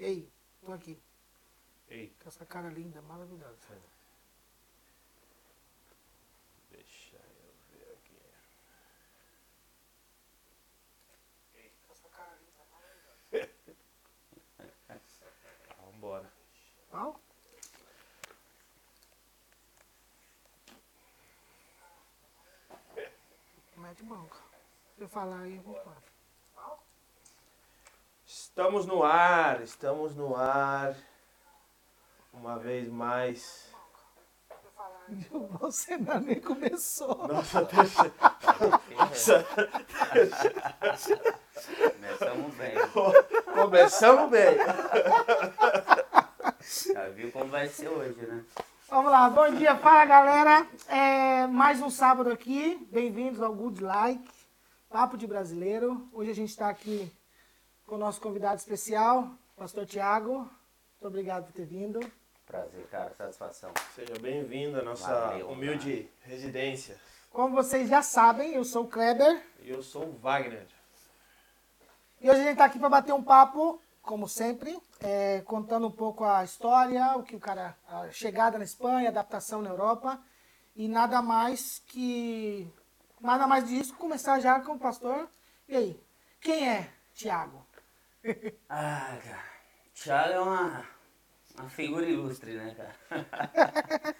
Ei, 0.00 0.32
tô 0.64 0.72
aqui. 0.72 0.98
Ei, 1.88 2.14
Com 2.22 2.28
essa 2.28 2.46
cara 2.46 2.68
linda, 2.70 3.02
maravilhosa. 3.02 3.68
deixa 6.70 7.16
eu 7.16 7.54
ver 7.70 7.92
aqui. 7.98 8.16
Ei, 11.54 11.70
com 11.86 11.92
essa 11.92 12.08
cara 12.08 12.34
linda, 12.36 12.64
maravilhosa. 12.70 13.76
Vambora. 15.92 16.32
Qual? 16.90 17.20
Mete 23.76 24.02
bronca. 24.04 24.38
Se 24.96 25.02
eu 25.02 25.08
falar 25.08 25.40
aí, 25.40 25.56
eu 25.56 25.62
vou 25.62 25.74
falar. 25.82 26.02
Estamos 28.50 28.84
no 28.84 29.02
ar, 29.04 29.62
estamos 29.62 30.16
no 30.16 30.34
ar. 30.36 30.94
Uma 32.34 32.58
vez 32.58 32.88
mais. 32.88 33.70
Você 35.60 35.94
ainda 35.94 36.18
nem 36.18 36.40
começou. 36.40 37.28
Nossa, 37.28 37.64
terceira. 37.64 38.12
Nossa, 38.98 39.46
Começamos 41.92 42.54
bem. 42.56 42.74
começamos 43.54 44.30
bem. 44.30 44.56
Já 46.92 47.08
viu 47.10 47.30
como 47.30 47.46
vai 47.46 47.68
ser 47.68 47.88
hoje, 47.88 48.20
né? 48.26 48.44
Vamos 48.88 49.12
lá, 49.12 49.30
bom 49.30 49.48
dia, 49.54 49.76
fala 49.76 50.04
galera. 50.04 50.66
É, 50.88 51.46
mais 51.46 51.80
um 51.80 51.88
sábado 51.88 52.30
aqui. 52.32 52.84
Bem-vindos 52.90 53.40
ao 53.40 53.54
Good 53.54 53.82
Like, 53.82 54.28
Papo 54.90 55.16
de 55.16 55.26
Brasileiro. 55.28 56.08
Hoje 56.12 56.32
a 56.32 56.34
gente 56.34 56.50
está 56.50 56.68
aqui 56.68 57.10
com 57.90 57.96
o 57.96 57.98
nosso 57.98 58.20
convidado 58.20 58.54
especial, 58.54 59.28
Pastor 59.56 59.84
Tiago. 59.84 60.38
Muito 60.38 61.06
obrigado 61.08 61.46
por 61.46 61.52
ter 61.52 61.64
vindo. 61.64 61.98
Prazer, 62.46 62.86
cara, 62.86 63.12
satisfação. 63.18 63.72
Seja 63.96 64.14
bem-vindo 64.20 64.78
à 64.78 64.82
nossa 64.82 65.12
Valeu, 65.12 65.50
humilde 65.50 66.08
residência. 66.20 66.96
Como 67.32 67.52
vocês 67.52 67.88
já 67.88 68.00
sabem, 68.00 68.54
eu 68.54 68.64
sou 68.64 68.84
o 68.84 68.88
Kleber. 68.88 69.44
E 69.58 69.70
eu 69.70 69.82
sou 69.82 70.04
o 70.04 70.12
Wagner. 70.18 70.68
E 72.20 72.30
hoje 72.30 72.38
a 72.38 72.44
gente 72.44 72.52
está 72.52 72.66
aqui 72.66 72.78
para 72.78 72.88
bater 72.88 73.12
um 73.12 73.24
papo, 73.24 73.82
como 74.02 74.28
sempre, 74.28 74.80
é, 75.00 75.40
contando 75.40 75.88
um 75.88 75.92
pouco 75.92 76.22
a 76.22 76.44
história, 76.44 77.16
o 77.16 77.24
que 77.24 77.34
o 77.34 77.40
cara, 77.40 77.76
a 77.88 78.08
chegada 78.12 78.56
na 78.56 78.62
Espanha, 78.62 79.08
adaptação 79.08 79.62
na 79.62 79.70
Europa 79.70 80.22
e 80.76 80.86
nada 80.86 81.20
mais 81.20 81.82
que 81.88 82.72
nada 83.20 83.48
mais 83.48 83.66
disso. 83.66 83.96
Começar 83.96 84.38
já 84.38 84.60
com 84.60 84.74
o 84.74 84.78
pastor. 84.78 85.28
E 85.68 85.74
aí, 85.74 86.00
quem 86.40 86.68
é 86.68 86.88
Tiago? 87.12 87.68
Ah, 88.68 89.18
cara. 89.22 89.44
Thiago 89.94 90.32
é 90.32 90.40
uma, 90.40 90.86
uma 91.58 91.68
figura 91.68 92.06
ilustre, 92.06 92.54
né, 92.54 92.74
cara? 92.74 92.94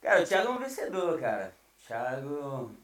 cara, 0.00 0.22
o 0.22 0.26
Thiago 0.26 0.48
é 0.48 0.50
um 0.50 0.58
vencedor, 0.58 1.20
cara. 1.20 1.54
Thiago. 1.86 2.74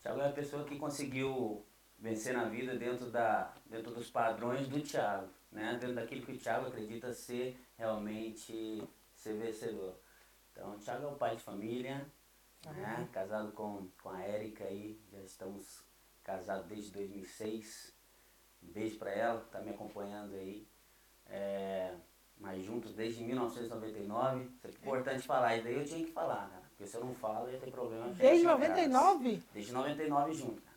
Thiago 0.00 0.20
é 0.20 0.24
uma 0.24 0.32
pessoa 0.32 0.64
que 0.64 0.78
conseguiu 0.78 1.64
vencer 1.98 2.34
na 2.34 2.44
vida 2.44 2.76
dentro, 2.76 3.10
da, 3.10 3.52
dentro 3.66 3.92
dos 3.92 4.10
padrões 4.10 4.68
do 4.68 4.80
Thiago, 4.80 5.28
né? 5.50 5.72
Dentro 5.80 5.94
daquilo 5.94 6.24
que 6.24 6.32
o 6.32 6.38
Thiago 6.38 6.68
acredita 6.68 7.12
ser 7.12 7.60
realmente 7.76 8.82
ser 9.14 9.34
vencedor. 9.34 9.98
Então, 10.52 10.74
o 10.74 10.78
Thiago 10.78 11.06
é 11.06 11.08
um 11.08 11.18
pai 11.18 11.36
de 11.36 11.42
família, 11.42 12.06
né? 12.64 13.08
Casado 13.12 13.52
com, 13.52 13.88
com 14.02 14.10
a 14.10 14.22
Érica 14.22 14.64
aí, 14.64 15.00
já 15.12 15.20
estamos 15.20 15.84
casados 16.22 16.66
desde 16.66 16.92
2006. 16.92 17.97
Um 18.62 18.72
beijo 18.72 18.98
pra 18.98 19.10
ela, 19.10 19.40
tá 19.50 19.60
me 19.60 19.70
acompanhando 19.70 20.34
aí. 20.34 20.66
É, 21.26 21.94
mas 22.38 22.62
juntos 22.64 22.94
desde 22.94 23.22
1999. 23.24 24.44
Isso 24.44 24.66
é 24.66 24.70
importante 24.70 25.22
falar, 25.26 25.54
isso 25.56 25.64
daí 25.64 25.76
eu 25.76 25.84
tinha 25.84 26.04
que 26.04 26.12
falar, 26.12 26.48
cara. 26.48 26.62
Porque 26.70 26.86
se 26.86 26.96
eu 26.96 27.04
não 27.04 27.14
falo, 27.14 27.46
eu 27.48 27.52
ia 27.54 27.58
ter 27.58 27.70
problema. 27.70 28.06
Desde 28.10 28.44
com 28.44 28.50
as 28.52 28.60
casas. 28.60 28.76
99? 28.88 29.42
Desde 29.52 29.72
99 29.72 30.32
junto, 30.32 30.62
cara. 30.62 30.76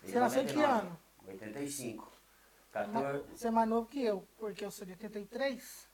Desde 0.00 0.12
Você 0.12 0.20
nasceu 0.20 0.44
que 0.46 0.52
99. 0.54 0.86
ano? 0.86 0.98
85. 1.26 2.12
14, 2.72 3.24
Você 3.36 3.46
é 3.46 3.50
mais 3.52 3.68
novo 3.68 3.86
que 3.88 4.02
eu, 4.02 4.26
porque 4.38 4.64
eu 4.64 4.70
sou 4.70 4.84
de 4.84 4.92
83. 4.92 5.88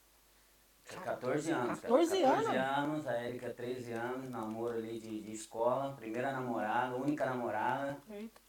14 1.05 1.51
anos. 1.53 1.67
cara. 1.81 1.81
14 1.83 2.23
14 2.23 2.25
anos? 2.25 2.57
anos, 2.57 3.07
a 3.07 3.23
Erika 3.25 3.51
13 3.51 3.93
anos, 3.93 4.31
namoro 4.31 4.79
ali 4.79 4.99
de, 4.99 5.21
de 5.21 5.31
escola, 5.33 5.93
primeira 5.95 6.33
namorada, 6.33 6.97
única 6.97 7.27
namorada. 7.27 7.99
Eita! 8.11 8.41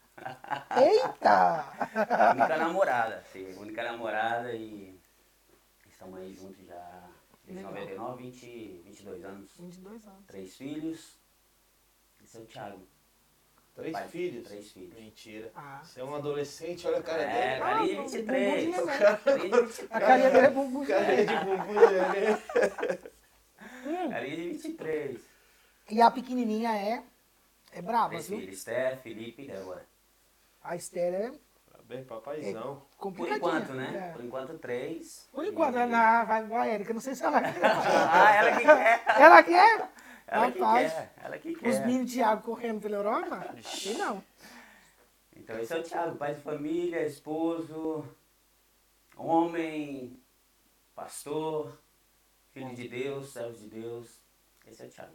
Eita! 0.76 1.64
única 2.34 2.56
namorada, 2.56 3.24
sim, 3.32 3.52
única 3.58 3.82
namorada 3.82 4.52
e 4.52 4.98
estamos 5.88 6.18
aí 6.18 6.32
juntos 6.34 6.64
já 6.66 7.08
desde 7.44 7.64
Legal. 7.64 7.72
99, 7.72 8.22
20, 8.22 8.82
22 8.84 9.24
anos. 9.24 9.50
22 9.58 10.06
anos. 10.06 10.26
Três 10.26 10.56
filhos. 10.56 11.18
Esse 12.24 12.36
é 12.36 12.40
o 12.40 12.44
Thiago. 12.46 12.86
Três 13.74 13.92
Pai- 13.92 14.08
filhos? 14.08 14.46
Três 14.46 14.70
filhos. 14.70 14.94
Mentira. 14.98 15.50
Ah. 15.56 15.80
Você 15.82 16.00
é 16.00 16.04
um 16.04 16.14
adolescente, 16.14 16.86
olha 16.86 16.98
a 16.98 17.02
cara 17.02 17.22
É, 17.22 17.48
dele. 17.48 17.60
carinha 17.60 17.86
de 17.86 17.96
Ah, 17.96 18.02
23. 18.02 18.76
bumbum 18.76 18.86
de 18.86 18.86
Carinha 18.86 19.50
de 19.50 19.50
23. 19.50 19.90
A 19.90 20.00
carinha 20.00 20.30
dele 20.30 20.46
é 20.46 20.50
bumbum. 20.50 20.86
Carinha 20.86 21.24
de 21.26 21.36
bumbum 21.44 21.74
de 21.88 21.94
neném. 22.12 24.10
Carinha 24.10 24.36
de 24.36 24.48
23. 24.50 25.20
E 25.90 26.00
a 26.02 26.10
pequenininha 26.10 26.76
é, 26.76 27.02
é 27.72 27.82
brava, 27.82 28.10
Três 28.10 28.28
viu? 28.28 28.38
filhos. 28.38 28.58
Esther, 28.58 28.98
Felipe 28.98 29.42
e 29.42 29.46
Débora. 29.48 29.84
A 30.64 30.76
Esther 30.76 31.14
é 31.14 31.32
Bem, 31.84 32.04
papaizão. 32.04 32.76
Por 32.76 32.96
complicadinha. 32.96 33.36
enquanto, 33.36 33.72
né? 33.74 34.08
É. 34.08 34.12
Por 34.12 34.24
enquanto, 34.24 34.58
três. 34.58 35.28
Por 35.32 35.44
enquanto, 35.44 35.74
E- 35.76 35.78
ela 35.80 36.24
vai 36.24 36.46
vai, 36.46 36.70
Érica, 36.70 36.94
não 36.94 37.00
sei 37.00 37.14
se 37.14 37.22
ela 37.24 37.40
quer. 37.42 37.52
Ah, 37.62 38.34
ela 38.34 38.52
que 38.56 38.62
quer. 38.64 39.04
Ela 39.20 39.42
quer? 39.42 39.88
Ela 40.26 40.50
que 40.52 40.58
quer. 40.58 41.12
Ela 41.22 41.38
que 41.38 41.50
Os 41.50 41.58
quer. 41.60 41.86
mini 41.86 42.06
Thiago 42.06 42.42
correndo 42.42 42.80
pela 42.80 42.96
Europa? 42.96 43.54
E 43.84 43.94
não. 43.94 44.24
Então, 45.36 45.58
esse 45.58 45.74
é 45.74 45.78
o 45.78 45.82
Thiago. 45.82 46.16
Pai 46.16 46.34
de 46.34 46.40
família, 46.40 47.04
esposo, 47.04 48.08
homem, 49.16 50.18
pastor, 50.94 51.76
filho 52.52 52.74
de 52.74 52.88
Deus, 52.88 53.32
servo 53.32 53.54
de 53.58 53.66
Deus. 53.66 54.08
Esse 54.66 54.82
é 54.82 54.86
o 54.86 54.88
Thiago. 54.90 55.12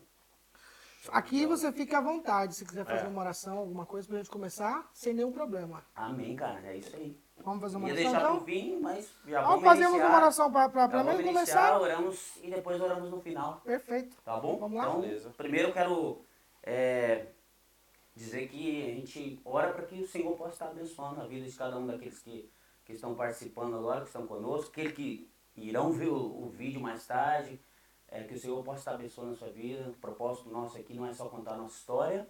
Aqui 1.12 1.46
você 1.46 1.72
fica 1.72 1.98
à 1.98 2.02
vontade, 2.02 2.56
se 2.56 2.66
quiser 2.66 2.86
fazer 2.86 3.06
É. 3.06 3.08
uma 3.10 3.22
oração, 3.22 3.58
alguma 3.58 3.86
coisa 3.86 4.08
pra 4.08 4.18
gente 4.18 4.30
começar, 4.30 4.90
sem 4.94 5.14
nenhum 5.14 5.32
problema. 5.32 5.84
Amém, 5.96 6.36
cara. 6.36 6.60
É 6.66 6.78
isso 6.78 6.96
aí. 6.96 7.18
Vamos 7.44 7.62
fazer 7.62 7.78
uma 7.78 7.88
Ia 7.88 7.94
oração 7.94 8.12
deixar 8.12 8.26
então? 8.26 8.36
pro 8.38 8.46
fim, 8.46 8.80
mas 8.80 9.12
já 9.26 9.42
Vamos 9.44 9.64
fazer 9.64 9.84
iniciar. 9.84 10.08
uma 10.08 10.18
oração 10.18 10.52
pra, 10.52 10.70
pra, 10.70 10.82
Já 10.82 10.88
pra 10.90 11.04
vamos 11.04 11.22
mim 11.24 11.30
iniciar, 11.30 11.70
começar? 11.72 11.82
oramos 11.82 12.36
e 12.44 12.50
depois 12.50 12.82
oramos 12.82 13.10
no 13.12 13.22
final. 13.22 13.62
Perfeito. 13.64 14.18
Tá 14.26 14.38
bom? 14.40 14.58
Vamos 14.58 14.78
lá? 14.78 14.88
Então, 14.90 15.02
Beleza. 15.02 15.30
primeiro 15.38 15.70
eu 15.70 15.74
quero 15.74 16.22
é, 16.64 17.28
dizer 18.16 18.48
que 18.50 18.92
a 18.92 18.96
gente 18.96 19.40
ora 19.46 19.72
para 19.72 19.86
que 19.86 20.02
o 20.02 20.08
Senhor 20.08 20.36
possa 20.36 20.54
estar 20.54 20.68
abençoando 20.70 21.22
a 21.22 21.28
vida 21.28 21.46
de 21.48 21.56
cada 21.56 21.78
um 21.78 21.86
daqueles 21.86 22.20
que, 22.20 22.52
que 22.84 22.94
estão 22.94 23.14
participando 23.16 23.76
agora, 23.78 24.02
que 24.02 24.08
estão 24.08 24.26
conosco, 24.26 24.72
aqueles 24.72 24.94
que 24.94 25.30
irão 25.56 25.92
ver 25.92 26.08
o, 26.10 26.44
o 26.46 26.50
vídeo 26.50 26.82
mais 26.82 27.06
tarde, 27.06 27.62
é, 28.10 28.24
que 28.24 28.34
o 28.34 28.40
Senhor 28.40 28.64
possa 28.64 28.80
estar 28.80 28.94
abençoando 28.94 29.34
a 29.34 29.36
sua 29.36 29.50
vida. 29.50 29.90
O 29.90 29.94
propósito 29.94 30.50
nosso 30.50 30.78
aqui 30.78 30.94
não 30.94 31.06
é 31.06 31.14
só 31.14 31.28
contar 31.28 31.54
a 31.54 31.58
nossa 31.58 31.78
história, 31.78 32.28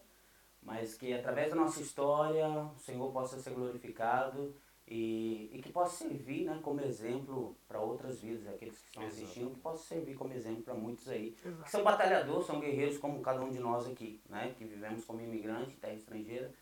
mas 0.61 0.95
que 0.95 1.13
através 1.13 1.49
da 1.49 1.55
nossa 1.55 1.81
história 1.81 2.47
o 2.47 2.79
Senhor 2.79 3.11
possa 3.11 3.39
ser 3.39 3.51
glorificado 3.51 4.53
e, 4.87 5.49
e 5.53 5.61
que 5.61 5.71
possa 5.71 5.97
servir 5.97 6.45
né, 6.45 6.59
como 6.63 6.79
exemplo 6.81 7.55
para 7.67 7.79
outras 7.79 8.21
vidas, 8.21 8.47
aqueles 8.47 8.79
que 8.79 8.87
estão 8.87 9.03
Exato. 9.03 9.21
assistindo, 9.21 9.51
que 9.51 9.59
possa 9.59 9.83
servir 9.83 10.15
como 10.15 10.33
exemplo 10.33 10.63
para 10.63 10.73
muitos 10.73 11.09
aí 11.09 11.31
que 11.31 11.47
Exato. 11.47 11.69
são 11.69 11.83
batalhadores, 11.83 12.47
são 12.47 12.59
guerreiros 12.59 12.97
como 12.97 13.21
cada 13.21 13.41
um 13.41 13.51
de 13.51 13.59
nós 13.59 13.85
aqui, 13.85 14.21
né? 14.29 14.55
Que 14.57 14.63
vivemos 14.63 15.03
como 15.03 15.19
imigrante, 15.19 15.75
terra 15.75 15.93
estrangeira, 15.93 16.53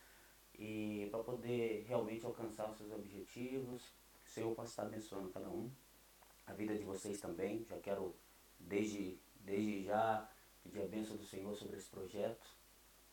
e 0.58 1.08
para 1.12 1.24
poder 1.24 1.86
realmente 1.88 2.26
alcançar 2.26 2.70
os 2.70 2.78
seus 2.78 2.92
objetivos, 2.92 3.94
que 4.24 4.32
o 4.32 4.34
Senhor 4.34 4.56
possa 4.56 4.70
estar 4.70 4.84
abençoando 4.84 5.30
cada 5.30 5.48
um, 5.48 5.70
a 6.48 6.54
vida 6.54 6.76
de 6.76 6.84
vocês 6.84 7.20
também. 7.20 7.64
Já 7.70 7.78
quero 7.78 8.16
desde, 8.68 9.18
desde 9.40 9.84
já 9.84 10.28
pedir 10.64 10.82
a 10.82 10.88
bênção 10.88 11.16
do 11.16 11.24
Senhor 11.24 11.56
sobre 11.56 11.78
esse 11.78 11.88
projeto, 11.88 12.46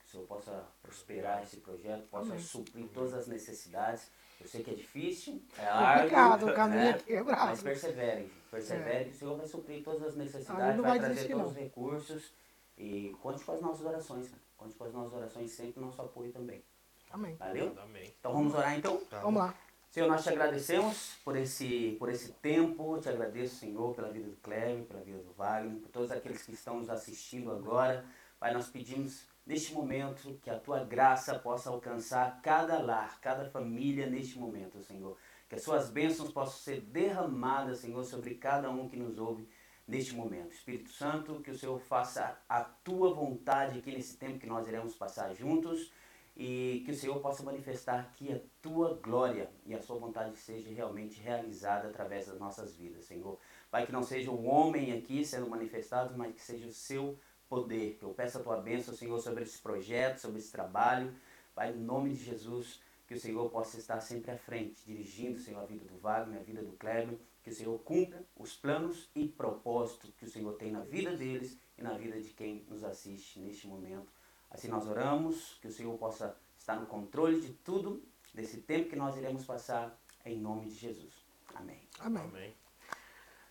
que 0.01 0.07
o 0.07 0.11
Senhor 0.11 0.27
possa 0.27 0.67
prosperar 0.83 1.43
esse 1.43 1.59
projeto, 1.59 2.07
possa 2.09 2.33
Amém. 2.33 2.43
suprir 2.43 2.89
todas 2.89 3.15
as 3.15 3.27
necessidades. 3.27 4.11
Eu 4.41 4.49
sei 4.49 4.65
que 4.65 4.71
é 4.71 4.75
difícil, 4.75 5.41
é 5.57 5.67
Complicado, 5.67 6.33
árduo, 6.33 6.51
o 6.51 6.55
caminho 6.55 6.83
né? 6.83 7.01
é 7.07 7.23
bravo. 7.23 7.47
Mas 7.47 7.63
perseverem, 7.63 8.31
perseverem, 8.51 9.09
que 9.09 9.15
o 9.15 9.19
Senhor 9.19 9.37
vai 9.37 9.47
suprir 9.47 9.85
todas 9.85 10.03
as 10.03 10.17
necessidades, 10.17 10.81
vai, 10.81 10.99
vai 10.99 10.99
trazer 10.99 11.29
todos 11.29 11.39
não. 11.39 11.47
os 11.47 11.55
recursos 11.55 12.33
e 12.77 13.15
conte 13.23 13.45
com 13.45 13.53
as 13.53 13.61
nossas 13.61 13.87
orações, 13.87 14.29
cara. 14.29 14.43
Conte 14.57 14.75
com 14.75 14.85
as 14.85 14.93
nossas 14.93 15.13
orações 15.13 15.51
sempre, 15.51 15.81
nosso 15.81 16.03
apoio 16.03 16.33
também. 16.33 16.65
Amém. 17.11 17.37
Valeu? 17.37 17.77
Amém. 17.81 18.13
Então 18.19 18.33
vamos 18.33 18.55
orar 18.55 18.77
então? 18.77 18.99
Tá 19.05 19.21
Vamos 19.21 19.43
lá. 19.43 19.55
Senhor, 19.93 20.09
nós 20.09 20.23
te 20.23 20.31
agradecemos 20.31 21.19
por 21.23 21.37
esse, 21.37 21.97
por 21.99 22.09
esse 22.09 22.33
tempo, 22.33 22.99
te 22.99 23.11
agradeço, 23.11 23.57
Senhor, 23.57 23.95
pela 23.95 24.09
vida 24.09 24.27
do 24.27 24.37
Cleve, 24.37 24.85
pela 24.85 25.03
vida 25.03 25.19
do 25.19 25.35
Wagner, 25.35 25.83
por 25.83 25.91
todos 25.91 26.11
aqueles 26.11 26.41
que 26.41 26.53
estão 26.53 26.79
nos 26.79 26.89
assistindo 26.89 27.53
agora. 27.53 28.03
Pai, 28.41 28.55
nós 28.55 28.69
pedimos 28.69 29.27
neste 29.45 29.75
momento 29.75 30.41
que 30.43 30.49
a 30.49 30.59
tua 30.59 30.83
graça 30.83 31.39
possa 31.39 31.69
alcançar 31.69 32.41
cada 32.41 32.81
lar, 32.81 33.21
cada 33.21 33.45
família 33.51 34.07
neste 34.07 34.39
momento, 34.39 34.83
Senhor. 34.83 35.15
Que 35.47 35.57
as 35.57 35.63
suas 35.63 35.91
bênçãos 35.91 36.33
possam 36.33 36.57
ser 36.57 36.81
derramadas, 36.81 37.81
Senhor, 37.81 38.03
sobre 38.03 38.37
cada 38.37 38.71
um 38.71 38.89
que 38.89 38.97
nos 38.97 39.19
ouve 39.19 39.47
neste 39.87 40.15
momento. 40.15 40.55
Espírito 40.55 40.89
Santo, 40.89 41.43
que 41.43 41.51
o 41.51 41.59
Senhor 41.59 41.79
faça 41.79 42.39
a 42.49 42.63
tua 42.63 43.13
vontade 43.13 43.81
aqui 43.81 43.93
nesse 43.93 44.17
tempo 44.17 44.39
que 44.39 44.47
nós 44.47 44.67
iremos 44.67 44.95
passar 44.95 45.35
juntos 45.35 45.93
e 46.37 46.83
que 46.85 46.93
o 46.93 46.95
Senhor 46.95 47.21
possa 47.21 47.43
manifestar 47.43 48.01
aqui 48.01 48.33
a 48.33 48.41
tua 48.61 48.95
glória 48.95 49.51
e 49.67 49.75
a 49.75 49.81
sua 49.81 49.99
vontade 49.99 50.37
seja 50.39 50.71
realmente 50.71 51.21
realizada 51.21 51.89
através 51.89 52.27
das 52.27 52.39
nossas 52.39 52.75
vidas, 52.75 53.05
Senhor. 53.05 53.39
Pai, 53.71 53.87
que 53.87 53.93
não 53.93 54.03
seja 54.03 54.31
o 54.31 54.45
homem 54.45 54.93
aqui 54.93 55.25
sendo 55.25 55.49
manifestado, 55.49 56.17
mas 56.17 56.35
que 56.35 56.41
seja 56.41 56.67
o 56.67 56.73
seu 56.73 57.19
poder. 57.49 57.99
Eu 58.01 58.15
peço 58.15 58.39
a 58.39 58.43
tua 58.43 58.57
bênção, 58.57 58.95
Senhor, 58.95 59.19
sobre 59.21 59.43
esse 59.43 59.61
projeto, 59.61 60.19
sobre 60.19 60.39
esse 60.39 60.51
trabalho. 60.51 61.15
Pai, 61.55 61.73
em 61.73 61.79
nome 61.79 62.11
de 62.11 62.25
Jesus, 62.25 62.81
que 63.07 63.15
o 63.15 63.21
Senhor 63.21 63.51
possa 63.51 63.79
estar 63.79 64.01
sempre 64.01 64.31
à 64.31 64.39
frente, 64.39 64.83
dirigindo, 64.87 65.39
Senhor, 65.39 65.61
a 65.61 65.67
vida 65.67 65.85
do 65.85 65.99
Wagner, 65.99 66.41
a 66.41 66.43
vida 66.43 66.63
do 66.63 66.73
Cleber, 66.73 67.19
que 67.43 67.51
o 67.51 67.55
Senhor 67.55 67.79
cumpra 67.81 68.25
os 68.37 68.57
planos 68.57 69.11
e 69.15 69.29
propósitos 69.29 70.15
que 70.17 70.25
o 70.25 70.31
Senhor 70.31 70.55
tem 70.55 70.73
na 70.73 70.81
vida 70.81 71.15
deles 71.15 71.59
e 71.77 71.83
na 71.83 71.93
vida 71.93 72.19
de 72.19 72.31
quem 72.31 72.65
nos 72.71 72.83
assiste 72.83 73.39
neste 73.39 73.67
momento. 73.67 74.11
Assim 74.53 74.69
nós 74.69 74.87
oramos, 74.87 75.59
que 75.61 75.69
o 75.69 75.73
Senhor 75.73 75.97
possa 75.99 76.37
estar 76.59 76.77
no 76.77 76.87
controle 76.87 77.41
de 77.41 77.53
tudo, 77.53 78.03
desse 78.35 78.59
tempo 78.59 78.91
que 78.91 78.97
nós 78.97 79.17
iremos 79.17 79.45
passar, 79.45 79.97
em 80.25 80.39
nome 80.39 80.67
de 80.67 80.75
Jesus. 80.75 81.13
Amém. 81.55 81.81
Amém. 82.01 82.25
Amém. 82.25 82.57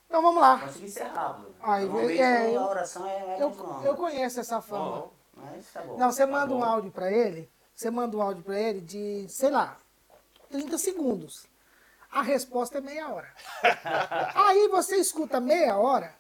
Então 0.08 0.22
vamos 0.22 0.42
lá. 0.42 0.60
Consegui 0.60 0.90
ser 0.90 1.04
rápido. 1.06 1.56
Ai, 1.62 1.86
Normalmente 1.86 2.22
é, 2.22 2.56
eu- 2.56 2.60
a 2.62 2.70
oração 2.70 3.08
é 3.08 3.26
mais 3.26 3.40
Eu, 3.42 3.82
eu 3.84 3.96
conheço 3.96 4.40
essa 4.40 4.62
fama. 4.62 4.92
Bom, 5.02 5.14
Mas 5.36 5.72
tá 5.72 5.82
bom. 5.82 5.98
Não, 5.98 6.12
você 6.12 6.26
manda 6.26 6.54
um 6.54 6.60
bom. 6.60 6.64
áudio 6.64 6.92
pra 6.92 7.12
ele, 7.12 7.50
você 7.76 7.90
manda 7.90 8.16
um 8.18 8.22
áudio 8.22 8.44
pra 8.44 8.60
ele 8.60 8.82
de, 8.82 9.26
sei 9.30 9.50
lá, 9.50 9.78
30 10.50 10.78
segundos. 10.78 11.48
A 12.12 12.22
resposta 12.22 12.78
é 12.80 12.82
meia 12.82 13.10
hora. 13.10 13.34
Aí 14.36 14.68
você 14.68 14.98
escuta 14.98 15.40
meia 15.40 15.78
hora, 15.78 16.14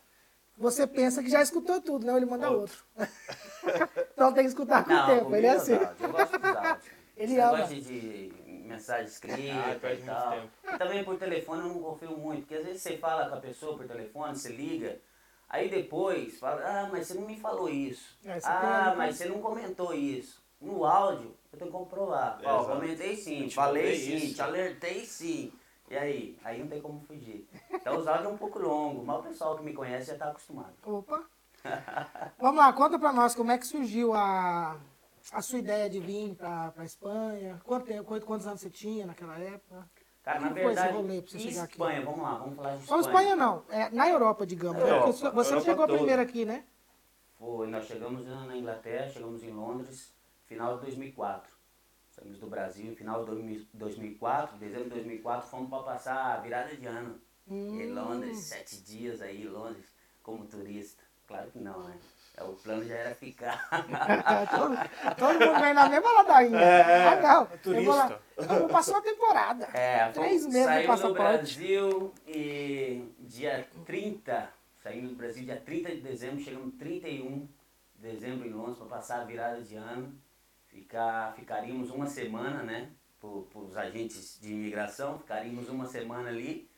você 0.57 0.87
pensa 0.87 1.21
que 1.21 1.29
já 1.29 1.41
escutou 1.41 1.81
tudo, 1.81 2.05
não? 2.05 2.15
Ele 2.15 2.25
manda 2.25 2.49
outro. 2.49 2.83
então 4.21 4.33
tem 4.33 4.43
que 4.43 4.49
escutar 4.49 4.83
com 4.85 4.93
o 4.93 5.05
tempo, 5.05 5.35
ele 5.35 5.47
é 5.47 5.49
é 5.49 5.53
assim. 5.53 5.73
Eu 5.73 6.09
gosto 6.11 6.37
dos 6.39 6.55
áudios. 6.55 6.91
Ele 7.17 7.39
ama. 7.39 7.51
negócio 7.53 7.81
de, 7.81 8.29
de 8.29 8.51
mensagem 8.67 9.05
escrita 9.05 9.87
Ah, 9.87 9.93
e 9.93 9.97
tal. 10.03 10.31
tempo. 10.31 10.49
E 10.73 10.77
também 10.77 11.03
por 11.03 11.17
telefone 11.17 11.61
eu 11.61 11.67
não 11.69 11.81
confio 11.81 12.17
muito, 12.17 12.41
porque 12.41 12.55
às 12.55 12.65
vezes 12.65 12.81
você 12.81 12.97
fala 12.97 13.27
com 13.29 13.35
a 13.35 13.41
pessoa 13.41 13.75
por 13.77 13.87
telefone, 13.87 14.35
você 14.35 14.49
liga, 14.49 14.99
aí 15.49 15.69
depois 15.69 16.39
fala, 16.39 16.61
ah, 16.63 16.89
mas 16.91 17.07
você 17.07 17.15
não 17.15 17.23
me 17.23 17.39
falou 17.39 17.69
isso. 17.69 18.17
É, 18.25 18.39
ah, 18.43 18.93
mas 18.97 19.15
você 19.17 19.25
não 19.25 19.41
comentou 19.41 19.93
isso. 19.93 20.41
No 20.59 20.85
áudio, 20.85 21.35
eu 21.51 21.57
tenho 21.57 21.71
que 21.71 21.77
comprovar. 21.77 22.39
Ó, 22.43 22.61
Exato. 22.61 22.75
comentei 22.79 23.15
sim, 23.15 23.41
Eu 23.43 23.49
te 23.49 23.55
falei 23.55 23.95
sim, 23.97 24.15
isso. 24.17 24.35
te 24.35 24.41
alertei 24.43 25.03
sim. 25.05 25.51
E 25.89 25.97
aí? 25.97 26.37
Aí 26.43 26.59
não 26.59 26.67
tem 26.67 26.79
como 26.79 27.01
fugir. 27.01 27.47
Então 27.71 27.97
os 27.97 28.07
áudios 28.07 28.27
é 28.27 28.29
um 28.29 28.37
pouco 28.37 28.59
longo, 28.59 29.03
mas 29.03 29.19
o 29.19 29.23
pessoal 29.23 29.57
que 29.57 29.63
me 29.63 29.73
conhece 29.73 30.07
já 30.07 30.13
está 30.13 30.29
acostumado. 30.29 30.73
Opa. 30.85 31.23
Vamos 32.39 32.57
lá, 32.57 32.73
conta 32.73 32.97
pra 32.99 33.13
nós 33.13 33.35
como 33.35 33.51
é 33.51 33.57
que 33.57 33.65
surgiu 33.67 34.13
a, 34.13 34.79
a 35.31 35.41
sua 35.41 35.59
ideia 35.59 35.89
de 35.89 35.99
vir 35.99 36.35
pra, 36.35 36.71
pra 36.71 36.83
Espanha. 36.85 37.59
Quanto 37.63 37.85
tempo, 37.85 38.03
quantos, 38.03 38.27
quantos 38.27 38.47
anos 38.47 38.61
você 38.61 38.69
tinha 38.69 39.05
naquela 39.05 39.37
época? 39.37 39.89
Cara, 40.23 40.39
na 40.39 40.49
Como 40.49 40.59
verdade, 40.59 40.93
rolê 40.93 41.21
pra 41.21 41.31
você 41.31 41.39
chegar 41.39 41.63
aqui? 41.63 41.73
Espanha, 41.73 42.01
vamos 42.05 42.21
lá, 42.21 42.35
vamos 42.37 42.55
falar 42.55 42.75
de 42.77 42.85
Só 42.85 42.99
Espanha. 42.99 43.17
Espanha 43.29 43.35
não, 43.35 43.63
é, 43.69 43.89
na 43.89 44.07
Europa, 44.09 44.45
digamos. 44.45 44.81
né? 44.83 44.89
Europa, 44.89 45.05
Porque 45.13 45.29
você 45.35 45.49
Europa 45.51 45.65
chegou 45.65 45.87
toda. 45.87 45.97
primeiro 45.97 46.21
aqui, 46.21 46.45
né? 46.45 46.63
Foi, 47.39 47.67
nós 47.67 47.85
chegamos 47.85 48.27
na 48.27 48.55
Inglaterra, 48.55 49.09
chegamos 49.09 49.43
em 49.43 49.49
Londres, 49.51 50.13
final 50.45 50.75
de 50.75 50.81
2004. 50.85 51.51
Saímos 52.11 52.37
do 52.39 52.45
Brasil, 52.47 52.95
final 52.95 53.21
de 53.21 53.25
2000 53.27 53.65
2004, 53.73 54.57
dezembro 54.57 54.83
de 54.89 54.89
2004, 54.95 55.49
fomos 55.49 55.69
para 55.69 55.83
passar 55.83 56.35
a 56.35 56.37
virada 56.37 56.75
de 56.75 56.85
ano. 56.85 57.19
Hum. 57.47 57.79
Em 57.81 57.91
Londres, 57.91 58.37
sete 58.39 58.83
dias 58.83 59.21
aí 59.21 59.41
em 59.41 59.47
Londres, 59.47 59.85
como 60.21 60.45
turista. 60.45 61.01
Claro 61.31 61.51
que 61.51 61.59
não, 61.59 61.83
né? 61.83 61.97
É, 62.37 62.43
O 62.43 62.53
plano 62.53 62.83
já 62.83 62.95
era 62.95 63.15
ficar. 63.15 63.69
todo, 64.51 65.15
todo 65.17 65.45
mundo 65.45 65.61
vem 65.61 65.73
na 65.73 65.87
mesma 65.89 66.11
ladainha. 66.11 66.59
É, 66.59 67.07
ah, 67.07 67.21
não. 67.21 67.43
é 67.43 67.77
Eu 67.79 67.83
vou, 67.85 67.95
lá, 67.95 68.07
turista. 68.07 68.53
eu 68.53 68.59
vou 68.59 68.69
passar 68.69 68.91
uma 68.93 69.01
temporada. 69.01 69.65
É, 69.73 70.09
Três 70.09 70.45
meses 70.45 70.81
do 70.81 70.87
passaporte. 70.87 71.21
Brasil 71.21 72.13
e 72.27 73.13
dia 73.19 73.67
30, 73.85 74.49
saímos 74.83 75.11
do 75.11 75.15
Brasil 75.15 75.43
dia 75.43 75.61
30 75.63 75.95
de 75.95 76.01
dezembro, 76.01 76.43
chegamos 76.43 76.73
31 76.75 77.47
de 77.95 78.01
dezembro 78.01 78.47
em 78.47 78.51
Londres 78.51 78.77
para 78.77 78.87
passar 78.87 79.21
a 79.21 79.25
virada 79.25 79.61
de 79.61 79.75
ano. 79.75 80.13
Ficar, 80.67 81.33
ficaríamos 81.35 81.89
uma 81.91 82.07
semana, 82.07 82.63
né? 82.63 82.91
Para 83.19 83.59
os 83.61 83.75
agentes 83.77 84.39
de 84.41 84.51
imigração, 84.53 85.19
ficaríamos 85.19 85.67
uma 85.69 85.85
semana 85.85 86.29
ali, 86.29 86.70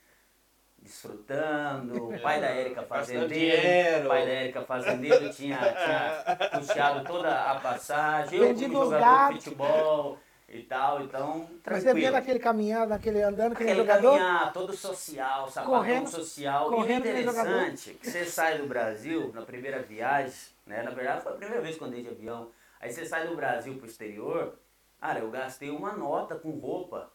desfrutando. 0.84 2.10
O 2.10 2.20
pai 2.20 2.40
da 2.42 2.48
Érica 2.48 2.82
Gastando 2.82 2.96
fazendeiro, 3.20 4.06
o 4.06 4.10
pai 4.10 4.26
da 4.26 4.32
Érica 4.32 4.62
fazendeiro 4.62 5.30
tinha, 5.34 5.58
tinha 5.58 6.50
puxado 6.60 7.04
toda 7.06 7.52
a 7.52 7.60
passagem, 7.60 8.40
eu 8.40 8.48
Vendido 8.50 8.74
como 8.74 8.86
jogador 8.86 9.34
de 9.34 9.44
futebol 9.44 10.18
e 10.50 10.62
tal, 10.64 11.02
então 11.02 11.48
Mas 11.66 11.78
você 11.78 11.84
tranquilo. 11.84 11.96
vê 12.06 12.12
naquele 12.12 12.40
caminhando, 12.40 12.90
naquele 12.90 13.22
andando, 13.24 13.54
aquele 13.54 13.72
Aquele 13.72 13.88
jogador. 13.88 14.12
caminhar 14.12 14.54
todo 14.54 14.74
social, 14.74 15.50
sapatão 15.50 15.78
Correndo- 15.80 16.10
social. 16.10 16.70
correndo 16.70 17.06
e 17.08 17.10
o 17.10 17.20
interessante 17.22 17.90
é 17.92 17.94
que 17.94 18.10
você 18.10 18.26
sai 18.26 18.58
do 18.60 18.68
Brasil 18.68 19.32
na 19.34 19.42
primeira 19.42 19.82
viagem, 19.82 20.34
né? 20.68 20.84
Na 20.84 20.92
verdade 20.92 21.24
foi 21.24 21.32
a 21.32 21.36
primeira 21.36 21.62
vez 21.62 21.76
que 21.76 21.82
eu 21.82 21.88
andei 21.88 22.04
de 22.04 22.10
avião. 22.10 22.50
Aí 22.80 22.92
você 22.92 23.06
sai 23.06 23.26
do 23.28 23.36
Brasil 23.36 23.76
pro 23.78 23.88
exterior, 23.88 24.54
cara, 25.00 25.20
eu 25.20 25.32
gastei 25.32 25.70
uma 25.72 25.94
nota 25.94 26.36
com 26.36 26.52
roupa. 26.52 27.10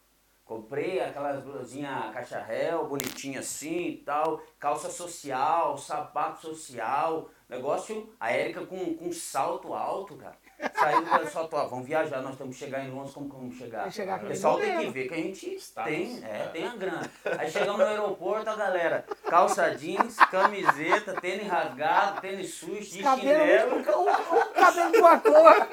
Comprei 0.48 0.98
aquelas 0.98 1.42
blusinhas 1.44 2.10
caixa 2.10 2.38
réu, 2.40 2.86
bonitinha 2.86 3.40
assim 3.40 3.88
e 3.88 3.96
tal, 3.98 4.40
calça 4.58 4.88
social, 4.88 5.76
sapato 5.76 6.40
social, 6.40 7.28
negócio, 7.50 8.08
a 8.18 8.32
Érica 8.32 8.64
com, 8.64 8.94
com 8.94 9.12
salto 9.12 9.74
alto, 9.74 10.16
cara. 10.16 10.34
Saiu 10.74 11.02
do 11.02 11.30
salto 11.30 11.54
alto, 11.54 11.68
vamos 11.68 11.86
viajar, 11.86 12.22
nós 12.22 12.34
temos 12.36 12.56
que 12.56 12.64
chegar 12.64 12.82
em 12.82 12.90
Londres, 12.90 13.12
como 13.12 13.28
que 13.28 13.36
vamos 13.36 13.56
chegar? 13.56 13.92
Chegar 13.92 14.24
o 14.24 14.26
pessoal 14.26 14.58
tem 14.58 14.78
que 14.78 14.88
ver 14.90 15.08
que 15.08 15.14
a 15.14 15.16
gente 15.18 15.54
Status. 15.56 15.92
tem, 15.92 16.24
é, 16.24 16.28
É. 16.44 16.46
tem 16.50 16.66
a 16.66 16.74
grana. 16.76 17.10
Aí 17.38 17.50
chegamos 17.50 17.78
no 17.78 17.84
aeroporto, 17.86 18.48
a 18.48 18.56
galera, 18.56 19.04
calça 19.28 19.74
jeans, 19.76 20.16
camiseta, 20.16 21.12
tênis 21.20 21.46
rasgado, 21.46 22.22
tênis 22.22 22.54
sujo, 22.54 22.90
de 22.90 23.02
Cabelo, 23.02 23.38
chinelo. 23.38 23.78
um 23.80 24.52
cabelo 24.54 24.92
de 24.92 24.98
uma 24.98 25.20
cor. 25.20 25.68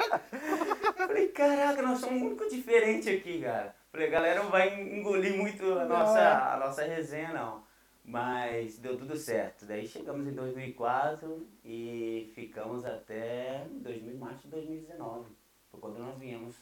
Falei, 0.98 1.27
caraca, 1.29 1.82
nós 1.82 2.00
somos 2.00 2.22
muito 2.22 2.50
diferentes 2.50 3.08
aqui, 3.08 3.41
cara. 3.41 3.74
Falei, 3.95 4.09
galera 4.09 4.43
não 4.43 4.49
vai 4.49 4.77
engolir 4.81 5.37
muito 5.37 5.63
a 5.71 5.85
nossa, 5.85 6.19
é. 6.19 6.25
a 6.27 6.57
nossa 6.59 6.83
resenha, 6.83 7.31
não. 7.31 7.63
Mas 8.03 8.77
deu 8.77 8.97
tudo 8.97 9.15
certo. 9.15 9.65
Daí 9.65 9.87
chegamos 9.87 10.27
em 10.27 10.33
2004 10.33 11.47
e 11.63 12.29
ficamos 12.35 12.83
até 12.83 13.65
2000, 13.71 14.17
março 14.17 14.41
de 14.41 14.47
2019. 14.49 15.29
Foi 15.71 15.79
quando 15.79 15.99
nós 15.99 16.17
viemos 16.17 16.55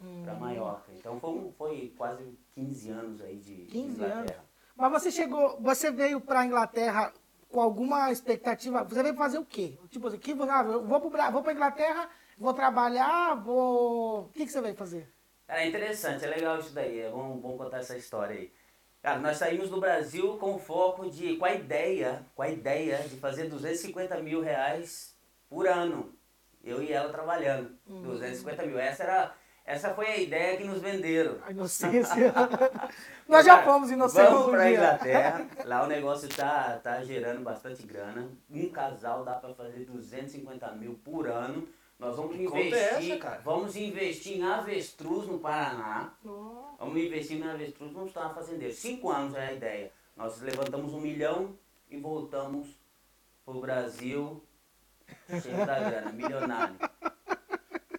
Hum. 0.00 0.24
Maiorca. 0.38 0.92
Então 0.92 1.18
foi, 1.18 1.50
foi 1.58 1.94
quase 1.96 2.38
15 2.54 2.90
anos 2.90 3.20
aí 3.22 3.36
de, 3.36 3.64
de 3.64 3.72
15 3.72 3.88
Inglaterra. 3.96 4.20
anos. 4.20 4.36
Mas 4.76 4.92
você 4.92 5.10
chegou, 5.10 5.58
você 5.60 5.90
veio 5.90 6.20
pra 6.20 6.44
Inglaterra 6.44 7.12
com 7.50 7.60
alguma 7.60 8.12
expectativa? 8.12 8.84
Você 8.84 9.02
veio 9.02 9.16
fazer 9.16 9.38
o 9.38 9.44
quê? 9.44 9.76
Tipo 9.88 10.06
assim, 10.06 10.18
que, 10.18 10.32
ah, 10.32 10.62
eu 10.64 10.86
vou, 10.86 11.10
pra 11.10 11.52
Inglaterra, 11.52 12.10
vou 12.38 12.54
trabalhar, 12.54 13.34
vou. 13.42 14.26
O 14.26 14.28
que, 14.28 14.44
que 14.44 14.52
você 14.52 14.60
veio 14.60 14.76
fazer? 14.76 15.15
Cara, 15.46 15.62
é 15.62 15.68
interessante, 15.68 16.24
é 16.24 16.28
legal 16.28 16.58
isso 16.58 16.74
daí, 16.74 17.00
é 17.00 17.10
bom, 17.10 17.36
bom 17.36 17.56
contar 17.56 17.78
essa 17.78 17.96
história 17.96 18.36
aí. 18.36 18.52
Cara, 19.00 19.20
nós 19.20 19.36
saímos 19.36 19.70
do 19.70 19.80
Brasil 19.80 20.36
com 20.38 20.56
o 20.56 20.58
foco 20.58 21.08
de, 21.08 21.36
com 21.36 21.44
a 21.44 21.54
ideia, 21.54 22.22
com 22.34 22.42
a 22.42 22.48
ideia 22.48 22.98
de 22.98 23.16
fazer 23.16 23.48
250 23.48 24.20
mil 24.20 24.40
reais 24.40 25.14
por 25.48 25.68
ano. 25.68 26.12
Eu 26.64 26.82
e 26.82 26.92
ela 26.92 27.08
trabalhando. 27.10 27.70
250 27.86 28.66
mil. 28.66 28.76
Essa 28.76 29.04
era, 29.04 29.34
essa 29.64 29.94
foi 29.94 30.06
a 30.06 30.16
ideia 30.16 30.56
que 30.56 30.64
nos 30.64 30.82
venderam. 30.82 31.38
A 31.46 31.52
inocência. 31.52 32.34
Nós 33.28 33.46
já 33.46 33.62
fomos 33.62 33.92
inocentes 33.92 34.28
Vamos 34.28 34.48
um 34.48 34.50
pra 34.50 34.64
dia. 34.64 34.74
Inglaterra, 34.74 35.46
lá 35.64 35.84
o 35.84 35.86
negócio 35.86 36.28
tá, 36.28 36.80
tá 36.82 37.04
gerando 37.04 37.44
bastante 37.44 37.86
grana. 37.86 38.28
Um 38.50 38.68
casal 38.70 39.24
dá 39.24 39.34
pra 39.34 39.54
fazer 39.54 39.84
250 39.84 40.72
mil 40.72 40.98
por 41.04 41.28
ano. 41.28 41.68
Nós 41.98 42.16
vamos 42.16 42.36
é 42.36 42.42
investir, 42.42 43.12
essa, 43.12 43.16
cara? 43.16 43.40
vamos 43.42 43.74
investir 43.74 44.36
em 44.36 44.42
avestruz 44.44 45.26
no 45.26 45.38
Paraná. 45.38 46.12
Nossa. 46.22 46.76
Vamos 46.78 46.96
investir 46.98 47.38
na 47.38 47.52
avestruz, 47.52 47.92
vamos 47.92 48.08
estar 48.08 48.34
fazendeiro. 48.34 48.74
Cinco 48.74 49.10
anos 49.10 49.34
é 49.34 49.46
a 49.46 49.52
ideia. 49.52 49.92
Nós 50.14 50.40
levantamos 50.40 50.92
um 50.92 51.00
milhão 51.00 51.58
e 51.90 51.96
voltamos 51.96 52.68
pro 53.44 53.60
Brasil 53.60 54.42
cheio 55.40 55.64
da 55.64 55.78
grana, 55.78 56.12
milionário. 56.12 56.76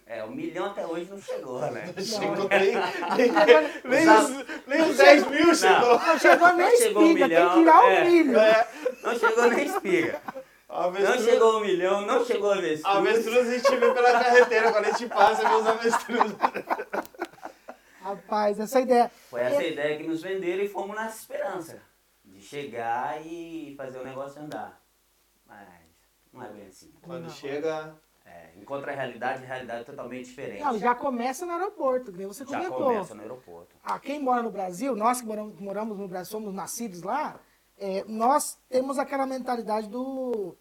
É, 0.06 0.24
o 0.24 0.30
milhão 0.30 0.66
até 0.66 0.86
hoje 0.86 1.10
não 1.10 1.20
chegou, 1.20 1.60
né? 1.70 1.92
Não 1.94 2.02
chegou 2.02 2.48
nem, 2.48 2.74
nem, 3.16 3.32
nem, 3.84 4.02
Exato. 4.02 4.32
os, 4.32 4.66
nem 4.66 4.82
os 4.82 4.96
10 4.96 5.26
mil 5.26 5.54
chegou. 5.54 5.98
Não 5.98 6.18
chegou 6.18 6.54
nem 6.54 6.70
Não 6.70 6.76
chegou 6.76 7.02
um 7.02 7.06
espiga, 7.06 7.28
tem 7.28 7.28
milhão, 7.28 7.48
que 7.48 7.58
tirar 7.58 7.84
o 7.84 7.88
é. 7.88 8.04
milho. 8.04 8.38
É, 8.38 8.68
Não 9.02 9.18
chegou 9.18 9.50
nem 9.50 9.66
espiga. 9.66 10.22
A 10.68 10.80
Não 10.82 10.88
avestruz, 10.88 11.24
chegou 11.24 11.56
um 11.56 11.60
milhão, 11.60 12.00
não 12.02 12.24
chegou 12.24 12.52
avestruz. 12.52 12.84
avestruz 12.84 13.48
a 13.48 13.56
gente 13.56 13.76
vê 13.76 13.92
pela 13.92 14.12
carreteira, 14.12 14.72
quando 14.72 14.84
a 14.84 14.90
gente 14.90 15.08
passa, 15.08 15.48
vê 15.48 15.54
os 15.54 15.66
avestruz. 15.66 16.32
Rapaz, 18.02 18.58
essa 18.60 18.80
ideia. 18.80 19.10
Foi 19.30 19.40
essa 19.40 19.62
ideia 19.62 19.96
que 19.98 20.04
nos 20.06 20.22
venderam 20.22 20.62
e 20.62 20.68
fomos 20.68 20.96
nessa 20.96 21.16
esperança. 21.18 21.80
De 22.24 22.40
chegar 22.40 23.20
e 23.24 23.74
fazer 23.76 23.98
o 23.98 24.04
negócio 24.04 24.40
andar. 24.40 24.80
Mas 25.46 25.66
não 26.32 26.42
é 26.44 26.48
bem 26.50 26.66
assim. 26.66 26.92
Quando 27.02 27.24
Não. 27.24 27.30
chega, 27.30 27.94
É, 28.30 28.50
encontra 28.58 28.92
a 28.92 28.94
realidade, 28.94 29.42
a 29.42 29.46
realidade 29.46 29.80
é 29.80 29.84
totalmente 29.84 30.26
diferente. 30.26 30.62
Não, 30.62 30.78
já 30.78 30.94
começa 30.94 31.46
no 31.46 31.52
aeroporto, 31.52 32.12
que 32.12 32.18
nem 32.18 32.26
você 32.26 32.44
Já 32.44 32.58
comentou. 32.58 32.76
começa 32.84 33.14
no 33.14 33.22
aeroporto. 33.22 33.74
Ah, 33.82 33.98
quem 33.98 34.20
mora 34.22 34.42
no 34.42 34.50
Brasil, 34.50 34.94
nós 34.94 35.22
que 35.22 35.26
moramos, 35.26 35.58
moramos 35.58 35.96
no 35.98 36.06
Brasil, 36.06 36.30
somos 36.32 36.52
nascidos 36.52 37.00
lá, 37.02 37.40
é, 37.78 38.04
nós 38.04 38.58
temos 38.68 38.98
aquela 38.98 39.26
mentalidade 39.26 39.88
do, 39.88 40.56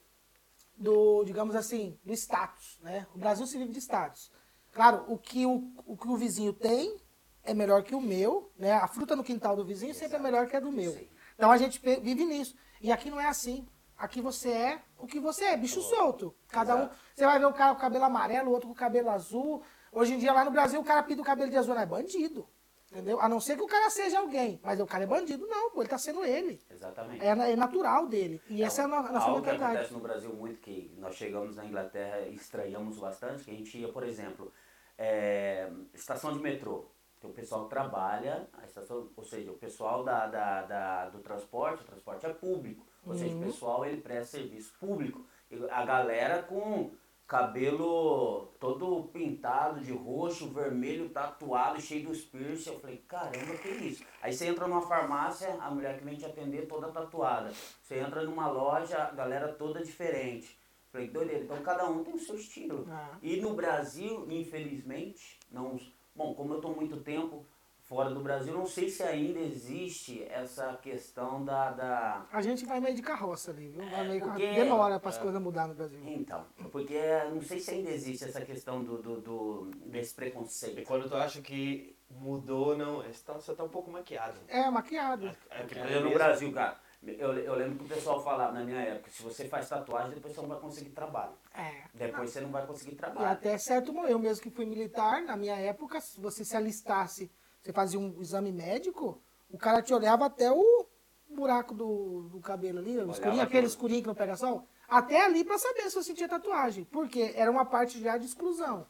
do, 0.75 1.23
digamos 1.23 1.55
assim, 1.55 1.99
do 2.03 2.13
status, 2.13 2.79
né? 2.81 3.07
O 3.13 3.17
Brasil 3.17 3.45
se 3.45 3.57
vive 3.57 3.73
de 3.73 3.79
status. 3.79 4.31
Claro, 4.71 5.05
o 5.07 5.17
que 5.17 5.45
o, 5.45 5.71
o 5.85 5.97
que 5.97 6.07
o 6.07 6.15
vizinho 6.15 6.53
tem 6.53 6.95
é 7.43 7.53
melhor 7.53 7.83
que 7.83 7.95
o 7.95 8.01
meu, 8.01 8.51
né? 8.57 8.73
A 8.73 8.87
fruta 8.87 9.15
no 9.15 9.23
quintal 9.23 9.55
do 9.55 9.65
vizinho 9.65 9.93
sempre 9.93 10.17
é 10.17 10.19
melhor 10.19 10.47
que 10.47 10.55
a 10.55 10.59
do 10.59 10.71
meu. 10.71 10.91
Sim. 10.91 11.09
Então 11.35 11.51
a 11.51 11.57
gente 11.57 11.79
vive 11.79 12.25
nisso. 12.25 12.55
E 12.81 12.91
aqui 12.91 13.09
não 13.09 13.19
é 13.19 13.27
assim. 13.27 13.67
Aqui 13.97 14.21
você 14.21 14.51
é 14.51 14.81
o 14.99 15.07
que 15.07 15.19
você 15.19 15.45
é, 15.45 15.57
bicho 15.57 15.81
solto. 15.81 16.35
Cada 16.49 16.75
um. 16.75 16.79
Exato. 16.79 16.95
Você 17.15 17.25
vai 17.25 17.39
ver 17.39 17.45
o 17.45 17.53
cara 17.53 17.71
com 17.71 17.77
o 17.77 17.81
cabelo 17.81 18.05
amarelo, 18.05 18.49
o 18.49 18.53
outro 18.53 18.67
com 18.67 18.73
o 18.73 18.77
cabelo 18.77 19.09
azul. 19.09 19.63
Hoje 19.91 20.13
em 20.13 20.19
dia, 20.19 20.31
lá 20.31 20.45
no 20.45 20.51
Brasil, 20.51 20.79
o 20.79 20.83
cara 20.83 21.01
pinta 21.01 21.21
o 21.21 21.25
cabelo 21.25 21.49
de 21.49 21.57
azul, 21.57 21.73
não 21.73 21.81
é 21.81 21.85
bandido. 21.85 22.47
Entendeu? 22.91 23.19
A 23.19 23.27
não 23.27 23.39
ser 23.39 23.57
que 23.57 23.61
o 23.63 23.67
cara 23.67 23.89
seja 23.89 24.19
alguém. 24.19 24.59
Mas 24.63 24.79
o 24.79 24.85
cara 24.85 25.03
é 25.03 25.07
bandido, 25.07 25.45
não, 25.45 25.69
pô, 25.71 25.81
ele 25.81 25.89
tá 25.89 25.97
sendo 25.97 26.23
ele. 26.23 26.59
Exatamente. 26.71 27.23
É, 27.23 27.27
é 27.51 27.55
natural 27.55 28.07
dele. 28.07 28.41
E 28.49 28.63
essa 28.63 28.81
é 28.83 28.85
a 28.85 28.87
no- 28.87 28.95
a 28.95 29.11
nossa 29.11 29.27
Algo 29.27 29.41
que 29.41 29.51
mentalidade. 29.51 29.71
acontece 29.75 29.93
no 29.93 29.99
Brasil 29.99 30.33
muito, 30.33 30.59
que 30.61 30.93
nós 30.97 31.15
chegamos 31.15 31.57
na 31.57 31.65
Inglaterra 31.65 32.21
e 32.21 32.35
estranhamos 32.35 32.97
bastante, 32.97 33.43
que 33.43 33.51
a 33.51 33.53
gente 33.53 33.77
ia, 33.77 33.91
por 33.91 34.03
exemplo, 34.03 34.53
é, 34.97 35.69
estação 35.93 36.31
de 36.33 36.39
metrô. 36.39 36.85
Tem 37.19 37.29
o 37.29 37.33
pessoal 37.33 37.63
que 37.65 37.69
trabalha, 37.71 38.47
a 38.53 38.65
estação, 38.65 39.09
ou 39.17 39.23
seja, 39.23 39.51
o 39.51 39.55
pessoal 39.57 40.03
da, 40.03 40.27
da, 40.27 40.61
da- 40.63 41.09
do 41.09 41.19
transporte, 41.19 41.81
o 41.83 41.85
transporte 41.85 42.25
é 42.25 42.29
público. 42.33 42.85
Ou 43.05 43.13
seja, 43.15 43.33
Uhum. 43.33 43.41
o 43.41 43.45
pessoal 43.45 43.85
ele 43.85 44.01
presta 44.01 44.37
serviço 44.37 44.73
público. 44.79 45.25
A 45.71 45.83
galera 45.85 46.43
com 46.43 46.91
cabelo 47.27 48.47
todo 48.57 49.09
pintado 49.11 49.81
de 49.81 49.91
roxo, 49.91 50.49
vermelho, 50.49 51.09
tatuado, 51.09 51.81
cheio 51.81 52.07
dos 52.07 52.21
piercing. 52.21 52.71
Eu 52.71 52.79
falei, 52.79 53.03
caramba, 53.07 53.57
que 53.61 53.67
isso? 53.67 54.05
Aí 54.21 54.33
você 54.33 54.47
entra 54.47 54.67
numa 54.67 54.81
farmácia, 54.81 55.55
a 55.59 55.69
mulher 55.69 55.97
que 55.97 56.05
vem 56.05 56.15
te 56.15 56.25
atender 56.25 56.67
toda 56.67 56.89
tatuada. 56.89 57.51
Você 57.83 57.99
entra 57.99 58.23
numa 58.23 58.49
loja, 58.49 58.97
a 59.03 59.11
galera 59.11 59.49
toda 59.49 59.83
diferente. 59.83 60.57
Falei, 60.89 61.09
doideira, 61.09 61.43
então 61.43 61.61
cada 61.61 61.87
um 61.89 62.03
tem 62.03 62.13
o 62.13 62.19
seu 62.19 62.35
estilo. 62.35 62.87
Ah. 62.89 63.17
E 63.21 63.37
no 63.41 63.53
Brasil, 63.53 64.25
infelizmente, 64.29 65.37
não. 65.51 65.77
Bom, 66.15 66.33
como 66.33 66.53
eu 66.53 66.57
estou 66.57 66.73
muito 66.73 66.97
tempo 67.01 67.45
fora 67.87 68.09
do 68.09 68.19
Brasil, 68.21 68.53
não 68.53 68.65
sei 68.67 68.89
se 68.89 69.01
ainda 69.01 69.39
existe 69.39 70.23
essa 70.29 70.73
questão 70.81 71.43
da. 71.43 71.71
da... 71.71 72.25
A 72.31 72.41
gente 72.41 72.65
vai 72.65 72.79
meio 72.81 72.93
de 72.95 73.01
carroça 73.01 73.51
ali, 73.51 73.69
viu? 73.69 73.89
Vai 73.89 74.07
meio 74.07 74.21
de 74.21 74.27
porque- 74.27 74.43
carroça. 74.43 74.63
Demora 74.63 74.99
para 74.99 75.09
as 75.09 75.17
coisas 75.17 75.41
mudar 75.41 75.67
no 75.67 75.73
Brasil. 75.73 75.99
Então, 76.05 76.45
porque 76.71 76.99
não 77.31 77.41
sei 77.41 77.59
se 77.59 77.71
ainda 77.71 77.89
existe 77.89 78.25
essa 78.25 78.41
questão 78.41 78.83
do, 78.83 78.97
do, 79.01 79.21
do- 79.21 79.71
desse 79.85 80.11
e 80.11 80.15
preconceito. 80.15 80.85
quando 80.85 81.07
tu 81.09 81.15
acha 81.15 81.41
que 81.41 81.95
mudou, 82.09 82.77
não, 82.77 82.97
você 83.03 83.23
tá, 83.25 83.33
você 83.33 83.53
tá 83.55 83.63
um 83.63 83.69
pouco 83.69 83.89
maquiado. 83.89 84.37
É, 84.47 84.69
maquiado. 84.69 85.27
É, 85.49 85.65
é 85.95 85.99
no. 86.01 86.11
Brasil, 86.11 86.51
cara, 86.51 86.77
eu, 87.03 87.33
eu 87.37 87.55
lembro 87.55 87.77
que 87.79 87.85
o 87.85 87.87
pessoal 87.87 88.21
falava 88.21 88.51
na 88.53 88.63
minha 88.65 88.79
época, 88.81 89.09
se 89.11 89.23
você 89.23 89.45
faz 89.47 89.69
tatuagem, 89.69 90.11
depois 90.13 90.33
você 90.33 90.41
não 90.41 90.49
vai 90.49 90.59
conseguir 90.59 90.89
trabalho. 90.89 91.33
É. 91.53 91.83
Depois 91.93 92.29
você 92.31 92.41
não 92.41 92.49
vai 92.49 92.65
conseguir 92.65 92.93
E 92.93 92.95
trabalho. 92.95 93.27
até 93.29 93.57
certo 93.57 93.93
momento, 93.93 94.11
eu 94.11 94.19
mesmo 94.19 94.43
que 94.43 94.49
fui 94.49 94.65
militar, 94.65 95.21
na 95.21 95.37
minha 95.37 95.55
época, 95.55 95.99
se 96.01 96.19
você 96.19 96.43
se 96.43 96.55
alistasse, 96.55 97.31
você 97.67 97.73
fazia 97.73 97.99
um 97.99 98.21
exame 98.21 98.49
médico, 98.51 99.21
o 99.49 99.57
cara 99.57 99.81
te 99.81 99.93
olhava 99.93 100.25
até 100.25 100.49
o 100.49 100.85
buraco 101.29 101.73
do, 101.73 102.29
do 102.29 102.39
cabelo 102.39 102.79
ali, 102.79 102.97
o 102.97 103.11
escurinho, 103.11 103.41
aquele 103.43 103.63
tudo. 103.63 103.69
escurinho 103.71 104.01
que 104.01 104.07
não 104.07 104.15
pega 104.15 104.37
sol, 104.37 104.65
até 104.87 105.25
ali 105.25 105.43
pra 105.43 105.57
saber 105.57 105.81
se 105.89 105.95
você 105.95 106.13
tinha 106.13 106.29
tatuagem, 106.29 106.85
porque 106.85 107.33
era 107.35 107.51
uma 107.51 107.65
parte 107.65 108.01
já 108.01 108.17
de 108.17 108.25
exclusão. 108.25 108.87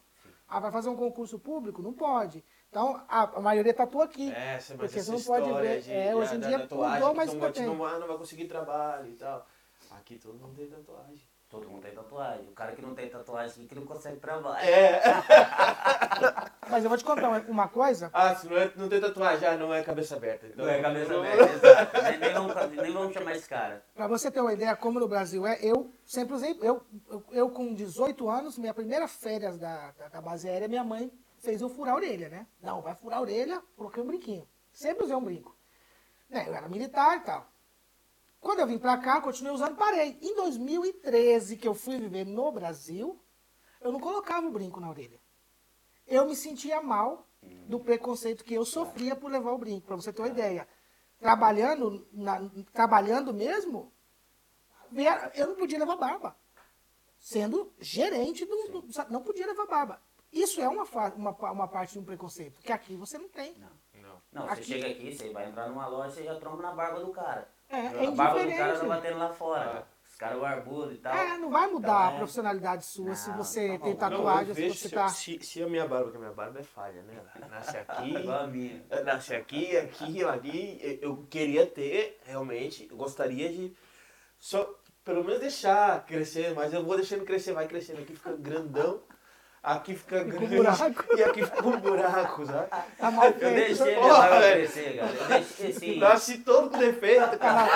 Ah, 0.48 0.60
vai 0.60 0.70
fazer 0.70 0.88
um 0.88 0.96
concurso 0.96 1.38
público? 1.38 1.82
Não 1.82 1.92
pode. 1.92 2.42
Então, 2.70 3.02
a, 3.08 3.24
a 3.36 3.40
maioria 3.40 3.74
tatua 3.74 4.04
aqui. 4.04 4.30
É, 4.30 4.54
mas 4.54 4.66
Porque 4.76 5.02
você 5.02 5.10
não 5.10 5.20
pode 5.22 5.52
ver. 5.60 5.82
de- 5.82 5.92
É, 5.92 6.14
hoje 6.16 6.36
em 6.36 6.40
dia 6.40 6.58
mudou, 6.58 6.78
mas 6.78 7.00
não 7.00 7.38
não 8.00 8.06
vai 8.06 8.16
conseguir 8.16 8.46
trabalho 8.46 9.10
e 9.10 9.14
tal. 9.16 9.46
Aqui 9.90 10.18
todo 10.18 10.38
mundo 10.38 10.54
tem 10.56 10.66
tatuagem. 10.68 11.20
Todo 11.50 11.66
mundo 11.66 11.80
tem 11.80 11.92
tatuagem. 11.92 12.46
O 12.46 12.52
cara 12.52 12.72
que 12.72 12.82
não 12.82 12.94
tem 12.94 13.08
tatuagem 13.08 13.50
aqui 13.56 13.68
que 13.68 13.74
não 13.74 13.86
consegue 13.86 14.18
trabalho. 14.20 14.62
É. 14.68 15.00
Mas 16.68 16.84
eu 16.84 16.90
vou 16.90 16.98
te 16.98 17.04
contar 17.04 17.28
uma- 17.48 17.68
coisa. 17.68 18.10
Ah, 18.12 18.34
se 18.34 18.46
não, 18.46 18.56
é, 18.58 18.70
não 18.76 18.86
tem 18.86 19.00
tatuagem, 19.00 19.40
já 19.40 19.56
não 19.56 19.72
é 19.72 19.82
cabeça 19.82 20.16
aberta. 20.16 20.46
Então, 20.46 20.66
Não 20.66 20.70
é 20.72 20.82
cabeça 20.82 21.16
aberta, 21.16 21.52
exato. 21.54 22.02
Nem, 22.02 22.18
nem, 22.18 22.34
vamos, 22.34 22.76
nem 22.76 22.92
vamos 22.92 23.14
chamar 23.14 23.32
esse 23.34 23.48
cara. 23.48 23.82
Pra 23.94 24.06
você 24.06 24.30
ter 24.30 24.40
uma 24.42 24.52
ideia 24.52 24.76
como 24.76 25.00
no 25.00 25.08
Brasil 25.08 25.46
é, 25.46 25.58
eu 25.62 25.90
sempre 26.04 26.34
usei, 26.34 26.58
eu, 26.60 26.82
eu, 27.08 27.24
eu 27.30 27.50
com 27.50 27.72
18 27.72 28.28
anos, 28.28 28.58
minha 28.58 28.74
primeira 28.74 29.08
férias 29.08 29.56
da, 29.56 29.92
da, 29.92 30.08
da 30.08 30.20
base 30.20 30.46
aérea, 30.46 30.68
minha 30.68 30.84
mãe 30.84 31.10
fez 31.38 31.62
eu 31.62 31.70
furar 31.70 31.94
a 31.94 31.96
orelha, 31.96 32.28
né? 32.28 32.46
Não, 32.62 32.82
vai 32.82 32.94
furar 32.94 33.20
a 33.20 33.22
orelha, 33.22 33.62
coloquei 33.74 34.02
um 34.02 34.06
brinquinho. 34.06 34.46
Sempre 34.70 35.04
usei 35.04 35.16
um 35.16 35.24
brinco. 35.24 35.56
Né, 36.28 36.44
Eu 36.46 36.54
era 36.54 36.68
militar 36.68 37.16
e 37.16 37.20
tal. 37.20 37.46
Quando 38.40 38.60
eu 38.60 38.66
vim 38.66 38.78
pra 38.78 38.96
cá, 38.98 39.20
continuei 39.20 39.52
usando, 39.54 39.76
parei. 39.76 40.18
Em 40.22 40.34
2013, 40.36 41.56
que 41.56 41.66
eu 41.66 41.74
fui 41.74 41.98
viver 41.98 42.24
no 42.24 42.50
Brasil, 42.52 43.20
eu 43.80 43.92
não 43.92 44.00
colocava 44.00 44.46
o 44.46 44.50
brinco 44.50 44.80
na 44.80 44.88
orelha. 44.88 45.20
Eu 46.06 46.26
me 46.26 46.36
sentia 46.36 46.80
mal 46.80 47.26
do 47.42 47.78
preconceito 47.80 48.44
que 48.44 48.54
eu 48.54 48.64
sofria 48.64 49.14
por 49.16 49.30
levar 49.30 49.52
o 49.52 49.58
brinco, 49.58 49.86
pra 49.86 49.96
você 49.96 50.12
ter 50.12 50.22
uma 50.22 50.28
ideia. 50.28 50.68
Trabalhando, 51.18 52.06
na- 52.12 52.40
trabalhando 52.72 53.34
mesmo, 53.34 53.92
eu 55.34 55.48
não 55.48 55.54
podia 55.56 55.78
levar 55.78 55.96
barba. 55.96 56.36
Sendo 57.18 57.72
gerente 57.80 58.44
do. 58.44 58.80
do- 58.82 58.88
não 59.10 59.22
podia 59.22 59.46
levar 59.46 59.66
barba. 59.66 60.00
Isso 60.32 60.60
é 60.60 60.68
uma, 60.68 60.84
uma, 61.16 61.30
uma 61.52 61.66
parte 61.68 61.94
de 61.94 61.98
um 61.98 62.04
preconceito, 62.04 62.60
que 62.60 62.70
aqui 62.70 62.94
você 62.94 63.18
não 63.18 63.28
tem. 63.28 63.54
Não. 63.56 63.68
Não. 64.00 64.22
Não, 64.32 64.42
você 64.46 64.52
Aqui- 64.52 64.64
chega 64.64 64.86
aqui, 64.88 65.14
você 65.16 65.30
vai 65.32 65.48
entrar 65.48 65.68
numa 65.68 65.86
loja, 65.88 66.14
você 66.14 66.22
já 66.22 66.38
tromba 66.38 66.62
na 66.62 66.72
barba 66.72 67.00
do 67.00 67.10
cara. 67.12 67.50
É, 67.70 67.76
é 68.04 68.06
a 68.06 68.10
barba 68.10 68.44
do 68.44 68.50
cara 68.56 68.78
tá 68.78 68.84
batendo 68.86 69.18
lá 69.18 69.28
fora. 69.32 69.86
Os 70.08 70.14
caras 70.14 70.40
barbudos 70.40 70.94
e 70.94 70.98
tal. 70.98 71.14
É, 71.14 71.36
não 71.38 71.50
vai 71.50 71.68
mudar 71.68 71.88
Então, 71.88 72.08
a 72.08 72.12
é- 72.12 72.16
profissionalidade 72.16 72.84
sua 72.84 73.14
se 73.14 73.28
Não, 73.30 73.36
você 73.36 73.78
tá 73.78 73.84
tem 73.84 73.94
tatuagem, 73.94 74.48
Não, 74.48 74.54
se 74.54 74.68
você 74.70 74.88
se, 74.88 74.94
tá. 74.94 75.08
se, 75.08 75.38
se 75.44 75.62
a 75.62 75.68
minha 75.68 75.86
barba, 75.86 76.04
porque 76.04 76.16
a 76.16 76.20
minha 76.20 76.32
barba 76.32 76.58
é 76.58 76.62
falha, 76.64 77.02
né? 77.02 77.20
Nasce 77.48 77.76
aqui, 77.78 78.14
Igual 78.16 78.40
a 78.40 78.46
minha. 78.46 78.84
nasce 79.04 79.34
aqui, 79.34 79.76
aqui, 79.76 80.24
aqui. 80.24 80.98
Eu 81.00 81.24
queria 81.30 81.66
ter, 81.66 82.18
realmente, 82.24 82.88
eu 82.90 82.96
gostaria 82.96 83.48
de 83.52 83.72
só, 84.40 84.68
pelo 85.04 85.22
menos 85.22 85.40
deixar 85.40 86.04
crescer, 86.04 86.54
mas 86.54 86.72
eu 86.72 86.84
vou 86.84 86.96
deixando 86.96 87.24
crescer, 87.24 87.52
vai 87.52 87.68
crescendo. 87.68 88.00
Aqui 88.00 88.14
fica 88.16 88.32
grandão, 88.32 89.02
aqui 89.62 89.94
fica 89.94 90.24
buraco. 90.24 91.16
e 91.16 91.22
aqui 91.24 91.44
fica 91.44 91.66
um 91.66 91.76
buraco, 91.80 92.46
sabe? 92.46 92.68
Tá 92.98 93.10
mal 93.10 93.26
Eu 93.26 93.32
feito. 93.34 93.54
deixei 93.54 93.86
minha 93.86 94.00
Porra, 94.00 94.18
barba 94.18 94.40
velho. 94.40 94.70
crescer, 94.72 94.96
cara. 94.96 95.10
Eu 95.12 95.26
deixei 95.28 95.70
assim. 95.70 95.98
Nasce 95.98 96.38
todo 96.38 96.70
com 96.70 96.78
defeito, 96.78 97.38
cara. 97.38 97.68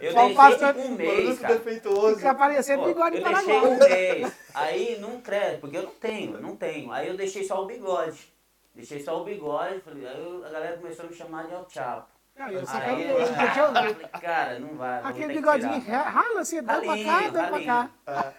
Eu 0.00 0.12
Só 0.12 0.26
deixei 0.28 0.82
um 0.84 0.88
mês, 0.96 1.38
cara. 1.38 1.54
defeituoso. 1.54 2.16
Fica 2.16 2.34
parecendo 2.34 2.84
bigode 2.84 3.16
eu 3.18 3.22
de 3.24 3.28
deixei 3.28 3.58
um 3.58 3.78
mês. 3.78 4.32
Aí 4.54 4.98
não 5.00 5.20
cresce, 5.20 5.58
porque 5.58 5.76
eu 5.76 5.82
não 5.82 5.90
tenho, 5.92 6.40
não 6.40 6.56
tenho. 6.56 6.92
Aí 6.92 7.08
eu 7.08 7.16
deixei 7.16 7.44
só 7.44 7.62
o 7.62 7.66
bigode. 7.66 8.32
Deixei 8.74 9.00
só 9.00 9.20
o 9.20 9.24
bigode, 9.24 9.82
aí 9.86 10.18
eu- 10.20 10.44
a 10.44 10.48
galera 10.50 10.76
começou 10.76 11.04
a 11.04 11.08
me 11.08 11.14
chamar 11.14 11.46
de 11.46 11.52
El 11.54 11.64
Chapo. 11.68 12.08
Não, 12.36 12.48
eu 12.50 12.66
sacaneei, 12.66 13.10
eu- 13.12 13.16
porque 13.16 13.60
eu- 13.60 14.00
eu 14.04 14.20
cara, 14.20 14.58
não 14.58 14.76
vai. 14.76 15.00
Aquele 15.04 15.34
bigodinho 15.34 15.80
tirar. 15.80 16.02
rala 16.02 16.40
assim, 16.40 16.62
dá 16.62 16.80
pra 16.80 17.04
cá, 17.04 17.28
dá 17.30 17.48
pra 17.48 17.64
cá. 17.64 17.90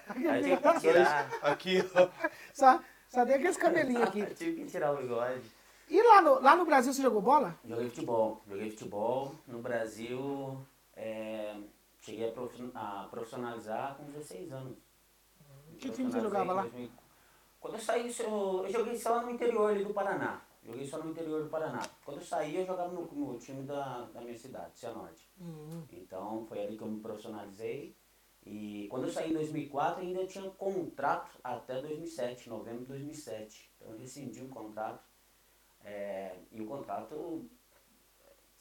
Aí 0.10 0.44
tive 0.44 0.58
que 0.58 0.80
tirar. 0.82 1.30
Aqui, 1.42 1.90
ó. 1.96 2.10
Só, 2.54 2.80
só 3.08 3.26
tem 3.26 3.36
aqueles 3.36 3.56
cabelinhos 3.58 4.04
aqui. 4.04 4.26
tive 4.36 4.56
que 4.64 4.66
tirar 4.70 4.92
o 4.94 4.98
bigode. 4.98 5.42
E 5.90 6.02
lá 6.02 6.22
no, 6.22 6.42
lá 6.42 6.56
no 6.58 6.66
Brasil 6.66 6.92
você 6.92 7.02
jogou 7.02 7.22
bola? 7.22 7.56
Joguei 7.64 7.90
futebol. 7.90 8.42
Joguei 8.50 8.70
futebol. 8.72 9.36
No 9.48 9.60
Brasil, 9.60 10.60
é, 10.96 11.56
cheguei 12.02 12.28
a, 12.30 12.32
profi- 12.34 12.72
a 12.76 13.08
profissionalizar 13.10 13.96
com 13.96 14.04
16 14.12 14.52
anos. 14.52 14.78
Que 15.80 15.90
time 15.90 16.12
você 16.12 16.20
jogava 16.20 16.54
lá? 16.54 16.62
Profissionalizei 16.64 16.86
em 16.86 16.90
2000. 16.90 17.06
Quando 17.62 17.74
eu 17.76 17.80
saí, 17.80 18.16
eu, 18.20 18.64
eu 18.66 18.72
joguei 18.72 18.98
só 18.98 19.22
no 19.22 19.32
interior 19.32 19.72
ali 19.72 19.86
do 19.86 19.94
Paraná. 19.94 20.42
Joguei 20.66 20.86
só 20.86 20.98
no 20.98 21.12
interior 21.12 21.44
do 21.44 21.50
Paraná. 21.50 21.82
Quando 22.04 22.18
eu 22.18 22.26
saí, 22.26 22.56
eu 22.56 22.66
jogava 22.66 22.92
no, 22.92 23.06
no 23.06 23.38
time 23.38 23.64
da, 23.64 24.06
da 24.06 24.22
minha 24.22 24.36
cidade, 24.36 24.80
Cianorte. 24.80 25.30
Hum. 25.40 25.84
Então, 25.92 26.44
foi 26.48 26.64
ali 26.64 26.76
que 26.76 26.82
eu 26.82 26.88
me 26.88 27.00
profissionalizei. 27.00 27.96
E 28.44 28.88
quando 28.90 29.06
eu 29.06 29.12
saí 29.12 29.30
em 29.30 29.34
2004, 29.34 30.02
ainda 30.02 30.26
tinha 30.26 30.50
contrato 30.52 31.40
até 31.44 31.82
2007, 31.82 32.50
novembro 32.50 32.82
de 32.82 32.88
2007. 32.88 33.72
Então 33.76 33.92
eu 33.92 33.98
rescindi 33.98 34.44
o 34.44 34.50
contrato. 34.50 35.04
É, 35.84 36.36
e 36.52 36.62
o 36.62 36.66
contrato 36.66 37.48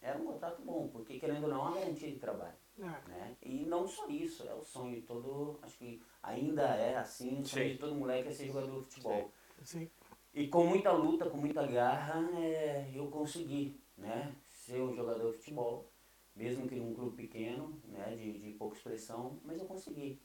era 0.00 0.18
um 0.18 0.26
contrato 0.26 0.62
bom, 0.62 0.88
porque 0.88 1.18
querendo 1.18 1.44
ou 1.44 1.50
não, 1.50 1.66
é 1.66 1.68
uma 1.68 1.80
garantia 1.80 2.10
de 2.10 2.18
trabalho. 2.18 2.56
É. 2.78 3.08
Né? 3.08 3.36
E 3.42 3.64
não 3.64 3.86
só 3.86 4.06
isso, 4.08 4.46
é 4.46 4.54
o 4.54 4.62
sonho 4.62 4.96
de 4.96 5.02
todo, 5.02 5.58
acho 5.62 5.78
que 5.78 6.02
ainda 6.22 6.62
é 6.62 6.96
assim, 6.96 7.40
o 7.40 7.46
sonho 7.46 7.68
Sim. 7.68 7.72
de 7.72 7.78
todo 7.78 7.94
moleque 7.94 8.28
é 8.28 8.32
ser 8.32 8.46
jogador 8.46 8.80
de 8.80 8.86
futebol. 8.86 9.32
Sim. 9.62 9.90
E 10.34 10.48
com 10.48 10.64
muita 10.66 10.90
luta, 10.92 11.30
com 11.30 11.36
muita 11.36 11.64
garra, 11.66 12.28
é, 12.36 12.90
eu 12.92 13.06
consegui 13.06 13.80
né, 13.96 14.34
ser 14.48 14.80
um 14.80 14.92
jogador 14.94 15.30
de 15.30 15.38
futebol, 15.38 15.88
mesmo 16.34 16.66
que 16.66 16.74
num 16.74 16.92
clube 16.92 17.16
pequeno, 17.16 17.80
né, 17.84 18.16
de, 18.16 18.40
de 18.40 18.50
pouca 18.52 18.76
expressão, 18.76 19.38
mas 19.44 19.60
eu 19.60 19.66
consegui. 19.66 20.20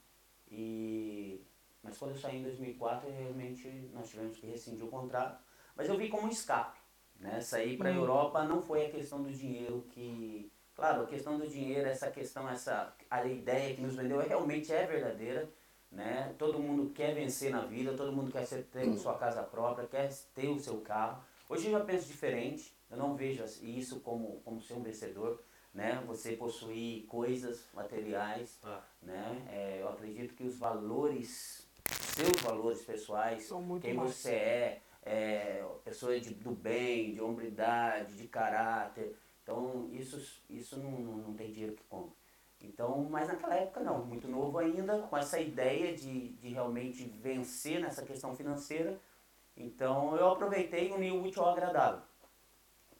E, 0.50 1.40
mas 1.82 1.96
quando 1.96 2.12
eu 2.12 2.16
saí 2.16 2.38
em 2.38 2.42
2004, 2.42 3.08
realmente 3.08 3.68
nós 3.92 4.10
tivemos 4.10 4.36
que 4.36 4.46
rescindir 4.46 4.84
o 4.84 4.88
contrato, 4.88 5.40
mas 5.76 5.88
eu 5.88 5.96
vi 5.96 6.08
como 6.08 6.26
um 6.26 6.30
escape. 6.30 6.78
Né? 7.20 7.40
Sair 7.40 7.76
para 7.76 7.90
a 7.90 7.92
Hum. 7.92 7.96
Europa 7.96 8.44
não 8.44 8.60
foi 8.60 8.86
a 8.86 8.90
questão 8.90 9.22
do 9.22 9.30
dinheiro 9.30 9.86
que... 9.90 10.50
Claro, 10.74 11.02
a 11.02 11.06
questão 11.06 11.38
do 11.38 11.46
dinheiro, 11.46 11.86
essa 11.88 12.10
questão, 12.10 12.48
essa, 12.48 12.96
a 13.10 13.24
ideia 13.26 13.74
que 13.76 13.82
nos 13.82 13.94
vendeu 13.94 14.18
realmente 14.18 14.72
é 14.72 14.86
verdadeira, 14.86 15.48
né? 15.90 16.34
Todo 16.38 16.58
mundo 16.58 16.90
quer 16.90 17.14
vencer 17.14 17.50
na 17.50 17.64
vida, 17.64 17.96
todo 17.96 18.12
mundo 18.12 18.30
quer 18.30 18.46
ser, 18.46 18.64
ter 18.64 18.96
sua 18.96 19.18
casa 19.18 19.42
própria, 19.42 19.86
quer 19.88 20.08
ter 20.34 20.48
o 20.48 20.58
seu 20.58 20.80
carro. 20.80 21.22
Hoje 21.48 21.66
eu 21.66 21.72
já 21.72 21.80
penso 21.84 22.06
diferente, 22.06 22.74
eu 22.90 22.96
não 22.96 23.16
vejo 23.16 23.42
isso 23.62 24.00
como, 24.00 24.40
como 24.44 24.60
ser 24.60 24.74
um 24.74 24.82
vencedor, 24.82 25.42
né? 25.74 26.02
Você 26.06 26.36
possuir 26.36 27.06
coisas 27.06 27.66
materiais, 27.74 28.58
Ah. 28.62 28.82
né? 29.02 29.46
É, 29.50 29.78
eu 29.80 29.88
acredito 29.88 30.34
que 30.34 30.44
os 30.44 30.56
valores, 30.56 31.66
seus 31.88 32.40
valores 32.42 32.82
pessoais, 32.82 33.50
quem 33.80 33.94
mais. 33.94 34.14
você 34.14 34.30
é, 34.30 34.82
é 35.04 35.66
pessoa 35.84 36.18
de, 36.20 36.34
do 36.34 36.52
bem, 36.52 37.14
de 37.14 37.20
hombridade, 37.20 38.14
de 38.16 38.28
caráter. 38.28 39.16
Então, 39.42 39.88
isso, 39.92 40.40
isso 40.48 40.78
não, 40.78 40.92
não, 40.92 41.16
não 41.16 41.34
tem 41.34 41.50
dinheiro 41.50 41.74
que 41.74 41.82
compre. 41.84 42.19
Então, 42.60 43.06
mas 43.10 43.28
naquela 43.28 43.54
época 43.54 43.80
não, 43.80 44.04
muito 44.04 44.28
novo 44.28 44.58
ainda, 44.58 44.98
com 45.02 45.16
essa 45.16 45.40
ideia 45.40 45.94
de, 45.94 46.30
de 46.30 46.48
realmente 46.48 47.04
vencer 47.04 47.80
nessa 47.80 48.04
questão 48.04 48.34
financeira. 48.36 48.98
Então, 49.56 50.16
eu 50.16 50.30
aproveitei 50.30 50.88
e 50.88 50.92
uni 50.92 51.10
o 51.10 51.22
útil 51.22 51.42
ao 51.42 51.52
agradável. 51.52 52.02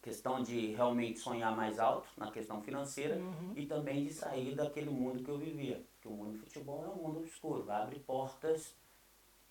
Questão 0.03 0.43
de 0.43 0.75
realmente 0.75 1.19
sonhar 1.19 1.55
mais 1.55 1.79
alto 1.79 2.09
na 2.17 2.31
questão 2.31 2.63
financeira 2.63 3.17
Uhum. 3.17 3.53
e 3.55 3.67
também 3.67 4.05
de 4.05 4.15
sair 4.15 4.55
daquele 4.55 4.89
mundo 4.89 5.23
que 5.23 5.31
eu 5.31 5.37
vivia. 5.37 5.85
Porque 5.93 6.09
o 6.09 6.13
mundo 6.13 6.33
do 6.33 6.39
futebol 6.39 6.85
é 6.85 6.89
um 6.89 7.03
mundo 7.03 7.19
obscuro, 7.21 7.71
abre 7.71 7.99
portas 8.01 8.75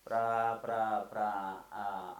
para 0.04 0.56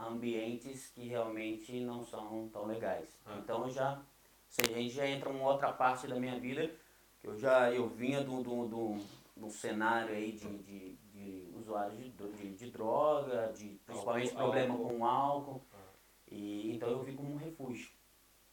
ambientes 0.09 0.88
que 0.94 1.09
realmente 1.09 1.81
não 1.81 2.05
são 2.05 2.48
tão 2.53 2.66
legais. 2.66 3.09
Ah. 3.26 3.37
Então 3.38 3.68
já, 3.68 4.00
se 4.48 4.61
a 4.62 4.68
gente 4.68 4.90
já 4.90 5.07
entra 5.07 5.29
uma 5.29 5.50
outra 5.50 5.72
parte 5.72 6.07
da 6.07 6.14
minha 6.16 6.38
vida, 6.38 6.70
eu 7.23 7.37
já 7.39 7.73
eu 7.73 7.89
vinha 7.89 8.23
do, 8.23 8.43
do, 8.43 8.67
do, 8.69 8.99
do 9.37 9.51
cenário 9.51 10.15
aí 10.15 10.33
de, 10.33 10.59
de, 10.59 10.97
de 11.13 11.53
usuários 11.57 11.99
de, 11.99 12.11
de, 12.11 12.55
de 12.55 12.71
droga, 12.71 13.53
de 13.57 13.81
principalmente 13.87 14.29
Álcool, 14.31 14.39
problema 14.43 14.75
álcool. 14.75 14.89
com 14.89 15.05
álcool. 15.07 15.63
Ah. 15.73 15.77
E, 16.31 16.73
então 16.75 16.89
eu 16.89 17.03
vi 17.03 17.13
como 17.13 17.33
um 17.33 17.37
refúgio. 17.37 17.91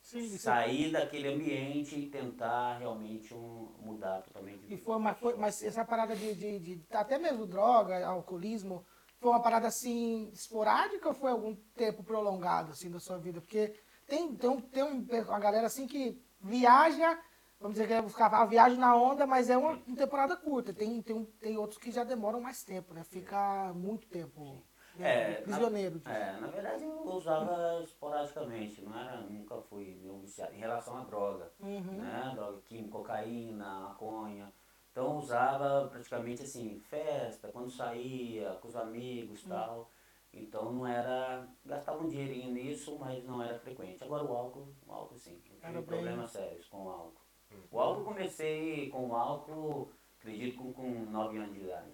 Sim, 0.01 0.33
é- 0.33 0.37
Sair 0.37 0.91
daquele 0.91 1.27
ambiente 1.27 1.95
e 1.99 2.09
tentar 2.09 2.77
realmente 2.77 3.33
um, 3.33 3.69
mudar 3.79 4.21
totalmente 4.21 4.59
de 4.59 4.65
E 4.65 4.69
vida. 4.69 4.81
foi 4.83 4.95
uma, 4.95 5.13
foi, 5.13 5.35
mas 5.35 5.61
essa 5.61 5.83
parada 5.83 6.15
de, 6.15 6.33
de, 6.33 6.59
de- 6.59 6.85
até 6.91 7.17
mesmo 7.17 7.45
droga, 7.45 8.05
alcoolismo, 8.07 8.85
foi 9.19 9.31
uma 9.31 9.41
parada 9.41 9.67
assim 9.67 10.29
esporádica 10.31 11.07
ou 11.09 11.13
foi 11.13 11.31
algum 11.31 11.55
tempo 11.75 12.03
prolongado 12.03 12.71
assim 12.71 12.89
da 12.89 12.99
sua 12.99 13.17
vida? 13.17 13.41
Porque 13.41 13.73
tem, 14.05 14.33
tem, 14.35 14.49
um- 14.49 14.61
tem 14.61 14.83
um, 14.83 15.05
uma 15.27 15.39
galera 15.39 15.67
assim 15.67 15.87
que 15.87 16.21
viaja, 16.39 17.19
vamos 17.59 17.75
dizer 17.75 17.87
que 17.87 17.93
é 17.93 18.01
buscar 18.01 18.33
a 18.33 18.45
viagem 18.45 18.77
na 18.77 18.95
onda, 18.95 19.25
mas 19.25 19.49
é 19.49 19.57
uma, 19.57 19.77
temporada 19.95 20.35
curta. 20.35 20.73
Tem, 20.73 21.01
tem, 21.01 21.25
tem 21.39 21.57
outros 21.57 21.79
que 21.79 21.91
já 21.91 22.03
demoram 22.03 22.41
mais 22.41 22.63
tempo, 22.63 22.93
né? 22.93 23.03
Fica 23.03 23.73
muito 23.73 24.07
tempo 24.07 24.63
né, 24.95 25.31
É, 25.31 25.41
prisioneiro 25.41 25.99
disso. 25.99 26.11
É, 26.11 26.37
na 26.39 26.47
verdade 26.47 26.83
eu 26.83 27.03
usava 27.09 27.81
esporadicamente, 27.83 28.81
não 28.81 28.97
era, 28.97 29.21
nunca 29.21 29.61
fui 29.61 29.99
viciado 30.21 30.53
em 30.53 30.59
relação 30.59 30.97
à 30.97 31.03
droga, 31.03 31.51
Uhum. 31.59 31.97
né? 31.97 32.31
Droga 32.35 32.61
química, 32.61 32.91
cocaína, 32.97 33.79
maconha. 33.81 34.53
Então 34.91 35.05
eu 35.11 35.13
usava 35.17 35.87
praticamente 35.89 36.41
assim, 36.43 36.79
festa, 36.79 37.49
quando 37.49 37.69
saía, 37.69 38.55
com 38.61 38.67
os 38.67 38.75
amigos 38.75 39.43
e 39.43 39.47
tal. 39.49 39.91
Então 40.33 40.71
não 40.71 40.87
era. 40.87 41.47
Gastava 41.65 42.03
um 42.03 42.09
dinheirinho 42.09 42.51
nisso, 42.51 42.97
mas 42.99 43.23
não 43.23 43.41
era 43.41 43.57
frequente. 43.59 44.03
Agora 44.03 44.23
o 44.23 44.35
álcool, 44.35 44.73
o 44.87 44.91
álcool 44.91 45.17
sim. 45.17 45.39
Eu 45.49 45.59
tive 45.59 45.71
bem- 45.73 45.83
problemas 45.83 46.31
sérios 46.31 46.67
com 46.67 46.85
o 46.85 46.89
álcool. 46.89 47.26
O 47.71 47.79
álcool 47.79 48.01
eu 48.01 48.05
comecei 48.05 48.89
com 48.89 49.07
o 49.07 49.15
álcool, 49.15 49.91
acredito, 50.19 50.57
com, 50.57 50.73
com 50.73 50.89
9 51.11 51.37
anos 51.37 51.53
de 51.53 51.59
idade. 51.61 51.91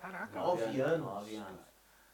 Caraca. 0.00 0.38
Nove 0.38 0.80
anos? 0.80 1.06
9 1.06 1.36
anos. 1.36 1.72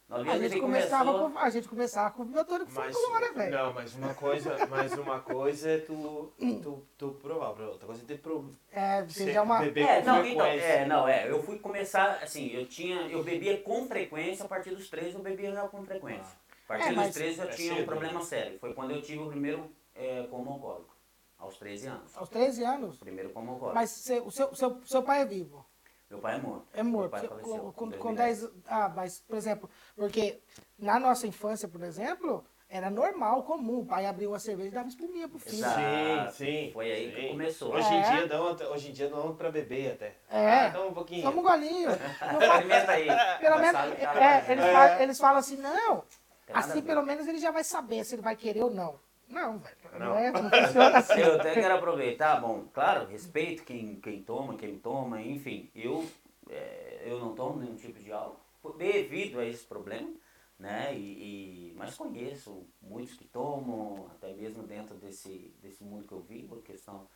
9 0.08 0.30
A 0.30 0.32
anos 0.32 0.50
gente, 0.50 0.60
começava 0.62 1.04
começou... 1.12 1.30
com, 1.30 1.38
a 1.38 1.50
gente 1.50 1.68
começava 1.68 2.10
com 2.14 2.22
o 2.22 2.66
foi 2.66 2.84
Mas, 2.86 2.96
agora, 2.96 3.32
velho. 3.34 3.50
não, 3.58 3.72
mas 3.74 3.94
uma 3.94 4.14
coisa, 4.14 4.66
mas 4.66 4.92
uma 4.94 5.20
coisa 5.20 5.70
é 5.70 5.78
tu, 5.78 6.32
tu, 6.62 6.86
tu 6.96 7.10
provar, 7.20 7.50
outra 7.60 7.86
coisa 7.86 8.02
é 8.02 8.06
ter 8.06 8.18
pro, 8.18 8.50
É, 8.72 9.02
você 9.04 9.24
Cê 9.24 9.32
já 9.34 9.40
é 9.40 9.42
uma. 9.42 9.58
beber 9.58 9.82
É, 9.84 10.00
com 10.00 10.06
não, 10.06 10.24
então, 10.24 10.46
frequência. 10.46 10.66
é, 10.66 10.86
não, 10.86 11.06
é, 11.06 11.30
eu 11.30 11.42
fui 11.42 11.58
começar, 11.58 12.20
assim, 12.22 12.48
eu 12.54 12.66
tinha, 12.66 13.02
eu 13.08 13.22
bebia 13.22 13.60
com 13.60 13.86
frequência, 13.86 14.46
a 14.46 14.48
partir 14.48 14.70
dos 14.70 14.88
13 14.88 15.14
eu 15.16 15.22
bebia 15.22 15.52
já 15.52 15.68
com 15.68 15.84
frequência. 15.84 16.38
A 16.64 16.68
partir 16.68 16.88
É, 16.88 16.92
dos 16.94 17.14
13 17.14 17.40
eu 17.40 17.44
É 17.44 17.50
tinha 17.50 17.72
um 17.72 17.76
cedo, 17.76 17.86
problema 17.86 18.22
sério, 18.22 18.58
foi 18.58 18.72
quando 18.72 18.92
eu 18.92 19.02
tive 19.02 19.22
o 19.22 19.28
primeiro 19.28 19.70
é, 19.94 20.26
como 20.30 20.50
alcoólico, 20.52 20.96
aos 21.38 21.56
13 21.58 21.86
anos, 21.86 22.16
Aos 22.16 22.28
13 22.28 22.64
anos. 22.64 22.96
primeiro 22.98 23.30
como 23.30 23.52
alcoólico. 23.52 23.74
Mas 23.74 23.96
o 24.24 24.30
seu, 24.30 24.54
seu, 24.54 24.80
seu 24.84 25.02
pai 25.02 25.22
é 25.22 25.24
vivo. 25.24 25.64
Meu 26.10 26.18
pai 26.20 26.36
é 26.36 26.38
morto. 26.38 26.66
É 26.72 26.82
Meu 26.82 26.92
morto. 26.92 27.10
pai 27.10 27.20
Cê- 27.20 27.28
faleceu 27.28 27.52
com, 27.58 27.72
com, 27.72 27.72
com 27.72 28.14
2010. 28.14 28.40
10. 28.40 28.52
Ah, 28.66 28.88
mas, 28.94 29.20
por 29.20 29.36
exemplo, 29.36 29.70
porque 29.94 30.40
na 30.78 30.98
nossa 30.98 31.26
infância, 31.26 31.68
por 31.68 31.82
exemplo, 31.82 32.42
era 32.66 32.88
normal, 32.90 33.42
comum. 33.42 33.80
O 33.80 33.86
pai 33.86 34.06
abria 34.06 34.28
uma 34.28 34.38
cerveja 34.38 34.68
e 34.68 34.72
dava 34.72 34.88
espuminha 34.88 35.28
pro 35.28 35.38
filho. 35.38 35.58
Exato. 35.58 36.32
Sim, 36.32 36.44
sim. 36.66 36.70
Foi 36.72 36.90
aí 36.90 37.12
que 37.12 37.20
sim. 37.20 37.28
começou. 37.28 37.74
Hoje 37.74 37.92
em 37.92 38.00
É. 38.00 38.10
dia 38.10 38.26
dão, 38.26 38.48
até- 38.48 38.66
hoje 38.68 38.88
em 38.88 38.92
dia 38.92 39.08
dão 39.10 39.36
pra 39.36 39.50
beber 39.50 39.92
até. 39.92 40.16
É. 40.30 40.50
Ah, 40.60 40.68
então 40.68 40.88
um 40.88 40.94
pouquinho. 40.94 41.22
Toma 41.24 41.40
um 41.40 41.42
golinho. 41.42 41.88
Não 41.90 42.40
Experimenta 42.40 42.92
aí. 42.92 43.06
pelo 43.38 43.54
Não 43.56 43.62
menos, 43.62 43.94
que 43.94 44.02
ela 44.04 44.24
é, 44.34 44.44
eles, 44.52 44.64
né? 44.64 44.72
fa- 44.72 45.02
eles 45.02 45.18
falam 45.18 45.38
assim, 45.38 45.56
não. 45.58 46.04
Tem 46.46 46.56
Assim 46.56 46.80
pelo 46.80 47.02
menos 47.02 47.26
ele 47.26 47.38
já 47.38 47.50
vai 47.50 47.62
saber 47.64 48.02
se 48.04 48.14
ele 48.14 48.22
vai 48.22 48.34
querer 48.34 48.62
ou 48.62 48.70
não. 48.70 48.98
Não, 49.28 49.58
velho. 49.58 49.76
Não, 49.92 49.98
Não. 49.98 50.18
é, 50.18 50.30
não 50.32 50.50
funciona 50.50 50.98
assim. 50.98 51.20
Eu 51.20 51.34
até 51.34 51.54
quero 51.54 51.74
aproveitar, 51.74 52.40
bom, 52.40 52.64
claro, 52.72 53.06
respeito 53.06 53.64
quem, 53.64 53.96
quem 54.00 54.22
toma, 54.22 54.56
quem 54.56 54.78
toma, 54.78 55.20
enfim, 55.22 55.70
eu, 55.74 56.06
é, 56.48 57.02
eu 57.06 57.18
não 57.18 57.34
tomo 57.34 57.58
nenhum 57.60 57.76
tipo 57.76 57.98
de 58.00 58.12
álcool 58.12 58.72
devido 58.76 59.38
a 59.38 59.44
esse 59.46 59.64
problema, 59.64 60.10
né, 60.58 60.94
e, 60.94 61.70
e- 61.70 61.74
mas 61.76 61.94
conheço 61.96 62.66
muitos 62.82 63.14
que 63.14 63.24
tomam, 63.24 64.08
até 64.10 64.32
mesmo 64.34 64.64
dentro 64.64 64.94
desse, 64.96 65.54
desse 65.62 65.82
mundo 65.84 66.04
que 66.06 66.12
eu 66.12 66.20
vivo, 66.20 66.58
a 66.58 66.62
questão 66.62 67.06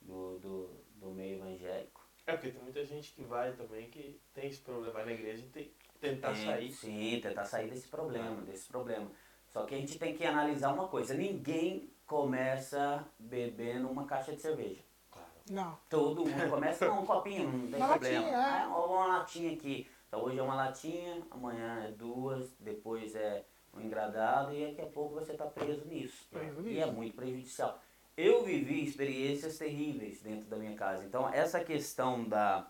do, 0.00 0.38
do, 0.38 0.70
do 0.96 1.10
meio 1.10 1.36
evangélico. 1.36 2.06
É 2.26 2.32
porque 2.32 2.50
tem 2.50 2.62
muita 2.62 2.84
gente 2.84 3.12
que 3.12 3.22
vai 3.22 3.52
também 3.52 3.88
que 3.88 4.20
tem 4.34 4.48
esse 4.48 4.60
problema, 4.60 4.92
vai 4.92 5.04
na 5.06 5.12
igreja 5.12 5.44
e 5.44 5.48
tem, 5.48 5.72
tentar 6.00 6.32
Tem- 6.34 6.44
sair. 6.44 6.72
Sim, 6.72 7.20
tentar 7.22 7.44
sair 7.44 7.70
desse 7.70 7.88
problema, 7.88 8.42
desse 8.42 8.68
problema. 8.68 9.10
Só 9.46 9.64
que 9.64 9.74
a 9.74 9.78
gente 9.78 9.98
tem 9.98 10.14
que 10.14 10.26
analisar 10.26 10.74
uma 10.74 10.88
coisa, 10.88 11.14
ninguém 11.14 11.88
começa 12.08 13.04
bebendo 13.18 13.88
uma 13.88 14.04
caixa 14.06 14.34
de 14.34 14.40
cerveja. 14.40 14.82
Claro. 15.10 15.28
Não. 15.50 15.78
Todo 15.88 16.24
mundo 16.24 16.50
começa 16.50 16.88
com 16.88 17.00
um 17.02 17.06
copinho, 17.06 17.52
não 17.52 17.68
tem 17.70 17.76
Uma 17.80 17.88
problema. 17.90 18.20
latinha, 18.22 18.36
é. 18.38 18.62
Ah, 18.64 18.68
uma 18.68 19.06
latinha 19.18 19.52
aqui. 19.52 19.86
Então 20.08 20.24
hoje 20.24 20.38
é 20.38 20.42
uma 20.42 20.54
latinha, 20.54 21.22
amanhã 21.30 21.84
é 21.84 21.92
duas, 21.92 22.50
depois 22.58 23.14
é 23.14 23.44
um 23.74 23.80
engradado 23.82 24.54
e 24.54 24.66
daqui 24.68 24.80
a 24.80 24.86
pouco 24.86 25.14
você 25.14 25.32
está 25.32 25.44
preso 25.46 25.84
nisso. 25.84 26.26
Preso 26.30 26.60
E 26.62 26.64
nisso. 26.64 26.80
é 26.80 26.90
muito 26.90 27.14
prejudicial. 27.14 27.78
Eu 28.16 28.42
vivi 28.42 28.82
experiências 28.84 29.58
terríveis 29.58 30.22
dentro 30.22 30.48
da 30.48 30.56
minha 30.56 30.74
casa. 30.74 31.04
Então 31.04 31.28
essa 31.28 31.60
questão 31.60 32.24
da 32.24 32.66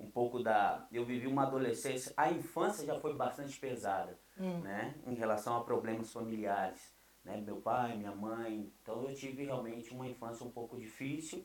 um 0.00 0.10
pouco 0.10 0.42
da 0.42 0.86
eu 0.90 1.04
vivi 1.04 1.26
uma 1.26 1.42
adolescência, 1.42 2.12
a 2.16 2.30
infância 2.30 2.86
já 2.86 2.98
foi 2.98 3.14
bastante 3.14 3.58
pesada, 3.60 4.18
Hum. 4.40 4.60
né, 4.60 4.94
em 5.06 5.14
relação 5.14 5.56
a 5.56 5.64
problemas 5.64 6.12
familiares, 6.12 6.80
né, 7.28 7.40
meu 7.44 7.56
pai, 7.56 7.96
minha 7.96 8.14
mãe. 8.14 8.72
Então 8.82 9.04
eu 9.04 9.14
tive 9.14 9.44
realmente 9.44 9.92
uma 9.92 10.08
infância 10.08 10.44
um 10.44 10.50
pouco 10.50 10.76
difícil, 10.78 11.44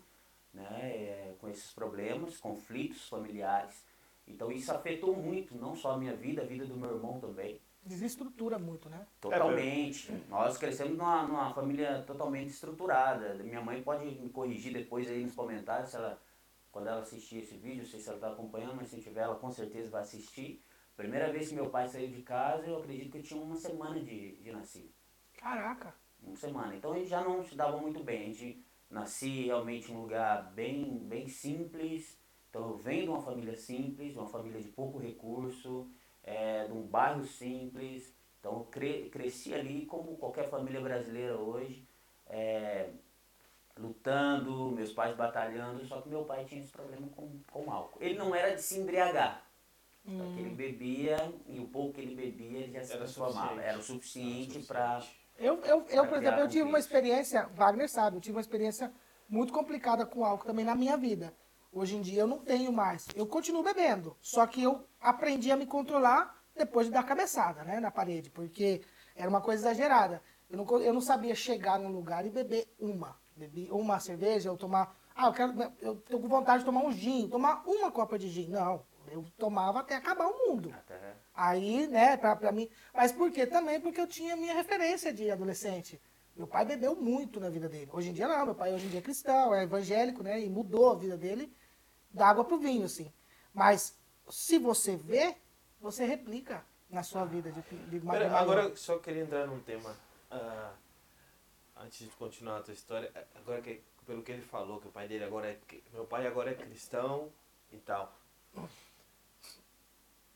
né, 0.54 0.80
é, 0.82 1.36
com 1.39 1.50
esses 1.50 1.72
problemas, 1.74 2.38
conflitos 2.38 3.08
familiares. 3.10 3.84
Então 4.26 4.52
isso 4.52 4.72
afetou 4.72 5.15
muito, 5.15 5.56
não 5.56 5.76
só 5.76 5.91
a 5.91 5.98
minha 5.98 6.15
vida, 6.15 6.41
a 6.41 6.46
vida 6.46 6.65
do 6.65 6.78
meu 6.78 6.96
irmão 6.96 7.19
também. 7.19 7.60
Desestrutura 7.86 8.58
muito, 8.58 8.88
né? 8.88 9.06
Totalmente. 9.19 10.13
Nós 10.30 10.58
crescemos 10.58 10.98
numa, 10.98 11.28
numa 11.28 11.54
família 11.54 12.02
totalmente 12.08 12.52
estruturada. 12.52 13.34
Minha 13.43 13.60
mãe 13.60 13.84
pode 13.84 14.06
me 14.06 14.30
corrigir 14.30 14.72
depois 14.72 15.10
aí 15.10 15.22
nos 15.22 15.36
comentários 15.36 15.89
se 15.89 15.98
ela 15.98 16.17
quando 16.72 16.88
ela 16.88 17.02
assistir 17.02 17.38
esse 17.38 17.56
vídeo, 17.56 17.84
não 17.84 17.86
sei 17.86 18.00
se 18.00 18.08
ela 18.08 18.17
está 18.17 18.32
acompanhando, 18.32 18.76
mas 18.76 18.89
se 18.89 19.00
tiver, 19.00 19.22
ela 19.22 19.36
com 19.36 19.52
certeza 19.52 19.91
vai 19.91 20.02
assistir. 20.02 20.60
Primeira 20.98 21.32
vez 21.32 21.50
que 21.50 21.56
meu 21.56 21.69
pai 21.69 21.88
saiu 21.88 22.10
de 22.10 22.24
casa, 22.24 22.65
eu 22.65 22.78
acredito 22.78 23.12
que 23.12 23.19
eu 23.19 23.24
tinha 23.24 23.39
uma 23.39 23.56
semana 23.56 24.00
de, 24.00 24.38
de 24.38 24.52
nascido. 24.52 24.89
Caraca. 25.43 25.93
Uma 26.25 26.38
semana. 26.38 26.73
Então 26.73 26.93
a 26.93 26.97
gente 26.97 27.10
já 27.10 27.21
não 27.21 27.43
se 27.43 27.53
dava 27.53 27.77
muito 27.77 28.01
bem. 28.01 28.21
A 28.21 28.25
gente 28.34 28.65
nasci 28.89 29.45
realmente 29.45 29.91
em 29.91 29.95
um 29.95 30.01
lugar 30.03 30.51
bem, 30.53 30.99
bem 30.99 31.27
simples. 31.27 32.17
Então 32.49 32.69
eu 32.69 32.77
venho 32.77 33.03
de 33.03 33.10
uma 33.10 33.21
família 33.21 33.56
simples, 33.58 34.13
de 34.13 34.17
uma 34.17 34.27
família 34.27 34.62
de 34.62 34.69
pouco 34.69 34.99
recurso, 34.99 35.89
é, 36.23 36.65
de 36.65 36.71
um 36.71 36.84
bairro 36.84 37.25
simples. 37.25 38.13
Então 38.39 38.53
eu 38.53 38.63
cre 38.65 39.10
cresci 39.10 39.53
ali 39.53 39.86
como 39.86 40.15
qualquer 40.17 40.49
família 40.49 40.79
brasileira 40.79 41.36
hoje, 41.38 41.86
é, 42.27 42.89
lutando, 43.77 44.71
meus 44.71 44.91
pais 44.91 45.15
batalhando, 45.15 45.86
só 45.86 45.99
que 46.01 46.10
meu 46.10 46.23
pai 46.25 46.45
tinha 46.45 46.62
esse 46.62 46.71
problema 46.71 47.08
com, 47.10 47.39
com 47.51 47.71
álcool. 47.71 47.97
Ele 48.01 48.17
não 48.17 48.34
era 48.34 48.56
de 48.56 48.62
se 48.62 48.79
embriagar. 48.79 49.45
Hum. 50.06 50.17
Só 50.17 50.23
que 50.36 50.39
ele 50.41 50.49
bebia 50.56 51.17
e 51.47 51.60
o 51.60 51.67
pouco 51.67 51.93
que 51.93 52.01
ele 52.01 52.15
bebia 52.15 52.60
ele 52.60 52.73
já 52.73 52.84
se 52.84 52.91
Era 52.91 53.01
transformava. 53.01 53.47
suficiente. 53.49 53.67
Era 53.69 53.79
o 53.79 53.84
suficiente 53.84 54.58
Era 54.58 54.65
para. 54.67 55.03
Eu, 55.43 55.62
eu, 55.63 55.86
eu 55.89 56.08
por 56.08 56.17
exemplo, 56.17 56.39
eu 56.39 56.47
tive 56.47 56.63
uma 56.63 56.79
experiência, 56.79 57.47
Wagner 57.53 57.89
sabe, 57.89 58.15
eu 58.15 58.21
tive 58.21 58.38
uma 58.38 58.41
experiência 58.41 58.93
muito 59.27 59.51
complicada 59.51 60.06
com 60.06 60.23
álcool 60.23 60.45
também 60.45 60.63
na 60.63 60.73
minha 60.73 60.95
vida. 60.95 61.34
Hoje 61.71 61.97
em 61.97 62.01
dia 62.01 62.21
eu 62.21 62.27
não 62.27 62.39
tenho 62.39 62.71
mais. 62.71 63.08
Eu 63.13 63.27
continuo 63.27 63.62
bebendo, 63.62 64.15
só 64.21 64.47
que 64.47 64.63
eu 64.63 64.88
aprendi 65.01 65.51
a 65.51 65.58
me 65.58 65.65
controlar 65.65 66.34
depois 66.56 66.88
de 66.88 66.93
dar 66.93 67.03
cabeçada, 67.03 67.63
né, 67.63 67.79
na 67.79 67.91
parede, 67.91 68.29
porque 68.29 68.82
era 69.15 69.29
uma 69.29 69.41
coisa 69.41 69.63
exagerada. 69.63 70.21
Eu 70.49 70.58
não, 70.58 70.79
eu 70.79 70.93
não 70.93 71.01
sabia 71.01 71.36
chegar 71.36 71.77
num 71.77 71.91
lugar 71.91 72.25
e 72.25 72.29
beber 72.29 72.73
uma. 72.79 73.17
Bebi 73.36 73.69
uma 73.71 73.99
cerveja, 73.99 74.51
ou 74.51 74.58
tomar. 74.58 74.95
Ah, 75.15 75.27
eu 75.27 75.34
quero. 75.34 75.73
Eu 75.82 75.95
tô 75.95 76.19
com 76.19 76.27
vontade 76.27 76.60
de 76.60 76.65
tomar 76.65 76.86
um 76.86 76.91
gin, 76.91 77.27
tomar 77.27 77.63
uma 77.65 77.91
copa 77.91 78.17
de 78.17 78.29
gin. 78.29 78.49
Não, 78.49 78.86
eu 79.08 79.25
tomava 79.38 79.79
até 79.79 79.95
acabar 79.95 80.27
o 80.27 80.47
mundo. 80.47 80.71
Até 80.71 81.15
Aí, 81.34 81.88
né, 81.88 82.15
pra, 82.17 82.36
pra 82.36 82.52
mim. 82.52 82.69
Mas 82.93 83.12
por 83.12 83.32
quê? 83.32 83.46
Também 83.46 83.80
porque 83.80 84.00
eu 84.00 84.08
tinha 84.08 84.36
minha 84.36 84.54
referência 84.54 85.12
de 85.12 85.32
adolescente. 85.32 86.00
Meu 86.36 86.48
pai 86.48 86.65
bebeu 86.65 86.96
muito 86.96 87.39
na 87.39 87.50
vida 87.50 87.69
dele. 87.69 87.89
Hoje 87.91 88.10
em 88.10 88.13
dia 88.13 88.28
não, 88.28 88.46
meu 88.46 88.56
pai 88.56 88.74
hoje 88.74 88.86
em 88.86 88.89
dia 88.89 89.00
é 89.00 89.04
cristão, 89.04 89.54
é 89.54 89.63
evangélico, 89.63 90.24
né? 90.24 90.39
E 90.39 90.50
mudou 90.50 90.91
a 90.91 90.96
vida 90.96 91.17
dele 91.17 91.56
da 92.12 92.28
água 92.28 92.43
pro 92.43 92.58
vinho, 92.58 92.86
assim. 92.86 93.12
Mas 93.54 93.98
se 94.30 94.58
você 94.58 94.96
vê, 94.96 95.36
você 95.80 96.06
replica 96.06 96.63
na 96.89 97.04
sua 97.04 97.26
vida 97.26 97.52
de, 97.52 97.62
de 97.62 98.00
Pera, 98.00 98.04
maneira 98.04 98.38
agora 98.38 98.76
só 98.76 98.98
queria 99.00 99.24
entrar 99.24 99.48
num 99.48 99.60
tema 99.60 99.96
ah, 100.30 100.74
antes 101.78 102.00
de 102.00 102.10
continuar 102.15 102.60
a 102.60 102.62
tua 102.62 102.74
história. 102.74 103.12
Agora 103.36 103.62
que 103.62 103.82
pelo 104.06 104.22
que 104.22 104.32
ele 104.32 104.41
falou 104.41 104.80
que 104.80 104.88
o 104.88 104.91
pai 104.91 105.08
dele 105.08 105.24
agora 105.24 105.50
é 105.50 105.58
meu 105.91 106.06
pai 106.06 106.28
agora 106.28 106.52
é 106.52 106.54
cristão 106.54 107.32
e 107.72 107.78
tal. 107.78 108.15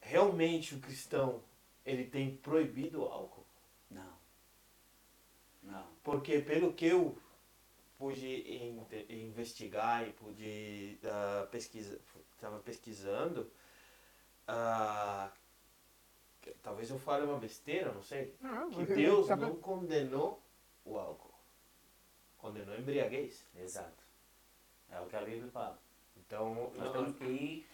Realmente 0.07 0.73
o 0.75 0.79
cristão 0.79 1.43
ele 1.85 2.05
tem 2.05 2.35
proibido 2.37 3.01
o 3.03 3.05
álcool, 3.07 3.45
Não. 3.89 4.13
Não. 5.63 5.85
porque 6.03 6.39
pelo 6.39 6.73
que 6.73 6.85
eu 6.85 7.17
pude 7.97 8.27
investigar 9.09 10.07
e 10.07 10.13
pude 10.13 10.97
ah, 11.03 11.47
pesquisa, 11.51 11.99
estava 12.35 12.59
pesquisando, 12.59 13.51
que- 16.41 16.51
talvez 16.63 16.89
eu 16.89 16.97
fale 16.99 17.25
uma 17.25 17.37
besteira, 17.37 17.91
não 17.91 18.01
sei. 18.03 18.33
Ah, 18.43 18.65
que 18.73 18.85
Deus 18.93 19.27
tá 19.27 19.35
não 19.35 19.55
condenou 19.57 20.41
o 20.85 20.97
álcool. 20.97 21.33
Condenou 22.37 22.75
a 22.75 22.77
embriaguez. 22.79 23.43
Exato. 23.55 24.03
É 24.89 25.01
o 25.01 25.05
que 25.07 25.15
a 25.15 25.21
Bíblia 25.21 25.51
fala. 25.51 25.77
Então, 26.15 26.71
Nós 26.75 26.77
não- 26.77 26.91
temos 26.93 27.17
que 27.17 27.25
ir 27.25 27.67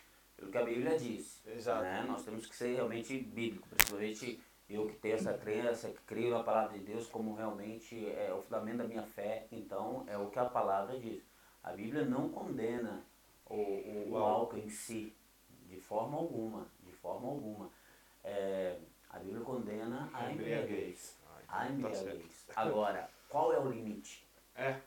pelo 0.44 0.52
que 0.52 0.58
a 0.58 0.64
Bíblia 0.64 0.98
diz. 0.98 1.42
Exato. 1.46 1.84
né? 1.84 2.04
Nós 2.08 2.24
temos 2.24 2.46
que 2.46 2.56
ser 2.56 2.76
realmente 2.76 3.18
bíblico, 3.18 3.68
principalmente 3.70 4.40
eu 4.70 4.88
que 4.88 4.96
tenho 4.96 5.16
essa 5.16 5.34
crença, 5.34 5.90
que 5.90 6.02
creio 6.06 6.32
na 6.32 6.44
palavra 6.44 6.78
de 6.78 6.84
Deus 6.84 7.08
como 7.08 7.36
realmente 7.36 8.10
é 8.12 8.34
o 8.34 8.42
fundamento 8.42 8.78
da 8.78 8.84
minha 8.86 9.04
fé, 9.04 9.46
então 9.52 10.04
é 10.08 10.18
o 10.18 10.30
que 10.30 10.40
a 10.40 10.46
palavra 10.46 11.00
diz. 11.00 11.24
A 11.64 11.72
Bíblia 11.72 12.06
não 12.06 12.30
condena 12.30 13.04
o, 13.46 13.56
o, 13.56 14.12
o 14.12 14.18
álcool 14.18 14.58
em 14.58 14.70
si, 14.70 15.16
de 15.68 15.80
forma 15.80 16.18
alguma, 16.18 16.68
de 16.84 16.92
forma 16.92 17.28
alguma. 17.28 17.70
É, 18.24 18.78
a 19.10 19.20
Bíblia 19.20 19.42
condena 19.42 20.10
a 20.14 20.32
embriaguez. 20.32 21.18
A 21.48 21.62
Ah, 21.62 21.70
então 21.70 21.92
tá 21.92 21.98
embriaguez. 21.98 22.46
Agora, 22.56 23.10
qual 23.30 23.54
é 23.54 23.60
o 23.60 23.70
limite? 23.70 24.28
É. 24.56 24.80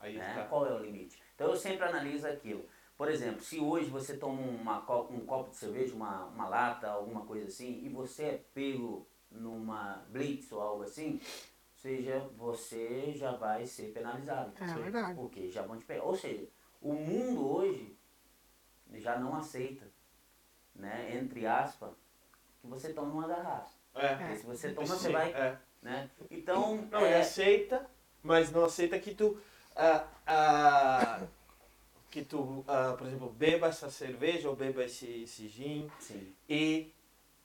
Aí 0.00 0.16
né? 0.16 0.34
tá. 0.34 0.44
Qual 0.44 0.66
é 0.66 0.72
o 0.72 0.78
limite? 0.78 1.20
Então 1.34 1.48
eu 1.48 1.56
sempre 1.56 1.84
analiso 1.84 2.26
aquilo. 2.26 2.64
Por 2.98 3.08
exemplo, 3.08 3.40
se 3.40 3.60
hoje 3.60 3.88
você 3.88 4.16
toma 4.16 4.42
uma, 4.42 4.78
um 5.08 5.20
copo 5.20 5.50
de 5.50 5.56
cerveja, 5.56 5.94
uma, 5.94 6.24
uma 6.24 6.48
lata, 6.48 6.88
alguma 6.88 7.24
coisa 7.24 7.46
assim, 7.46 7.80
e 7.84 7.88
você 7.88 8.22
é 8.24 8.44
pego 8.52 9.06
numa 9.30 10.04
blitz 10.08 10.50
ou 10.50 10.60
algo 10.60 10.82
assim, 10.82 11.12
ou 11.12 11.80
seja, 11.80 12.18
você 12.36 13.12
já 13.14 13.30
vai 13.30 13.64
ser 13.66 13.92
penalizado. 13.92 14.52
É 14.60 14.74
verdade. 14.74 15.14
Porque 15.14 15.48
já 15.48 15.62
vão 15.62 15.78
te 15.78 15.84
pegar. 15.84 16.02
Ou 16.02 16.16
seja, 16.16 16.48
o 16.82 16.92
mundo 16.92 17.48
hoje 17.48 17.96
já 18.94 19.16
não 19.16 19.36
aceita, 19.36 19.86
né, 20.74 21.16
entre 21.16 21.46
aspas, 21.46 21.92
que 22.60 22.66
você 22.66 22.92
tome 22.92 23.12
uma 23.12 23.28
garrafa. 23.28 23.70
É. 23.94 24.16
Porque 24.16 24.36
se 24.38 24.46
você 24.46 24.72
toma, 24.72 24.86
Sim, 24.88 24.94
você 24.94 25.12
vai. 25.12 25.32
é. 25.32 25.56
Né? 25.80 26.10
Então, 26.28 26.88
Não, 26.90 27.02
ele 27.02 27.14
é, 27.14 27.20
aceita, 27.20 27.88
mas 28.24 28.50
não 28.50 28.64
aceita 28.64 28.98
que 28.98 29.14
tu. 29.14 29.40
ah, 29.76 30.04
ah, 30.26 31.26
que 32.10 32.22
tu, 32.24 32.64
ah, 32.66 32.94
por 32.96 33.06
exemplo, 33.06 33.28
beba 33.30 33.68
essa 33.68 33.90
cerveja 33.90 34.48
ou 34.48 34.56
beba 34.56 34.84
esse, 34.84 35.22
esse 35.24 35.48
gin 35.48 35.90
sim. 36.00 36.32
e 36.48 36.90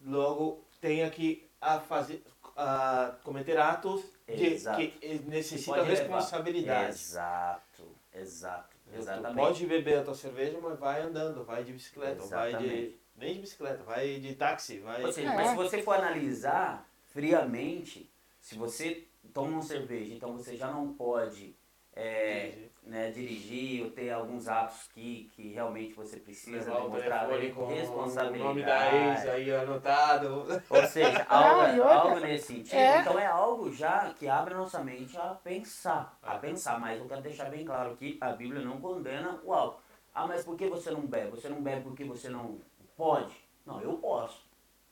logo 0.05 0.63
tenha 0.79 1.09
que 1.09 1.47
a 1.59 1.79
fazer, 1.79 2.23
a 2.55 3.15
cometer 3.23 3.57
atos 3.57 4.03
de, 4.27 4.57
que 4.59 5.19
necessita 5.27 5.71
Pode 5.77 5.89
levar. 5.89 6.01
responsabilidade. 6.01 6.89
Exato, 6.89 7.83
exato, 8.13 8.75
Tu 8.91 8.99
exatamente. 8.99 9.35
pode 9.35 9.65
beber 9.65 9.99
a 9.99 10.03
tua 10.03 10.15
cerveja, 10.15 10.57
mas 10.61 10.77
vai 10.79 11.01
andando, 11.01 11.43
vai 11.43 11.63
de 11.63 11.73
bicicleta, 11.73 12.23
vai 12.25 12.55
de. 12.55 12.95
Nem 13.15 13.35
de 13.35 13.41
bicicleta, 13.41 13.83
vai 13.83 14.19
de 14.19 14.33
táxi, 14.35 14.79
vai. 14.79 15.03
Ou 15.03 15.11
seja, 15.11 15.31
É. 15.31 15.35
mas 15.35 15.49
se 15.49 15.55
você 15.55 15.81
for 15.83 15.95
analisar 15.95 16.87
friamente, 17.11 18.09
se 18.41 18.55
você 18.55 19.03
toma 19.33 19.49
uma 19.51 19.61
cerveja, 19.61 20.13
então 20.15 20.35
você 20.35 20.57
já 20.57 20.71
não 20.71 20.93
pode 20.93 21.55
é. 21.95 22.69
Né, 22.85 23.11
dirigir 23.11 23.83
ou 23.85 23.91
ter 23.91 24.09
alguns 24.11 24.47
atos 24.47 24.87
que, 24.93 25.29
que 25.35 25.49
realmente 25.53 25.93
você 25.93 26.17
precisa 26.17 26.71
Levar 26.73 26.81
demonstrar 26.81 27.27
com 27.55 27.67
responsabilidade. 27.67 28.41
o 28.41 28.43
nome 28.43 28.63
da 28.63 28.93
ex 28.93 29.25
aí 29.29 29.51
anotado. 29.55 30.45
Ou 30.69 30.85
seja, 30.87 31.23
algo, 31.29 31.61
Não, 31.61 31.77
outra- 31.77 31.93
algo 31.95 32.19
nesse 32.19 32.47
sentido. 32.47 32.75
É. 32.75 32.99
Então 32.99 33.17
é 33.19 33.25
algo 33.25 33.71
já 33.71 34.13
que 34.13 34.27
abre 34.27 34.53
a 34.53 34.57
nossa 34.57 34.83
mente 34.83 35.17
a 35.17 35.35
pensar. 35.43 36.17
A 36.21 36.33
Ah. 36.33 36.39
pensar. 36.39 36.79
Mas 36.79 36.99
eu 36.99 37.07
quero 37.07 37.21
deixar 37.21 37.49
bem 37.49 37.63
claro 37.65 37.95
que 37.95 38.17
a 38.19 38.31
Bíblia 38.33 38.61
não 38.61 38.79
condena 38.81 39.39
o 39.43 39.53
álcool. 39.53 39.81
Ah, 40.13 40.27
mas 40.27 40.43
por 40.43 40.55
que 40.57 40.67
você 40.67 40.91
não 40.91 41.01
bebe? 41.07 41.31
Você 41.31 41.49
não 41.49 41.61
bebe 41.61 41.81
porque 41.83 42.03
você 42.03 42.29
não 42.29 42.59
pode? 42.95 43.33
Não, 43.65 43.81
eu 43.81 43.93
posso. 43.97 44.45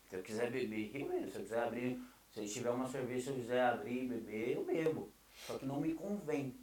Se 0.09 0.15
eu 0.15 0.21
quiser 0.23 0.49
beber, 0.49 0.91
eu 0.95 1.07
bebo. 1.07 1.29
Se 1.29 1.35
eu 1.37 1.41
quiser 1.43 1.63
abrir, 1.63 2.01
se 2.31 2.39
eu 2.39 2.47
tiver 2.47 2.69
uma 2.71 2.87
cerveja, 2.87 3.25
se 3.25 3.29
eu 3.29 3.35
quiser 3.35 3.61
abrir 3.63 4.03
e 4.03 4.07
beber, 4.07 4.55
eu 4.55 4.63
bebo. 4.65 5.09
Só 5.45 5.57
que 5.57 5.65
não 5.65 5.79
me 5.79 5.93
convém. 5.93 6.55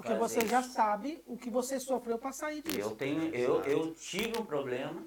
Porque 0.00 0.14
fazer 0.16 0.40
você 0.40 0.46
já 0.48 0.60
isso. 0.60 0.70
sabe 0.72 1.22
o 1.26 1.36
que 1.36 1.50
você 1.50 1.78
sofreu 1.78 2.18
para 2.18 2.32
sair 2.32 2.62
disso. 2.62 2.78
Eu 2.80 2.90
tenho, 2.96 3.34
eu, 3.34 3.62
eu 3.64 3.92
tive 3.94 4.38
um 4.38 4.46
problema, 4.46 5.06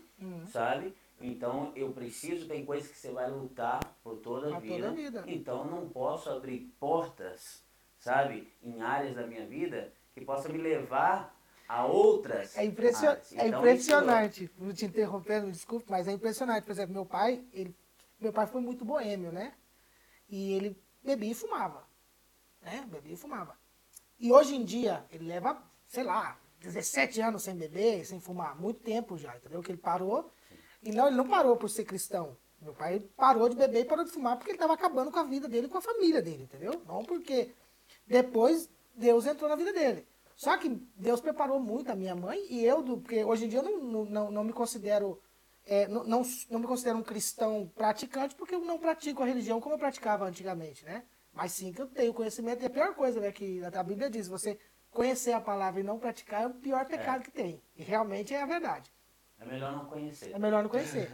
sabe? 0.52 0.96
Então 1.20 1.72
eu 1.76 1.92
preciso, 1.92 2.48
tem 2.48 2.64
coisas 2.64 2.92
que 2.92 2.98
você 2.98 3.10
vai 3.12 3.28
lutar 3.32 3.80
por 4.04 4.18
toda 4.18 4.56
a 4.56 4.60
vida. 4.60 4.76
toda 4.76 4.90
a 4.90 4.92
vida. 4.92 5.24
Então 5.26 5.60
eu 5.60 5.66
não 5.66 5.90
posso 5.90 6.30
abrir 6.30 6.72
portas, 6.80 7.64
sabe, 7.98 8.54
em 8.62 8.82
áreas 8.84 9.16
da 9.16 9.26
minha 9.26 9.48
vida 9.48 9.92
que 10.14 10.22
possa 10.24 10.48
me 10.48 10.60
levar 10.60 11.36
a 11.68 11.88
outras. 11.88 12.56
É, 12.56 12.64
impressio- 12.64 13.10
áreas. 13.10 13.34
é 13.34 13.48
Então, 13.48 13.60
impressionante. 13.62 14.52
Vou 14.60 14.72
te 14.74 14.86
interrompendo, 14.86 15.50
desculpe, 15.52 15.90
mas 15.90 16.08
é 16.08 16.12
impressionante. 16.12 16.66
Por 16.66 16.72
exemplo, 16.72 16.94
meu 16.94 17.06
pai, 17.06 17.44
ele, 17.52 17.76
meu 18.20 18.32
pai 18.32 18.46
foi 18.46 18.62
muito 18.62 18.86
boêmio, 18.86 19.32
né? 19.32 19.56
E 20.30 20.54
ele 20.54 20.78
bebia 21.04 21.32
e 21.32 21.34
fumava. 21.34 21.84
Né? 22.62 22.86
Bebia 22.92 23.14
e 23.14 23.18
fumava. 23.18 23.58
E 24.24 24.32
hoje 24.32 24.56
em 24.56 24.64
dia, 24.64 25.04
ele 25.12 25.28
leva, 25.28 25.62
sei 25.86 26.02
lá, 26.02 26.40
17 26.62 27.20
anos 27.20 27.44
sem 27.44 27.58
beber, 27.58 28.06
sem 28.06 28.22
fumar. 28.22 28.58
Muito 28.58 28.80
tempo 28.80 29.18
já, 29.18 29.36
entendeu? 29.36 29.62
Que 29.62 29.70
ele 29.72 29.78
parou. 29.78 30.32
E 30.82 30.94
não, 30.94 31.08
ele 31.08 31.18
não 31.18 31.28
parou 31.28 31.58
por 31.58 31.70
ser 31.70 31.84
cristão. 31.84 32.38
Meu 32.62 32.74
pai 32.74 33.02
parou 33.18 33.50
de 33.50 33.56
beber 33.58 33.82
e 33.82 33.86
parou 33.86 34.06
de 34.06 34.12
fumar 34.12 34.38
porque 34.38 34.52
ele 34.52 34.56
estava 34.56 34.74
acabando 34.74 35.12
com 35.12 35.20
a 35.20 35.24
vida 35.24 35.50
dele 35.50 35.68
com 35.68 35.78
a 35.78 35.82
família 35.82 36.22
dele, 36.22 36.44
entendeu? 36.44 36.82
Não 36.88 37.04
porque 37.04 37.54
depois 38.08 38.70
Deus 38.96 39.26
entrou 39.26 39.50
na 39.50 39.58
vida 39.58 39.74
dele. 39.74 40.08
Só 40.38 40.56
que 40.56 40.70
Deus 40.96 41.20
preparou 41.20 41.60
muito 41.60 41.92
a 41.92 41.96
minha 41.96 42.16
mãe 42.16 42.48
e 42.50 42.64
eu, 42.64 42.82
porque 42.82 43.26
hoje 43.26 43.44
em 43.44 43.50
dia 43.50 43.60
eu 43.60 43.64
não, 43.64 44.06
não, 44.06 44.32
não 44.32 44.44
me 44.46 44.54
considero. 44.54 45.20
é, 45.66 45.86
não, 45.90 46.06
não, 46.06 46.22
não 46.50 46.60
me 46.62 46.66
considero 46.66 46.98
um 46.98 47.04
cristão 47.04 47.70
praticante 47.76 48.36
porque 48.36 48.56
eu 48.56 48.62
não 48.62 48.80
pratico 48.80 49.22
a 49.22 49.26
religião 49.26 49.60
como 49.60 49.76
eu 49.76 49.80
praticava 49.80 50.26
antigamente, 50.26 50.86
né? 50.86 51.04
Mas 51.34 51.52
sim 51.54 51.74
que 51.74 51.82
eu 51.82 51.88
tenho 51.88 52.14
conhecimento 52.14 52.62
e 52.62 52.66
a 52.66 52.70
pior 52.70 52.94
coisa, 52.94 53.20
né? 53.20 53.32
Que 53.32 53.62
a 53.64 53.84
Bíblia 53.84 54.10
diz, 54.10 54.28
você 54.28 54.60
conhecer 54.92 55.32
a 55.34 55.42
palavra 55.42 55.80
e 55.80 55.84
não 55.84 55.98
praticar 55.98 56.44
é 56.44 56.48
o 56.48 56.54
pior 56.54 56.86
pecado 56.86 57.24
que 57.24 57.32
tem. 57.32 57.62
E 57.76 57.84
realmente 57.84 58.34
é 58.34 58.42
a 58.42 58.46
verdade. 58.46 58.94
É 59.40 59.46
melhor 59.46 59.72
não 59.74 59.86
conhecer. 59.86 60.32
É 60.32 60.40
melhor 60.40 60.62
não 60.64 60.70
conhecer. 60.70 61.12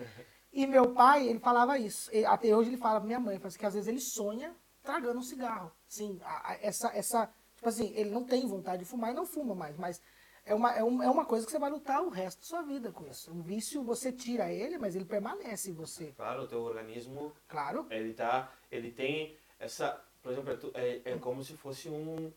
E 0.51 0.67
meu 0.67 0.93
pai, 0.93 1.27
ele 1.27 1.39
falava 1.39 1.77
isso. 1.77 2.13
E 2.13 2.25
até 2.25 2.53
hoje 2.55 2.69
ele 2.69 2.77
fala 2.77 2.99
pra 2.99 3.07
minha 3.07 3.19
mãe, 3.19 3.37
fala 3.37 3.47
assim, 3.47 3.59
que 3.59 3.65
às 3.65 3.73
vezes 3.73 3.87
ele 3.87 3.99
sonha 4.01 4.53
tragando 4.83 5.19
um 5.19 5.23
cigarro. 5.23 5.71
Sim, 5.87 6.19
a- 6.23 6.51
a- 6.51 6.57
essa, 6.61 6.89
essa, 6.95 7.29
tipo 7.55 7.69
assim, 7.69 7.93
ele 7.95 8.09
não 8.09 8.23
tem 8.25 8.45
vontade 8.45 8.83
de 8.83 8.89
fumar 8.89 9.11
e 9.11 9.13
não 9.13 9.25
fuma 9.25 9.55
mais, 9.55 9.77
mas 9.77 10.01
é 10.45 10.53
uma, 10.53 10.73
é, 10.73 10.83
um- 10.83 11.01
é 11.03 11.09
uma 11.09 11.25
coisa 11.25 11.45
que 11.45 11.51
você 11.51 11.59
vai 11.59 11.69
lutar 11.69 12.01
o 12.03 12.09
resto 12.09 12.39
da 12.39 12.45
sua 12.45 12.61
vida 12.63 12.91
com 12.91 13.05
isso. 13.07 13.31
Um 13.31 13.41
vício, 13.41 13.83
você 13.83 14.11
tira 14.11 14.51
ele, 14.51 14.77
mas 14.77 14.95
ele 14.95 15.05
permanece 15.05 15.69
em 15.69 15.73
você. 15.73 16.11
Claro, 16.17 16.43
o 16.43 16.47
teu 16.47 16.61
organismo, 16.61 17.31
Claro. 17.47 17.85
ele 17.89 18.13
tá, 18.13 18.51
ele 18.71 18.91
tem 18.91 19.37
essa, 19.59 20.03
por 20.21 20.31
exemplo, 20.31 20.51
é 20.51 20.55
tu- 20.55 20.71
é, 20.73 21.01
é 21.05 21.17
como 21.17 21.43
se 21.43 21.53
fosse 21.53 21.89
um, 21.89 22.31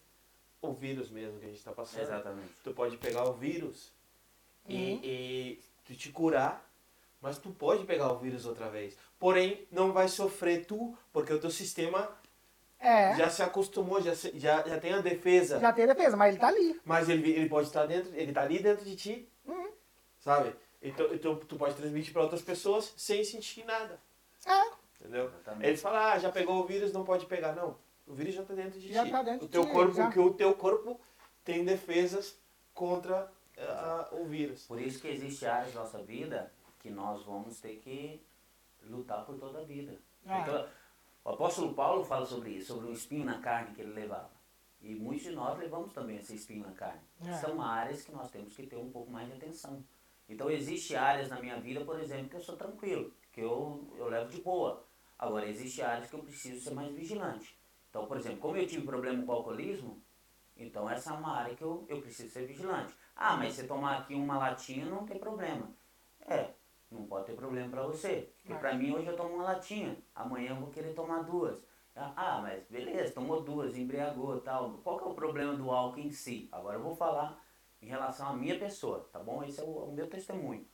o 0.60 0.72
vírus 0.72 1.10
mesmo 1.10 1.38
que 1.40 1.46
a 1.46 1.48
gente 1.48 1.62
tá 1.64 1.72
passando. 1.72 2.02
Exatamente. 2.02 2.50
Tu 2.62 2.72
pode 2.72 2.96
pegar 2.98 3.24
o 3.24 3.32
vírus 3.34 3.90
Uhum. 4.64 4.72
e, 4.74 5.00
e 5.02 5.62
tu 5.84 5.94
te 5.96 6.10
curar, 6.12 6.64
mas 7.20 7.38
tu 7.38 7.50
pode 7.50 7.84
pegar 7.84 8.12
o 8.12 8.18
vírus 8.18 8.46
outra 8.46 8.68
vez. 8.70 8.96
Porém, 9.18 9.66
não 9.70 9.92
vai 9.92 10.08
sofrer 10.08 10.64
tu, 10.66 10.96
porque 11.12 11.32
o 11.32 11.40
teu 11.40 11.50
sistema 11.50 12.08
É, 12.78 13.12
já, 13.12 13.18
já 13.24 13.30
se 13.30 13.42
acostumou, 13.42 14.00
já, 14.00 14.14
se- 14.14 14.38
já, 14.38 14.62
já 14.66 14.78
tem 14.78 14.92
a 14.92 15.00
defesa. 15.00 15.72
tem 15.72 15.86
defesa, 15.86 16.16
mas 16.16 16.30
ele 16.30 16.40
tá 16.40 16.48
ali. 16.48 16.80
Mas 16.84 17.08
ele, 17.08 17.30
ele 17.30 17.48
pode 17.48 17.66
estar 17.68 17.86
dentro, 17.86 18.14
ele 18.14 18.32
tá 18.32 18.42
ali 18.42 18.60
dentro 18.62 18.84
de 18.84 18.94
ti, 18.96 19.28
Uhum. 19.44 19.70
sabe? 20.20 20.54
Então, 20.80 21.12
então 21.14 21.36
tu 21.36 21.56
pode 21.56 21.74
transmitir 21.76 22.12
para 22.12 22.22
outras 22.22 22.42
pessoas 22.42 22.92
sem 22.96 23.22
sentir 23.24 23.64
nada, 23.64 24.00
É, 24.44 24.72
entendeu? 25.02 25.26
Exatamente. 25.26 25.66
Eles 25.66 25.82
falam, 25.82 26.00
ah, 26.00 26.18
já 26.18 26.30
pegou 26.30 26.62
o 26.62 26.66
vírus, 26.66 26.92
não 26.92 27.04
pode 27.04 27.26
pegar. 27.26 27.54
Não, 27.54 27.76
o 28.06 28.14
vírus 28.14 28.34
já 28.34 28.44
tá 28.44 28.54
dentro 28.54 28.78
de 28.78 28.92
Já 28.92 29.04
ti. 29.04 29.10
tá 29.10 29.22
dentro 29.22 29.46
o 29.46 29.48
teu 29.48 29.62
de 29.62 29.66
ti, 29.66 29.72
corpo, 29.72 29.94
já. 29.94 30.10
que 30.10 30.20
o 30.20 30.32
teu 30.32 30.54
corpo 30.54 31.00
tem 31.44 31.64
defesas 31.64 32.38
contra 32.72 33.30
ah, 33.58 34.08
o 34.12 34.24
vírus. 34.24 34.66
Por 34.66 34.80
isso 34.80 35.00
que 35.00 35.08
existe 35.08 35.44
áreas 35.44 35.74
da 35.74 35.80
nossa 35.80 36.02
vida 36.02 36.52
que 36.78 36.90
nós 36.90 37.24
vamos 37.24 37.60
ter 37.60 37.76
que 37.76 38.24
lutar 38.82 39.24
por 39.24 39.36
toda 39.36 39.60
a 39.60 39.64
vida. 39.64 39.96
Ah. 40.26 40.40
Então, 40.40 40.68
o 41.24 41.30
apóstolo 41.30 41.74
Paulo 41.74 42.04
fala 42.04 42.26
sobre 42.26 42.50
isso, 42.50 42.74
sobre 42.74 42.88
o 42.88 42.92
espinho 42.92 43.24
na 43.24 43.38
carne 43.40 43.74
que 43.74 43.80
ele 43.80 43.92
levava. 43.92 44.30
E 44.80 44.94
muitos 44.94 45.24
de 45.24 45.30
nós 45.30 45.56
levamos 45.58 45.92
também 45.92 46.16
esse 46.16 46.34
espinho 46.34 46.66
na 46.66 46.72
carne. 46.72 47.00
É. 47.24 47.32
São 47.34 47.62
áreas 47.62 48.02
que 48.02 48.10
nós 48.10 48.30
temos 48.30 48.54
que 48.54 48.66
ter 48.66 48.76
um 48.76 48.90
pouco 48.90 49.10
mais 49.12 49.28
de 49.28 49.34
atenção. 49.34 49.84
Então, 50.28 50.50
existe 50.50 50.96
áreas 50.96 51.28
na 51.28 51.40
minha 51.40 51.60
vida, 51.60 51.84
por 51.84 52.00
exemplo, 52.00 52.28
que 52.28 52.36
eu 52.36 52.40
sou 52.40 52.56
tranquilo, 52.56 53.12
que 53.32 53.40
eu, 53.40 53.86
eu 53.96 54.08
levo 54.08 54.30
de 54.30 54.40
boa. 54.40 54.84
Agora, 55.22 55.46
existe 55.46 55.80
áreas 55.80 56.10
que 56.10 56.16
eu 56.16 56.18
preciso 56.18 56.60
ser 56.60 56.74
mais 56.74 56.92
vigilante. 56.92 57.56
Então, 57.88 58.06
por 58.06 58.16
exemplo, 58.16 58.38
como 58.38 58.56
eu 58.56 58.66
tive 58.66 58.84
problema 58.84 59.24
com 59.24 59.30
o 59.30 59.36
alcoolismo, 59.36 60.02
então 60.56 60.90
essa 60.90 61.10
é 61.10 61.12
uma 61.12 61.36
área 61.36 61.54
que 61.54 61.62
eu, 61.62 61.86
eu 61.88 62.00
preciso 62.00 62.28
ser 62.28 62.44
vigilante. 62.44 62.92
Ah, 63.14 63.36
mas 63.36 63.54
se 63.54 63.68
tomar 63.68 63.98
aqui 63.98 64.16
uma 64.16 64.36
latinha 64.36 64.84
não 64.84 65.06
tem 65.06 65.20
problema. 65.20 65.70
É, 66.26 66.50
não 66.90 67.06
pode 67.06 67.26
ter 67.26 67.36
problema 67.36 67.70
para 67.70 67.84
você. 67.84 68.32
Porque 68.38 68.52
para 68.58 68.74
mim 68.74 68.90
hoje 68.90 69.06
eu 69.06 69.16
tomo 69.16 69.36
uma 69.36 69.44
latinha, 69.44 69.96
amanhã 70.12 70.50
eu 70.50 70.56
vou 70.56 70.70
querer 70.70 70.92
tomar 70.92 71.22
duas. 71.22 71.64
Ah, 71.94 72.12
ah, 72.16 72.40
mas 72.42 72.64
beleza, 72.66 73.14
tomou 73.14 73.42
duas, 73.42 73.76
embriagou 73.76 74.40
tal. 74.40 74.72
Qual 74.82 74.98
que 74.98 75.04
é 75.04 75.06
o 75.06 75.14
problema 75.14 75.54
do 75.54 75.70
álcool 75.70 76.00
em 76.00 76.10
si? 76.10 76.48
Agora 76.50 76.78
eu 76.78 76.82
vou 76.82 76.96
falar 76.96 77.40
em 77.80 77.86
relação 77.86 78.26
à 78.26 78.32
minha 78.32 78.58
pessoa, 78.58 79.08
tá 79.12 79.20
bom? 79.20 79.44
Esse 79.44 79.60
é 79.60 79.62
o, 79.62 79.84
o 79.84 79.92
meu 79.92 80.08
testemunho. 80.08 80.66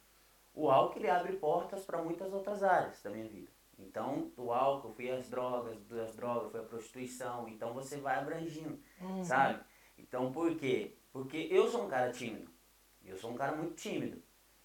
O 0.55 0.71
álcool 0.71 1.01
ele 1.01 1.11
abre 1.11 1.35
portas 1.35 1.85
para 1.85 2.03
muitas 2.03 2.33
outras 2.33 2.63
áreas 2.63 3.03
da 3.03 3.11
minha 3.11 3.29
vida. 3.29 3.58
Então, 3.79 4.31
do 4.37 4.53
álcool, 4.53 4.93
fui 4.93 5.11
às 5.11 5.29
drogas, 5.29 5.77
das 5.89 6.15
drogas, 6.15 6.51
fui 6.51 6.61
à 6.61 6.65
prostituição. 6.65 7.49
Então, 7.49 7.73
você 7.73 7.97
vai 7.99 8.17
abrangindo, 8.19 8.79
sabe? 9.23 9.61
Então, 9.97 10.33
por 10.33 10.55
quê? 10.57 10.97
Porque 11.13 11.49
eu 11.51 11.69
sou 11.69 11.85
um 11.85 11.89
cara 11.89 12.11
tímido. 12.11 12.51
Eu 13.05 13.17
sou 13.17 13.31
um 13.31 13.35
cara 13.37 13.53
muito 13.57 13.75
tímido. 13.75 14.21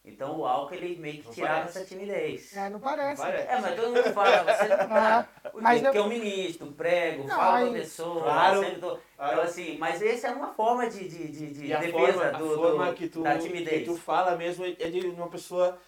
Então, 0.06 0.38
o 0.40 0.46
álcool, 0.46 0.74
ele 0.76 1.00
meio 1.00 1.20
que 1.22 1.28
Não 1.28 1.34
tirava 1.34 1.60
parece. 1.62 1.78
essa 1.78 1.88
timidez. 1.88 2.58
é, 2.58 2.70
não 2.70 2.78
parece. 2.80 3.22
Parece. 3.22 3.48
É, 3.48 3.62
mas 3.62 3.76
todo 3.80 3.88
mundo 3.96 4.14
fala, 4.14 4.44
você 4.44 4.68
não 4.68 4.78
tá. 4.90 5.30
Ah, 5.44 5.50
Por 5.50 5.52
quê? 5.52 5.64
mas 5.64 5.78
eu- 5.80 5.84
Porque 5.86 5.98
eu 6.00 6.08
ministro, 6.10 6.72
prego, 6.74 7.24
Não, 7.26 7.36
falo 7.38 7.56
aí- 7.56 7.64
com 7.68 7.70
a 7.70 7.74
pessoa, 7.78 8.22
Claro. 8.24 8.60
sempre 8.60 8.80
tô- 8.82 9.00
Claro. 9.16 9.32
Então, 9.34 9.44
assim, 9.44 9.78
mas 9.78 10.02
essa 10.02 10.28
é 10.28 10.32
uma 10.32 10.54
forma 10.54 10.90
de, 10.90 11.08
de, 11.08 11.28
de, 11.32 11.54
de 11.54 11.74
a 11.74 11.80
defesa 11.80 12.14
forma, 12.32 12.38
do, 12.38 12.54
a 12.54 12.56
forma 12.58 12.86
do- 12.88 12.94
que, 12.96 13.08
tu, 13.08 13.22
da 13.24 13.38
que 13.38 13.44
timidez. 13.48 13.86
tu 13.88 13.96
fala 13.96 14.36
mesmo 14.36 14.66
é 14.66 14.72
de 14.74 15.08
uma 15.08 15.30
pessoa 15.30 15.80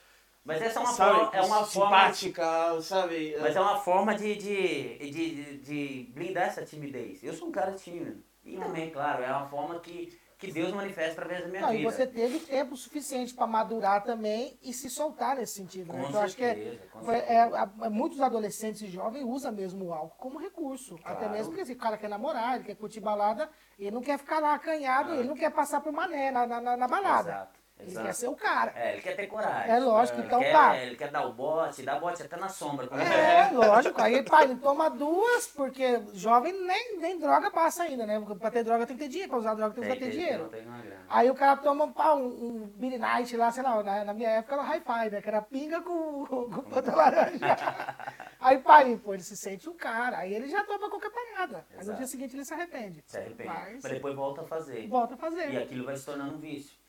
Mas 0.46 0.62
essa 0.62 0.80
é 0.80 0.84
uma, 0.84 0.92
sabe, 0.94 1.20
forma, 1.20 1.32
é 1.36 1.42
uma 1.42 1.66
forma. 1.66 1.68
simpática, 2.14 2.82
sabe? 2.82 3.36
Mas 3.42 3.56
é 3.56 3.60
uma 3.60 3.78
forma 3.78 4.14
de, 4.14 4.36
de, 4.36 4.98
de, 5.12 5.58
de, 5.58 6.12
blindar 6.14 6.44
essa 6.48 6.64
timidez. 6.64 7.24
Eu 7.24 7.34
sou 7.34 7.48
um 7.48 7.52
cara 7.52 7.72
tímido. 7.72 8.24
E 8.44 8.56
também, 8.56 8.92
claro, 8.92 9.24
é 9.24 9.32
uma 9.32 9.48
forma 9.48 9.80
que, 9.80 10.16
que 10.38 10.52
Deus 10.52 10.72
manifesta 10.72 11.14
através 11.14 11.42
da 11.42 11.48
minha 11.50 11.62
Não, 11.64 11.74
e 11.74 11.78
vida. 11.78 11.90
você 11.92 12.06
teve 12.06 12.38
tempo 12.42 12.78
suficiente 12.78 13.34
para 13.34 13.48
madurar 13.48 14.04
também 14.04 14.56
e 14.62 14.72
se 14.72 14.88
soltar 14.88 15.36
nesse 15.36 15.56
sentido. 15.56 15.92
Né? 15.92 16.06
Então, 16.08 16.20
eu 16.20 16.26
acho 16.26 16.38
que 16.38 16.44
é, 16.44 16.54
certeza, 16.54 16.80
é- 17.12 17.50
certeza. 17.50 17.72
é- 17.86 17.90
muitos 17.90 18.22
adolescentes 18.22 18.84
e 18.84 18.88
jovens 18.88 19.24
usam 19.26 19.52
mesmo 19.52 19.86
o 19.86 19.94
álcool 19.94 20.16
como 20.20 20.38
recurso. 20.38 20.94
Até 21.04 21.22
Claro. 21.22 21.32
mesmo 21.34 21.48
porque 21.48 21.62
assim, 21.64 21.74
o 21.74 21.78
cara 21.78 21.98
quer 21.98 22.08
namorar, 22.08 22.54
ele 22.58 22.66
quer 22.66 22.76
curtir 22.76 23.00
balada, 23.00 23.50
ele 23.80 23.90
não 23.90 24.02
quer 24.04 24.20
ficar 24.20 24.38
lá 24.38 24.54
acanhado, 24.54 25.12
ele 25.16 25.28
não 25.28 25.36
quer 25.36 25.50
passar 25.50 25.82
por 25.82 25.92
mané 25.92 26.30
na, 26.30 26.46
na, 26.46 26.62
na- 26.62 26.78
na 26.78 26.88
balada. 26.88 27.30
Exato, 27.32 27.60
Ele 27.78 27.92
exato. 27.92 28.06
quer 28.06 28.14
ser 28.14 28.28
o 28.30 28.36
cara. 28.36 28.72
É, 28.74 28.94
ele 28.94 29.02
quer 29.02 29.16
ter 29.18 29.28
coragem. 29.28 29.70
É 29.70 29.80
lógico, 29.80 30.18
ele 30.20 30.28
então 30.28 30.40
quer, 30.40 30.52
tá. 30.54 30.78
Ele 30.78 30.96
quer 30.96 31.12
dar 31.12 31.26
o 31.26 31.34
bote, 31.34 31.84
dá 31.84 32.00
bote 32.00 32.24
até 32.24 32.38
na 32.38 32.48
sombra. 32.48 32.88
como 32.88 33.02
É, 33.02 33.52
lógico. 33.52 34.02
Aí, 34.02 34.24
pai, 34.28 34.46
ele 34.46 34.56
toma 34.56 34.90
duas, 34.90 35.48
porque 35.48 36.02
jovem 36.14 36.54
nem, 36.54 36.98
nem 37.00 37.20
droga 37.20 37.52
passa 37.52 37.84
ainda, 37.84 38.06
né? 38.06 38.24
Pra 38.40 38.50
ter 38.50 38.64
droga 38.64 38.88
tem 38.88 38.96
que 38.96 39.04
ter 39.04 39.10
dinheiro, 39.10 39.30
pra 39.30 39.40
usar 39.40 39.56
droga 39.56 39.74
tem 39.74 39.84
que 39.84 40.00
ter 40.00 40.10
dinheiro. 40.10 40.48
Tem. 40.48 40.66
Aí 41.10 41.30
o 41.30 41.36
cara 41.36 41.58
toma 41.58 41.92
pá, 41.92 42.14
um, 42.14 42.26
um 42.26 42.72
Billy 42.76 42.98
Night 42.98 43.36
lá, 43.36 43.52
sei 43.52 43.62
lá, 43.62 43.84
na, 43.84 44.06
na 44.06 44.14
minha 44.14 44.30
época 44.30 44.56
era 44.56 44.64
hi-fi, 44.64 45.10
né? 45.12 45.22
Que 45.22 45.28
era 45.28 45.42
pinga 45.42 45.82
com, 45.82 46.26
com 46.48 46.48
ponta 46.64 46.96
laranja. 46.96 47.58
Aí, 48.40 48.58
pai, 48.60 49.00
pô, 49.04 49.14
ele 49.14 49.24
se 49.24 49.36
sente 49.36 49.68
um 49.70 49.74
cara. 49.76 50.20
Aí 50.20 50.34
ele 50.34 50.48
já 50.48 50.64
toma 50.64 50.90
qualquer 50.90 51.10
parada. 51.12 51.66
Aí 51.72 51.76
no 51.78 51.82
Exato. 51.82 51.98
dia 51.98 52.08
seguinte 52.08 52.36
ele 52.36 52.46
se 52.46 52.54
arrepende. 52.54 53.04
Se 53.06 53.18
arrepende. 53.18 53.50
Mas 53.50 53.84
Mas 53.84 53.92
depois 53.92 54.16
volta 54.16 54.42
a 54.42 54.46
fazer. 54.46 54.88
volta 54.88 55.16
a 55.16 55.18
fazer. 55.18 55.52
E 55.52 55.58
aquilo 55.58 55.84
vai 55.86 55.98
se 55.98 56.06
tornando 56.06 56.36
um 56.36 56.40
vício. 56.40 56.85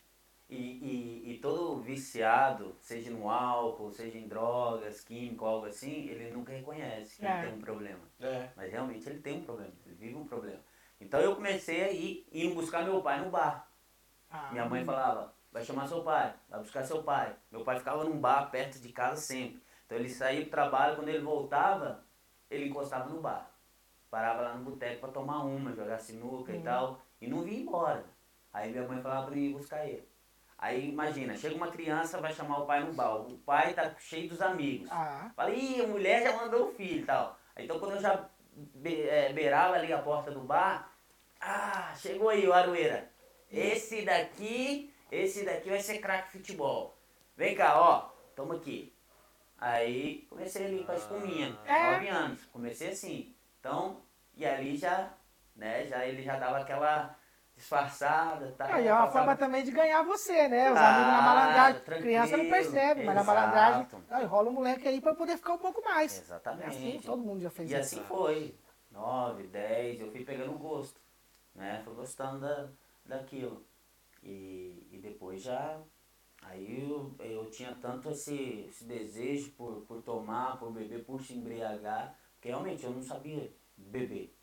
E, 0.49 0.55
e, 0.55 1.31
e 1.33 1.39
todo 1.39 1.81
viciado, 1.81 2.73
seja 2.79 3.11
no 3.11 3.29
álcool, 3.29 3.91
seja 3.91 4.17
em 4.17 4.29
drogas, 4.29 5.01
químico, 5.01 5.45
algo 5.45 5.65
assim, 5.65 6.07
ele 6.07 6.31
nunca 6.31 6.53
reconhece 6.53 7.17
que 7.17 7.25
É. 7.25 7.39
ele 7.39 7.47
tem 7.49 7.57
um 7.57 7.61
problema. 7.61 7.99
É. 8.21 8.49
Mas 8.55 8.71
realmente 8.71 9.09
ele 9.09 9.19
tem 9.19 9.39
um 9.39 9.43
problema, 9.43 9.73
ele 9.85 9.95
vive 9.95 10.15
um 10.15 10.25
problema. 10.25 10.61
Então 11.01 11.19
eu 11.19 11.35
comecei 11.35 11.83
a 11.83 11.91
ir, 11.91 12.25
ir 12.31 12.53
buscar 12.53 12.83
meu 12.85 13.01
pai 13.01 13.19
no 13.23 13.29
bar. 13.29 13.69
Ah, 14.31 14.49
Minha 14.51 14.65
mãe 14.65 14.85
falava, 14.85 15.33
vai 15.51 15.63
chamar 15.65 15.85
seu 15.87 16.01
pai, 16.01 16.33
vai 16.49 16.59
buscar 16.61 16.83
seu 16.85 17.03
pai. 17.03 17.35
Meu 17.51 17.63
pai 17.65 17.77
ficava 17.79 18.05
num 18.05 18.17
bar 18.19 18.49
perto 18.49 18.79
de 18.79 18.89
casa 18.93 19.17
sempre. 19.17 19.61
Então 19.85 19.97
ele 19.97 20.09
saía 20.09 20.43
do 20.45 20.49
trabalho, 20.49 20.95
quando 20.95 21.09
ele 21.09 21.19
voltava, 21.23 22.03
ele 22.49 22.69
encostava 22.69 23.09
no 23.09 23.19
bar. 23.21 23.51
Parava 24.09 24.41
lá 24.43 24.53
no 24.55 24.63
boteco 24.63 25.01
para 25.01 25.11
tomar 25.11 25.43
uma, 25.43 25.73
jogar 25.75 25.99
sinuca 25.99 26.53
e 26.55 26.61
tal, 26.61 27.01
e 27.19 27.27
não 27.27 27.41
vinha 27.43 27.59
embora. 27.59 28.05
Aí 28.53 28.71
minha 28.71 28.87
mãe 28.87 29.01
falava 29.01 29.27
para 29.27 29.35
mim 29.35 29.49
ir 29.49 29.53
buscar 29.53 29.85
ele. 29.85 30.07
Aí 30.57 30.89
imagina, 30.89 31.35
chega 31.35 31.55
uma 31.55 31.69
criança, 31.71 32.19
vai 32.19 32.33
chamar 32.33 32.59
o 32.59 32.65
pai 32.65 32.83
no 32.83 32.93
bar. 32.93 33.15
O 33.17 33.37
pai 33.39 33.73
tá 33.73 33.93
cheio 33.99 34.27
dos 34.27 34.41
amigos. 34.41 34.89
Ah, 34.91 35.29
Fala, 35.35 35.51
ih, 35.51 35.81
a 35.81 35.87
mulher 35.87 36.23
já 36.23 36.35
mandou 36.35 36.67
o 36.69 36.73
filho 36.73 37.01
e 37.01 37.05
tal. 37.05 37.37
Então 37.55 37.79
quando 37.79 37.93
eu 37.95 38.01
já 38.01 38.27
be- 38.53 39.07
é, 39.07 39.31
beirava 39.33 39.75
ali 39.75 39.93
a 39.93 40.01
porta 40.01 40.31
do 40.31 40.41
bar, 40.41 40.91
ah, 41.39 41.93
chegou 41.95 42.29
aí 42.29 42.47
o 42.47 42.53
Aroeira. 42.53 43.11
Esse 43.51 44.01
daqui, 44.03 44.91
esse 45.11 45.45
daqui 45.45 45.69
vai 45.69 45.79
ser 45.79 45.99
craque 45.99 46.31
futebol. 46.31 46.97
Vem 47.35 47.55
cá, 47.55 47.79
ó, 47.79 48.09
toma 48.35 48.55
aqui. 48.55 48.91
Aí 49.59 50.25
comecei 50.29 50.65
ali 50.65 50.83
com 50.83 50.91
a 50.91 50.95
espuminha, 50.95 51.57
É. 51.65 51.91
nove 51.93 52.07
anos. 52.09 52.45
Comecei 52.45 52.89
assim. 52.89 53.35
Então, 53.59 54.01
e 54.35 54.45
ali 54.45 54.75
já, 54.75 55.13
né, 55.55 55.85
já 55.87 56.05
ele 56.05 56.21
já 56.23 56.37
dava 56.37 56.59
aquela 56.59 57.15
disfarçada, 57.57 58.53
tá? 58.57 58.73
aí 58.75 58.87
é 58.87 58.93
uma 58.93 59.07
Passava- 59.07 59.11
forma 59.25 59.35
também 59.35 59.63
de 59.63 59.71
ganhar 59.71 60.03
você, 60.03 60.47
né? 60.47 60.71
Os 60.71 60.77
amigos 60.77 61.07
na 61.11 61.21
malandragem. 61.21 61.81
Criança 62.01 62.37
não 62.37 62.49
percebe, 62.49 63.03
mas 63.03 63.15
na 63.15 63.23
malandragem. 63.23 63.87
Não, 64.09 64.21
enrola 64.21 64.49
o 64.49 64.53
moleque 64.53 64.87
aí 64.87 65.01
pra 65.01 65.15
poder 65.15 65.37
ficar 65.37 65.53
um 65.53 65.57
pouco 65.57 65.83
mais. 65.83 66.21
Exatamente. 66.21 66.63
É 66.65 66.67
assim, 66.67 66.99
todo 67.03 67.21
mundo 67.21 67.41
já 67.41 67.49
fez 67.49 67.69
E 67.71 67.73
isso. 67.73 67.81
assim 67.99 68.03
foi. 68.07 68.55
9, 68.91 69.43
10, 69.47 69.99
eu 69.99 70.11
fui 70.11 70.23
pegando 70.23 70.53
gosto. 70.57 70.99
Né? 71.53 71.81
Fui 71.83 71.93
gostando 71.95 72.39
da, 72.41 72.67
daquilo. 73.05 73.65
E, 74.23 74.87
e 74.91 74.99
depois 75.01 75.41
já. 75.41 75.79
Aí 76.43 76.87
eu, 76.89 77.13
eu 77.19 77.49
tinha 77.49 77.75
tanto 77.81 78.11
esse, 78.11 78.67
esse 78.69 78.83
desejo 78.85 79.51
por, 79.51 79.81
por 79.87 80.01
tomar, 80.03 80.57
por 80.57 80.71
beber, 80.71 81.03
por 81.03 81.21
se 81.21 81.33
embriagar, 81.33 82.15
que 82.39 82.47
realmente 82.49 82.83
eu 82.85 82.91
não 82.91 83.01
sabia 83.01 83.51
beber. 83.75 84.33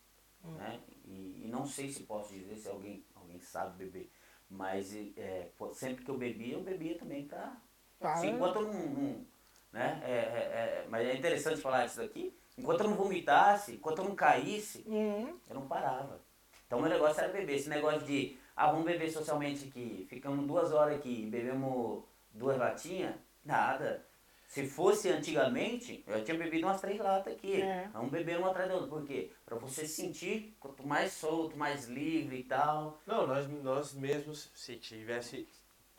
Né? 0.45 0.81
E, 1.05 1.43
e 1.45 1.49
não 1.49 1.67
sei 1.67 1.91
se 1.91 2.05
posso 2.05 2.33
dizer 2.33 2.57
se 2.57 2.69
alguém, 2.69 3.05
alguém 3.15 3.39
sabe 3.41 3.85
beber. 3.85 4.11
Mas 4.49 4.95
é, 5.17 5.51
sempre 5.73 6.05
que 6.05 6.11
eu 6.11 6.19
bebia, 6.19 6.55
eu 6.55 6.63
bebia 6.63 6.97
também 6.99 7.27
pra, 7.27 7.57
Tá, 7.99 8.17
Sim, 8.17 8.35
enquanto 8.35 8.57
eu 8.57 8.63
não. 8.63 8.73
não- 8.73 9.27
né? 9.73 10.01
É, 10.05 10.11
é, 10.13 10.15
é, 10.15 10.87
mas 10.89 11.07
é 11.09 11.15
interessante 11.17 11.61
falar 11.61 11.87
isso 11.87 11.97
daqui. 11.97 12.33
Enquanto 12.57 12.81
eu 12.83 12.89
não 12.91 12.97
vomitasse, 12.97 13.73
enquanto 13.73 13.99
eu 13.99 14.05
não 14.05 14.15
caísse, 14.15 14.85
Hum, 14.87 15.37
eu 15.49 15.55
não 15.55 15.67
parava. 15.67 16.21
Então 16.67 16.81
meu 16.81 16.89
negócio 16.89 17.21
era 17.23 17.33
beber. 17.33 17.57
Esse 17.57 17.69
negócio 17.69 18.03
de, 18.03 18.39
ah, 18.55 18.71
vamos 18.71 18.85
beber 18.85 19.11
socialmente 19.11 19.69
aqui. 19.69 20.07
Ficamos 20.09 20.47
duas 20.47 20.73
horas 20.73 20.97
aqui, 20.99 21.27
bebemos 21.27 22.05
duas 22.33 22.57
latinhas, 22.57 23.15
nada. 23.45 24.07
Se 24.47 24.67
fosse 24.69 25.09
antigamente, 25.09 26.05
eu 26.07 26.19
já 26.19 26.25
tinha 26.25 26.37
bebido 26.39 26.67
umas 26.67 26.81
três 26.81 26.99
latas 27.01 27.33
aqui. 27.33 27.61
É. 27.61 27.89
Vamos 27.93 28.11
beber 28.11 28.39
uma 28.39 28.51
atrás 28.51 28.69
da 28.69 28.75
outra. 28.77 28.89
Por 28.91 29.05
quê? 29.05 29.31
Pra 29.45 29.57
você 29.57 29.87
sentir 29.87 30.55
quanto 30.61 30.87
mais 30.87 31.13
solto, 31.13 31.57
mais 31.57 31.87
livre 31.87 32.37
e 32.39 32.45
tal. 32.45 33.01
Não, 33.07 33.27
nós, 33.27 33.49
nós 33.49 33.93
mesmos, 33.95 34.51
se 34.55 34.77
tivesse. 34.77 35.49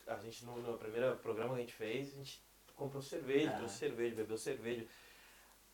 A 0.06 0.16
gente 0.18 0.44
no, 0.46 0.56
no 0.62 0.78
primeiro 0.78 1.16
programa 1.16 1.50
que 1.54 1.56
a 1.56 1.60
gente 1.64 1.72
fez, 1.74 2.14
a 2.14 2.16
gente 2.18 2.42
comprou 2.74 3.02
cerveja, 3.02 3.50
Ah. 3.50 3.56
trouxe 3.56 3.78
cerveja, 3.78 4.14
bebeu 4.14 4.38
cerveja. 4.38 4.86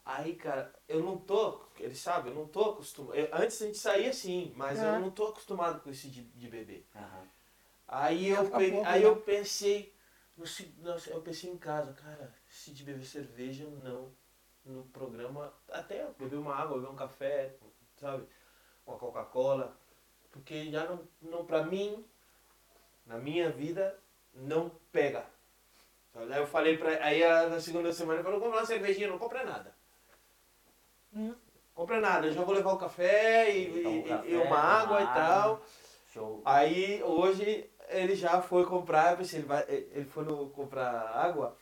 Aí, 0.04 0.34
cara, 0.34 0.74
eu 0.88 1.00
não 1.00 1.16
tô, 1.16 1.60
ele 1.78 1.94
sabe, 1.94 2.30
eu 2.30 2.34
não 2.34 2.48
tô 2.48 2.70
acostumado. 2.70 3.14
eu- 3.16 3.28
Antes 3.32 3.62
a 3.62 3.66
gente 3.66 3.78
saía 3.78 4.10
assim, 4.10 4.52
mas 4.56 4.80
É. 4.80 4.88
eu 4.96 4.98
não 5.00 5.10
tô 5.10 5.26
acostumado 5.28 5.80
com 5.80 5.90
isso 5.90 6.08
de, 6.08 6.24
de 6.24 6.48
beber. 6.48 6.84
Aí 7.86 8.28
eu, 8.28 8.50
peguei- 8.50 8.80
aí 8.84 9.02
eu 9.02 9.16
pensei, 9.16 9.91
no, 10.36 10.44
nossa, 10.78 11.10
eu 11.10 11.20
pensei 11.20 11.50
em 11.50 11.58
casa, 11.58 11.92
cara, 11.92 12.32
se 12.48 12.72
de 12.72 12.84
beber 12.84 13.04
cerveja, 13.04 13.66
não. 13.82 14.10
No 14.64 14.84
programa, 14.84 15.52
até 15.68 16.06
beber 16.16 16.36
uma 16.36 16.54
água, 16.54 16.78
beber 16.78 16.92
um 16.92 16.96
café, 16.96 17.56
sabe? 17.96 18.24
Uma 18.86 18.96
Coca-Cola. 18.96 19.76
Porque 20.30 20.70
já 20.70 20.84
não, 20.84 21.00
não, 21.20 21.44
pra 21.44 21.64
mim, 21.64 22.04
na 23.04 23.18
minha 23.18 23.50
vida, 23.50 23.98
não 24.32 24.70
pega. 24.92 25.26
Aí 26.14 26.38
eu 26.38 26.46
falei 26.46 26.78
pra. 26.78 26.90
Aí 27.04 27.20
na 27.48 27.60
segunda 27.60 27.92
semana 27.92 28.20
eu 28.20 28.24
falei, 28.24 28.38
comprar 28.38 28.58
uma 28.60 28.66
cervejinha, 28.66 29.08
não 29.08 29.18
compra 29.18 29.44
nada. 29.44 29.74
Hum. 31.14 31.34
Compra 31.74 32.00
nada, 32.00 32.26
eu 32.26 32.32
já 32.32 32.42
vou 32.44 32.54
levar 32.54 32.74
o 32.74 32.78
café 32.78 33.50
e, 33.56 33.86
um 33.86 33.98
e- 33.98 34.02
café, 34.04 34.28
e 34.28 34.36
uma 34.36 34.58
água 34.58 35.00
e 35.00 35.06
toma 35.06 35.14
tal. 35.14 35.62
Show. 36.12 36.42
Aí 36.44 37.02
hoje 37.02 37.70
ele 37.92 38.14
já 38.14 38.40
foi 38.40 38.64
comprar, 38.64 39.12
eu 39.12 39.18
pensei, 39.18 39.40
ele, 39.40 39.46
vai, 39.46 39.60
eh, 39.68 39.84
ele 39.92 40.04
foi 40.04 40.24
no, 40.24 40.48
comprar 40.50 41.12
água. 41.14 41.56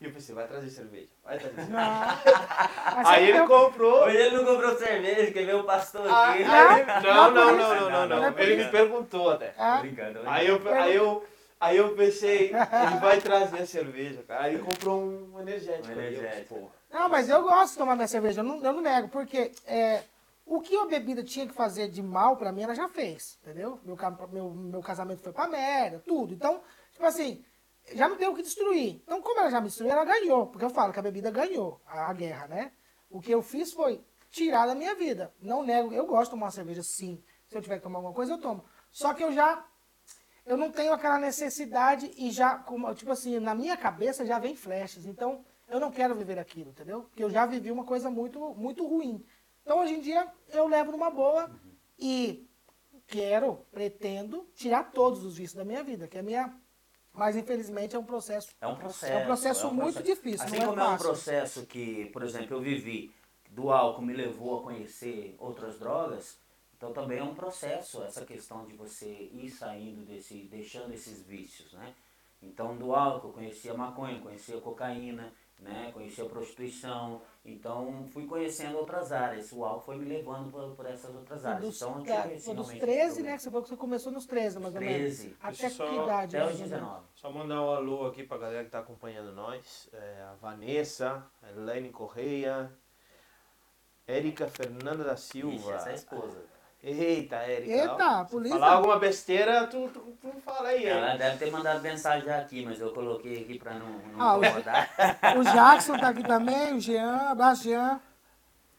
E 0.00 0.04
eu 0.04 0.12
pensei, 0.12 0.34
vai 0.34 0.46
trazer 0.46 0.68
cerveja. 0.68 1.08
Vai 1.24 1.38
trazer 1.38 1.54
cerveja. 1.54 1.78
Ah. 1.78 3.02
aí 3.10 3.30
ele 3.30 3.46
comprou. 3.46 4.06
Mas 4.06 4.14
ele 4.14 4.36
não 4.36 4.44
comprou 4.44 4.76
cerveja, 4.76 5.32
quer 5.32 5.46
ver 5.46 5.54
o 5.54 5.64
pastor 5.64 6.06
ah, 6.06 6.30
aqui. 6.30 6.44
não, 6.44 7.30
não, 7.30 7.56
não, 7.56 7.90
não, 7.90 8.02
é 8.02 8.30
não, 8.30 8.38
Ele 8.38 8.64
me 8.64 8.70
perguntou 8.70 9.30
até. 9.30 9.54
Brincando. 9.80 10.20
Aí 10.26 10.46
eu, 10.48 10.60
aí 10.70 10.94
eu, 10.94 11.26
aí 11.58 11.76
eu 11.78 11.94
pensei, 11.94 12.52
ele 12.52 13.00
vai 13.00 13.20
trazer 13.20 13.60
a 13.60 13.66
cerveja, 13.66 14.22
cara. 14.28 14.44
Aí 14.44 14.54
ele 14.54 14.62
comprou 14.62 15.02
um 15.02 15.40
energético. 15.40 15.88
Um 15.88 15.92
energético. 15.92 16.70
não, 16.92 17.08
mas 17.08 17.30
eu 17.30 17.42
gosto 17.42 17.72
de 17.72 17.78
tomar 17.78 17.96
minha 17.96 18.08
cerveja, 18.08 18.40
eu 18.40 18.44
não, 18.44 18.56
eu 18.62 18.72
não 18.74 18.82
nego, 18.82 19.08
porque. 19.08 19.50
É, 19.66 20.02
o 20.46 20.60
que 20.60 20.76
a 20.76 20.86
bebida 20.86 21.24
tinha 21.24 21.46
que 21.46 21.52
fazer 21.52 21.88
de 21.88 22.00
mal 22.00 22.36
pra 22.36 22.52
mim, 22.52 22.62
ela 22.62 22.74
já 22.74 22.88
fez, 22.88 23.36
entendeu? 23.42 23.80
Meu, 23.84 23.96
meu, 24.30 24.50
meu 24.54 24.80
casamento 24.80 25.20
foi 25.20 25.32
pra 25.32 25.48
merda, 25.48 25.98
tudo. 25.98 26.32
Então, 26.32 26.62
tipo 26.92 27.04
assim, 27.04 27.44
já 27.92 28.08
não 28.08 28.16
tem 28.16 28.28
o 28.28 28.34
que 28.34 28.42
destruir. 28.42 29.02
Então, 29.04 29.20
como 29.20 29.40
ela 29.40 29.50
já 29.50 29.60
me 29.60 29.66
destruiu, 29.66 29.90
ela 29.90 30.04
ganhou, 30.04 30.46
porque 30.46 30.64
eu 30.64 30.70
falo 30.70 30.92
que 30.92 31.00
a 31.00 31.02
bebida 31.02 31.32
ganhou 31.32 31.80
a, 31.84 32.10
a 32.10 32.12
guerra, 32.12 32.46
né? 32.46 32.72
O 33.10 33.20
que 33.20 33.32
eu 33.32 33.42
fiz 33.42 33.72
foi 33.72 34.04
tirar 34.30 34.66
da 34.66 34.74
minha 34.74 34.94
vida. 34.94 35.34
Não 35.40 35.64
nego, 35.64 35.92
eu 35.92 36.06
gosto 36.06 36.26
de 36.26 36.30
tomar 36.30 36.46
uma 36.46 36.52
cerveja 36.52 36.82
sim. 36.82 37.20
Se 37.48 37.56
eu 37.58 37.60
tiver 37.60 37.78
que 37.78 37.82
tomar 37.82 37.98
alguma 37.98 38.14
coisa, 38.14 38.32
eu 38.32 38.38
tomo. 38.38 38.64
Só 38.92 39.12
que 39.14 39.24
eu 39.24 39.32
já 39.32 39.66
eu 40.46 40.56
não 40.56 40.70
tenho 40.70 40.92
aquela 40.92 41.18
necessidade 41.18 42.08
e 42.16 42.30
já, 42.30 42.64
tipo 42.94 43.10
assim, 43.10 43.40
na 43.40 43.52
minha 43.52 43.76
cabeça 43.76 44.24
já 44.24 44.38
vem 44.38 44.54
flashes. 44.54 45.04
Então, 45.04 45.44
eu 45.68 45.80
não 45.80 45.90
quero 45.90 46.14
viver 46.14 46.38
aquilo, 46.38 46.70
entendeu? 46.70 47.02
Porque 47.02 47.24
eu 47.24 47.28
já 47.28 47.44
vivi 47.44 47.72
uma 47.72 47.84
coisa 47.84 48.08
muito, 48.08 48.54
muito 48.54 48.86
ruim. 48.86 49.24
Então, 49.66 49.80
hoje 49.80 49.94
em 49.94 50.00
dia, 50.00 50.32
eu 50.50 50.68
levo 50.68 50.92
numa 50.92 51.10
boa 51.10 51.50
e 51.98 52.48
quero, 53.08 53.66
pretendo 53.72 54.48
tirar 54.54 54.92
todos 54.92 55.24
os 55.24 55.38
vícios 55.38 55.54
da 55.54 55.64
minha 55.64 55.82
vida, 55.82 56.06
que 56.06 56.16
é 56.16 56.20
a 56.20 56.22
minha. 56.22 56.56
Mas, 57.12 57.34
infelizmente, 57.34 57.96
é 57.96 57.98
um 57.98 58.04
processo. 58.04 58.54
É 58.60 58.66
um 58.68 58.76
processo. 58.76 59.12
É 59.12 59.22
um 59.22 59.26
processo 59.26 59.74
muito 59.74 60.04
difícil, 60.04 60.46
Assim 60.46 60.58
não 60.58 60.62
é 60.62 60.66
como 60.68 60.80
é 60.80 60.84
um 60.84 60.86
fácil. 60.90 61.06
processo 61.08 61.66
que, 61.66 62.06
por 62.12 62.22
exemplo, 62.22 62.56
eu 62.56 62.60
vivi 62.60 63.12
do 63.50 63.72
álcool 63.72 64.02
me 64.02 64.12
levou 64.12 64.60
a 64.60 64.62
conhecer 64.62 65.34
outras 65.36 65.80
drogas, 65.80 66.38
então 66.76 66.92
também 66.92 67.18
é 67.18 67.24
um 67.24 67.34
processo 67.34 68.04
essa 68.04 68.24
questão 68.24 68.66
de 68.66 68.74
você 68.74 69.30
ir 69.32 69.50
saindo 69.50 70.02
desse, 70.04 70.42
deixando 70.42 70.92
esses 70.94 71.22
vícios, 71.22 71.72
né? 71.72 71.92
Então 72.42 72.76
do 72.76 72.94
álcool 72.94 73.28
eu 73.28 73.32
conhecia 73.32 73.72
maconha, 73.72 74.20
conhecia 74.20 74.60
cocaína, 74.60 75.32
né? 75.58 75.90
Conhecia 75.94 76.26
prostituição, 76.26 77.22
então 77.52 78.06
fui 78.12 78.26
conhecendo 78.26 78.76
outras 78.78 79.12
áreas. 79.12 79.50
O 79.52 79.64
álcool 79.64 79.80
foi 79.84 79.96
me 79.96 80.04
levando 80.04 80.50
por, 80.50 80.74
por 80.74 80.86
essas 80.86 81.14
outras 81.14 81.44
áreas. 81.44 81.60
Dos, 81.62 81.76
então 81.82 81.98
eu 81.98 82.04
da- 82.04 82.22
tive 82.22 82.34
esse 82.34 82.46
dos 82.54 82.66
realmente 82.68 82.80
13, 82.80 83.06
problema. 83.06 83.30
né? 83.30 83.36
Que 83.36 83.42
você 83.42 83.50
falou 83.50 83.62
que 83.62 83.68
você 83.68 83.76
começou 83.76 84.12
nos 84.12 84.26
13, 84.26 84.58
mais 84.58 84.74
ou 84.74 84.80
menos. 84.80 84.96
13. 84.96 85.36
Até 85.40 85.68
só- 85.70 85.86
que 85.88 85.94
idade? 85.94 86.36
Até 86.36 86.44
os 86.46 86.52
ou 86.52 86.56
menos? 86.58 86.70
19. 86.70 87.04
Só 87.14 87.30
mandar 87.30 87.62
um 87.62 87.70
alô 87.70 88.06
aqui 88.06 88.22
pra 88.24 88.38
galera 88.38 88.64
que 88.64 88.70
tá 88.70 88.78
acompanhando 88.80 89.32
nós. 89.32 89.88
É, 89.92 90.22
a 90.30 90.34
Vanessa, 90.40 91.24
a 91.42 91.50
Elaine 91.50 91.90
Correia, 91.90 92.70
Érica 94.06 94.46
Fernanda 94.48 95.02
da 95.04 95.14
Ixi, 95.14 95.22
Silva. 95.40 95.74
essa 95.74 95.88
é 95.88 95.92
a 95.92 95.94
esposa. 95.94 96.55
Eita, 96.82 97.36
Érica. 97.36 97.70
Eita, 97.72 98.24
polícia. 98.30 98.58
falar 98.58 98.72
alguma 98.74 98.98
besteira, 98.98 99.66
tu, 99.66 99.88
tu, 99.88 100.00
tu 100.20 100.32
fala 100.44 100.68
aí. 100.68 100.84
Ela 100.86 101.16
deve 101.16 101.36
ter 101.38 101.50
mandado 101.50 101.80
mensagem 101.80 102.24
já 102.26 102.38
aqui, 102.38 102.64
mas 102.64 102.80
eu 102.80 102.92
coloquei 102.92 103.42
aqui 103.42 103.58
pra 103.58 103.74
não, 103.74 103.88
não 103.88 104.20
Ah, 104.20 104.36
o- 104.36 104.44
incomodar. 104.44 104.88
O 105.38 105.42
Jackson 105.42 105.98
tá 105.98 106.08
aqui 106.10 106.22
também, 106.22 106.74
o 106.76 106.80
Jean, 106.80 107.30
abraço, 107.30 107.64
Jean. 107.64 108.00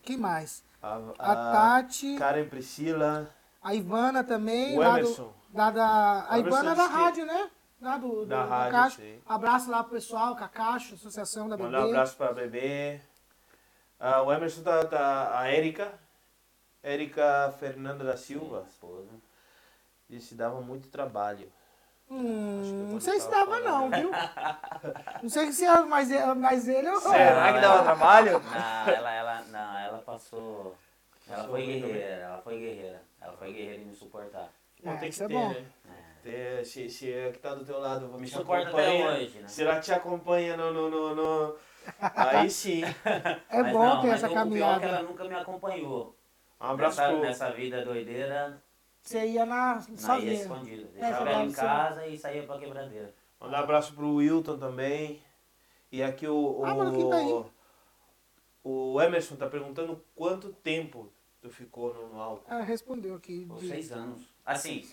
Quem 0.04 0.16
mais? 0.18 0.64
A, 0.82 1.00
A 1.20 1.32
a 1.32 1.36
Tati, 1.52 2.16
Karen 2.18 2.48
Priscila. 2.48 3.30
a 3.62 3.74
Ivana 3.74 4.24
também. 4.24 4.78
O 4.78 4.80
lá 4.80 4.92
do- 4.92 5.00
Emerson. 5.00 5.34
da, 5.50 5.72
da, 5.72 6.26
a 6.30 6.40
Ivana 6.40 6.72
é 6.72 6.76
da 6.76 6.88
que- 6.88 6.94
rádio, 6.94 7.26
né? 7.26 7.50
Lá 7.82 7.98
do, 7.98 8.08
do, 8.08 8.26
Da 8.26 8.44
do 8.44 8.50
rádio, 8.50 8.72
Cacho. 8.72 8.96
sim. 9.02 9.20
Abraço 9.28 9.70
lá 9.70 9.84
pro 9.84 9.94
pessoal, 9.94 10.36
Cacacho, 10.36 10.96
Associação 10.96 11.50
da 11.50 11.58
Bebê. 11.58 11.70
Mandar 11.70 11.86
um 11.86 11.90
abraço 11.90 12.16
pra 12.16 12.32
bebê. 12.32 13.02
Ah, 14.00 14.22
o 14.22 14.32
Emerson 14.32 14.62
tá, 14.64 14.86
tá. 14.86 15.38
A 15.40 15.48
Érica. 15.50 15.92
Érica 16.84 17.54
Fernanda 17.60 18.04
da 18.04 18.18
Silva. 18.18 18.66
Esposa. 18.70 19.10
Disse 20.10 20.30
que 20.30 20.36
dava 20.36 20.62
muito 20.62 20.90
trabalho. 20.90 21.52
Hum, 22.10 22.62
não 22.84 22.88
vou 22.92 23.02
sei 23.02 23.20
se 23.20 23.30
dava 23.30 23.60
não, 23.60 23.90
né? 23.90 24.00
viu? 24.02 24.12
Não 25.22 25.30
sei 25.30 25.52
se 25.52 25.66
é 25.66 25.82
mais, 25.82 26.10
ele- 26.12 26.34
mais 26.36 26.68
ele 26.68 26.88
ou 26.90 27.02
Será 27.02 27.54
que 27.54 27.60
dava 27.60 27.84
trabalho? 27.84 28.40
Não, 28.40 28.94
ela, 28.94 29.12
ela, 29.12 29.42
não, 29.52 29.78
ela 29.80 29.98
passou. 30.00 30.76
Ela 31.30 31.44
foi 31.48 31.66
bem. 31.66 31.82
guerreira, 31.82 32.08
ela 32.24 32.42
foi 32.42 32.60
guerreira. 32.60 33.02
Ela 33.20 33.34
foi 33.34 33.52
guerreira 33.52 33.82
em 33.82 33.86
me 33.86 33.96
suportar. 33.96 34.48
Bom, 34.84 34.92
É, 34.94 34.98
tem 34.98 35.10
isso 35.10 35.18
que 35.20 35.24
é 35.26 35.28
ter, 35.28 35.34
bom. 35.34 35.50
né? 35.50 35.66
Ter, 36.24 36.66
se, 36.66 36.90
se 36.90 37.12
é 37.12 37.32
que 37.32 37.40
tá 37.40 37.54
do 37.56 37.66
teu 37.66 37.80
lado, 37.80 38.08
Me 38.18 38.28
te 38.28 38.34
suporta 38.34 38.70
acompanha, 38.70 38.90
até 39.06 39.18
hoje, 39.18 39.40
né? 39.40 39.48
Se 39.48 39.64
ela 39.64 39.80
te 39.80 39.92
acompanha 39.94 40.56
no. 40.56 40.72
no, 40.72 40.90
no, 40.90 41.16
no- 41.16 41.56
Aí 42.16 42.50
sim. 42.50 42.84
É 43.50 43.64
Mas 43.64 43.74
bom 43.74 43.86
não, 43.90 44.02
ter 44.02 44.08
mas 44.10 44.24
essa 44.24 44.28
o 44.28 44.32
pior 44.34 44.76
é 44.76 44.80
que 44.80 44.86
ela 44.86 44.98
caminhada. 44.98 45.04
nunca 45.04 45.24
me 45.24 45.36
acompanhou. 45.36 46.17
Um 46.60 46.66
abraço 46.66 47.00
nessa, 47.00 47.12
pro. 47.14 47.22
nessa 47.22 47.52
vida 47.52 47.86
doideira, 47.86 48.62
Você 49.02 49.26
ia 49.26 49.46
na 49.46 49.76
na 49.76 49.80
ia 49.92 49.98
sozinha. 49.98 50.34
escondida. 50.34 50.88
É, 50.96 51.00
Deixava 51.00 51.26
você 51.26 51.32
ela 51.32 51.44
em 51.46 51.52
casa 51.52 52.08
e 52.08 52.18
saía 52.18 52.44
pra 52.44 52.58
quebradeira. 52.58 53.14
Mandar 53.40 53.60
um 53.60 53.64
abraço 53.64 53.94
pro 53.94 54.16
Wilton 54.16 54.58
também. 54.58 55.22
E 55.92 56.02
aqui 56.02 56.28
o. 56.28 56.64
Ah, 56.66 56.74
mano, 56.76 57.10
tá 57.10 57.16
aí? 57.18 57.26
o, 58.64 58.94
o 58.94 59.02
Emerson 59.02 59.36
tá 59.36 59.48
perguntando 59.48 60.04
quanto 60.16 60.50
tempo 60.52 61.12
tu 61.42 61.50
ficou 61.50 61.94
no, 61.94 62.10
no 62.10 62.22
álcool. 62.22 62.52
Ela 62.52 62.64
respondeu 62.64 63.16
aqui. 63.16 63.46
De- 63.46 63.68
seis 63.68 63.92
anos. 63.92 64.24
Assim, 64.46 64.86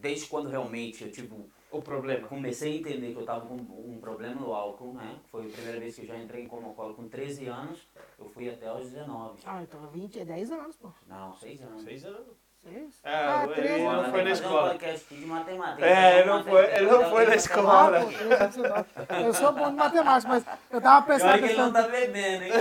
desde 0.00 0.26
quando 0.26 0.48
realmente 0.48 1.04
eu 1.04 1.10
tive 1.10 1.34
um, 1.34 1.44
O 1.70 1.82
problema. 1.82 2.26
comecei 2.26 2.76
a 2.76 2.80
entender 2.80 3.10
que 3.12 3.16
eu 3.16 3.20
estava 3.20 3.44
com 3.46 3.54
um 3.54 3.98
problema 4.00 4.40
no 4.40 4.54
álcool, 4.54 4.94
né? 4.94 5.16
Foi 5.30 5.46
a 5.46 5.48
primeira 5.50 5.78
vez 5.78 5.94
que 5.94 6.02
eu 6.02 6.06
já 6.06 6.16
entrei 6.16 6.44
em 6.44 6.46
coma 6.48 6.68
alcoólico 6.68 7.02
com 7.02 7.08
13 7.08 7.46
anos, 7.46 7.86
eu 8.18 8.28
fui 8.30 8.48
até 8.48 8.66
aos 8.68 8.88
19. 8.90 9.38
Ah, 9.44 9.62
então 9.62 9.86
20, 9.88 10.20
é 10.20 10.24
10 10.24 10.50
anos, 10.52 10.76
pô. 10.76 10.90
Não, 11.06 11.34
6 11.34 11.62
anos. 11.62 11.82
Seis 11.82 12.04
anos. 12.06 12.48
Seis? 12.62 13.00
É, 13.04 13.14
ah, 13.14 13.44
ele 13.44 13.54
13 13.54 13.84
não 13.84 14.10
foi 14.10 14.24
na 14.24 14.30
escola. 14.30 14.74
Um 14.74 15.14
de 15.16 15.26
matemática. 15.26 15.86
É, 15.86 16.18
ele 16.20 16.28
não 16.30 16.44
foi- 16.44 16.74
ele 16.74 16.86
não 16.86 17.10
foi 17.10 17.26
na 17.26 17.34
escola. 17.36 18.00
Pô, 18.00 18.06
13, 18.12 18.62
19. 18.62 18.84
Eu 19.26 19.34
sou 19.34 19.52
bom 19.52 19.70
de 19.70 19.76
matemática, 19.76 20.28
mas 20.32 20.44
eu 20.70 20.80
tava 20.80 21.06
pensando. 21.06 21.38
que 21.38 21.44
ele 21.44 21.54
não 21.56 21.72
tá 21.72 21.82
bebendo, 21.82 22.44
hein? 22.44 22.52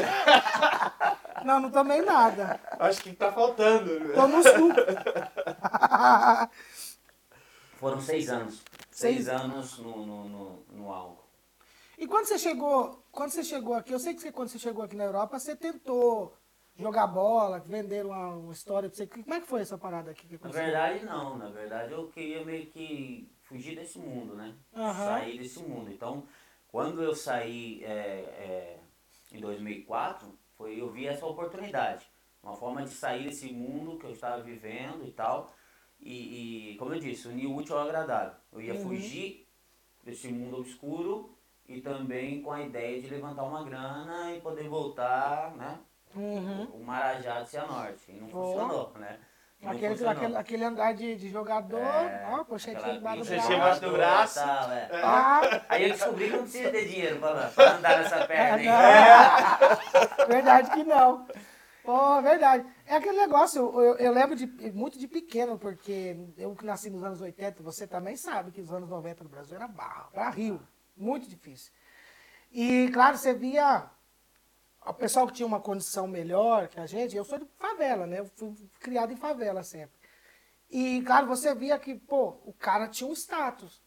não, 1.45 1.59
não 1.61 1.71
tomei 1.71 2.01
nada. 2.01 2.59
Acho 2.77 3.01
que 3.01 3.13
tá 3.13 3.31
faltando. 3.31 4.13
Tô 4.13 4.27
no 4.27 4.43
sul. 4.43 4.71
Foram 7.79 8.01
seis 8.01 8.29
anos. 8.29 8.61
Seis- 8.99 9.27
anos 9.27 9.77
no, 9.79 10.05
no, 10.05 10.29
no, 10.29 10.65
no 10.71 10.91
álcool. 10.91 11.23
E 11.97 12.07
quando 12.07 12.25
você 12.25 12.37
chegou, 12.37 13.03
quando 13.11 13.31
você 13.31 13.43
chegou 13.43 13.73
aqui, 13.73 13.91
eu 13.91 13.99
sei 13.99 14.13
que 14.13 14.21
você, 14.21 14.31
quando 14.31 14.49
você 14.49 14.59
chegou 14.59 14.83
aqui 14.83 14.95
na 14.95 15.03
Europa, 15.05 15.39
você 15.39 15.55
tentou 15.55 16.33
jogar 16.75 17.07
bola, 17.07 17.59
vender 17.59 18.05
uma, 18.05 18.35
uma 18.35 18.53
história 18.53 18.87
pra 18.89 18.95
você. 18.95 19.07
Como 19.07 19.33
é 19.33 19.41
que 19.41 19.47
foi 19.47 19.61
essa 19.61 19.77
parada 19.77 20.11
aqui 20.11 20.27
Na 20.43 20.49
verdade, 20.49 21.03
não. 21.05 21.37
Na 21.37 21.49
verdade, 21.49 21.93
eu 21.93 22.07
queria 22.09 22.45
meio 22.45 22.67
que 22.67 23.31
fugir 23.41 23.75
desse 23.75 23.97
mundo, 23.97 24.35
né? 24.35 24.55
Aham. 24.75 25.05
Sair 25.05 25.37
desse 25.39 25.59
mundo. 25.59 25.91
Então, 25.91 26.27
quando 26.67 27.01
eu 27.01 27.15
saí 27.15 27.83
é, 27.83 27.89
é, 27.89 28.79
em 29.31 29.39
2004, 29.41 30.27
foi, 30.55 30.79
eu 30.79 30.89
vi 30.91 31.07
essa 31.07 31.25
oportunidade. 31.25 32.05
Uma 32.43 32.55
forma 32.55 32.83
de 32.83 32.91
sair 32.91 33.23
desse 33.25 33.51
mundo 33.51 33.97
que 33.97 34.05
eu 34.05 34.11
estava 34.11 34.41
vivendo 34.41 35.03
e 35.05 35.11
tal. 35.11 35.51
e, 35.99 36.73
e, 36.73 36.77
como 36.77 36.93
eu 36.93 36.99
disse, 36.99 37.27
unir 37.27 37.47
o 37.47 37.55
útil 37.55 37.75
ao 37.77 37.85
agradável. 37.87 38.35
Eu 38.57 38.61
ia 38.61 38.73
Uhum. 38.73 38.79
fugir 38.81 39.47
desse 40.03 40.27
mundo 40.29 40.57
obscuro 40.59 41.37
e 41.67 41.79
também 41.79 42.41
com 42.41 42.51
a 42.51 42.61
ideia 42.61 42.99
de 42.99 43.07
levantar 43.07 43.43
uma 43.43 43.63
grana 43.63 44.33
e 44.33 44.41
poder 44.41 44.67
voltar, 44.67 45.53
né? 45.55 45.77
Uhum. 46.15 46.63
O 46.73 46.83
Marajá 46.83 47.41
de 47.41 47.49
Cianorte. 47.49 48.09
E 48.09 48.13
não 48.13 48.27
Boa. 48.29 48.45
funcionou, 48.61 48.91
né? 48.99 49.19
Não 49.61 49.71
Aquele, 49.71 49.89
funcionou. 49.95 50.11
aquele, 50.13 50.35
aquele 50.37 50.63
andar 50.63 50.93
de, 50.93 51.15
de 51.15 51.29
jogador, 51.29 51.79
É, 51.79 52.25
ó, 52.31 52.43
pochetinha 52.43 52.93
debaixo 52.93 53.23
do 53.23 53.25
braço. 53.29 53.53
embaixo 53.53 53.81
do 53.81 53.91
braço. 53.91 54.35
Tal, 54.39 54.71
é. 54.71 54.89
Ah, 55.03 55.41
Aí 55.69 55.83
eu 55.83 55.89
descobri 55.91 56.25
que 56.25 56.31
não 56.31 56.43
precisa 56.43 56.71
ter 56.71 56.85
dinheiro 56.87 57.19
pra, 57.19 57.47
pra 57.49 57.75
andar 57.75 57.97
nessa 57.99 58.25
perna 58.25 58.55
aí. 58.55 58.67
É, 60.23 60.25
verdade 60.25 60.71
que 60.71 60.83
não. 60.83 61.27
Pô, 61.83 62.21
verdade. 62.21 62.65
É 62.89 62.95
aquele 62.95 63.17
negócio, 63.17 63.59
eu, 63.81 63.97
eu- 63.97 64.11
lembro 64.13 64.35
de, 64.35 64.45
muito 64.71 64.97
de 64.97 65.07
pequeno, 65.07 65.59
porque 65.59 66.15
eu 66.37 66.55
que 66.55 66.65
nasci 66.65 66.89
nos 66.89 67.03
anos 67.03 67.19
80, 67.21 67.61
você 67.61 67.85
também 67.85 68.15
sabe 68.15 68.51
que 68.51 68.61
os 68.61 68.71
anos 68.71 68.89
90 68.89 69.23
no 69.23 69.29
Brasil 69.29 69.55
era 69.57 69.67
barro, 69.67 70.09
era 70.13 70.29
rio, 70.29 70.65
muito 70.95 71.27
difícil. 71.27 71.71
E, 72.51 72.89
claro, 72.93 73.17
você 73.17 73.33
via 73.33 73.89
o 74.87 74.93
pessoal 74.93 75.27
que 75.27 75.33
tinha 75.33 75.47
uma 75.47 75.61
condição 75.61 76.07
melhor 76.07 76.67
que 76.69 76.79
a 76.79 76.85
gente, 76.87 77.15
eu 77.15 77.25
sou 77.25 77.39
de 77.39 77.45
favela, 77.59 78.07
né? 78.07 78.19
Eu 78.19 78.25
fui 78.35 78.53
criado 78.79 79.13
em 79.13 79.17
favela 79.17 79.63
sempre. 79.63 79.95
E, 80.69 81.01
claro, 81.03 81.27
você 81.27 81.55
via 81.55 81.79
que, 81.79 81.95
pô, 81.95 82.39
o 82.45 82.53
cara 82.53 82.87
tinha 82.89 83.09
um 83.09 83.13
status. 83.13 83.81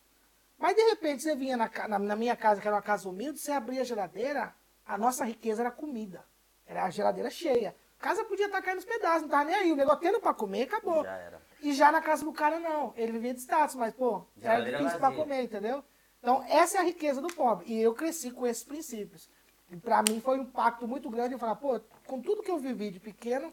Mas, 0.59 0.77
de 0.77 0.83
repente, 0.91 1.23
você 1.23 1.37
vinha 1.37 1.57
na, 1.57 1.71
na, 1.89 1.99
na 1.99 2.17
minha 2.17 2.37
casa, 2.37 2.61
que 2.61 2.67
era 2.69 2.77
uma 2.77 2.83
casa 2.83 3.09
humilde, 3.09 3.39
você 3.41 3.53
abria 3.53 3.83
a 3.83 3.85
geladeira, 3.85 4.55
a 4.87 4.99
nossa 4.99 5.25
riqueza 5.25 5.63
era 5.63 5.71
comida. 5.71 6.25
Era 6.67 6.85
a 6.85 6.91
geladeira 6.91 7.31
cheia. 7.31 7.75
A 8.01 8.03
casa 8.03 8.25
podia 8.25 8.47
estar 8.47 8.63
caindo 8.63 8.77
nos 8.77 8.87
pedaços, 8.87 9.23
não 9.23 9.29
tava 9.29 9.45
nem 9.45 9.55
aí. 9.55 9.73
O 9.73 9.77
negócio 9.77 10.01
tendo 10.01 10.21
pra 10.21 10.33
comer, 10.33 10.63
acabou. 10.63 11.05
Já 11.05 11.17
era. 11.19 11.43
E 11.61 11.75
já 11.75 11.93
na 11.93 12.01
casa 12.01 12.25
do 12.25 12.33
cara, 12.33 12.59
não. 12.59 12.95
Ele 12.97 13.13
vivia 13.13 13.35
de 13.35 13.41
status, 13.41 13.75
mas, 13.75 13.93
pô, 13.93 14.25
era 14.41 14.55
Geladeira 14.55 14.79
difícil 14.79 14.99
pra 14.99 15.09
vazia. 15.11 15.23
comer, 15.23 15.43
entendeu? 15.43 15.85
Então, 16.19 16.43
essa 16.49 16.79
é 16.79 16.81
a 16.81 16.83
riqueza 16.83 17.21
do 17.21 17.29
pobre. 17.29 17.67
E 17.71 17.79
eu 17.79 17.93
cresci 17.93 18.31
com 18.31 18.47
esses 18.47 18.65
princípios. 18.65 19.29
E 19.71 19.77
pra 19.77 20.03
mim 20.03 20.19
foi 20.19 20.39
um 20.39 20.43
impacto 20.45 20.89
muito 20.89 21.11
grande 21.11 21.35
eu 21.35 21.39
falar, 21.39 21.57
pô, 21.57 21.79
com 22.07 22.23
tudo 22.23 22.43
que 22.43 22.51
eu 22.51 22.59
vivi 22.59 22.91
de 22.91 22.99
pequeno, 22.99 23.53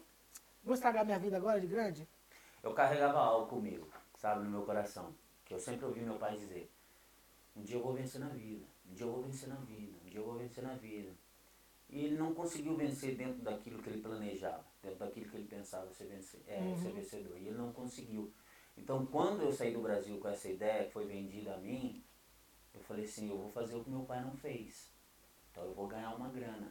vou 0.64 0.74
estragar 0.74 1.04
minha 1.04 1.18
vida 1.18 1.36
agora 1.36 1.60
de 1.60 1.66
grande? 1.66 2.08
Eu 2.62 2.72
carregava 2.72 3.18
algo 3.18 3.48
comigo, 3.48 3.86
sabe, 4.16 4.42
no 4.44 4.50
meu 4.50 4.62
coração. 4.62 5.14
Que 5.44 5.52
eu 5.52 5.58
sempre 5.60 5.84
ouvi 5.84 6.00
meu 6.00 6.14
pai 6.14 6.34
dizer. 6.36 6.70
Um 7.54 7.62
dia 7.62 7.76
eu 7.76 7.82
vou 7.82 7.92
vencer 7.92 8.18
na 8.18 8.28
vida. 8.28 8.64
Um 8.90 8.94
dia 8.94 9.04
eu 9.04 9.12
vou 9.12 9.22
vencer 9.22 9.48
na 9.48 9.56
vida. 9.56 9.92
Um 10.04 10.08
dia 10.08 10.20
eu 10.20 10.24
vou 10.24 10.34
vencer 10.34 10.64
na 10.64 10.72
vida. 10.72 11.10
E 11.90 12.04
ele 12.04 12.16
não 12.16 12.34
conseguiu 12.34 12.76
vencer 12.76 13.16
dentro 13.16 13.42
daquilo 13.42 13.82
que 13.82 13.88
ele 13.88 14.02
planejava, 14.02 14.64
dentro 14.82 14.98
daquilo 14.98 15.30
que 15.30 15.36
ele 15.36 15.48
pensava 15.48 15.90
ser, 15.92 16.04
vencer, 16.04 16.40
é, 16.46 16.74
ser 16.82 16.92
vencedor. 16.92 17.36
E 17.38 17.46
ele 17.46 17.56
não 17.56 17.72
conseguiu. 17.72 18.30
Então, 18.76 19.06
quando 19.06 19.42
eu 19.42 19.52
saí 19.52 19.72
do 19.72 19.80
Brasil 19.80 20.18
com 20.18 20.28
essa 20.28 20.48
ideia 20.48 20.84
que 20.84 20.92
foi 20.92 21.06
vendida 21.06 21.54
a 21.54 21.58
mim, 21.58 22.04
eu 22.74 22.80
falei 22.80 23.04
assim, 23.04 23.28
eu 23.28 23.38
vou 23.38 23.48
fazer 23.50 23.74
o 23.74 23.82
que 23.82 23.90
meu 23.90 24.02
pai 24.02 24.22
não 24.22 24.36
fez. 24.36 24.90
Então 25.50 25.64
eu 25.64 25.72
vou 25.72 25.86
ganhar 25.86 26.14
uma 26.14 26.28
grana. 26.28 26.70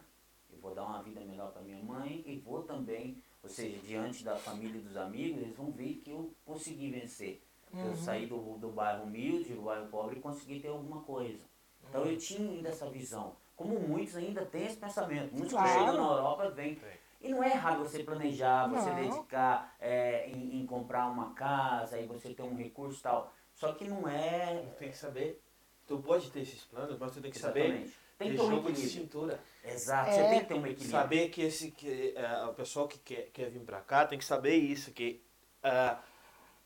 Eu 0.49 0.59
vou 0.59 0.73
dar 0.73 0.85
uma 0.85 1.01
vida 1.01 1.19
melhor 1.21 1.51
para 1.51 1.61
minha 1.61 1.83
mãe 1.83 2.23
e 2.25 2.37
vou 2.37 2.63
também, 2.63 3.21
ou 3.43 3.49
seja, 3.49 3.77
diante 3.79 4.23
da 4.23 4.37
família 4.37 4.77
e 4.77 4.81
dos 4.81 4.95
amigos, 4.95 5.41
eles 5.41 5.55
vão 5.55 5.71
ver 5.71 5.95
que 5.95 6.11
eu 6.11 6.33
consegui 6.45 6.89
vencer. 6.89 7.41
Eu 7.73 7.95
saí 7.95 8.25
do, 8.25 8.57
do 8.57 8.69
bairro 8.69 9.03
humilde, 9.03 9.53
do 9.53 9.63
bairro 9.63 9.87
pobre 9.89 10.17
e 10.17 10.21
consegui 10.21 10.59
ter 10.61 10.69
alguma 10.69 11.01
coisa. 11.01 11.43
Então 11.89 12.05
eu 12.05 12.17
tinha 12.17 12.49
ainda 12.49 12.69
essa 12.69 12.89
visão. 12.89 13.35
Como 13.57 13.77
muitos 13.79 14.15
ainda 14.15 14.45
têm 14.45 14.67
esse 14.67 14.77
pensamento. 14.77 15.33
Muitos 15.33 15.51
Claro. 15.51 15.67
que 15.67 15.73
chegam 15.73 15.93
na 15.95 16.11
Europa 16.13 16.49
vêm. 16.51 16.79
E 17.19 17.29
não 17.29 17.43
é 17.43 17.49
errado 17.49 17.79
você 17.79 18.03
planejar, 18.03 18.67
você 18.67 18.89
Não. 18.89 18.95
dedicar 18.95 19.75
é, 19.81 20.29
em, 20.29 20.61
em 20.61 20.65
comprar 20.67 21.07
uma 21.07 21.33
casa 21.33 21.99
e 21.99 22.05
você 22.05 22.33
ter 22.33 22.43
um 22.43 22.55
recurso 22.55 22.99
e 22.99 23.01
tal. 23.03 23.33
Só 23.55 23.73
que 23.73 23.85
não 23.85 24.07
é. 24.07 24.63
Tem 24.77 24.91
que 24.91 24.97
saber. 24.97 25.41
Tu 25.87 25.97
pode 25.99 26.29
ter 26.29 26.41
esses 26.41 26.63
planos, 26.65 26.97
mas 26.99 27.11
tu 27.11 27.19
tem 27.21 27.31
que 27.31 27.39
saber. 27.39 27.61
Exatamente. 27.65 27.97
Tem 28.19 28.31
que 28.31 28.35
ter 28.37 28.41
um 28.43 28.49
jogo 28.49 28.61
de 28.71 28.71
equilíbrio. 28.73 28.89
cintura. 29.01 29.39
Exato, 29.63 30.09
É. 30.09 30.13
você 30.13 30.23
tem 30.29 30.39
que 30.41 30.45
ter 30.45 30.53
um 30.53 30.57
equilíbrio. 30.59 30.89
Saber 30.91 31.29
que 31.29 31.41
esse 31.41 31.71
que, 31.71 32.13
é, 32.15 32.45
o 32.45 32.53
pessoal 32.53 32.87
que 32.87 32.99
quer, 32.99 33.29
quer 33.33 33.49
vir 33.49 33.61
pra 33.61 33.81
cá 33.81 34.05
tem 34.05 34.17
que 34.19 34.25
saber 34.25 34.55
isso, 34.55 34.91
que 34.91 35.23
ah, 35.63 35.99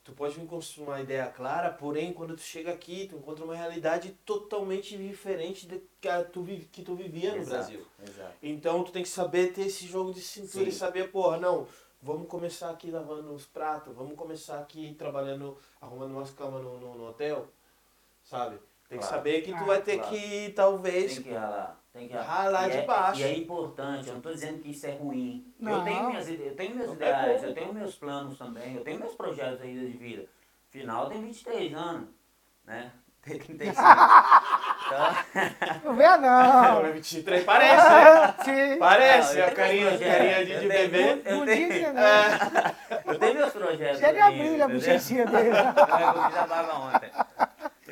tu 0.03 0.11
pode 0.13 0.33
vir 0.39 0.47
com 0.47 0.59
uma 0.79 0.99
ideia 0.99 1.27
clara, 1.27 1.69
porém 1.71 2.11
quando 2.13 2.35
tu 2.35 2.41
chega 2.41 2.71
aqui, 2.71 3.07
tu 3.07 3.15
encontra 3.17 3.43
uma 3.45 3.55
realidade 3.55 4.11
totalmente 4.25 4.97
diferente 4.97 5.67
da 5.67 5.77
que 5.99 6.07
a 6.09 6.23
tu, 6.23 6.41
vi- 6.43 6.67
que 6.71 6.81
tu 6.83 6.95
vivia 6.95 7.31
no 7.31 7.37
Exato, 7.37 7.55
Brasil. 7.57 7.85
Exato. 8.03 8.33
Então 8.41 8.83
tu 8.83 8.91
tem 8.91 9.03
que 9.03 9.09
saber 9.09 9.53
ter 9.53 9.67
esse 9.67 9.85
jogo 9.85 10.13
de 10.13 10.21
cintura 10.21 10.63
Sim. 10.65 10.69
e 10.69 10.73
saber, 10.73 11.11
porra, 11.11 11.37
não, 11.37 11.67
vamos 12.01 12.27
começar 12.27 12.71
aqui 12.71 12.89
lavando 12.89 13.31
os 13.33 13.45
pratos, 13.45 13.93
vamos 13.95 14.15
começar 14.15 14.59
aqui 14.59 14.95
trabalhando, 14.97 15.57
arrumando 15.79 16.11
umas 16.11 16.31
camas 16.31 16.63
no, 16.63 16.79
no, 16.79 16.95
no 16.95 17.07
hotel, 17.09 17.47
sabe? 18.23 18.57
Tem 18.89 18.97
que 18.99 19.05
Claro. 19.05 19.17
saber 19.17 19.41
que 19.41 19.51
tu 19.51 19.57
Ah, 19.57 19.63
vai 19.65 19.81
ter 19.81 19.97
claro. 19.99 20.09
que, 20.15 20.49
talvez, 20.53 21.13
Tem 21.15 21.23
que 21.23 21.29
ralar. 21.31 21.80
Tem 21.93 22.07
que 22.07 22.13
Ralar 22.15 22.67
e 22.67 22.71
de 22.71 22.77
é, 22.77 22.81
baixo. 22.83 23.19
E 23.19 23.23
é 23.23 23.37
importante, 23.37 24.07
eu 24.07 24.13
não 24.13 24.19
estou 24.19 24.33
dizendo 24.33 24.59
que 24.61 24.71
isso 24.71 24.85
é 24.87 24.91
ruim. 24.91 25.45
Não. 25.59 25.73
Eu 25.79 25.83
tenho 25.83 26.07
minhas 26.07 26.29
ideias, 26.29 26.51
eu 26.51 26.55
tenho 26.55 26.75
meus 26.75 26.93
ideais, 26.93 27.41
bom. 27.41 27.47
eu 27.47 27.53
tenho 27.53 27.73
meus 27.73 27.95
planos 27.95 28.37
também, 28.37 28.75
eu 28.75 28.83
tenho 28.83 28.99
meus 28.99 29.13
projetos 29.13 29.61
ainda 29.61 29.85
de 29.85 29.97
vida. 29.97 30.25
Afinal, 30.69 31.03
eu 31.03 31.09
tenho 31.09 31.21
23 31.23 31.73
anos, 31.73 32.07
né? 32.65 32.91
Tem 33.21 33.37
35. 33.37 33.79
Então, 34.87 35.15
Não 35.83 35.95
vê, 35.95 36.17
não. 36.17 36.81
Não, 36.81 36.91
23 36.93 37.43
parece, 37.43 37.89
né? 37.89 38.33
Sim. 38.73 38.79
Parece, 38.79 39.33
Não, 39.35 39.39
eu 39.39 39.43
a 39.43 39.45
tenho 39.45 39.55
carinha, 39.57 39.85
meus 39.91 39.99
carinha 40.01 40.17
projetos, 40.17 40.47
de, 40.47 40.53
eu 40.53 40.59
de 40.61 40.67
bebê. 40.67 41.21
eu 41.25 41.37
Bundinha 41.37 41.55
de 41.67 41.67
tenho- 41.67 41.93
neném. 41.93 42.73
eu 43.05 43.19
tenho 43.19 43.33
meus 43.35 43.53
projetos 43.53 43.99
Chega 43.99 44.25
a 44.25 44.31
brilha 44.31 44.65
a 44.65 44.67
bochechinha 44.67 45.25
dele. 45.27 45.49
Eu 45.49 45.53
fiz 45.53 46.37
a 46.37 46.47
barba 46.47 46.79
ontem. 46.79 47.00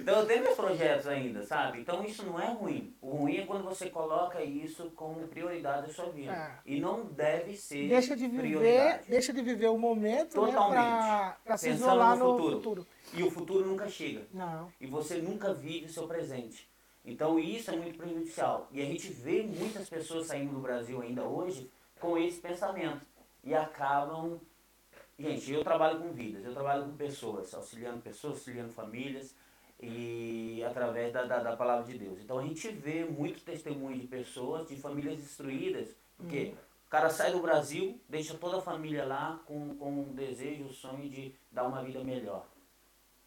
Então 0.01 0.19
eu 0.19 0.25
tenho 0.25 0.43
meus 0.43 0.55
projetos 0.55 1.07
ainda, 1.07 1.43
sabe? 1.43 1.79
Então 1.81 2.03
isso 2.03 2.23
não 2.25 2.39
é 2.39 2.47
ruim. 2.51 2.93
O 3.01 3.09
ruim 3.17 3.37
é 3.37 3.45
quando 3.45 3.63
você 3.63 3.89
coloca 3.89 4.41
isso 4.43 4.91
como 4.95 5.27
prioridade 5.27 5.87
da 5.87 5.93
sua 5.93 6.09
vida. 6.09 6.31
É. 6.31 6.51
E 6.65 6.79
não 6.79 7.05
deve 7.05 7.55
ser 7.55 7.87
Deixa 7.89 8.15
de 8.15 8.27
viver, 8.27 8.41
prioridade. 8.41 9.03
deixa 9.09 9.33
de 9.33 9.41
viver 9.41 9.67
o 9.67 9.77
momento, 9.77 10.39
né, 10.41 10.47
Totalmente. 10.51 10.71
pra, 10.73 11.37
pra 11.43 11.57
se 11.57 11.69
Pensando 11.69 11.85
isolar 11.87 12.17
no 12.17 12.25
no 12.25 12.31
futuro. 12.37 12.55
futuro. 12.57 12.87
E 13.13 13.23
o 13.23 13.31
futuro 13.31 13.65
nunca 13.65 13.89
chega. 13.89 14.21
Não. 14.33 14.71
E 14.79 14.87
você 14.87 15.15
nunca 15.17 15.53
vive 15.53 15.85
o 15.87 15.89
seu 15.89 16.07
presente. 16.07 16.69
Então 17.05 17.39
isso 17.39 17.71
é 17.71 17.75
muito 17.75 17.97
prejudicial. 17.97 18.67
E 18.71 18.81
a 18.81 18.85
gente 18.85 19.07
vê 19.11 19.41
muitas 19.43 19.89
pessoas 19.89 20.27
saindo 20.27 20.53
do 20.53 20.59
Brasil 20.59 21.01
ainda 21.01 21.23
hoje 21.23 21.69
com 21.99 22.17
esse 22.17 22.39
pensamento. 22.39 23.01
E 23.43 23.53
acabam. 23.55 24.39
Gente, 25.17 25.51
eu 25.51 25.63
trabalho 25.65 25.99
com 25.99 26.11
vidas, 26.13 26.45
eu 26.45 26.53
trabalho 26.53 26.85
com 26.85 26.95
pessoas, 26.95 27.53
auxiliando 27.53 27.99
pessoas, 27.99 28.35
auxiliando 28.35 28.71
famílias, 28.71 29.35
e 29.81 30.63
através 30.63 31.13
da, 31.13 31.23
da, 31.23 31.39
da 31.39 31.55
palavra 31.55 31.85
de 31.85 31.97
Deus. 31.97 32.19
Então 32.19 32.39
a 32.39 32.43
gente 32.43 32.67
vê 32.69 33.05
muito 33.05 33.43
testemunho 33.43 33.97
de 33.97 34.07
pessoas, 34.07 34.67
de 34.67 34.75
famílias 34.75 35.17
destruídas, 35.17 35.95
porque 36.17 36.53
o 36.85 36.89
cara 36.89 37.09
sai 37.09 37.31
do 37.31 37.39
Brasil, 37.39 37.99
deixa 38.09 38.37
toda 38.37 38.57
a 38.57 38.61
família 38.61 39.05
lá 39.05 39.39
com, 39.45 39.75
com 39.75 40.01
o 40.01 40.13
desejo, 40.13 40.65
o 40.65 40.73
sonho 40.73 41.09
de 41.09 41.33
dar 41.51 41.63
uma 41.67 41.81
vida 41.83 42.03
melhor. 42.03 42.45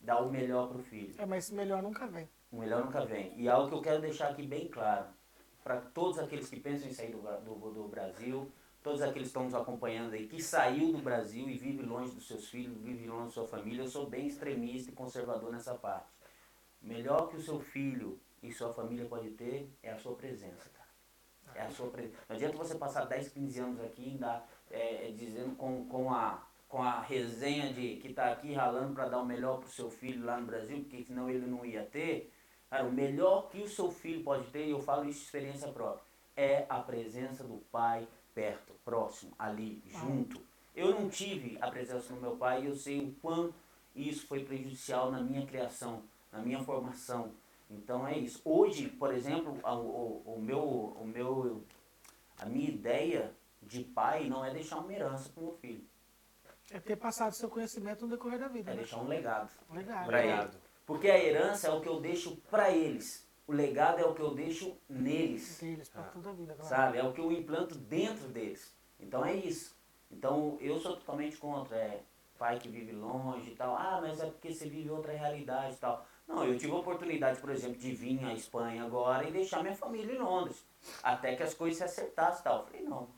Dar 0.01 0.21
o 0.21 0.31
melhor 0.31 0.69
para 0.69 0.79
o 0.79 0.83
filho. 0.83 1.15
É, 1.17 1.25
mas 1.25 1.51
melhor 1.51 1.83
nunca 1.83 2.07
vem. 2.07 2.29
O 2.51 2.59
melhor 2.59 2.85
nunca 2.85 3.05
vem. 3.07 3.33
E 3.37 3.49
algo 3.49 3.69
que 3.69 3.75
eu 3.77 3.81
quero 3.81 4.01
deixar 4.01 4.31
aqui 4.31 4.43
bem 4.43 4.69
claro, 4.69 5.07
para 5.63 5.81
todos 5.81 6.19
aqueles 6.19 6.51
que 6.51 6.59
pensam 6.59 6.89
em 6.89 6.93
sair 6.93 7.13
do, 7.13 7.21
do, 7.21 7.71
do 7.71 7.89
Brasil, 7.89 8.51
todos 8.83 9.01
aqueles 9.01 9.29
que 9.29 9.29
estão 9.29 9.45
nos 9.45 9.55
acompanhando 9.55 10.13
aí, 10.13 10.27
que 10.27 10.43
saiu 10.43 10.93
do 10.93 10.99
Brasil 10.99 11.49
e 11.49 11.57
vive 11.57 11.83
longe 11.83 12.13
dos 12.13 12.27
seus 12.27 12.49
filhos, 12.49 12.77
vive 12.79 13.07
longe 13.07 13.27
da 13.27 13.31
sua 13.31 13.47
família, 13.47 13.83
eu 13.83 13.89
sou 13.89 14.11
bem 14.11 14.27
extremista 14.27 14.91
e 14.91 14.95
conservador 14.95 15.53
nessa 15.53 15.75
parte. 15.75 16.12
O 16.83 16.87
melhor 16.87 17.29
que 17.29 17.37
o 17.37 17.41
seu 17.41 17.61
filho 17.61 18.19
e 18.43 18.53
sua 18.53 18.73
família 18.73 19.07
pode 19.07 19.31
ter 19.31 19.71
é 19.83 19.93
a 19.93 19.99
sua 19.99 20.15
presença, 20.15 20.69
cara. 20.71 20.89
É 21.55 21.63
a 21.63 21.71
sua 21.71 21.89
presença. 21.89 22.19
Não 22.29 22.37
adianta 22.37 22.57
você 22.57 22.75
passar 22.77 23.05
10, 23.05 23.29
15 23.29 23.61
anos 23.61 23.81
aqui 23.81 24.11
ainda 24.11 24.43
é, 24.71 25.09
é, 25.09 25.11
dizendo 25.13 25.55
com, 25.55 25.87
com, 25.87 26.13
a, 26.13 26.43
com 26.69 26.83
a 26.83 27.01
resenha 27.01 27.73
de 27.73 27.97
que 27.97 28.09
está 28.09 28.33
aqui 28.33 28.53
ralando 28.53 28.95
para 28.95 29.09
dar 29.09 29.21
o 29.21 29.27
melhor 29.27 29.59
para 29.59 29.69
o 29.69 29.71
seu 29.71 29.91
filho 29.91 30.25
lá 30.25 30.41
no 30.41 30.47
Brasil, 30.47 30.79
porque 30.81 31.05
senão 31.05 31.29
ele 31.29 31.47
não 31.47 31.65
ia 31.65 31.85
ter. 31.85 32.33
Cara, 32.71 32.85
o 32.85 32.93
melhor 32.93 33.51
que 33.51 33.61
o 33.61 33.69
seu 33.69 33.91
filho 33.91 34.25
pode 34.25 34.47
ter, 34.51 34.67
e 34.67 34.71
eu 34.71 34.81
falo 34.81 35.05
isso 35.05 35.21
de 35.21 35.25
experiência 35.27 35.69
própria, 35.69 36.03
é 36.35 36.65
a 36.71 36.81
presença 36.81 37.45
do 37.45 37.59
pai 37.71 38.09
perto, 38.35 38.73
próximo, 38.83 39.33
ali, 39.39 39.83
junto. 39.87 40.41
Eu 40.75 40.99
não 40.99 41.11
tive 41.11 41.59
a 41.61 41.71
presença 41.71 42.15
do 42.15 42.21
meu 42.21 42.35
pai 42.37 42.63
e 42.63 42.67
eu 42.67 42.75
sei 42.75 43.01
o 43.01 43.15
quão 43.21 43.53
isso 43.95 44.27
foi 44.27 44.43
prejudicial 44.43 45.11
na 45.11 45.21
minha 45.21 45.45
criação, 45.47 46.03
na 46.33 46.41
minha 46.41 46.63
formação. 46.65 47.31
Então 47.71 48.07
é 48.09 48.19
isso. 48.19 48.41
Hoje, 48.45 48.89
por 48.89 49.13
exemplo, 49.15 49.59
a- 49.63 49.75
o, 49.77 50.23
o, 50.27 50.41
meu, 50.41 50.61
o 50.63 51.07
meu, 51.07 51.63
a 52.39 52.47
minha 52.47 52.69
ideia 52.69 53.33
de 53.63 53.85
pai 53.85 54.29
não 54.29 54.45
é 54.45 54.51
deixar 54.53 54.79
uma 54.79 54.93
herança 54.93 55.29
para 55.31 55.43
o 55.43 55.47
meu 55.47 55.57
filho, 55.59 55.85
É 56.71 56.81
ter 56.81 56.97
passado 56.97 57.33
seu 57.35 57.49
conhecimento 57.51 58.05
no 58.07 58.11
decorrer 58.17 58.39
da 58.41 58.49
vida. 58.49 58.71
é 58.71 58.75
né? 58.75 58.81
deixar 58.81 58.99
um 58.99 59.07
legado. 59.09 59.51
Legal. 59.71 60.05
Pra 60.07 60.25
ele. 60.25 60.51
Porque 60.87 61.09
a 61.09 61.19
herança 61.23 61.69
é 61.69 61.71
o 61.71 61.81
que 61.81 61.89
eu 61.89 62.01
deixo 62.01 62.37
para 62.51 62.71
eles. 62.71 63.27
O 63.47 63.53
legado 63.53 63.99
é 64.01 64.05
o 64.05 64.15
que 64.15 64.21
eu 64.23 64.35
deixo 64.35 64.77
neles. 64.89 65.59
Deles, 65.61 65.89
pra 65.89 66.03
toda 66.05 66.31
a 66.31 66.33
vida, 66.33 66.55
claro. 66.55 66.69
Sabe? 66.69 66.99
É 66.99 67.05
o 67.05 67.13
que 67.13 67.21
eu 67.21 67.31
implanto 67.31 67.75
dentro 67.77 68.29
deles. 68.29 68.75
Então 68.99 69.25
é 69.25 69.35
isso. 69.35 69.75
Então 70.11 70.57
eu 70.61 70.79
sou 70.79 70.97
totalmente 70.97 71.37
contra 71.37 71.77
é, 71.77 72.03
pai 72.39 72.59
que 72.59 72.69
vive 72.69 72.93
longe 72.93 73.51
e 73.51 73.55
tal. 73.55 73.77
Ah, 73.77 73.99
mas 74.01 74.21
é 74.21 74.27
porque 74.27 74.53
você 74.53 74.69
vive 74.69 74.91
outra 74.91 75.13
realidade 75.13 75.75
e 75.75 75.79
tal. 75.79 76.07
Não, 76.27 76.45
eu 76.45 76.57
tive 76.57 76.73
a 76.73 76.77
oportunidade, 76.77 77.41
por 77.41 77.51
exemplo, 77.51 77.77
de 77.79 77.93
vir 77.93 78.25
à 78.25 78.33
Espanha 78.33 78.85
agora 78.85 79.29
e 79.29 79.33
deixar 79.33 79.63
minha 79.63 79.75
família 79.75 80.15
em 80.15 80.19
Londres. 80.19 80.65
Até 81.03 81.35
que 81.35 81.43
as 81.43 81.55
coisas 81.55 81.79
se 81.79 81.85
acertassem 81.85 82.41
e 82.41 82.45
tal. 82.45 82.59
Eu 82.59 82.65
falei, 82.67 82.83
não. 82.83 83.09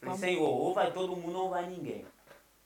Falei, 0.00 0.18
Senhor, 0.18 0.48
ou 0.48 0.74
vai 0.74 0.92
todo 0.92 1.16
mundo 1.16 1.38
ou 1.38 1.50
vai 1.50 1.66
ninguém. 1.66 2.04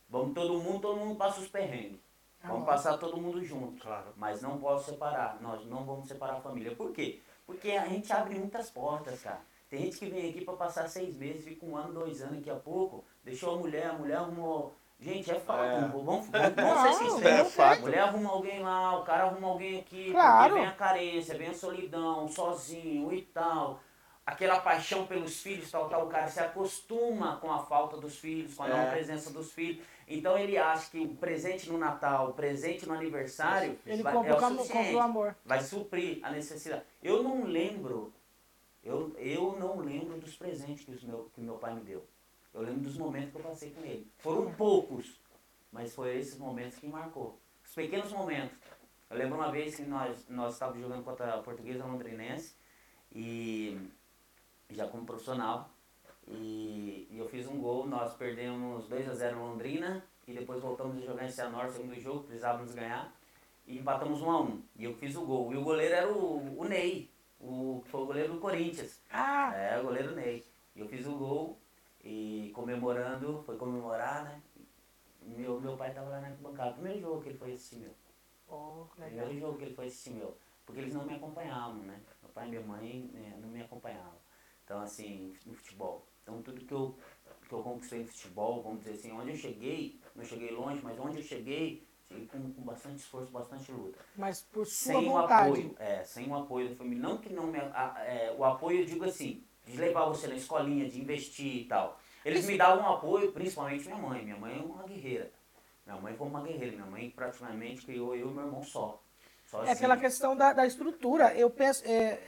Vamos 0.08 0.34
todo 0.34 0.54
mundo, 0.54 0.80
todo 0.80 0.98
mundo 0.98 1.16
passa 1.16 1.40
os 1.40 1.48
perrengues. 1.48 2.00
Vamos 2.42 2.64
passar 2.64 2.96
todo 2.96 3.16
mundo 3.16 3.44
junto. 3.44 3.82
Claro. 3.82 4.12
Mas 4.16 4.40
não 4.40 4.58
posso 4.58 4.90
separar. 4.90 5.40
Nós 5.42 5.66
não 5.66 5.84
vamos 5.84 6.08
separar 6.08 6.36
a 6.36 6.40
família. 6.40 6.74
Por 6.74 6.92
quê? 6.92 7.20
Porque 7.46 7.72
a 7.72 7.86
gente 7.86 8.12
abre 8.12 8.38
muitas 8.38 8.70
portas, 8.70 9.20
cara. 9.20 9.40
Tem 9.68 9.80
gente 9.80 9.98
que 9.98 10.06
vem 10.06 10.30
aqui 10.30 10.44
para 10.44 10.54
passar 10.54 10.88
seis 10.88 11.16
meses, 11.16 11.44
fica 11.44 11.66
um 11.66 11.76
ano, 11.76 11.92
dois 11.92 12.22
anos 12.22 12.36
daqui 12.36 12.50
a 12.50 12.56
pouco, 12.56 13.04
deixou 13.22 13.54
a 13.54 13.58
mulher, 13.58 13.88
a 13.88 13.92
mulher 13.92 14.16
arrumou. 14.16 14.74
Gente, 15.00 15.30
é 15.30 15.38
fato, 15.38 15.60
É. 15.62 15.80
vamos, 15.82 16.04
vamos, 16.04 16.26
vamos 16.28 16.28
ser 16.28 16.62
Não, 16.62 17.16
sinceros. 17.16 17.24
é 17.24 17.44
fato. 17.44 17.78
A 17.78 17.80
mulher 17.82 18.00
arruma 18.00 18.30
alguém 18.30 18.60
lá, 18.60 18.98
o 18.98 19.04
cara 19.04 19.24
arruma 19.24 19.46
alguém 19.48 19.78
aqui, 19.78 20.10
Claro. 20.10 20.48
porque 20.48 20.60
vem 20.60 20.68
a 20.68 20.72
carência, 20.74 21.38
vem 21.38 21.48
a 21.48 21.54
solidão, 21.54 22.26
sozinho 22.28 23.12
e 23.12 23.22
tal. 23.22 23.80
Aquela 24.26 24.60
paixão 24.60 25.06
pelos 25.06 25.40
filhos, 25.40 25.70
tal, 25.70 25.88
tal, 25.88 26.04
o 26.04 26.08
cara 26.08 26.26
se 26.26 26.40
acostuma 26.40 27.36
com 27.36 27.50
a 27.50 27.60
falta 27.60 27.96
dos 27.96 28.18
filhos, 28.18 28.54
com 28.54 28.64
a 28.64 28.68
não 28.68 28.76
É. 28.76 28.90
presença 28.90 29.30
dos 29.30 29.52
filhos. 29.52 29.82
Então 30.06 30.36
ele 30.36 30.58
acha 30.58 30.90
que 30.90 30.98
o 31.00 31.14
presente 31.14 31.70
no 31.70 31.78
Natal, 31.78 32.30
o 32.30 32.32
presente 32.34 32.86
no 32.86 32.92
aniversário, 32.94 33.78
Ele 33.86 34.02
vai, 34.02 34.14
é 34.14 34.18
o 34.18 34.40
suficiente 34.40 34.72
comprou 34.72 35.00
amor. 35.00 35.36
vai 35.44 35.60
suprir 35.60 36.18
a 36.24 36.30
necessidade. 36.30 36.82
Eu 37.02 37.22
não 37.22 37.44
lembro, 37.44 38.12
eu, 38.82 39.14
eu 39.16 39.56
não 39.58 39.78
lembro 39.78 40.18
dos 40.18 40.34
presentes 40.36 40.84
que, 40.84 40.90
os 40.90 41.04
meu, 41.04 41.30
que 41.32 41.40
meu 41.40 41.54
pai 41.54 41.72
me 41.74 41.80
deu. 41.82 42.04
Eu 42.52 42.62
lembro 42.62 42.80
dos 42.80 42.96
momentos 42.96 43.30
que 43.30 43.36
eu 43.36 43.42
passei 43.42 43.70
com 43.70 43.80
ele. 43.82 44.10
Foram 44.18 44.52
poucos, 44.54 45.20
mas 45.70 45.94
foi 45.94 46.16
esses 46.16 46.38
momentos 46.38 46.78
que 46.78 46.86
marcou. 46.86 47.38
Os 47.64 47.74
pequenos 47.74 48.12
momentos. 48.12 48.56
Eu 49.10 49.16
lembro 49.16 49.36
uma 49.36 49.50
vez 49.50 49.76
que 49.76 49.82
nós, 49.82 50.26
nós 50.28 50.54
estávamos 50.54 50.80
jogando 50.82 51.04
contra 51.04 51.34
a 51.34 51.42
Portuguesa 51.42 51.84
Londrinense 51.84 52.54
e 53.12 53.78
já 54.70 54.86
como 54.86 55.06
profissional. 55.06 55.70
E, 56.26 57.08
e 57.10 57.18
eu 57.18 57.26
fiz 57.28 57.46
um 57.46 57.58
gol, 57.58 57.86
nós 57.86 58.14
perdemos 58.14 58.86
2 58.88 59.08
a 59.08 59.14
0 59.14 59.36
em 59.36 59.40
Londrina 59.40 60.04
e 60.26 60.34
depois 60.34 60.60
voltamos 60.60 61.02
a 61.02 61.06
jogar 61.06 61.24
em 61.24 61.30
Cianorte, 61.30 61.72
segundo 61.72 61.98
jogo, 61.98 62.24
precisávamos 62.24 62.74
ganhar 62.74 63.14
e 63.66 63.78
empatamos 63.78 64.20
1 64.20 64.30
a 64.30 64.40
1 64.42 64.62
E 64.76 64.84
eu 64.84 64.94
fiz 64.94 65.14
o 65.16 65.24
gol. 65.24 65.52
E 65.52 65.56
o 65.56 65.62
goleiro 65.62 65.94
era 65.94 66.12
o, 66.12 66.58
o 66.58 66.64
Ney, 66.64 67.10
o, 67.38 67.80
que 67.84 67.90
foi 67.90 68.00
o 68.02 68.06
goleiro 68.06 68.34
do 68.34 68.40
Corinthians. 68.40 69.02
Ah, 69.10 69.54
É, 69.54 69.78
o 69.78 69.84
goleiro 69.84 70.14
Ney. 70.14 70.44
E 70.74 70.80
eu 70.80 70.88
fiz 70.88 71.06
o 71.06 71.16
gol 71.16 71.58
e 72.08 72.50
comemorando, 72.54 73.42
foi 73.44 73.56
comemorar, 73.56 74.24
né? 74.24 74.40
Meu, 75.22 75.60
meu 75.60 75.76
pai 75.76 75.92
tava 75.92 76.08
lá 76.08 76.20
na 76.20 76.30
bancada. 76.30 76.72
Primeiro 76.72 77.00
jogo 77.00 77.22
que 77.22 77.28
ele 77.28 77.38
foi 77.38 77.52
assistir 77.52 77.76
meu. 77.76 77.94
oh. 78.48 78.86
Primeiro 78.96 79.38
jogo 79.38 79.58
que 79.58 79.64
ele 79.64 79.74
foi 79.74 79.86
assistir 79.86 80.10
meu. 80.10 80.36
Porque 80.64 80.80
eles 80.80 80.94
não 80.94 81.04
me 81.04 81.14
acompanhavam, 81.14 81.82
né? 81.82 82.00
Meu 82.22 82.30
pai 82.32 82.46
e 82.46 82.50
minha 82.50 82.62
mãe 82.62 83.10
né, 83.12 83.38
não 83.40 83.48
me 83.48 83.60
acompanhavam. 83.60 84.18
Então, 84.64 84.80
assim, 84.80 85.34
no 85.46 85.54
futebol. 85.54 86.06
Então, 86.22 86.42
tudo 86.42 86.60
que 86.64 86.72
eu, 86.72 86.94
que 87.48 87.52
eu 87.54 87.62
conquistei 87.62 88.00
no 88.00 88.08
futebol, 88.08 88.62
vamos 88.62 88.80
dizer 88.80 88.92
assim, 88.92 89.12
onde 89.12 89.30
eu 89.30 89.36
cheguei, 89.36 90.00
não 90.14 90.24
cheguei 90.24 90.50
longe, 90.50 90.80
mas 90.82 90.98
onde 90.98 91.18
eu 91.18 91.22
cheguei, 91.22 91.86
cheguei 92.06 92.26
com, 92.26 92.52
com 92.52 92.62
bastante 92.62 92.96
esforço, 92.96 93.30
bastante 93.30 93.72
luta. 93.72 93.98
Mas 94.16 94.42
por 94.42 94.66
sua 94.66 94.92
Sem 94.94 95.08
o 95.08 95.12
vontade. 95.12 95.48
apoio, 95.48 95.76
é, 95.78 96.04
sem 96.04 96.28
o 96.30 96.34
apoio 96.36 96.68
da 96.70 96.76
família. 96.76 97.02
Não 97.02 97.18
que 97.18 97.32
não 97.32 97.46
me. 97.46 97.58
a- 97.58 97.94
é, 98.06 98.34
o 98.36 98.44
apoio, 98.44 98.80
eu 98.80 98.86
digo 98.86 99.04
assim, 99.04 99.42
de 99.68 99.76
levar 99.76 100.06
você 100.06 100.26
na 100.26 100.34
escolinha, 100.34 100.88
de 100.88 101.00
investir 101.00 101.62
e 101.62 101.64
tal. 101.64 102.00
Eles 102.24 102.46
me 102.46 102.56
davam 102.56 102.94
apoio, 102.94 103.32
principalmente 103.32 103.84
minha 103.86 103.98
mãe. 103.98 104.24
Minha 104.24 104.36
mãe 104.36 104.58
é 104.58 104.62
uma 104.62 104.82
guerreira. 104.82 105.30
Minha 105.86 106.00
mãe 106.00 106.14
foi 106.14 106.26
uma 106.26 106.42
guerreira. 106.42 106.76
Minha 106.76 106.86
mãe 106.86 107.10
praticamente 107.10 107.84
criou 107.84 108.14
eu 108.14 108.30
e 108.30 108.34
meu 108.34 108.44
irmão 108.44 108.62
só. 108.62 109.02
Sozinho. 109.46 109.68
É 109.68 109.72
aquela 109.72 109.96
questão 109.96 110.36
da, 110.36 110.52
da 110.52 110.66
estrutura. 110.66 111.34
Eu 111.34 111.48
penso, 111.50 111.82
é, 111.86 112.18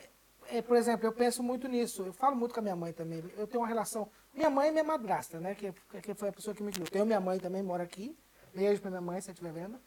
é, 0.48 0.62
por 0.62 0.76
exemplo, 0.76 1.06
eu 1.06 1.12
penso 1.12 1.42
muito 1.42 1.68
nisso. 1.68 2.02
Eu 2.02 2.12
falo 2.12 2.36
muito 2.36 2.54
com 2.54 2.60
a 2.60 2.62
minha 2.62 2.76
mãe 2.76 2.92
também. 2.92 3.22
Eu 3.36 3.46
tenho 3.46 3.62
uma 3.62 3.68
relação. 3.68 4.10
Minha 4.32 4.48
mãe 4.48 4.68
é 4.68 4.70
minha 4.70 4.84
madrasta, 4.84 5.40
né? 5.40 5.54
Que, 5.54 5.72
que 6.00 6.14
foi 6.14 6.28
a 6.28 6.32
pessoa 6.32 6.54
que 6.54 6.62
me 6.62 6.72
criou. 6.72 6.88
Tenho 6.88 7.04
minha 7.04 7.20
mãe 7.20 7.38
também, 7.38 7.62
mora 7.62 7.82
aqui. 7.82 8.16
Beijo 8.54 8.80
pra 8.80 8.90
minha 8.90 9.02
mãe, 9.02 9.20
se 9.20 9.26
você 9.26 9.32
estiver 9.32 9.52
vendo. 9.52 9.78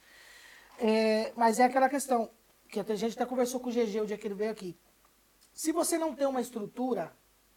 É, 0.80 1.32
mas 1.36 1.60
é 1.60 1.64
aquela 1.64 1.90
questão 1.90 2.30
que 2.70 2.80
a 2.80 2.96
gente 2.96 3.14
até 3.14 3.26
conversou 3.26 3.60
com 3.60 3.70
o 3.70 3.72
GG 3.72 4.02
o 4.02 4.06
dia 4.06 4.18
que 4.18 4.28
ele 4.28 4.36
veio 4.36 4.52
aqui. 4.52 4.78
Se 5.54 5.72
você 5.72 5.98
não 5.98 6.16
tem 6.16 6.26
uma 6.26 6.42
estrutura 6.42 7.14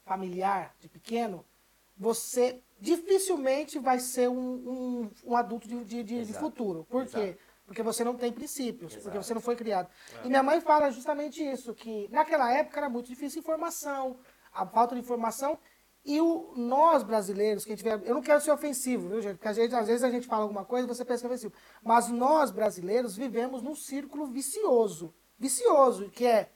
familiar 0.07 0.75
de 0.81 0.89
pequeno, 0.89 1.45
você 1.97 2.63
dificilmente 2.81 3.79
vai 3.79 3.99
ser 3.99 4.29
um, 4.29 4.39
um, 4.39 5.11
um 5.25 5.37
adulto 5.37 5.67
de, 5.69 5.85
de, 5.85 6.03
de- 6.03 6.25
de 6.25 6.33
futuro. 6.33 6.87
Por 6.89 7.05
quê? 7.07 7.19
Exato. 7.19 7.39
Porque 7.67 7.83
você 7.83 8.05
não 8.05 8.15
tem 8.15 8.33
princípios, 8.33 8.93
porque 8.95 9.09
Exato. 9.09 9.25
você 9.27 9.35
não 9.35 9.41
foi 9.41 9.57
criado. 9.57 9.89
E 10.25 10.29
minha 10.29 10.43
mãe 10.43 10.61
fala 10.61 10.89
justamente 10.91 11.43
isso, 11.45 11.75
que 11.75 12.09
naquela 12.13 12.53
época 12.53 12.79
era 12.79 12.89
muito 12.89 13.09
difícil 13.09 13.41
informação, 13.41 14.17
a 14.55 14.65
falta 14.65 14.95
de 14.95 15.01
informação. 15.01 15.59
E 16.05 16.21
o, 16.21 16.53
nós 16.57 17.03
brasileiros, 17.03 17.65
quem 17.65 17.75
tiver. 17.75 18.01
Eu 18.05 18.15
não 18.15 18.23
quero 18.23 18.41
ser 18.41 18.53
ofensivo, 18.53 19.09
viu, 19.09 19.21
gente? 19.21 19.35
Porque 19.39 19.49
a 19.49 19.53
gente, 19.53 19.75
às 19.75 19.89
vezes 19.89 20.05
a 20.05 20.11
gente 20.11 20.29
fala 20.29 20.43
alguma 20.45 20.65
coisa 20.65 20.87
e 20.87 20.89
você 20.89 21.05
pensa 21.05 21.23
que 21.23 21.27
é 21.27 21.31
ofensivo. 21.31 21.53
Mas 21.83 22.09
nós 22.09 22.53
brasileiros 22.53 23.17
vivemos 23.17 23.61
num 23.61 23.75
círculo 23.75 24.27
vicioso. 24.27 25.13
Vicioso, 25.37 26.09
que 26.11 26.25
é 26.25 26.49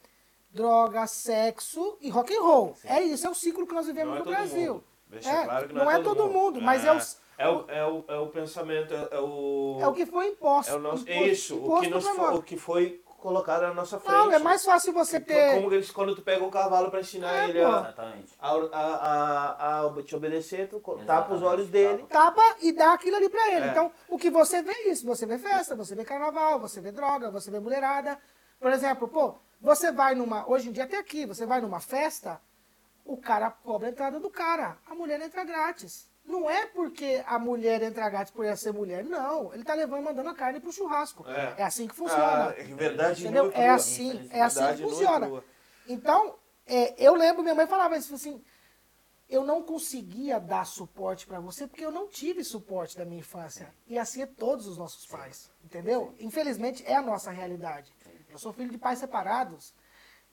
droga, 0.53 1.07
sexo 1.07 1.97
e 2.01 2.11
rock 2.11 2.35
and 2.35 2.41
roll. 2.43 2.75
É 2.85 3.01
isso, 3.03 3.27
é 3.27 3.31
o 3.31 3.35
ciclo 3.35 3.67
que 3.67 3.75
nós 3.75 3.87
vivemos 3.87 4.09
Não 4.11 4.17
é 4.17 4.19
no 4.19 4.25
todo 4.25 4.35
Brasil. 4.35 4.73
mundo. 4.75 4.85
É, 5.13 5.45
claro 5.45 5.69
que 5.69 5.75
não, 5.75 5.91
é 5.91 6.03
todo 6.03 6.29
mundo, 6.29 6.61
mas 6.61 6.85
é, 6.85 6.93
os- 6.93 7.19
É 7.37 7.49
o, 7.49 7.65
é, 7.69 7.85
o, 7.87 8.05
é 8.07 8.17
o 8.19 8.27
pensamento, 8.29 8.93
é, 8.95 9.09
é 9.13 9.19
o. 9.21 9.79
é 9.81 9.87
o 9.89 9.93
que 9.95 10.05
foi 10.07 10.29
imposto. 10.29 10.71
é 10.73 10.77
o 10.77 10.79
nosso, 10.79 11.03
imposto- 11.03 11.25
isso, 11.25 11.55
o 11.57 11.59
imposto 11.65 11.83
que, 11.85 11.91
nos 11.91 12.05
foi, 12.09 12.35
o 12.35 12.43
que 12.43 12.57
foi 12.59 13.03
colocado 13.19 13.63
na 13.63 13.75
nossa 13.75 13.99
frente. 13.99 14.13
Não, 14.15 14.31
é 14.33 14.39
mais 14.39 14.65
fácil 14.65 14.93
você 14.93 15.19
Tipo, 15.19 15.33
ter. 15.33 15.55
Como 15.55 15.73
eles, 15.75 15.91
quando 15.91 16.15
tu 16.15 16.23
pega 16.23 16.45
um 16.45 16.51
cavalo 16.51 16.91
pra 16.91 17.01
ensinar 17.01 17.33
É, 17.35 17.49
ele 17.49 17.63
a, 17.65 17.69
Exatamente. 17.69 18.33
a, 18.39 18.51
a, 18.51 19.81
a, 19.83 19.87
a 19.87 20.03
te 20.03 20.15
obedecer, 20.15 20.69
tu 20.69 20.81
co- 20.81 20.97
tapa 20.99 21.35
os 21.35 21.41
Exatamente, 21.41 21.45
olhos 21.45 21.69
dele. 21.69 22.07
tapa 22.09 22.43
e 22.61 22.73
dá 22.73 22.93
aquilo 22.93 23.17
ali 23.17 23.29
pra 23.29 23.49
ele. 23.49 23.67
É. 23.67 23.69
Então, 23.71 23.91
o 24.09 24.17
que 24.19 24.31
você 24.31 24.63
vê 24.63 24.73
é 24.73 24.89
isso. 24.91 25.05
Você 25.07 25.25
vê 25.27 25.39
festa, 25.39 25.75
você 25.75 25.95
vê 25.95 26.05
carnaval, 26.05 26.61
você 26.61 26.81
vê 26.81 26.93
droga, 26.93 27.31
você 27.31 27.51
vê 27.51 27.59
mulherada. 27.59 28.19
Por 28.61 28.71
exemplo, 28.71 29.09
pô, 29.09 29.35
você 29.61 29.93
vai 29.93 30.15
numa. 30.15 30.49
Hoje 30.49 30.69
em 30.69 30.73
dia 30.73 30.85
até 30.85 30.99
aqui, 30.99 31.27
você 31.27 31.45
vai 31.45 31.61
numa 31.61 31.81
festa, 31.81 32.41
o 33.05 33.17
cara 33.17 33.51
cobra 33.51 33.89
a 33.89 33.91
entrada 33.91 34.19
do 34.19 34.31
cara. 34.31 34.79
A 34.89 34.95
mulher 34.95 35.21
entra 35.21 35.45
grátis. 35.45 36.09
Não 36.25 36.49
é 36.49 36.67
porque 36.67 37.23
a 37.27 37.39
mulher 37.39 37.83
entra 37.83 38.09
grátis 38.09 38.33
por 38.33 38.45
ela 38.45 38.57
ser 38.57 38.73
mulher. 38.73 39.05
Não. 39.05 39.53
Ele 39.53 39.65
tá 39.65 39.75
levando, 39.75 40.05
mandando 40.05 40.29
a 40.29 40.35
carne 40.35 40.61
pro 40.61 40.73
churrasco. 40.73 41.29
É. 41.29 41.55
É, 41.59 41.65
assim 41.65 41.89
que 41.89 41.95
funciona. 41.95 42.51
Ah, 42.51 42.55
é 42.57 42.63
verdade 42.63 43.23
Entendeu? 43.23 43.51
É 43.53 43.69
assim, 43.69 44.29
é 44.31 44.41
assim 44.41 44.65
que 44.77 44.83
funciona. 44.83 45.43
Então, 45.89 46.37
é, 46.67 46.95
eu 47.05 47.15
lembro, 47.15 47.43
minha 47.43 47.55
mãe 47.55 47.67
falava 47.67 47.97
isso 47.97 48.15
assim, 48.15 48.41
eu 49.29 49.45
não 49.45 49.63
conseguia 49.63 50.39
dar 50.39 50.65
suporte 50.65 51.27
para 51.27 51.41
você 51.41 51.67
porque 51.67 51.85
eu 51.85 51.91
não 51.91 52.07
tive 52.09 52.45
suporte 52.45 52.97
da 52.97 53.05
minha 53.05 53.21
infância. 53.21 53.73
E 53.87 53.99
assim 53.99 54.23
é 54.23 54.27
todos 54.27 54.67
os 54.67 54.77
nossos 54.77 55.07
pais, 55.07 55.51
entendeu? 55.65 56.15
Infelizmente 56.19 56.85
é 56.87 56.95
a 56.95 57.03
nossa 57.03 57.31
realidade. 57.31 57.93
Eu 58.31 58.39
sou 58.39 58.53
filho 58.53 58.71
de 58.71 58.79
pais 58.79 58.99
separados 58.99 59.75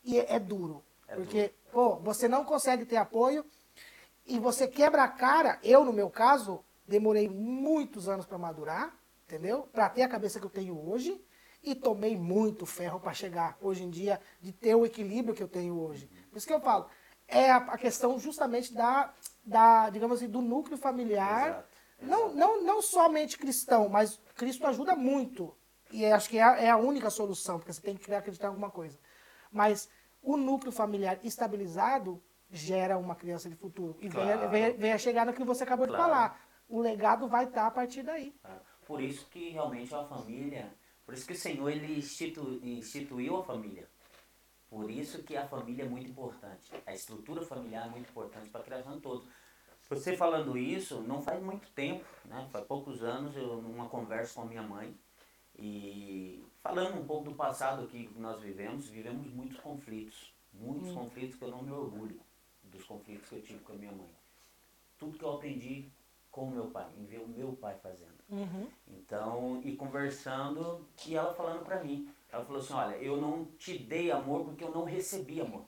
e 0.03 0.19
é, 0.19 0.35
é 0.35 0.39
duro. 0.39 0.83
É 1.07 1.15
porque, 1.15 1.53
pô, 1.71 1.95
você 1.97 2.27
não 2.27 2.43
consegue 2.43 2.85
ter 2.85 2.97
apoio 2.97 3.45
e 4.25 4.39
você 4.39 4.67
quebra 4.67 5.03
a 5.03 5.07
cara. 5.07 5.59
Eu, 5.63 5.83
no 5.83 5.93
meu 5.93 6.09
caso, 6.09 6.63
demorei 6.87 7.29
muitos 7.29 8.09
anos 8.09 8.25
para 8.25 8.37
madurar, 8.37 8.93
entendeu? 9.25 9.67
Para 9.71 9.89
ter 9.89 10.03
a 10.03 10.09
cabeça 10.09 10.39
que 10.39 10.45
eu 10.45 10.49
tenho 10.49 10.89
hoje. 10.89 11.23
E 11.63 11.73
tomei 11.75 12.15
muito 12.15 12.65
ferro 12.65 12.99
para 12.99 13.13
chegar 13.13 13.57
hoje 13.59 13.83
em 13.83 13.89
dia, 13.89 14.21
de 14.39 14.53
ter 14.53 14.75
o 14.75 14.85
equilíbrio 14.85 15.33
que 15.33 15.43
eu 15.43 15.47
tenho 15.47 15.77
hoje. 15.77 16.09
Por 16.29 16.37
isso 16.37 16.47
que 16.47 16.53
eu 16.53 16.61
falo, 16.61 16.87
é 17.27 17.51
a, 17.51 17.57
a 17.57 17.77
questão 17.77 18.17
justamente 18.19 18.73
da, 18.73 19.13
da, 19.43 19.89
digamos 19.89 20.17
assim, 20.17 20.29
do 20.29 20.41
núcleo 20.41 20.77
familiar. 20.77 21.47
Exato, 21.49 21.67
Não, 22.03 22.33
não, 22.33 22.63
não 22.63 22.81
somente 22.81 23.37
cristão, 23.37 23.89
mas 23.89 24.21
Cristo 24.35 24.65
ajuda 24.65 24.95
muito. 24.95 25.53
E 25.91 26.05
acho 26.05 26.29
que 26.29 26.37
é 26.37 26.43
a, 26.43 26.57
é 26.59 26.69
a 26.69 26.77
única 26.77 27.09
solução, 27.09 27.57
porque 27.57 27.71
você 27.73 27.81
tem 27.81 27.95
que 27.95 28.13
acreditar 28.13 28.47
em 28.47 28.49
alguma 28.49 28.69
coisa. 28.69 28.97
Mas 29.51 29.89
o 30.21 30.35
núcleo 30.35 30.71
familiar 30.71 31.19
estabilizado 31.23 32.21
gera 32.49 32.97
uma 32.97 33.15
criança 33.15 33.49
de 33.49 33.55
futuro. 33.55 33.97
E 34.01 34.09
Claro. 34.09 34.49
venha, 34.49 34.73
venha 34.73 34.97
chegar 34.97 35.25
no 35.25 35.33
que 35.33 35.43
você 35.43 35.63
acabou 35.63 35.85
de 35.87 35.93
Claro. 35.93 36.11
falar. 36.11 36.47
O 36.67 36.81
legado 36.81 37.27
vai 37.27 37.45
estar 37.45 37.65
a 37.67 37.71
partir 37.71 38.03
daí. 38.03 38.35
Por 38.85 39.01
isso 39.01 39.25
que 39.29 39.49
realmente 39.49 39.93
a 39.93 40.03
família, 40.03 40.73
por 41.05 41.13
isso 41.13 41.25
que 41.25 41.33
o 41.33 41.37
Senhor 41.37 41.69
ele 41.69 41.97
institu, 41.97 42.59
instituiu 42.63 43.37
a 43.37 43.43
família. 43.43 43.87
Por 44.69 44.89
isso 44.91 45.23
que 45.23 45.35
a 45.37 45.47
família 45.47 45.83
é 45.83 45.87
muito 45.87 46.09
importante. 46.09 46.71
A 46.85 46.93
estrutura 46.93 47.41
familiar 47.41 47.87
é 47.87 47.89
muito 47.89 48.09
importante 48.09 48.49
para 48.49 48.61
a 48.61 48.63
criação 48.63 48.95
de 48.95 49.01
todos. 49.01 49.27
Você 49.89 50.17
falando 50.17 50.57
isso, 50.57 50.99
não 51.01 51.21
faz 51.21 51.41
muito 51.41 51.69
tempo, 51.71 52.03
né? 52.25 52.45
Faz 52.51 52.65
poucos 52.65 53.01
anos, 53.01 53.35
eu 53.37 53.61
numa 53.61 53.87
conversa 53.87 54.33
com 54.33 54.41
a 54.41 54.45
minha 54.45 54.61
mãe 54.61 54.93
e 55.57 56.45
falando 56.61 56.99
um 56.99 57.05
pouco 57.05 57.29
do 57.29 57.35
passado 57.35 57.87
que 57.87 58.09
nós 58.17 58.39
vivemos, 58.41 58.87
vivemos 58.87 59.27
muitos 59.33 59.59
conflitos, 59.59 60.33
muitos 60.53 60.91
conflitos 60.91 61.35
que 61.35 61.43
eu 61.43 61.51
não 61.51 61.63
me 61.63 61.71
orgulho 61.71 62.19
dos 62.63 62.83
conflitos 62.83 63.27
que 63.29 63.35
eu 63.35 63.41
tive 63.41 63.59
com 63.59 63.73
a 63.73 63.75
minha 63.75 63.91
mãe. 63.91 64.09
Tudo 64.99 65.17
que 65.17 65.23
eu 65.23 65.33
aprendi 65.33 65.89
com 66.31 66.45
o 66.45 66.51
meu 66.51 66.67
pai, 66.67 66.87
em 66.97 67.05
ver 67.05 67.19
o 67.19 67.27
meu 67.27 67.53
pai 67.53 67.75
fazendo. 67.81 68.17
Uhum. 68.29 68.67
Então, 68.87 69.61
e 69.63 69.75
conversando, 69.75 70.85
e 71.05 71.15
ela 71.15 71.33
falando 71.33 71.63
pra 71.63 71.83
mim. 71.83 72.11
Ela 72.31 72.45
falou 72.45 72.61
assim, 72.61 72.73
olha, 72.73 72.95
eu 72.97 73.19
não 73.19 73.45
te 73.57 73.77
dei 73.77 74.11
amor 74.11 74.45
porque 74.45 74.63
eu 74.63 74.71
não 74.71 74.83
recebi 74.83 75.41
amor. 75.41 75.63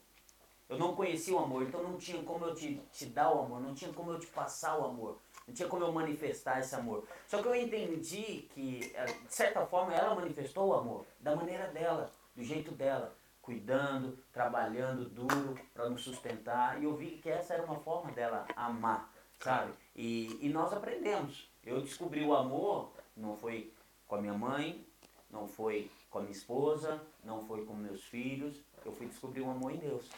Eu 0.67 0.77
não 0.77 0.95
conhecia 0.95 1.33
o 1.33 1.39
amor, 1.39 1.63
então 1.63 1.81
não 1.81 1.97
tinha 1.97 2.21
como 2.21 2.45
eu 2.45 2.53
te, 2.53 2.79
te 2.91 3.07
dar 3.07 3.33
o 3.33 3.41
amor, 3.41 3.59
não 3.59 3.73
tinha 3.73 3.91
como 3.91 4.11
eu 4.11 4.19
te 4.19 4.27
passar 4.27 4.77
o 4.77 4.85
amor, 4.85 5.17
não 5.49 5.53
tinha 5.53 5.67
como 5.67 5.83
eu 5.83 5.91
manifestar 5.91 6.59
esse 6.59 6.75
amor. 6.75 7.05
Só 7.27 7.41
que 7.41 7.47
eu 7.47 7.55
entendi 7.55 8.47
que, 8.53 8.91
eh, 8.93 9.05
de 9.05 9.33
certa 9.33 9.65
forma, 9.65 9.93
ela 9.93 10.15
manifestou 10.15 10.69
o 10.69 10.73
amor, 10.73 11.05
da 11.19 11.35
maneira 11.35 11.67
dela, 11.67 12.11
do 12.35 12.43
jeito 12.43 12.71
dela, 12.71 13.15
cuidando, 13.41 14.17
trabalhando 14.31 15.09
duro 15.09 15.59
para 15.73 15.89
nos 15.89 16.03
sustentar. 16.03 16.79
E 16.79 16.85
eu 16.85 16.95
vi 16.95 17.17
que 17.17 17.29
essa 17.29 17.55
era 17.55 17.65
uma 17.65 17.79
forma 17.79 18.11
dela 18.11 18.45
amar, 18.55 19.11
sabe? 19.39 19.73
E, 19.95 20.37
e 20.39 20.49
nós 20.49 20.71
aprendemos. 20.71 21.49
Eu 21.65 21.81
descobri 21.81 22.23
o 22.23 22.35
amor, 22.35 22.91
não 23.17 23.35
foi 23.35 23.73
com 24.07 24.15
a 24.15 24.21
minha 24.21 24.33
mãe, 24.33 24.85
não 25.31 25.47
foi 25.47 25.89
com 26.09 26.19
a 26.19 26.21
minha 26.21 26.31
esposa, 26.31 27.01
não 27.23 27.45
foi 27.45 27.65
com 27.65 27.73
meus 27.73 28.03
filhos, 28.03 28.61
eu 28.85 28.91
fui 28.91 29.07
descobrir 29.07 29.41
o 29.41 29.49
amor 29.49 29.71
em 29.71 29.77
Deus. 29.77 30.09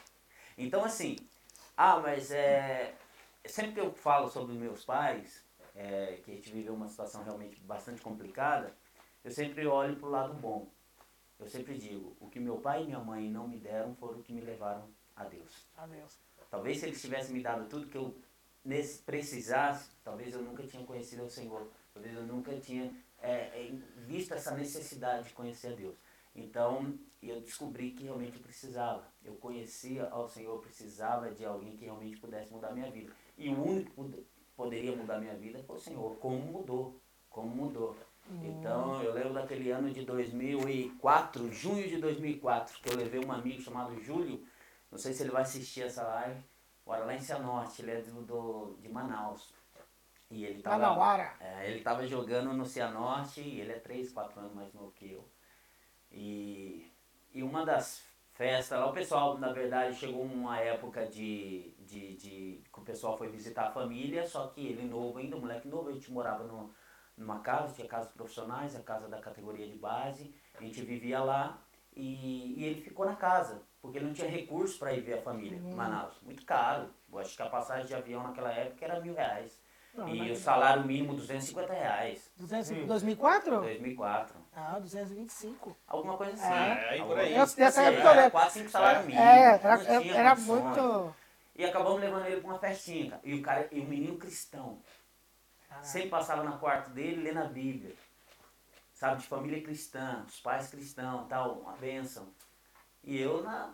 Então, 0.58 0.84
assim, 0.84 1.16
ah, 1.76 2.00
mas 2.00 2.32
é. 2.32 2.94
Sempre 3.46 3.74
que 3.74 3.80
eu 3.80 3.92
falo 3.92 4.30
sobre 4.30 4.54
meus 4.54 4.86
pais, 4.86 5.44
é, 5.76 6.20
que 6.24 6.32
a 6.32 6.36
gente 6.36 6.52
viveu 6.52 6.74
uma 6.74 6.88
situação 6.88 7.24
realmente 7.24 7.60
bastante 7.62 8.02
complicada, 8.02 8.74
eu 9.24 9.32
sempre 9.32 9.66
olho 9.66 9.96
para 9.96 10.08
o 10.08 10.12
lado 10.12 10.34
bom. 10.36 10.68
Eu 11.40 11.48
sempre 11.48 11.78
digo: 11.78 12.16
o 12.20 12.30
que 12.30 12.40
meu 12.40 12.58
pai 12.58 12.84
e 12.84 12.86
minha 12.86 13.00
mãe 13.00 13.30
não 13.30 13.48
me 13.48 13.58
deram 13.58 13.96
foram 13.96 14.20
o 14.20 14.24
que 14.24 14.32
me 14.32 14.42
levaram 14.42 14.88
a 15.16 15.24
Deus. 15.24 15.68
Adeus. 15.78 16.20
Talvez 16.50 16.80
se 16.80 16.86
eles 16.86 17.02
tivessem 17.02 17.34
me 17.34 17.42
dado 17.42 17.68
tudo 17.68 17.88
que 17.88 17.98
eu 17.98 18.16
nesse, 18.64 19.00
precisasse, 19.00 19.90
talvez 20.04 20.34
eu 20.34 20.42
nunca 20.42 20.64
tinha 20.64 20.86
conhecido 20.86 21.24
o 21.24 21.30
Senhor. 21.30 21.68
Talvez 21.94 22.16
eu 22.16 22.24
nunca 22.24 22.58
tinha 22.60 22.94
é, 23.22 23.32
é, 23.32 23.72
visto 24.06 24.34
essa 24.34 24.56
necessidade 24.56 25.30
de 25.30 25.34
conhecer 25.34 25.74
a 25.74 25.76
Deus. 25.76 25.96
Então, 26.36 26.98
eu 27.22 27.42
descobri 27.42 27.92
que 27.92 28.04
realmente 28.04 28.38
eu 28.38 28.42
precisava. 28.42 29.04
Eu 29.24 29.36
conhecia 29.36 30.08
ao 30.10 30.28
Senhor, 30.30 30.60
precisava 30.62 31.30
de 31.32 31.44
alguém 31.44 31.76
que 31.76 31.86
realmente 31.86 32.18
pudesse 32.18 32.52
mudar 32.52 32.70
a 32.70 32.74
minha 32.74 32.90
vida. 32.90 33.12
E 33.42 33.50
o 33.50 33.60
único 33.60 34.08
que 34.12 34.24
poderia 34.56 34.96
mudar 34.96 35.20
minha 35.20 35.36
vida 35.36 35.64
foi 35.64 35.76
o 35.76 35.80
Senhor. 35.80 36.16
Como 36.18 36.38
mudou? 36.38 37.02
Como 37.28 37.48
mudou? 37.48 37.98
Então, 38.44 39.02
eu 39.02 39.14
lembro 39.14 39.34
daquele 39.34 39.72
ano 39.72 39.90
de 39.90 40.06
2004, 40.06 41.52
junho 41.52 41.88
de 41.90 41.98
2004, 41.98 42.80
que 42.80 42.90
eu 42.90 42.96
levei 42.96 43.20
um 43.26 43.32
amigo 43.32 43.60
chamado 43.60 44.00
Júlio, 44.00 44.46
não 44.92 44.98
sei 44.98 45.12
se 45.12 45.24
ele 45.24 45.32
vai 45.32 45.42
assistir 45.42 45.82
essa 45.82 46.04
live, 46.04 46.40
mora 46.86 47.04
lá 47.04 47.16
em 47.16 47.20
Cianorte, 47.20 47.82
ele 47.82 47.92
é 47.92 48.02
do, 48.02 48.22
do, 48.22 48.78
de 48.80 48.88
Manaus. 48.88 49.52
E 50.30 50.46
ele 50.46 50.62
tava, 50.62 50.78
Manauara. 50.78 51.34
é, 51.42 51.70
ele 51.70 51.82
tava 51.82 52.06
jogando 52.06 52.54
no 52.54 52.66
Cianorte, 52.66 53.42
ele 53.42 53.72
é 53.72 53.80
3, 53.80 54.12
4 54.14 54.40
anos 54.40 54.54
mais 54.54 54.72
novo 54.72 54.92
que 54.92 55.12
eu. 55.12 55.28
E, 56.12 56.90
e 57.34 57.42
uma 57.42 57.66
das 57.66 58.04
festas 58.42 58.80
lá, 58.80 58.88
o 58.88 58.92
pessoal, 58.92 59.38
na 59.38 59.54
verdade, 59.54 59.96
chegou 59.96 60.24
uma 60.24 60.60
época 60.60 61.06
de, 61.06 61.76
de, 61.78 62.16
de 62.16 62.64
que 62.74 62.80
o 62.80 62.82
pessoal 62.82 63.16
foi 63.16 63.30
visitar 63.30 63.68
a 63.68 63.72
família, 63.72 64.26
só 64.26 64.48
que 64.48 64.66
ele 64.66 64.84
novo 64.84 65.20
ainda, 65.20 65.38
moleque 65.38 65.68
novo, 65.68 65.90
a 65.90 65.92
gente 65.92 66.12
morava 66.12 66.44
no, 66.46 66.74
numa 67.16 67.40
casa, 67.42 67.76
tinha 67.76 67.88
casas 67.88 68.12
profissionais, 68.12 68.76
a 68.76 68.82
casa 68.82 69.08
da 69.08 69.20
categoria 69.20 69.68
de 69.68 69.78
base, 69.78 70.34
a 70.56 70.64
gente 70.64 70.82
vivia 70.82 71.20
lá 71.24 71.62
e, 71.96 72.60
e 72.60 72.66
ele 72.66 72.82
ficou 72.82 73.06
na 73.06 73.16
casa, 73.16 73.62
porque 73.80 74.00
ele 74.00 74.08
não 74.08 74.14
tinha 74.14 74.28
recurso 74.28 74.80
para 74.80 74.92
ir 74.92 75.02
ver 75.02 75.20
a 75.20 75.22
família 75.22 75.60
em 75.60 75.76
Manaus, 75.76 76.20
muito 76.24 76.44
caro. 76.44 76.90
Eu 77.12 77.20
acho 77.20 77.36
que 77.36 77.44
a 77.44 77.50
passagem 77.50 77.86
de 77.86 77.94
avião 77.94 78.24
naquela 78.24 78.52
época 78.52 78.84
era 78.84 79.00
mil 79.00 79.14
reais. 79.14 79.62
Não, 79.94 80.08
e 80.08 80.18
mas- 80.18 80.40
o 80.40 80.42
salário 80.42 80.84
mínimo 80.84 81.14
250 81.14 81.74
reais, 81.74 82.32
200, 82.38 82.88
2004? 82.88 83.62
2004. 83.62 84.41
Ah, 84.54 84.80
225. 84.80 85.76
Alguma 85.88 86.18
coisa 86.18 86.34
assim. 86.34 86.54
É, 86.54 86.90
aí 86.90 87.02
por 87.04 87.18
aí. 87.18 87.32
Eu- 87.34 87.46
dessa 87.46 87.66
assim, 87.68 87.82
época 87.84 88.02
eu 88.04 88.10
era 88.10 88.16
lembro. 88.16 88.32
4, 88.32 88.54
5 88.54 88.70
salário 88.70 89.06
mínimo. 89.06 89.24
É, 89.24 89.44
era, 89.44 89.74
era 89.84 90.36
condições. 90.36 90.48
muito. 90.48 91.16
E 91.56 91.66
acabamos 91.66 92.02
levando 92.02 92.26
ele 92.26 92.42
para 92.42 92.50
uma 92.50 92.60
festinha. 92.60 93.12
cara. 93.12 93.22
E 93.24 93.34
o 93.36 93.42
cara, 93.42 93.68
e 93.72 93.80
o 93.80 93.86
menino 93.86 94.18
cristão. 94.18 94.80
Sempre 95.82 96.10
passava 96.10 96.44
no 96.44 96.58
quarto 96.60 96.90
dele 96.92 97.22
lendo 97.24 97.40
a 97.40 97.46
Bíblia. 97.48 97.96
Sabe, 98.94 99.22
de 99.22 99.28
família 99.28 99.64
cristã, 99.64 100.24
os 100.28 100.40
pais 100.40 100.68
cristãos, 100.70 101.28
tal, 101.28 101.54
uma 101.60 101.74
bênção. 101.74 102.28
E 103.04 103.20
eu 103.20 103.42
na 103.42 103.74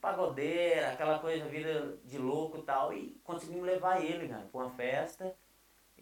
pagodeira, 0.00 0.92
aquela 0.92 1.18
coisa, 1.18 1.44
vida 1.46 1.98
de 2.04 2.16
louco 2.16 2.58
e 2.58 2.62
tal, 2.62 2.92
e 2.92 3.20
conseguimos 3.22 3.64
levar 3.66 4.00
ele, 4.02 4.28
cara, 4.28 4.48
para 4.50 4.60
uma 4.62 4.70
festa. 4.70 5.34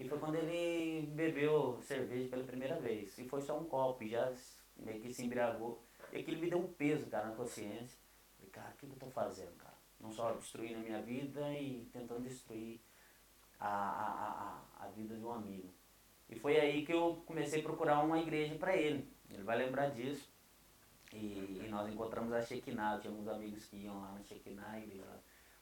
E 0.01 0.09
foi 0.09 0.19
quando 0.19 0.37
ele 0.37 1.07
bebeu 1.09 1.79
cerveja 1.83 2.31
pela 2.31 2.43
primeira 2.43 2.81
vez. 2.81 3.19
E 3.19 3.29
foi 3.29 3.43
só 3.43 3.59
um 3.59 3.65
copo, 3.65 4.03
já 4.09 4.33
meio 4.79 4.99
que 4.99 5.13
se 5.13 5.27
embriagou. 5.27 5.85
E 6.11 6.21
aquilo 6.21 6.41
me 6.41 6.49
deu 6.49 6.59
um 6.59 6.73
peso, 6.73 7.05
cara, 7.11 7.29
na 7.29 7.37
consciência. 7.37 7.99
Falei, 8.39 8.51
cara, 8.51 8.71
o 8.71 8.77
que 8.79 8.87
eu 8.87 8.99
tô 8.99 9.11
fazendo, 9.11 9.55
cara? 9.59 9.75
Não 10.01 10.11
só 10.11 10.33
destruindo 10.33 10.77
a 10.77 10.83
minha 10.83 11.03
vida 11.03 11.53
e 11.53 11.87
tentando 11.93 12.23
destruir 12.23 12.81
a, 13.61 13.69
a, 13.69 14.85
a, 14.85 14.87
a 14.87 14.89
vida 14.89 15.15
de 15.15 15.23
um 15.23 15.33
amigo. 15.33 15.69
E 16.31 16.35
foi 16.35 16.59
aí 16.59 16.87
que 16.87 16.95
eu 16.95 17.23
comecei 17.27 17.61
a 17.61 17.63
procurar 17.63 18.03
uma 18.03 18.19
igreja 18.19 18.55
para 18.55 18.75
ele. 18.75 19.07
Ele 19.29 19.43
vai 19.43 19.59
lembrar 19.59 19.91
disso. 19.91 20.33
E, 21.13 21.61
e 21.63 21.69
nós 21.69 21.93
encontramos 21.93 22.33
a 22.33 22.41
Shekinah. 22.41 23.03
Alguns 23.05 23.29
amigos 23.29 23.67
que 23.67 23.77
iam 23.77 24.01
lá 24.01 24.13
na 24.13 24.23
Shekinah, 24.23 24.81
igreja, 24.81 25.05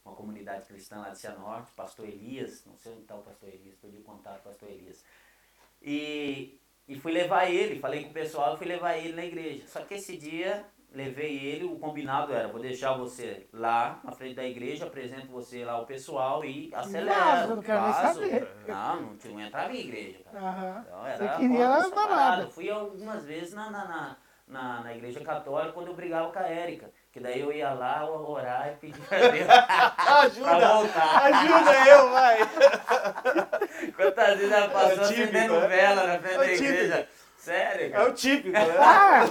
uma 0.09 0.17
comunidade 0.17 0.65
cristã 0.67 0.99
lá 1.01 1.11
de 1.11 1.19
Cianorte, 1.19 1.71
pastor 1.73 2.07
Elias, 2.07 2.65
não 2.67 2.77
sei 2.77 2.93
onde 2.93 3.03
está 3.03 3.15
o 3.15 3.23
pastor 3.23 3.49
Elias, 3.49 3.77
perdi 3.77 3.99
o 3.99 4.03
contato 4.03 4.43
com 4.43 4.49
o 4.49 4.53
pastor 4.53 4.69
Elias. 4.71 5.05
E, 5.83 6.59
e 6.87 6.99
fui 6.99 7.13
levar 7.13 7.49
ele, 7.51 7.79
falei 7.79 8.03
com 8.05 8.11
o 8.11 8.13
pessoal, 8.13 8.57
fui 8.57 8.67
levar 8.67 8.97
ele 8.97 9.15
na 9.15 9.25
igreja. 9.25 9.67
Só 9.67 9.81
que 9.83 9.95
esse 9.95 10.17
dia 10.17 10.65
levei 10.91 11.37
ele, 11.39 11.65
o 11.65 11.79
combinado 11.79 12.33
era, 12.33 12.49
vou 12.49 12.61
deixar 12.61 12.95
você 12.97 13.47
lá 13.53 14.01
na 14.03 14.11
frente 14.11 14.35
da 14.35 14.45
igreja, 14.45 14.87
apresento 14.87 15.27
você 15.29 15.65
lá 15.65 15.79
o 15.81 15.87
pessoal 15.87 16.45
e 16.45 16.71
acelera. 16.75 17.43
eu 17.43 17.57
não 17.57 17.63
quero 17.63 17.83
nem 17.83 17.93
saber. 17.93 18.49
Não, 18.67 19.01
não, 19.03 19.17
tinha- 19.17 19.35
não 19.35 19.41
entrava 19.43 19.73
em 19.73 19.81
igreja, 19.81 20.19
cara. 20.25 20.85
Então, 20.87 21.01
Você 21.03 21.09
era 21.25 21.37
queria 21.37 21.59
balada. 21.59 21.91
parada. 21.91 22.47
Fui 22.49 22.71
algumas 22.71 23.25
vezes 23.27 23.53
na, 23.53 23.71
na, 23.71 24.17
na, 24.47 24.81
na 24.83 24.97
igreja 24.97 25.21
católica 25.21 25.73
quando 25.75 25.89
eu 25.89 25.95
brigava 25.95 26.33
com 26.33 26.39
a 26.39 26.49
Érica. 26.49 26.91
Que 27.19 27.25
daí 27.25 27.41
eu 27.41 27.53
ia 27.53 27.71
lá 27.71 28.09
orar 28.09 28.69
e 28.69 28.77
pedir 28.77 29.01
pra 29.09 29.19
Deus 29.19 29.49
Ajuda! 30.07 30.69
voltar. 30.69 31.25
Ajuda 31.25 31.89
eu, 31.89 32.11
vai! 32.11 32.39
Quantas 33.97 34.37
vezes 34.39 34.53
ela 34.53 34.69
passou 34.69 34.91
É 35.05 35.09
típico, 35.09 35.23
acendendo 35.25 35.61
né? 35.61 35.67
vela 35.67 36.07
na 36.07 36.19
frente 36.21 36.35
É 36.35 36.39
da 36.39 36.53
igreja? 36.53 37.09
Sério, 37.39 37.87
É 37.87 37.91
cara? 37.91 38.09
o 38.09 38.13
típico, 38.13 38.51
né? 38.53 38.61
Ah, 38.79 39.25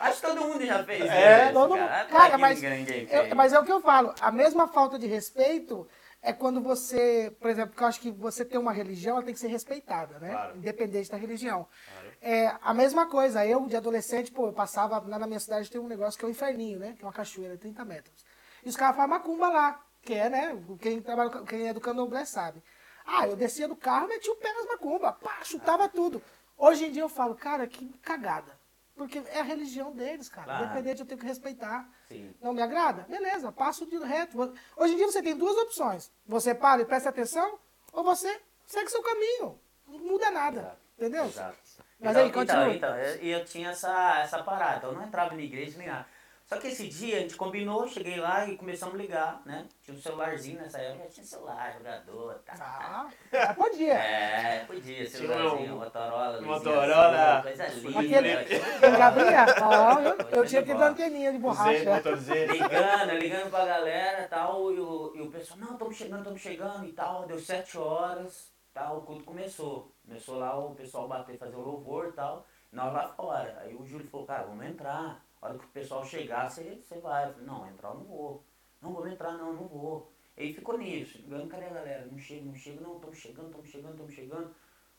Acho 0.00 0.20
que 0.22 0.26
todo 0.28 0.40
mundo 0.40 0.64
já 0.64 0.82
fez 0.82 1.02
É, 1.10 1.44
isso, 1.44 1.52
todo 1.52 1.68
cara. 1.74 1.82
mundo- 1.82 1.90
Não 1.90 1.98
é 1.98 2.04
cara, 2.06 2.30
que 2.30 2.36
mas 2.38 2.62
eu- 2.62 3.36
mas 3.36 3.52
é 3.52 3.58
o 3.58 3.64
que 3.64 3.72
eu 3.72 3.80
falo. 3.82 4.14
A 4.20 4.30
mesma 4.32 4.66
falta 4.68 4.98
de 4.98 5.06
respeito 5.06 5.86
é 6.22 6.32
quando 6.32 6.60
você, 6.62 7.34
por 7.40 7.50
exemplo, 7.50 7.74
que 7.76 7.82
eu 7.82 7.86
acho 7.86 8.00
que 8.00 8.10
você 8.10 8.44
tem 8.46 8.58
uma 8.58 8.72
religião, 8.72 9.16
ela 9.16 9.24
tem 9.24 9.34
que 9.34 9.40
ser 9.40 9.48
respeitada, 9.48 10.18
né? 10.20 10.30
Claro. 10.30 10.56
Independente 10.56 11.10
da 11.10 11.16
religião. 11.18 11.66
Claro. 11.92 11.99
É 12.20 12.54
a 12.60 12.74
mesma 12.74 13.06
coisa. 13.06 13.44
Eu, 13.46 13.66
de 13.66 13.76
adolescente, 13.76 14.30
pô, 14.30 14.46
eu 14.46 14.52
passava 14.52 14.98
lá 14.98 15.18
na 15.18 15.26
minha 15.26 15.40
cidade 15.40 15.70
tem 15.70 15.80
um 15.80 15.88
negócio 15.88 16.18
que 16.18 16.24
é 16.24 16.28
o 16.28 16.30
Inferninho, 16.30 16.78
né? 16.78 16.94
Que 16.96 17.04
é 17.04 17.06
uma 17.06 17.12
cachoeira, 17.12 17.56
30 17.56 17.84
metros. 17.84 18.24
E 18.64 18.68
os 18.68 18.76
caras 18.76 18.96
fazem 18.96 19.10
macumba 19.10 19.48
lá, 19.48 19.82
que 20.02 20.12
é, 20.12 20.28
né? 20.28 20.62
Quem, 20.80 21.00
trabalha, 21.00 21.30
quem 21.44 21.68
é 21.68 21.72
do 21.72 21.80
candomblé 21.80 22.24
sabe. 22.24 22.62
Ah, 23.06 23.26
eu 23.26 23.36
descia 23.36 23.66
do 23.66 23.74
carro, 23.74 24.08
metia 24.08 24.32
o 24.32 24.36
pé 24.36 24.52
nas 24.52 24.66
macumbas, 24.66 25.14
pá, 25.20 25.38
chutava 25.42 25.88
tudo. 25.88 26.22
Hoje 26.56 26.86
em 26.86 26.92
dia 26.92 27.02
eu 27.02 27.08
falo, 27.08 27.34
cara, 27.34 27.66
que 27.66 27.88
cagada. 28.02 28.60
Porque 28.94 29.22
é 29.32 29.40
a 29.40 29.42
religião 29.42 29.92
deles, 29.92 30.28
cara. 30.28 30.44
Claro. 30.44 30.64
Independente, 30.66 31.00
eu 31.00 31.06
tenho 31.06 31.18
que 31.18 31.26
respeitar. 31.26 31.88
Sim. 32.06 32.34
Não 32.42 32.52
me 32.52 32.60
agrada? 32.60 33.06
Beleza, 33.08 33.50
passo 33.50 33.86
de 33.86 33.96
reto. 33.96 34.38
Hoje 34.76 34.92
em 34.92 34.96
dia 34.96 35.10
você 35.10 35.22
tem 35.22 35.34
duas 35.34 35.56
opções. 35.56 36.12
Você 36.26 36.54
para 36.54 36.82
e 36.82 36.84
presta 36.84 37.08
atenção, 37.08 37.58
ou 37.94 38.04
você 38.04 38.40
segue 38.66 38.90
seu 38.90 39.02
caminho. 39.02 39.58
Não 39.88 39.98
muda 40.00 40.30
nada. 40.30 40.60
Exato. 40.60 40.76
Entendeu? 40.98 41.24
Exato. 41.24 41.58
Mas 42.00 42.12
então, 42.12 42.24
aí, 42.24 42.32
continua. 42.32 42.74
Então, 42.74 42.88
então, 42.90 42.96
eu- 42.96 43.22
e 43.22 43.30
eu, 43.30 43.44
tinha 43.44 43.70
essa, 43.70 44.20
essa 44.20 44.42
parada, 44.42 44.86
eu 44.86 44.92
não 44.92 45.02
entrava 45.04 45.34
na 45.34 45.42
igreja 45.42 45.76
nem 45.78 45.88
nada. 45.88 46.06
Só 46.46 46.56
que 46.58 46.66
esse 46.66 46.88
dia 46.88 47.18
a 47.18 47.20
gente 47.20 47.36
combinou, 47.36 47.86
cheguei 47.86 48.16
lá 48.18 48.44
e 48.44 48.56
começamos 48.56 48.96
a 48.96 48.98
ligar, 48.98 49.40
né? 49.46 49.68
Tinha 49.84 49.96
um 49.96 50.00
celularzinho 50.00 50.60
nessa 50.60 50.78
época, 50.80 51.06
tinha 51.08 51.24
celular, 51.24 51.72
jogador, 51.78 52.34
tá. 52.44 53.08
Ah, 53.32 53.54
podia. 53.54 53.92
É, 53.94 54.64
podia, 54.66 55.08
celularzinho, 55.08 55.74
um- 55.76 55.78
Motorola, 55.78 56.40
Motorola. 56.42 57.32
azul, 57.38 57.42
coisa 57.42 57.64
Aquele- 58.00 58.34
linda. 58.34 58.86
Ele 58.86 58.96
abria? 59.02 59.46
Ó, 59.62 60.00
eu, 60.00 60.16
eu 60.38 60.46
tinha 60.46 60.62
dar 60.74 60.88
anteninha 60.88 61.30
de 61.30 61.38
borracha. 61.38 62.16
Z. 62.16 62.46
Ligando, 62.46 63.12
ligando 63.14 63.50
pra 63.50 63.64
galera 63.66 64.22
e 64.24 64.26
tal, 64.28 64.72
e 64.72 64.80
o, 64.80 65.12
e 65.14 65.20
o 65.20 65.30
pessoal, 65.30 65.60
não, 65.60 65.72
estamos 65.74 65.96
chegando, 65.96 66.18
estamos 66.18 66.40
chegando 66.40 66.84
e 66.84 66.92
tal, 66.92 67.26
deu 67.28 67.38
sete 67.38 67.78
horas, 67.78 68.50
tal, 68.80 68.98
o 68.98 69.02
culto 69.02 69.24
começou. 69.24 69.92
Começou 70.02 70.38
lá 70.38 70.58
o 70.58 70.74
pessoal 70.74 71.06
bater, 71.06 71.36
fazer 71.36 71.56
o 71.56 71.60
louvor 71.60 72.08
e 72.08 72.12
tal, 72.12 72.46
nós 72.72 72.92
lá 72.92 73.08
fora. 73.08 73.58
Aí 73.60 73.76
o 73.76 73.84
Júlio 73.84 74.08
falou, 74.08 74.26
cara, 74.26 74.44
vamos 74.44 74.64
entrar. 74.64 75.22
A 75.40 75.46
hora 75.46 75.58
que 75.58 75.64
o 75.64 75.68
pessoal 75.68 76.04
chegar, 76.04 76.50
você, 76.50 76.82
vai. 77.02 77.28
Eu 77.28 77.32
falei, 77.32 77.46
não, 77.46 77.68
entrar 77.68 77.90
eu 77.90 77.94
não 77.96 78.04
vou. 78.04 78.44
Não, 78.80 78.94
vamos 78.94 79.12
entrar, 79.12 79.32
não, 79.32 79.52
não 79.52 79.68
vou. 79.68 80.10
Ele 80.36 80.54
ficou 80.54 80.78
nisso, 80.78 81.18
ligando, 81.18 81.48
cadê 81.48 81.66
a 81.66 81.70
galera? 81.70 82.06
Não 82.06 82.18
chega, 82.18 82.46
não 82.46 82.54
chega, 82.54 82.80
não, 82.80 82.96
estamos 82.96 83.18
chegando, 83.18 83.48
estamos 83.48 83.68
chegando, 83.68 83.90
estamos 83.92 84.14
chegando. 84.14 84.54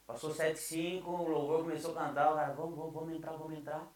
Passou 0.06 0.32
7, 0.32 0.60
5, 0.60 1.10
o 1.10 1.30
louvor 1.30 1.62
começou 1.62 1.92
a 1.92 2.06
cantar, 2.06 2.32
o 2.32 2.36
cara, 2.36 2.54
vamos, 2.54 2.76
vamos, 2.76 2.94
vamos 2.94 3.14
entrar, 3.16 3.32
vamos 3.32 3.58
entrar. 3.58 3.92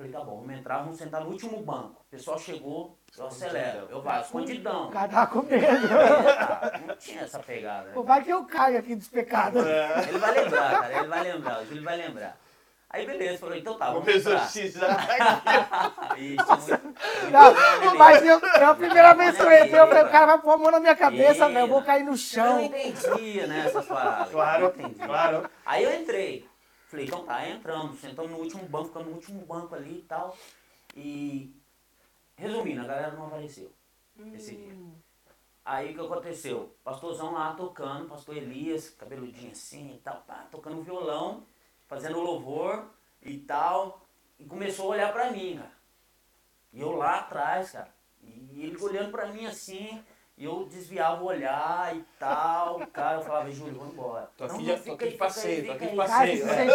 Eu 0.00 0.06
falei, 0.06 0.12
tá 0.12 0.20
bom, 0.20 0.36
vamos 0.40 0.54
entrar, 0.58 0.78
vamos 0.78 0.96
sentar 0.96 1.20
no 1.20 1.28
último 1.28 1.62
banco. 1.62 2.00
O 2.00 2.10
pessoal 2.10 2.38
chegou, 2.38 2.96
eu 3.18 3.26
acelero, 3.26 3.86
eu 3.90 4.00
vou, 4.00 4.12
escondidão. 4.14 4.88
O 4.88 4.90
cara 4.90 5.08
tava 5.08 5.26
com 5.26 5.42
medo. 5.42 5.66
É, 5.66 6.78
não 6.86 6.96
tinha 6.96 7.20
essa 7.20 7.38
pegada. 7.38 7.88
Né? 7.88 7.92
Pô, 7.92 8.02
vai 8.02 8.24
que 8.24 8.30
eu 8.30 8.42
caio 8.46 8.78
aqui 8.78 8.94
dos 8.94 9.08
pecados. 9.08 9.62
Ele 9.62 10.18
vai 10.18 10.32
lembrar, 10.42 10.70
cara, 10.70 10.98
ele 10.98 11.06
vai 11.08 11.22
lembrar, 11.22 11.62
ele 11.62 11.80
vai 11.80 11.96
lembrar. 11.98 12.36
Aí 12.88 13.06
beleza, 13.06 13.38
falou, 13.38 13.54
então 13.54 13.76
tá, 13.78 13.90
vamos 13.90 14.04
Começou 14.06 14.32
a 14.32 14.34
entrar. 14.36 14.48
xizar. 14.48 15.06
Ixi, 16.16 16.36
muito- 16.36 16.94
Não, 17.30 17.94
mas 17.96 18.24
eu, 18.24 18.40
é 18.44 18.64
a 18.64 18.74
primeira 18.74 19.14
vez 19.14 19.36
que 19.36 19.42
eu 19.42 19.52
entrei, 19.52 19.80
eu 19.80 19.86
falei, 19.86 20.02
o 20.02 20.10
cara 20.10 20.26
vai 20.26 20.38
pôr 20.38 20.50
a 20.50 20.56
mão 20.56 20.70
na 20.72 20.80
minha 20.80 20.96
cabeça, 20.96 21.46
velho, 21.46 21.58
eu 21.60 21.68
vou 21.68 21.82
cair 21.82 22.00
no 22.00 22.06
Eu 22.06 22.10
não 22.12 22.16
chão. 22.16 22.60
entendia, 22.62 23.46
né, 23.46 23.64
essas 23.66 23.84
paradas. 23.84 24.30
Claro, 24.32 24.74
claro. 25.06 25.50
Aí 25.64 25.84
eu 25.84 26.00
entrei. 26.00 26.49
Falei, 26.90 27.06
então 27.06 27.24
tá, 27.24 27.48
entramos, 27.48 28.00
sentamos 28.00 28.32
no 28.32 28.38
último 28.38 28.68
banco, 28.68 28.88
ficamos 28.88 29.08
no 29.08 29.14
último 29.14 29.46
banco 29.46 29.76
ali 29.76 29.98
e 29.98 30.02
tal. 30.02 30.36
E 30.96 31.54
resumindo, 32.34 32.80
a 32.80 32.84
galera 32.84 33.12
não 33.12 33.28
apareceu 33.28 33.72
esse 34.34 34.56
dia. 34.56 34.76
Aí 35.64 35.92
o 35.92 35.94
que 35.94 36.00
aconteceu? 36.00 36.74
Pastorzão 36.82 37.32
lá 37.32 37.54
tocando, 37.54 38.08
pastor 38.08 38.36
Elias, 38.36 38.90
cabeludinho 38.90 39.52
assim 39.52 39.94
e 39.94 39.98
tal, 39.98 40.22
pá, 40.22 40.48
tocando 40.50 40.82
violão, 40.82 41.46
fazendo 41.86 42.18
louvor 42.18 42.90
e 43.22 43.38
tal. 43.38 44.04
E 44.36 44.44
começou 44.44 44.86
a 44.86 44.96
olhar 44.96 45.12
pra 45.12 45.30
mim, 45.30 45.58
cara. 45.58 45.72
E 46.72 46.80
eu 46.80 46.96
lá 46.96 47.20
atrás, 47.20 47.70
cara. 47.70 47.94
E 48.20 48.64
ele 48.64 48.76
olhando 48.82 49.12
pra 49.12 49.28
mim 49.28 49.46
assim, 49.46 50.04
e 50.40 50.44
eu 50.46 50.64
desviava 50.64 51.22
o 51.22 51.26
olhar 51.26 51.94
e 51.94 52.02
tal. 52.18 52.80
Cara, 52.92 53.18
eu 53.18 53.22
falava, 53.22 53.50
Júlio, 53.50 53.74
vamos 53.78 53.92
embora. 53.92 54.30
Tô 54.38 54.44
aqui 54.44 54.54
Não, 54.54 54.64
já- 54.64 54.72
tô 54.76 54.80
fica 54.80 54.94
aqui 54.94 55.04
de 55.04 55.10
fica 55.10 55.24
aí, 55.24 55.28
passeio, 55.28 55.66
tô 55.66 55.72
fica 55.72 55.74
aqui 55.84 55.86
de. 55.90 55.96
Cara, 55.96 56.08
passeio. 56.08 56.38
Fica 56.48 56.60
aí, 56.60 56.70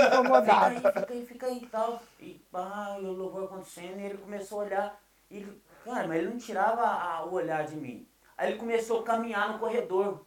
fica 1.02 1.14
aí, 1.14 1.26
fica 1.26 1.46
aí 1.48 1.58
e 1.58 1.66
tal. 1.68 2.04
E 2.20 2.42
pá, 2.52 2.98
e 3.02 3.06
o 3.06 3.12
louvor 3.12 3.46
acontecendo, 3.46 4.00
e 4.00 4.04
ele 4.06 4.18
começou 4.20 4.62
a 4.62 4.66
olhar. 4.66 5.02
E 5.32 5.46
cara, 5.84 6.08
mas 6.08 6.18
ele 6.20 6.30
não 6.30 6.38
tirava 6.38 6.84
a- 6.86 7.26
o 7.26 7.34
olhar 7.34 7.66
de 7.66 7.76
mim. 7.76 8.08
Aí 8.38 8.52
ele 8.52 8.60
começou 8.60 9.00
a 9.00 9.04
caminhar 9.04 9.52
no 9.54 9.60
corredor. 9.60 10.24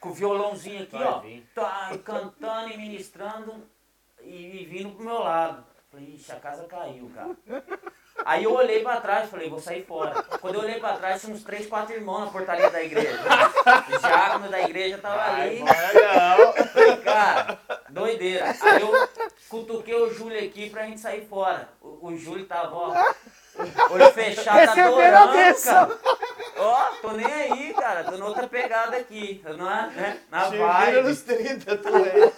Com 0.00 0.08
o 0.08 0.12
violãozinho 0.14 0.82
aqui, 0.84 0.92
Vai 0.98 1.04
ó. 1.06 1.18
vir. 1.20 1.46
Tá, 1.54 1.90
cantando 2.02 2.70
e 2.72 2.76
ministrando 2.78 3.62
e, 4.22 4.62
e 4.62 4.64
vindo 4.66 4.96
pro 4.96 5.04
meu 5.04 5.18
lado. 5.18 5.64
Falei, 5.90 6.14
ixi, 6.14 6.32
a 6.32 6.36
casa 6.40 6.64
caiu, 6.64 7.10
cara. 7.14 7.36
Aí 8.24 8.44
eu 8.44 8.52
olhei 8.52 8.82
pra 8.82 9.00
trás, 9.00 9.30
falei, 9.30 9.48
vou 9.48 9.60
sair 9.60 9.84
fora. 9.84 10.22
Quando 10.40 10.54
eu 10.54 10.60
olhei 10.60 10.78
pra 10.78 10.96
trás, 10.96 11.20
tinha 11.20 11.34
uns 11.34 11.42
três, 11.42 11.66
quatro 11.66 11.94
irmãos 11.94 12.20
na 12.20 12.26
portaria 12.26 12.70
da 12.70 12.82
igreja. 12.82 13.18
O 13.88 13.98
diácono 13.98 14.48
da 14.48 14.60
igreja 14.60 14.98
tava 14.98 15.20
Ai, 15.20 15.62
ali. 15.62 16.68
Falei, 16.72 16.96
cara, 16.98 17.58
doideira. 17.88 18.54
Aí 18.60 18.80
eu 18.80 19.08
cutuquei 19.48 19.94
o 19.94 20.12
Júlio 20.12 20.38
aqui 20.44 20.70
pra 20.70 20.86
gente 20.86 21.00
sair 21.00 21.26
fora. 21.26 21.68
O, 21.80 22.08
o 22.08 22.16
Júlio 22.16 22.46
tava, 22.46 22.74
ó, 22.74 23.14
olho 23.90 24.12
fechado, 24.12 24.74
tá 24.74 24.86
adorando, 24.86 25.62
cara. 25.62 25.98
Ó, 26.56 26.84
tô 27.02 27.12
nem 27.12 27.26
aí, 27.26 27.74
cara, 27.74 28.04
tô 28.04 28.16
noutra 28.16 28.46
pegada 28.46 28.96
aqui, 28.96 29.40
tô 29.44 29.54
na, 29.54 29.88
né, 29.88 30.20
na 30.30 30.48
vibe. 30.48 31.02
nos 31.02 31.22
30, 31.22 31.76
tu 31.78 31.88
é. 31.88 32.32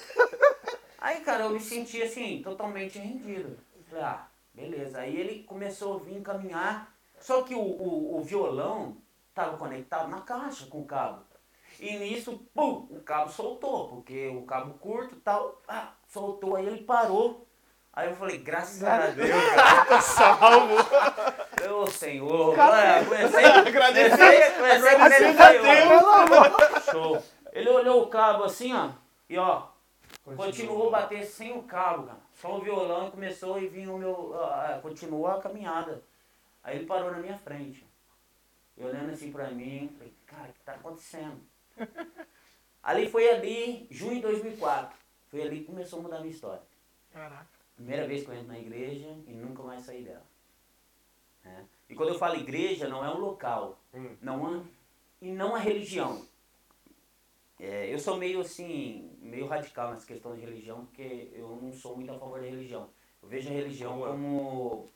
Aí, 0.99 1.21
cara, 1.21 1.45
eu 1.45 1.51
me 1.51 1.61
senti 1.61 2.03
assim, 2.03 2.41
totalmente 2.43 2.99
rendido. 2.99 3.59
Falei, 3.91 4.05
ah, 4.05 4.27
beleza. 4.55 5.01
Aí 5.01 5.17
ele 5.17 5.43
começou 5.45 5.97
a 5.97 5.99
vir 5.99 6.23
caminhar, 6.23 6.93
só 7.21 7.43
que 7.43 7.55
o, 7.55 7.61
o, 7.61 8.19
o 8.19 8.23
violão 8.23 8.97
tava 9.35 9.57
conectado 9.57 10.09
na 10.09 10.21
caixa 10.21 10.67
com 10.67 10.81
o 10.81 10.87
cabo. 10.87 11.23
E 11.81 11.97
nisso, 11.99 12.41
pum, 12.55 12.87
o 12.91 13.01
cabo 13.05 13.31
soltou, 13.31 13.89
porque 13.89 14.29
o 14.29 14.43
cabo 14.43 14.75
curto 14.75 15.17
e 15.17 15.21
tal, 15.21 15.61
ah, 15.67 15.93
soltou, 16.07 16.55
aí 16.57 16.67
ele 16.67 16.85
parou. 16.85 17.47
Aí 17.93 18.09
eu 18.09 18.17
falei, 18.17 18.39
graças 18.39 18.83
a 18.83 19.07
Deus, 19.09 19.29
cara, 19.55 19.85
Tá 19.85 20.01
salvo. 20.01 20.75
ô 21.73 21.87
Senhor, 21.87 22.55
Cara, 22.57 23.05
comecei, 23.05 23.43
com 24.53 24.67
ele, 24.67 24.89
a 24.89 25.35
falei, 25.35 25.61
Deus. 25.61 25.89
Pelo 25.89 26.11
amor. 26.11 26.83
Show. 26.91 27.23
Ele 27.53 27.69
olhou 27.69 28.03
o 28.03 28.07
cabo 28.09 28.45
assim, 28.45 28.75
ó, 28.75 28.91
e 29.29 29.39
ó, 29.39 29.63
continuou 30.25 30.89
a 30.89 31.03
bater 31.03 31.25
sem 31.25 31.57
o 31.57 31.63
cabo, 31.63 32.05
cara. 32.05 32.24
Só 32.45 32.59
o 32.59 32.61
violão 32.61 33.09
e 33.09 33.11
começou 33.11 33.59
e 33.59 33.69
vinha 33.69 33.91
o 33.91 33.97
meu. 33.99 34.35
ah, 34.39 34.79
continuou 34.83 35.27
a 35.29 35.41
caminhada. 35.41 36.03
Aí 36.63 36.77
ele 36.77 36.85
parou 36.85 37.11
na 37.11 37.17
minha 37.19 37.39
frente. 37.39 37.87
Eu 38.77 38.89
olhando 38.89 39.13
assim 39.13 39.33
pra 39.33 39.51
mim, 39.51 39.89
falei, 39.97 40.13
cara, 40.27 40.51
o 40.51 40.53
que 40.53 40.61
tá 40.61 40.73
acontecendo? 40.75 41.41
ali 42.83 43.09
foi 43.09 43.31
ali, 43.31 43.87
junho 43.91 44.17
de 44.17 44.21
2004. 44.21 44.95
Foi 45.31 45.41
ali 45.41 45.61
que 45.61 45.65
começou 45.65 46.01
a 46.01 46.03
mudar 46.03 46.17
a 46.17 46.21
minha 46.21 46.35
história. 46.35 46.61
Caraca. 47.15 47.47
Primeira 47.77 48.07
vez 48.07 48.23
que 48.23 48.29
eu 48.29 48.35
entro 48.35 48.49
na 48.49 48.59
igreja 48.59 49.09
e 49.27 49.33
nunca 49.33 49.63
mais 49.63 49.83
saí 49.83 50.03
dela. 50.05 50.23
né? 51.45 51.65
E 51.89 51.95
quando 51.95 52.11
eu 52.11 52.19
falo 52.19 52.37
igreja, 52.37 52.89
não 52.89 53.03
é 53.03 53.09
um 53.09 53.21
local, 53.21 53.79
Hum. 53.95 54.15
não 54.21 54.55
é, 54.55 54.63
e 55.23 55.33
não 55.33 55.55
a 55.57 55.59
religião. 55.59 56.27
É, 57.61 57.93
eu 57.93 57.99
sou 57.99 58.17
meio 58.17 58.41
assim, 58.41 59.11
meio 59.21 59.47
radical 59.47 59.91
nessa 59.91 60.07
questão 60.07 60.35
de 60.35 60.41
religião, 60.41 60.85
porque 60.87 61.31
eu 61.33 61.59
não 61.63 61.73
sou 61.73 61.97
muito 61.97 62.11
a 62.13 62.19
favor 62.19 62.41
da 62.41 62.47
religião. 62.47 62.89
Eu 63.23 63.29
vejo 63.29 63.49
a 63.49 63.53
religião 63.53 64.01
Como 64.01 64.11
como 64.11 64.89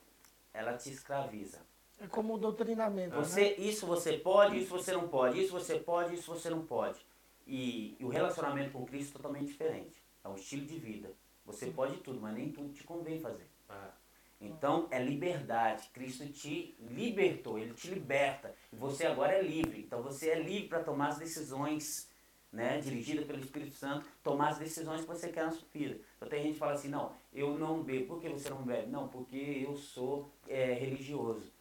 ela 0.53 0.73
te 0.73 0.91
escraviza. 0.91 1.59
É 1.99 2.07
como 2.07 2.35
o 2.35 2.37
doutrinamento. 2.37 3.15
Você, 3.15 3.55
isso 3.55 3.85
você 3.85 4.17
pode, 4.17 4.57
isso 4.59 4.69
você 4.69 4.91
não 4.93 5.07
pode, 5.07 5.41
isso 5.41 5.51
você 5.51 5.79
pode, 5.79 6.13
isso 6.15 6.31
você 6.33 6.49
não 6.49 6.65
pode. 6.65 6.99
E, 7.45 7.95
e 7.99 8.05
o 8.05 8.09
relacionamento 8.09 8.71
com 8.71 8.85
Cristo 8.85 9.11
é 9.11 9.13
totalmente 9.13 9.47
diferente. 9.47 10.01
É 10.23 10.29
um 10.29 10.35
estilo 10.35 10.65
de 10.65 10.77
vida. 10.77 11.11
Você 11.45 11.67
pode 11.71 11.97
tudo, 11.97 12.21
mas 12.21 12.35
nem 12.35 12.51
tudo 12.51 12.71
te 12.71 12.83
convém 12.83 13.19
fazer. 13.19 13.47
Ah, 13.67 13.91
Então 14.39 14.87
é 14.91 15.03
liberdade. 15.03 15.89
Cristo 15.91 16.27
te 16.27 16.75
libertou, 16.79 17.57
ele 17.57 17.73
te 17.73 17.89
liberta. 17.89 18.53
E 18.71 18.75
você 18.75 19.07
agora 19.07 19.33
é 19.33 19.41
livre. 19.41 19.81
Então 19.81 20.01
você 20.01 20.29
é 20.29 20.39
livre 20.39 20.69
para 20.69 20.83
tomar 20.83 21.09
as 21.09 21.17
decisões, 21.17 22.08
né, 22.51 22.79
dirigida 22.79 23.21
pelo 23.23 23.39
Espírito 23.39 23.75
Santo, 23.75 24.05
tomar 24.23 24.49
as 24.49 24.57
decisões 24.57 25.01
que 25.01 25.07
você 25.07 25.29
quer 25.29 25.45
na 25.45 25.51
sua 25.51 25.67
vida. 25.73 25.99
Então 26.17 26.27
tem 26.29 26.41
gente 26.43 26.53
que 26.53 26.59
fala 26.59 26.73
assim, 26.73 26.87
não, 26.89 27.11
eu 27.33 27.57
não 27.57 27.83
bebo. 27.83 28.07
Por 28.07 28.21
que 28.21 28.29
você 28.29 28.49
não 28.49 28.63
bebe? 28.63 28.87
Não, 28.89 29.07
porque 29.07 29.63
eu 29.67 29.75
sou 29.75 30.31
é, 30.47 30.73
religioso. 30.73 31.51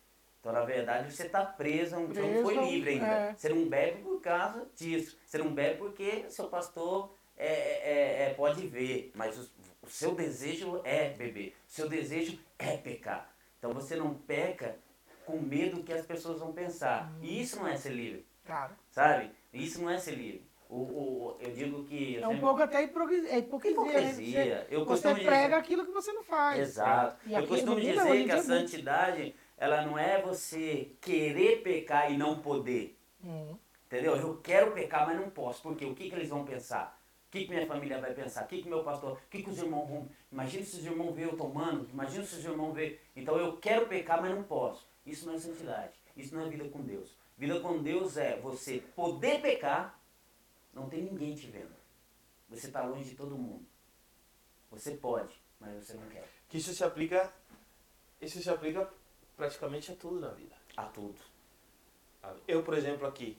Então, 0.40 0.52
na 0.52 0.64
verdade, 0.64 1.12
você 1.12 1.26
está 1.26 1.44
preso, 1.44 1.96
um- 1.96 2.06
você 2.06 2.22
não 2.22 2.42
foi 2.42 2.54
Preso, 2.54 2.70
livre 2.70 2.90
ainda. 2.90 3.06
é. 3.06 3.34
Você 3.34 3.48
não 3.48 3.68
bebe 3.68 4.02
por 4.02 4.20
causa 4.20 4.66
disso. 4.74 5.18
Você 5.26 5.36
não 5.38 5.52
bebe 5.52 5.78
porque 5.78 6.30
seu 6.30 6.48
pastor 6.48 7.12
é, 7.36 7.46
é- 7.46 8.22
é- 8.30 8.34
pode 8.34 8.66
ver, 8.66 9.10
mas 9.14 9.36
o, 9.38 9.50
o 9.82 9.90
seu 9.90 10.14
desejo 10.14 10.80
é 10.84 11.10
beber. 11.10 11.54
O 11.68 11.70
seu 11.72 11.88
desejo 11.88 12.38
é 12.58 12.76
pecar. 12.76 13.30
Então 13.58 13.72
você 13.72 13.96
não 13.96 14.14
peca 14.14 14.76
com 15.26 15.38
medo 15.38 15.82
que 15.82 15.92
as 15.92 16.06
pessoas 16.06 16.38
vão 16.38 16.52
pensar. 16.52 17.12
E 17.20 17.42
isso 17.42 17.56
não 17.56 17.66
é 17.68 17.76
ser 17.76 17.90
livre, 17.90 18.24
Cara, 18.44 18.74
sabe? 18.90 19.30
Isso 19.52 19.80
não 19.82 19.90
é 19.90 19.98
ser 19.98 20.12
livre. 20.12 20.47
O, 20.68 20.76
o- 20.76 21.36
eu 21.40 21.50
digo 21.52 21.84
que... 21.84 22.14
eu 22.16 22.22
é 22.22 22.26
um 22.26 22.30
sempre- 22.32 22.40
pouco 22.42 22.62
até 22.62 22.82
hipocri- 22.82 23.26
é 23.28 23.38
hipocrisia, 23.38 23.80
né? 23.84 23.90
Hipocrisia. 23.90 24.66
Eu 24.70 24.84
Você, 24.84 25.02
você 25.02 25.14
dizer- 25.14 25.26
prega 25.26 25.56
aquilo 25.56 25.84
que 25.86 25.92
você 25.92 26.12
não 26.12 26.22
faz. 26.22 26.58
Exato. 26.60 27.16
E 27.26 27.32
Eu 27.32 27.46
costumo 27.46 27.80
dizer 27.80 27.94
não, 27.96 28.04
que 28.04 28.10
a 28.10 28.14
é 28.14 28.16
muito. 28.36 28.42
santidade, 28.42 29.34
ela 29.56 29.82
não 29.82 29.98
é 29.98 30.20
você 30.20 30.92
querer 31.00 31.62
pecar 31.62 32.12
e 32.12 32.18
não 32.18 32.38
poder. 32.40 32.98
Hum. 33.24 33.56
Entendeu? 33.86 34.14
Eu 34.16 34.36
quero 34.42 34.72
pecar, 34.72 35.06
mas 35.06 35.18
não 35.18 35.30
posso. 35.30 35.62
Porque 35.62 35.86
o 35.86 35.94
que, 35.94 36.10
que 36.10 36.14
eles 36.14 36.28
vão 36.28 36.44
pensar? 36.44 37.00
O 37.26 37.30
que, 37.30 37.44
que 37.44 37.50
minha 37.50 37.66
família 37.66 37.98
vai 37.98 38.12
pensar? 38.12 38.44
O 38.44 38.46
que, 38.46 38.60
que 38.62 38.68
meu 38.68 38.82
pastor. 38.84 39.12
O 39.12 39.18
que, 39.30 39.42
que 39.42 39.48
os 39.50 39.58
irmãos 39.58 39.88
vão. 39.88 40.06
Imagina 40.30 40.64
se 40.64 40.76
os 40.76 40.84
irmãos 40.84 41.14
verem 41.14 41.30
eu 41.30 41.36
tomando. 41.36 41.88
Imagina 41.90 42.24
se 42.24 42.36
os 42.36 42.44
irmãos 42.44 42.74
verem. 42.74 42.98
Então 43.16 43.36
eu 43.38 43.56
quero 43.56 43.86
pecar, 43.86 44.20
mas 44.20 44.34
não 44.34 44.42
posso. 44.42 44.86
Isso 45.06 45.26
não 45.26 45.34
é 45.34 45.38
santidade. 45.38 45.92
Isso 46.14 46.34
não 46.34 46.44
é 46.44 46.48
vida 46.50 46.68
com 46.68 46.82
Deus. 46.82 47.16
Vida 47.38 47.58
com 47.60 47.78
Deus 47.82 48.16
é 48.18 48.36
você 48.36 48.82
poder 48.94 49.40
pecar, 49.40 49.97
não 50.78 50.88
tem 50.88 51.02
ninguém 51.02 51.34
te 51.34 51.46
vendo. 51.48 51.74
Você 52.48 52.68
está 52.68 52.84
longe 52.84 53.10
de 53.10 53.16
todo 53.16 53.36
mundo. 53.36 53.66
Você 54.70 54.96
pode, 54.96 55.40
mas 55.58 55.86
você 55.86 55.94
não 55.94 56.08
quer. 56.08 56.28
Que 56.48 56.58
isso 56.58 56.72
se 56.72 56.84
aplica. 56.84 57.32
Isso 58.20 58.42
se 58.42 58.50
aplica 58.50 58.88
praticamente 59.36 59.92
a 59.92 59.96
tudo 59.96 60.20
na 60.20 60.30
vida. 60.30 60.54
A 60.76 60.84
tudo. 60.86 61.20
Eu, 62.46 62.62
por 62.62 62.74
exemplo, 62.74 63.06
aqui, 63.06 63.38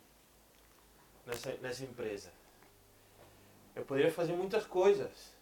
nessa, 1.26 1.54
nessa 1.58 1.84
empresa, 1.84 2.32
eu 3.76 3.86
poderia 3.86 4.12
fazer 4.12 4.34
muitas 4.34 4.66
coisas. 4.66 5.36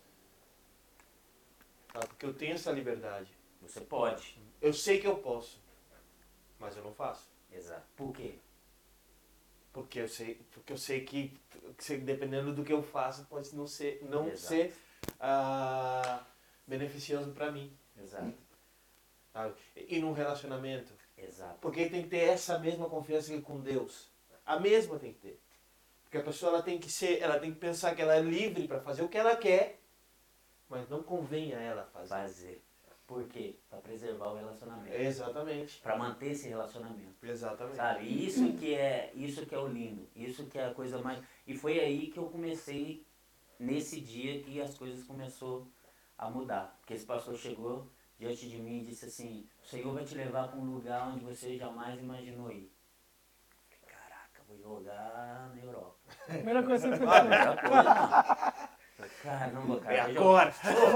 sabe? 1.93 2.07
Porque 2.07 2.25
eu 2.25 2.33
tenho 2.33 2.55
essa 2.55 2.71
liberdade. 2.71 3.31
Você 3.61 3.81
pode. 3.81 4.37
Eu 4.61 4.73
sei 4.73 4.99
que 4.99 5.07
eu 5.07 5.17
posso, 5.17 5.59
mas 6.59 6.75
eu 6.75 6.83
não 6.83 6.93
faço. 6.93 7.29
Exato. 7.51 7.85
Por 7.95 8.11
quê? 8.13 8.39
Porque 9.71 9.99
eu 9.99 10.07
sei, 10.07 10.35
porque 10.51 10.73
eu 10.73 10.77
sei 10.77 11.05
que, 11.05 11.39
dependendo 12.03 12.53
do 12.53 12.63
que 12.63 12.73
eu 12.73 12.81
faço, 12.81 13.25
pode 13.25 13.55
não 13.55 13.67
ser, 13.67 14.03
não 14.09 14.27
Exato. 14.27 14.47
ser 14.47 14.73
ah, 15.19 16.23
beneficioso 16.65 17.31
para 17.31 17.51
mim. 17.51 17.75
Exato. 18.01 18.33
Sabe? 19.33 19.55
E 19.75 19.99
num 19.99 20.13
relacionamento. 20.13 20.93
Exato. 21.17 21.57
Porque 21.59 21.89
tem 21.89 22.03
que 22.03 22.09
ter 22.09 22.29
essa 22.29 22.59
mesma 22.59 22.89
confiança 22.89 23.31
que 23.31 23.41
com 23.41 23.59
Deus. 23.59 24.11
A 24.45 24.59
mesma 24.59 24.97
tem 24.99 25.13
que 25.13 25.19
ter. 25.19 25.41
Porque 26.03 26.17
a 26.17 26.23
pessoa 26.23 26.53
ela 26.53 26.63
tem 26.63 26.79
que 26.79 26.89
ser, 26.89 27.21
ela 27.21 27.39
tem 27.39 27.53
que 27.53 27.59
pensar 27.59 27.93
que 27.95 28.01
ela 28.01 28.15
é 28.15 28.21
livre 28.21 28.67
para 28.67 28.79
fazer 28.79 29.03
o 29.03 29.09
que 29.09 29.17
ela 29.17 29.35
quer, 29.35 29.79
mas 30.69 30.87
não 30.89 31.03
convém 31.03 31.53
a 31.53 31.59
ela 31.59 31.85
fazer. 31.91 32.09
Fazer. 32.09 32.66
Por 33.07 33.23
quê? 33.29 33.57
Pra 33.69 33.79
preservar 33.79 34.27
o 34.27 34.35
relacionamento. 34.35 34.93
Exatamente. 34.93 35.79
Pra 35.79 35.97
manter 35.97 36.31
esse 36.31 36.49
relacionamento. 36.49 37.25
Exatamente. 37.25 37.77
Sabe? 37.77 38.05
Isso 38.05 38.51
que 38.53 38.75
é, 38.75 39.13
isso 39.15 39.45
que 39.45 39.55
é 39.55 39.57
o 39.57 39.67
lindo, 39.67 40.05
isso 40.13 40.45
que 40.47 40.59
é 40.59 40.65
a 40.65 40.73
coisa 40.73 41.01
mais. 41.01 41.23
E 41.47 41.57
foi 41.57 41.79
aí 41.79 42.07
que 42.07 42.19
eu 42.19 42.25
comecei 42.29 43.07
nesse 43.57 44.01
dia 44.01 44.43
que 44.43 44.61
as 44.61 44.77
coisas 44.77 45.05
começou 45.05 45.71
a 46.17 46.29
mudar. 46.29 46.75
Porque 46.79 46.95
esse 46.95 47.05
pastor 47.05 47.37
chegou 47.37 47.89
diante 48.19 48.49
de 48.49 48.57
mim 48.57 48.81
e 48.81 48.85
disse 48.85 49.05
assim: 49.05 49.47
"O 49.63 49.65
Senhor 49.65 49.93
vai 49.93 50.03
te 50.03 50.13
levar 50.13 50.49
para 50.49 50.59
um 50.59 50.65
lugar 50.65 51.07
onde 51.07 51.23
você 51.23 51.55
jamais 51.55 51.97
imaginou 51.97 52.51
ir". 52.51 52.69
Falei, 53.57 53.79
Caraca, 53.87 54.43
vou 54.49 54.57
jogar 54.57 55.49
na 55.55 55.61
Europa. 55.63 55.95
Primeira 56.25 56.61
coisa 56.61 56.89
que 56.91 56.97
você 56.97 58.67
Caramba, 59.21 59.79
cara. 59.79 59.95
É 59.95 60.09
eu 60.09 60.13
já- 60.13 60.19
agora. 60.21 60.53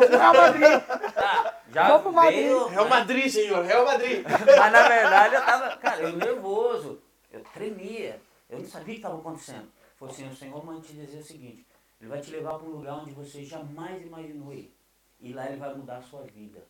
Real 0.09 0.33
Madrid. 0.33 1.13
Tá, 1.13 1.61
já 1.71 1.87
Vamos 1.87 2.01
pro 2.01 2.11
Madrid. 2.13 2.39
veio, 2.39 2.67
Real 2.67 2.89
Madrid, 2.89 3.29
senhor. 3.31 3.63
Real 3.63 3.85
Madrid. 3.85 4.23
Mas 4.27 4.71
na 4.71 4.87
verdade 4.87 5.35
eu 5.35 5.45
tava, 5.45 5.77
cara, 5.77 6.01
eu 6.01 6.15
nervoso, 6.17 7.01
eu 7.31 7.43
tremia, 7.53 8.19
eu 8.49 8.59
não 8.59 8.65
sabia 8.65 8.85
o 8.85 8.95
que 8.95 8.95
estava 9.01 9.19
acontecendo. 9.19 9.71
Foi 9.97 10.09
assim, 10.09 10.27
o 10.27 10.35
Senhor 10.35 10.65
manda 10.65 10.81
te 10.81 10.93
dizer 10.93 11.19
o 11.19 11.23
seguinte, 11.23 11.63
ele 11.99 12.09
vai 12.09 12.19
te 12.19 12.31
levar 12.31 12.55
para 12.55 12.67
um 12.67 12.71
lugar 12.71 12.95
onde 12.95 13.11
você 13.11 13.43
jamais 13.45 14.01
imaginou 14.03 14.51
ir. 14.51 14.75
E 15.19 15.31
lá 15.33 15.45
ele 15.47 15.57
vai 15.57 15.71
mudar 15.75 15.97
a 15.97 16.01
sua 16.01 16.23
vida. 16.23 16.65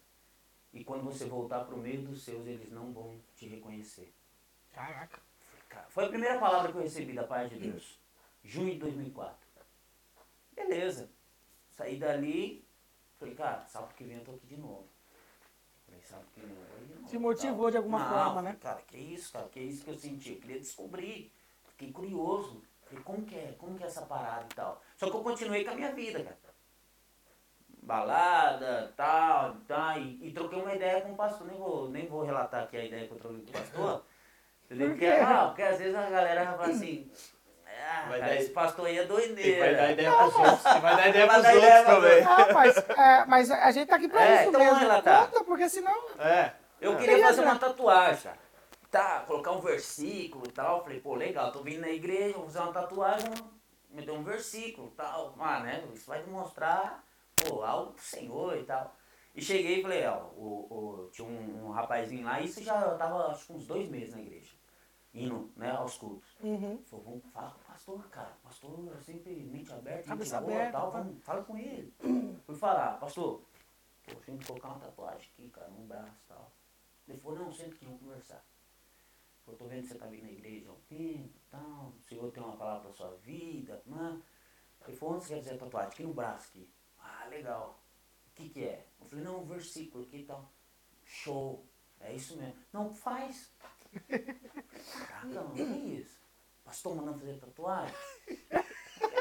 E 0.73 0.83
quando 0.83 1.05
você 1.05 1.25
voltar 1.25 1.61
para 1.61 1.73
o 1.75 1.77
meio 1.77 2.01
dos 2.01 2.23
seus, 2.25 2.45
eles 2.45 2.69
não 2.69 2.91
vão 2.91 3.15
te 3.37 3.47
reconhecer. 3.47 4.13
Caraca. 4.73 5.19
Foi 5.87 6.05
a 6.05 6.09
primeira 6.09 6.37
palavra 6.37 6.71
que 6.73 6.77
eu 6.77 6.81
recebi 6.81 7.13
da 7.13 7.23
parte 7.23 7.55
de 7.55 7.69
Deus. 7.69 7.97
Junho 8.43 8.71
de 8.73 8.79
2004. 8.79 9.35
Beleza. 10.53 11.09
Saí 11.81 11.95
dali, 11.97 12.63
falei, 13.17 13.33
cara, 13.33 13.65
sábado 13.65 13.95
que 13.95 14.03
vem 14.03 14.17
eu 14.17 14.23
tô 14.23 14.33
aqui 14.33 14.45
de 14.45 14.57
novo. 14.57 14.87
Falei, 15.87 15.99
sábado 16.03 16.27
que 16.31 16.39
vem 16.41 16.49
eu 16.51 16.55
vou 16.55 16.85
de 16.85 16.93
novo. 16.93 17.07
Te 17.07 17.17
motivou 17.17 17.61
tal. 17.63 17.71
de 17.71 17.77
alguma 17.77 17.99
Não, 17.99 18.07
forma, 18.07 18.41
né? 18.43 18.57
Cara, 18.61 18.81
que 18.83 18.97
isso, 18.97 19.33
cara, 19.33 19.49
que 19.49 19.59
isso 19.59 19.83
que 19.83 19.89
eu 19.89 19.97
senti. 19.97 20.33
Eu 20.33 20.39
queria 20.41 20.59
descobrir. 20.59 21.33
Fiquei 21.69 21.91
curioso. 21.91 22.61
Falei, 22.83 23.03
como 23.03 23.25
que 23.25 23.33
é? 23.33 23.55
Como 23.57 23.75
que 23.75 23.83
é 23.83 23.87
essa 23.87 24.03
parada 24.03 24.45
e 24.51 24.55
tal? 24.55 24.79
Só 24.95 25.09
que 25.09 25.17
eu 25.17 25.23
continuei 25.23 25.65
com 25.65 25.71
a 25.71 25.75
minha 25.75 25.91
vida, 25.91 26.23
cara. 26.23 26.37
Balada, 27.81 28.93
tal, 28.95 29.55
tal, 29.67 29.97
e, 29.97 30.27
e 30.27 30.31
troquei 30.31 30.61
uma 30.61 30.75
ideia 30.75 31.01
com 31.01 31.13
o 31.13 31.15
pastor. 31.15 31.47
Nem 31.47 31.57
vou, 31.57 31.89
nem 31.89 32.05
vou 32.05 32.21
relatar 32.21 32.65
aqui 32.65 32.77
a 32.77 32.85
ideia 32.85 33.07
que 33.07 33.13
eu 33.13 33.17
troquei 33.17 33.41
com 33.41 33.49
o 33.49 33.53
pastor. 33.53 34.05
Porque, 34.69 35.05
ah, 35.07 35.47
porque 35.47 35.63
às 35.63 35.79
vezes 35.79 35.93
a 35.93 36.09
galera 36.09 36.45
vai 36.45 36.55
falar 36.55 36.69
assim, 36.69 37.11
ah, 37.79 38.05
Vai 38.09 38.19
cara, 38.19 38.31
dar- 38.33 38.41
esse 38.41 38.49
pastor 38.51 38.85
aí 38.87 38.97
é 38.97 39.01
Ele 39.01 39.07
vai 39.07 39.17
dar 39.17 39.27
doideira. 39.27 39.91
ideia 39.91 40.11
pros 40.13 40.35
outros. 40.35 40.65
Ele 40.65 40.79
vai 40.79 40.95
dar 40.95 41.07
ideia 41.09 41.27
pros 41.27 41.41
dar 41.43 41.53
outros 41.53 41.63
ideia 41.69 41.85
também. 41.85 42.23
Não, 42.23 42.53
mas, 42.53 42.77
é, 42.77 43.25
mas 43.25 43.51
a 43.51 43.71
gente 43.71 43.87
tá 43.87 43.95
aqui 43.95 44.07
pra 44.07 44.23
É, 44.25 44.39
isso 44.41 44.49
então 44.49 44.61
mesmo. 44.61 44.79
relatar. 44.79 45.27
Conta, 45.27 45.43
porque 45.43 45.69
senão... 45.69 46.09
É. 46.19 46.51
Eu 46.79 46.93
É. 46.93 46.95
queria 46.95 47.13
Queria 47.15 47.27
fazer 47.27 47.41
uma 47.43 47.59
tatuagem. 47.59 48.31
Tá, 48.89 49.23
colocar 49.25 49.51
um 49.51 49.61
versículo 49.61 50.43
e 50.47 50.51
tal. 50.51 50.83
Falei, 50.83 50.99
pô, 50.99 51.15
legal, 51.15 51.51
tô 51.51 51.61
vindo 51.61 51.81
na 51.81 51.89
igreja, 51.89 52.33
vou 52.35 52.45
fazer 52.45 52.59
uma 52.59 52.73
tatuagem, 52.73 53.29
vou 53.29 53.47
meter 53.91 54.11
um 54.11 54.23
versículo 54.23 54.87
e 54.91 54.95
tal. 54.97 55.35
Ah, 55.39 55.59
né? 55.61 55.83
Isso 55.93 56.07
vai 56.07 56.21
demonstrar, 56.23 57.03
pô, 57.35 57.63
algo 57.63 57.93
pro 57.93 58.03
Senhor 58.03 58.57
e 58.57 58.63
tal. 58.63 58.93
E 59.33 59.41
cheguei 59.41 59.79
e 59.79 59.81
falei, 59.81 60.05
ó, 60.07 60.17
o, 60.35 60.67
o- 61.05 61.09
tinha 61.13 61.25
um, 61.25 61.67
um 61.67 61.71
rapazinho 61.71 62.25
lá, 62.25 62.41
isso 62.41 62.61
já 62.61 62.73
tava 62.95 63.27
acho 63.31 63.45
que 63.45 63.53
uns 63.53 63.65
dois 63.65 63.87
meses 63.87 64.13
na 64.13 64.19
igreja, 64.21 64.51
indo, 65.13 65.51
né, 65.55 65.71
aos 65.71 65.97
cultos. 65.97 66.35
Uhum. 66.41 66.81
Falou, 66.83 67.05
vamos 67.05 67.25
falar 67.31 67.51
com 67.51 67.59
o 67.59 67.63
pastor, 67.65 68.09
cara. 68.09 68.33
O 68.39 68.47
pastor 68.47 68.95
é 68.97 69.01
sempre 69.01 69.35
mente 69.43 69.71
aberta, 69.73 70.07
Cabeça 70.07 70.39
gente 70.39 70.49
boa, 70.49 70.71
tal, 70.71 70.91
vamos, 70.91 71.23
fala 71.23 71.43
com 71.43 71.57
ele. 71.57 71.93
Fui 72.45 72.55
falar, 72.55 72.99
pastor, 72.99 73.41
pô, 74.05 74.11
a 74.11 74.31
gente 74.31 74.45
colocar 74.45 74.69
uma 74.69 74.79
tatuagem 74.79 75.29
aqui, 75.33 75.49
cara, 75.49 75.67
no 75.69 75.85
braço 75.85 76.21
e 76.25 76.27
tal. 76.27 76.51
Ele 77.07 77.17
falou, 77.17 77.39
não, 77.39 77.51
senta 77.51 77.75
aqui, 77.75 77.85
vamos 77.85 78.01
conversar. 78.01 78.45
Eu 79.47 79.57
tô 79.57 79.65
vendo 79.65 79.81
que 79.81 79.87
você 79.89 79.95
tá 79.95 80.05
vindo 80.05 80.23
na 80.23 80.31
igreja 80.31 80.69
há 80.69 80.73
um 80.73 80.79
tempo 80.87 81.35
e 81.35 81.49
tal, 81.49 81.93
o 81.97 82.01
Senhor 82.07 82.31
tem 82.31 82.41
uma 82.41 82.55
palavra 82.55 82.83
pra 82.83 82.93
sua 82.93 83.11
vida, 83.17 83.81
né? 83.85 84.21
Ele 84.87 84.97
falou, 84.97 85.15
onde 85.15 85.25
você 85.25 85.35
quer 85.35 85.43
fazer 85.43 85.55
a 85.55 85.57
tatuagem? 85.57 85.89
Aqui 85.89 86.03
no 86.03 86.13
braço 86.13 86.47
aqui. 86.49 86.69
Ah, 86.99 87.27
legal. 87.29 87.79
O 88.27 88.33
que 88.33 88.49
que 88.49 88.63
é? 88.63 88.87
Eu 88.99 89.07
falei, 89.07 89.25
não, 89.25 89.41
um 89.41 89.45
versículo 89.45 90.03
aqui 90.03 90.17
e 90.17 90.25
tal. 90.25 90.49
Show. 91.03 91.65
É 91.99 92.13
isso 92.13 92.37
mesmo. 92.37 92.55
Não, 92.71 92.93
faz. 92.93 93.51
Caraca, 95.07 95.51
que 95.53 95.61
isso? 95.61 96.19
Pastor 96.63 96.95
mandando 96.95 97.19
fazer 97.19 97.37
tatuagem? 97.37 97.95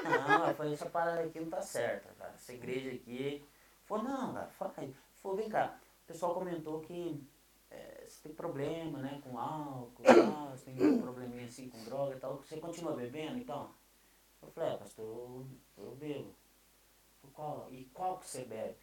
Não, 0.03 0.49
eu 0.49 0.55
falei, 0.55 0.75
essa 0.75 0.89
parada 0.89 1.23
aqui 1.23 1.41
não 1.41 1.51
tá 1.51 1.61
certa, 1.61 2.09
cara. 2.15 2.33
Essa 2.35 2.53
igreja 2.53 2.93
aqui. 2.93 3.45
Falou, 3.85 4.05
não, 4.05 4.35
cara, 4.35 4.47
faz. 4.49 4.95
Falou, 5.17 5.37
vem 5.37 5.49
cá. 5.49 5.79
O 6.05 6.07
pessoal 6.07 6.35
comentou 6.35 6.81
que 6.81 7.27
é, 7.71 8.05
você 8.07 8.23
tem 8.23 8.35
problema, 8.35 8.99
né, 8.99 9.21
com 9.23 9.39
álcool, 9.39 10.03
tal, 10.03 10.51
você 10.51 10.65
tem 10.65 10.83
um 10.83 11.01
probleminha 11.01 11.47
assim 11.47 11.69
com 11.69 11.85
droga 11.85 12.17
e 12.17 12.21
tal. 12.21 12.37
Você 12.39 12.59
continua 12.59 12.97
bebendo, 12.97 13.39
então? 13.39 13.75
Eu 14.43 14.51
falei, 14.51 14.71
é, 14.71 14.77
pastor, 14.77 15.05
eu, 15.05 15.47
eu 15.77 15.91
bebo. 15.97 16.35
Falei, 17.21 17.35
qual, 17.35 17.69
e 17.71 17.85
qual 17.93 18.19
que 18.19 18.27
você 18.29 18.45
bebe? 18.45 18.77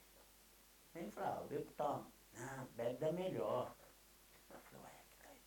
Ele 0.95 1.11
falou, 1.11 1.29
ah, 1.29 1.41
eu 1.41 1.47
bebo 1.47 1.71
tal. 1.75 2.05
Ah, 2.39 2.65
bebe 2.75 2.97
da 2.97 3.11
melhor. 3.11 3.73
Eu 4.49 4.59
falei, 4.59 4.85
ué, 4.85 4.91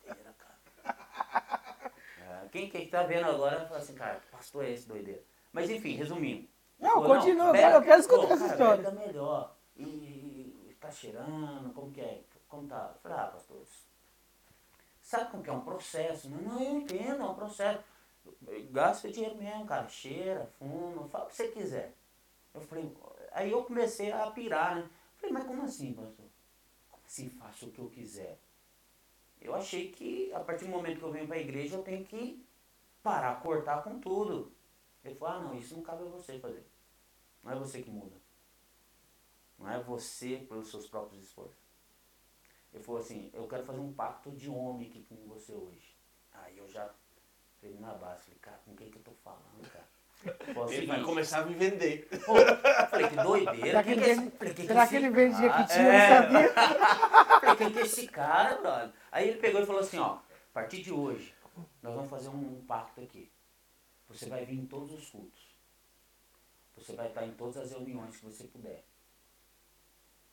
doideira, 0.13 0.35
cara. 0.37 1.91
É, 2.19 2.47
quem, 2.49 2.69
quem 2.69 2.89
tá 2.89 3.03
vendo 3.03 3.25
agora 3.29 3.65
fala 3.65 3.79
assim, 3.79 3.95
cara, 3.95 4.21
pastor 4.31 4.65
é 4.65 4.71
esse 4.71 4.87
doideira? 4.87 5.21
Mas 5.51 5.69
enfim, 5.69 5.95
resumindo. 5.95 6.47
Não, 6.79 6.93
Falou, 6.93 7.15
continua, 7.15 7.51
bebe- 7.51 7.75
eu 7.75 7.81
quero 7.83 7.99
escutar 8.01 8.27
pô, 8.27 8.33
essa 8.33 8.39
cara, 8.43 8.51
história. 8.53 8.83
bebe 8.83 8.95
da 8.97 9.05
melhor. 9.05 9.55
E, 9.75 9.83
e 9.83 10.77
tá 10.79 10.89
cheirando, 10.91 11.73
como 11.73 11.91
que 11.91 12.01
é? 12.01 12.23
Como 12.47 12.67
tá? 12.67 12.91
Eu 12.95 12.99
falei, 13.01 13.17
ah, 13.17 13.27
pastor, 13.27 13.61
sabe 15.01 15.31
como 15.31 15.43
que 15.43 15.49
é 15.49 15.53
um 15.53 15.61
processo? 15.61 16.29
Não, 16.29 16.41
não, 16.41 16.61
eu 16.63 16.77
entendo, 16.77 17.21
é 17.21 17.25
um 17.25 17.35
processo. 17.35 17.83
Gasta 18.71 19.11
dinheiro 19.11 19.35
mesmo, 19.35 19.65
cara. 19.65 19.87
Cheira, 19.87 20.45
fuma, 20.57 21.07
fala 21.07 21.25
o 21.25 21.27
que 21.27 21.35
você 21.35 21.47
quiser. 21.49 21.93
Eu 22.53 22.61
falei, 22.61 22.95
aí 23.31 23.51
eu 23.51 23.63
comecei 23.63 24.11
a 24.11 24.29
pirar, 24.31 24.75
né? 24.75 24.89
Falei, 25.17 25.33
mas 25.33 25.43
como 25.45 25.63
assim, 25.63 25.93
pastor? 25.93 26.25
Como 26.89 27.03
assim 27.05 27.29
faço 27.29 27.67
o 27.67 27.71
que 27.71 27.79
eu 27.79 27.89
quiser? 27.89 28.37
Eu 29.41 29.55
achei 29.55 29.91
que 29.91 30.31
a 30.33 30.39
partir 30.39 30.65
do 30.65 30.71
momento 30.71 30.99
que 30.99 31.03
eu 31.03 31.11
venho 31.11 31.27
para 31.27 31.35
a 31.35 31.41
igreja 31.41 31.75
eu 31.75 31.83
tenho 31.83 32.05
que 32.05 32.45
parar, 33.01 33.41
cortar 33.41 33.83
com 33.83 33.99
tudo. 33.99 34.51
Ele 35.03 35.15
falou, 35.15 35.33
ah 35.33 35.39
não, 35.39 35.57
isso 35.57 35.75
não 35.75 35.81
cabe 35.81 36.03
a 36.03 36.09
você 36.09 36.39
fazer. 36.39 36.65
Não 37.43 37.51
é 37.51 37.55
você 37.55 37.81
que 37.81 37.89
muda. 37.89 38.15
Não 39.57 39.69
é 39.69 39.81
você 39.81 40.45
pelos 40.47 40.69
seus 40.69 40.87
próprios 40.87 41.23
esforços. 41.23 41.57
Ele 42.71 42.83
falou 42.83 43.01
assim, 43.01 43.29
eu 43.33 43.47
quero 43.47 43.65
fazer 43.65 43.79
um 43.79 43.93
pacto 43.93 44.31
de 44.31 44.49
homem 44.49 44.87
aqui 44.87 45.03
com 45.03 45.15
você 45.27 45.53
hoje. 45.53 45.97
Aí 46.31 46.57
eu 46.57 46.67
já 46.67 46.93
falei 47.59 47.75
na 47.77 47.93
base, 47.93 48.23
falei, 48.23 48.39
cara, 48.39 48.57
com 48.63 48.75
quem 48.75 48.89
que 48.89 48.97
eu 48.97 49.03
tô 49.03 49.11
falando, 49.23 49.69
cara? 49.71 49.87
Ele 50.69 50.85
vai 50.87 51.01
começar 51.03 51.39
a 51.39 51.45
me 51.45 51.53
vender. 51.55 52.07
Pô, 52.25 52.37
eu 52.37 52.87
falei, 52.87 53.07
que 53.09 53.15
doideira. 53.15 53.65
Será 53.65 53.83
que 53.83 53.91
ele, 53.91 54.01
que 54.03 54.09
é 54.11 54.15
vende- 54.15 54.31
quem 54.31 54.53
que 54.53 54.67
será 54.67 54.83
é 54.83 54.87
que 54.87 54.95
ele 54.95 55.09
vendia 55.09 55.49
cara? 55.49 55.63
que 55.63 55.73
tinha, 55.73 55.85
eu 55.85 55.91
É. 55.91 56.09
não 56.09 56.15
sabia? 56.31 56.53
Falei, 57.39 57.55
quem 57.57 57.71
que 57.73 57.79
é 57.79 57.81
esse 57.81 58.07
cara, 58.07 58.55
brother? 58.57 58.91
Aí 59.11 59.29
ele 59.29 59.39
pegou 59.39 59.61
e 59.61 59.65
falou 59.65 59.81
assim, 59.81 59.97
ó, 59.99 60.13
a 60.15 60.21
partir 60.53 60.81
de 60.83 60.91
hoje, 60.93 61.33
nós 61.81 61.93
vamos 61.95 62.09
fazer 62.09 62.29
um 62.29 62.63
pacto 62.67 63.01
aqui. 63.01 63.31
Você 64.09 64.27
vai 64.27 64.45
vir 64.45 64.59
em 64.59 64.65
todos 64.65 64.93
os 64.93 65.09
cultos. 65.09 65.41
Você 66.75 66.93
vai 66.93 67.07
estar 67.07 67.25
em 67.25 67.31
todas 67.31 67.57
as 67.57 67.71
reuniões 67.71 68.15
que 68.17 68.25
você 68.25 68.43
puder. 68.45 68.83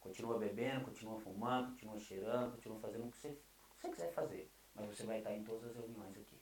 Continua 0.00 0.38
bebendo, 0.38 0.84
continua 0.84 1.18
fumando, 1.20 1.70
continua 1.72 1.98
cheirando, 1.98 2.52
continua 2.52 2.78
fazendo 2.80 3.06
o 3.06 3.10
que 3.10 3.18
você, 3.18 3.28
o 3.28 3.32
que 3.74 3.80
você 3.82 3.88
quiser 3.90 4.12
fazer. 4.12 4.50
Mas 4.74 4.86
você 4.86 5.04
vai 5.04 5.18
estar 5.18 5.32
em 5.34 5.42
todas 5.44 5.70
as 5.70 5.76
reuniões 5.76 6.16
aqui. 6.16 6.37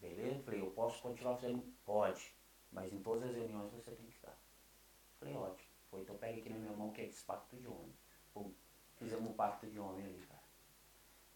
Beleza? 0.00 0.42
Falei, 0.44 0.60
eu 0.60 0.70
posso 0.70 1.02
continuar 1.02 1.36
fazendo? 1.36 1.62
Pode. 1.84 2.34
Mas 2.72 2.92
em 2.92 3.00
todas 3.00 3.30
as 3.30 3.36
reuniões 3.36 3.72
você 3.72 3.90
tem 3.90 4.06
que 4.06 4.14
estar. 4.14 4.36
Falei, 5.18 5.34
ótimo. 5.34 5.68
Foi, 5.90 6.00
então 6.02 6.16
pega 6.16 6.38
aqui 6.38 6.50
na 6.50 6.58
minha 6.58 6.76
mão 6.76 6.90
que 6.90 7.00
é 7.00 7.06
esse 7.06 7.24
pacto 7.24 7.56
de 7.56 7.66
homem. 7.66 7.94
Fizemos 8.96 9.30
um 9.30 9.32
pacto 9.32 9.66
de 9.66 9.78
homem 9.78 10.04
ali, 10.04 10.22
cara. 10.28 10.42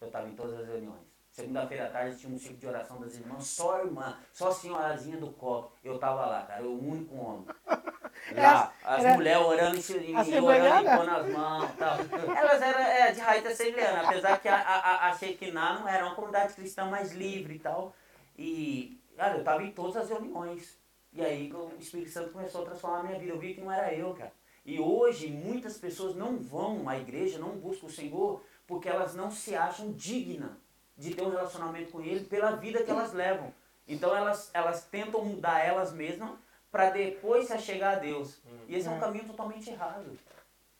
Eu 0.01 0.07
estava 0.07 0.27
em 0.27 0.35
todas 0.35 0.59
as 0.59 0.67
reuniões. 0.67 1.13
Segunda-feira 1.31 1.87
à 1.87 1.89
tarde 1.89 2.17
tinha 2.17 2.31
um 2.31 2.37
ciclo 2.37 2.57
de 2.57 2.67
oração 2.67 2.99
das 2.99 3.15
irmãs, 3.15 3.47
só 3.47 3.79
irmã, 3.79 4.19
só 4.31 4.49
a 4.49 4.53
senhorazinha 4.53 5.17
do 5.17 5.31
copo. 5.31 5.71
Eu 5.83 5.97
tava 5.97 6.27
lá, 6.27 6.43
cara, 6.43 6.61
eu 6.61 6.71
o 6.71 6.91
único 6.91 7.15
homem. 7.15 7.47
Lá, 8.35 8.71
as 8.83 9.15
mulheres 9.15 9.43
orando 9.43 9.77
Assembleiana? 9.79 10.45
orando 10.45 10.87
e 10.87 10.97
pondo 10.97 11.09
as 11.09 11.29
mãos 11.29 11.69
e 11.69 11.73
tal. 11.73 11.97
Elas 12.37 12.61
eram 12.61 12.79
é, 12.79 13.11
de 13.11 13.19
raiz 13.19 13.45
assembleana, 13.45 14.01
apesar 14.03 14.39
que 14.39 14.47
a, 14.47 14.55
a, 14.55 14.75
a, 14.75 15.09
a 15.09 15.13
Shekinah 15.17 15.79
não 15.79 15.89
era 15.89 16.05
uma 16.05 16.15
comunidade 16.15 16.53
cristã 16.53 16.85
mais 16.85 17.11
livre 17.11 17.55
e 17.55 17.59
tal. 17.59 17.93
E, 18.37 18.99
cara, 19.15 19.37
eu 19.37 19.43
tava 19.43 19.63
em 19.63 19.71
todas 19.71 19.97
as 19.97 20.09
reuniões. 20.09 20.77
E 21.11 21.23
aí 21.23 21.51
o 21.53 21.71
Espírito 21.79 22.11
Santo 22.11 22.31
começou 22.31 22.61
a 22.63 22.65
transformar 22.65 22.99
a 22.99 23.03
minha 23.03 23.19
vida. 23.19 23.31
Eu 23.33 23.39
vi 23.39 23.53
que 23.53 23.61
não 23.61 23.71
era 23.71 23.93
eu, 23.93 24.13
cara. 24.13 24.33
E 24.65 24.79
hoje 24.79 25.27
muitas 25.29 25.77
pessoas 25.77 26.15
não 26.15 26.37
vão 26.37 26.87
à 26.89 26.97
igreja, 26.97 27.37
não 27.37 27.49
buscam 27.57 27.87
o 27.87 27.91
Senhor, 27.91 28.41
porque 28.65 28.87
elas 28.89 29.13
não 29.13 29.29
se 29.29 29.55
acham 29.55 29.91
dignas 29.91 30.51
de 30.97 31.13
ter 31.13 31.21
um 31.21 31.29
relacionamento 31.29 31.91
com 31.91 32.01
Ele 32.01 32.25
pela 32.25 32.51
vida 32.55 32.83
que 32.83 32.89
elas 32.89 33.13
levam. 33.13 33.53
Então 33.87 34.15
elas, 34.15 34.49
elas 34.53 34.85
tentam 34.85 35.23
mudar 35.25 35.59
elas 35.59 35.91
mesmas 35.91 36.31
para 36.71 36.89
depois 36.89 37.47
se 37.47 37.53
achegar 37.53 37.97
a 37.97 37.99
Deus. 37.99 38.39
E 38.67 38.75
esse 38.75 38.87
é 38.87 38.91
um 38.91 38.97
É. 38.97 38.99
caminho 38.99 39.25
totalmente 39.27 39.69
errado. 39.69 40.17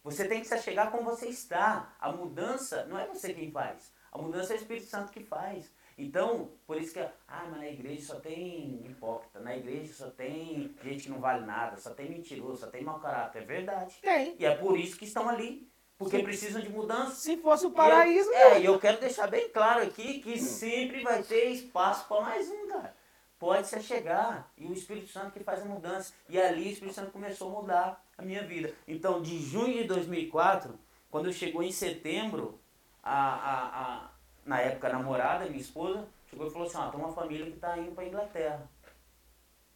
Você 0.04 0.28
tem 0.28 0.42
que 0.42 0.48
se 0.48 0.54
achegar 0.54 0.90
como 0.92 1.04
você 1.04 1.28
está. 1.28 1.94
A 2.00 2.12
mudança 2.12 2.86
não 2.86 2.98
é 2.98 3.06
você 3.08 3.34
quem 3.34 3.52
faz. 3.52 3.92
A 4.12 4.18
mudança 4.18 4.54
é 4.54 4.56
o 4.56 4.60
Espírito 4.60 4.88
Santo 4.88 5.12
que 5.12 5.24
faz. 5.24 5.72
Então, 5.98 6.52
por 6.66 6.78
isso 6.78 6.94
que, 6.94 7.00
ah, 7.00 7.12
mas 7.50 7.60
na 7.60 7.68
igreja 7.70 8.02
só 8.06 8.20
tem 8.20 8.82
hipócrita, 8.86 9.40
na 9.40 9.56
igreja 9.56 9.94
só 9.94 10.10
tem 10.10 10.76
gente 10.84 11.04
que 11.04 11.10
não 11.10 11.20
vale 11.20 11.46
nada, 11.46 11.78
só 11.78 11.92
tem 11.92 12.10
mentiroso, 12.10 12.62
só 12.62 12.68
tem 12.68 12.84
mau 12.84 13.00
caráter. 13.00 13.44
É 13.44 13.46
verdade. 13.46 13.98
Tem. 14.02 14.36
E 14.40 14.46
é 14.46 14.56
por 14.56 14.78
isso 14.78 14.98
que 14.98 15.06
estão 15.06 15.30
ali. 15.30 15.72
Porque 15.98 16.18
Sim. 16.18 16.24
precisam 16.24 16.62
de 16.62 16.70
mudança. 16.70 17.16
Se 17.16 17.38
fosse 17.38 17.66
o 17.66 17.70
E 17.70 17.72
eu- 17.72 17.76
paraíso? 17.76 18.30
É, 18.34 18.60
e 18.60 18.66
eu 18.66 18.80
quero 18.80 19.00
deixar 19.00 19.28
bem 19.28 19.48
claro 19.50 19.84
aqui 19.84 20.20
que 20.20 20.38
sempre 20.40 21.04
vai 21.04 21.22
ter 21.22 21.46
espaço 21.52 22.08
para 22.08 22.22
mais 22.22 22.50
um, 22.50 22.68
cara. 22.68 22.96
Pode 23.38 23.68
se 23.68 23.80
chegar. 23.82 24.52
E 24.58 24.66
o 24.66 24.74
Espírito 24.74 25.08
Santo 25.10 25.32
que 25.32 25.44
faz 25.44 25.62
a 25.62 25.66
mudança. 25.66 26.14
E 26.28 26.42
ali 26.42 26.68
o 26.70 26.72
Espírito 26.72 26.96
Santo 26.96 27.12
começou 27.12 27.50
a 27.56 27.62
mudar 27.62 28.06
a 28.18 28.22
minha 28.24 28.42
vida. 28.44 28.74
Então, 28.88 29.22
de 29.22 29.38
junho 29.40 29.74
de 29.74 29.84
2004, 29.84 30.78
quando 31.12 31.32
chegou 31.32 31.62
em 31.62 31.72
setembro, 31.72 32.60
a, 33.02 33.14
a, 33.14 33.68
a, 33.68 34.12
na 34.46 34.60
época 34.60 34.88
a 34.88 34.94
namorada, 34.94 35.46
minha 35.46 35.62
esposa, 35.62 36.08
chegou 36.30 36.48
e 36.48 36.52
falou 36.52 36.68
assim, 36.68 36.78
ó, 36.78 36.90
tem 36.90 37.00
uma 37.00 37.14
família 37.14 37.46
que 37.46 37.56
está 37.56 37.78
indo 37.78 37.92
para 37.94 38.06
Inglaterra. 38.06 38.70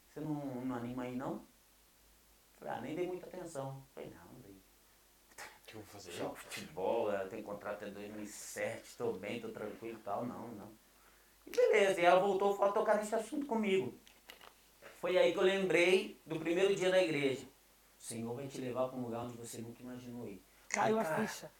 Você 0.09 0.19
não, 0.19 0.33
não 0.33 0.75
anima 0.75 1.03
aí, 1.03 1.15
não? 1.15 1.45
Falei, 2.57 2.73
ah, 2.73 2.81
nem 2.81 2.95
dei 2.95 3.07
muita 3.07 3.27
atenção. 3.27 3.83
Falei, 3.93 4.09
não, 4.09 4.41
dei. 4.41 4.51
O 4.51 5.65
que 5.65 5.75
eu 5.75 5.81
vou 5.81 5.89
fazer? 5.89 6.11
Jogo 6.11 6.35
futebol, 6.35 7.11
eu 7.11 7.29
tenho 7.29 7.43
contrato 7.43 7.83
até 7.83 7.91
2007, 7.91 8.83
estou 8.83 9.13
bem, 9.13 9.35
estou 9.35 9.51
tranquilo 9.51 9.97
e 9.99 10.03
tal, 10.03 10.25
não, 10.25 10.47
não. 10.49 10.71
E 11.45 11.51
beleza, 11.51 12.01
e 12.01 12.05
ela 12.05 12.19
voltou 12.19 12.61
a 12.63 12.71
tocar 12.71 12.97
nesse 12.97 13.15
assunto 13.15 13.45
comigo. 13.45 13.93
Foi 14.99 15.17
aí 15.17 15.31
que 15.31 15.37
eu 15.37 15.43
lembrei 15.43 16.19
do 16.25 16.39
primeiro 16.39 16.75
dia 16.75 16.89
da 16.89 17.01
igreja. 17.01 17.45
O 17.99 18.03
Senhor 18.03 18.33
vai 18.35 18.47
te 18.47 18.59
levar 18.59 18.87
para 18.87 18.97
um 18.97 19.03
lugar 19.03 19.25
onde 19.25 19.37
você 19.37 19.59
nunca 19.59 19.81
imaginou 19.81 20.27
ir. 20.27 20.43
Caiu 20.69 20.99
a 20.99 21.03
ficha. 21.03 21.51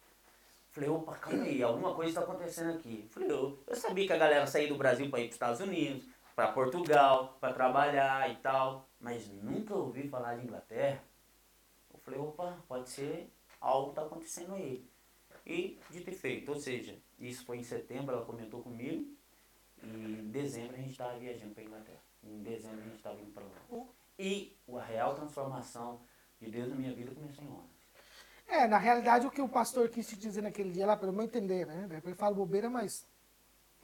Falei, 0.78 0.92
opa, 0.92 1.16
calma 1.16 1.44
aí, 1.44 1.64
alguma 1.64 1.96
coisa 1.96 2.12
está 2.12 2.22
acontecendo 2.22 2.78
aqui. 2.78 3.08
Falei, 3.10 3.32
eu, 3.32 3.58
eu 3.66 3.76
sabia 3.76 4.06
que 4.06 4.14
a 4.14 4.18
galera 4.18 4.46
saía 4.46 4.68
do 4.68 4.76
Brasil 4.78 5.10
para 5.10 5.22
ir 5.22 5.24
para 5.24 5.30
os 5.30 5.34
Estados 5.34 5.60
Unidos, 5.60 6.08
para 6.36 6.52
Portugal, 6.52 7.36
para 7.42 7.52
trabalhar 7.52 8.30
e 8.30 8.36
tal, 8.36 8.88
mas 9.00 9.28
nunca 9.28 9.74
ouvi 9.74 10.08
falar 10.08 10.36
de 10.36 10.44
Inglaterra. 10.44 11.04
Eu 11.92 12.00
falei, 12.02 12.20
opa, 12.20 12.64
pode 12.68 12.90
ser 12.90 13.28
algo 13.60 13.90
está 13.90 14.04
acontecendo 14.04 14.54
aí. 14.54 14.88
E 15.48 15.80
dito 15.90 16.12
e 16.12 16.14
feito, 16.14 16.52
ou 16.52 16.60
seja, 16.60 16.96
isso 17.20 17.44
foi 17.44 17.58
em 17.58 17.64
setembro, 17.64 18.14
ela 18.14 18.24
comentou 18.24 18.62
comigo, 18.62 19.18
e 19.82 19.88
em 19.88 20.30
dezembro 20.30 20.76
a 20.76 20.78
gente 20.78 20.92
estava 20.92 21.18
viajando 21.18 21.56
para 21.56 21.64
Inglaterra. 21.64 22.04
Em 22.24 22.44
dezembro 22.44 22.82
a 22.82 22.84
gente 22.84 22.98
estava 22.98 23.20
indo 23.20 23.32
para 23.32 23.44
lá. 23.44 23.88
E 24.20 24.56
a 24.72 24.82
real 24.84 25.16
transformação 25.16 26.02
de 26.40 26.52
Deus 26.52 26.70
na 26.70 26.76
minha 26.76 26.94
vida 26.94 27.16
começou 27.16 27.44
em 27.44 27.48
Londres. 27.48 27.77
É, 28.48 28.68
na 28.68 28.78
realidade, 28.78 29.28
o 29.28 29.32
que 29.32 29.42
o 29.42 29.50
pastor 29.50 29.90
quis 29.90 30.08
te 30.08 30.16
dizer 30.16 30.42
naquele 30.42 30.72
dia 30.72 30.86
lá, 30.86 30.96
pelo 30.96 31.12
meu 31.14 31.24
entender, 31.26 31.66
né? 31.66 31.88
Ele 32.04 32.16
fala 32.16 32.34
bobeira, 32.36 32.70
mas. 32.70 33.06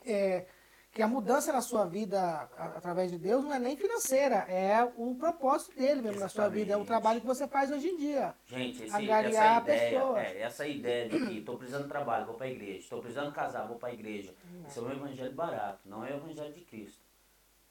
É, 0.06 0.45
que 0.91 1.02
a 1.02 1.07
mudança 1.07 1.52
na 1.52 1.60
sua 1.61 1.85
vida 1.85 2.22
a- 2.56 2.65
através 2.77 3.11
de 3.11 3.18
Deus 3.18 3.44
não 3.44 3.52
é 3.52 3.57
nem 3.57 3.76
financeira, 3.76 4.35
é 4.48 4.84
o 4.95 5.15
propósito 5.15 5.76
dele 5.76 6.03
mesmo 6.03 6.19
na 6.19 6.30
sua 6.30 6.48
vida, 6.48 6.73
é 6.73 6.77
o 6.77 6.81
Exatamente. 6.81 6.88
trabalho 6.88 7.22
que 7.22 7.26
você 7.26 7.48
faz 7.48 7.72
hoje 7.72 7.88
em 7.88 7.98
dia. 7.98 8.35
Gente, 8.45 8.84
esse, 8.84 8.84
essa 8.84 9.02
ideia, 9.02 10.19
é, 10.19 10.41
essa 10.41 10.68
ideia 10.68 11.10
de 11.10 11.19
que 11.26 11.38
estou 11.40 11.57
precisando 11.57 11.84
de 11.84 11.90
trabalho, 11.90 12.27
vou 12.27 12.35
para 12.35 12.45
a 12.45 12.49
igreja, 12.52 12.77
estou 12.77 12.99
precisando 13.02 13.34
casar, 13.34 13.68
vou 13.68 13.77
para 13.77 13.90
a 13.90 13.94
igreja. 13.94 14.35
Isso 14.68 14.80
é 14.80 14.84
um 14.84 14.91
evangelho 14.91 15.34
barato, 15.34 15.80
não 15.90 16.06
é 16.06 16.14
o 16.14 16.18
evangelho 16.18 16.53
de 16.53 16.61
Cristo. 16.61 17.02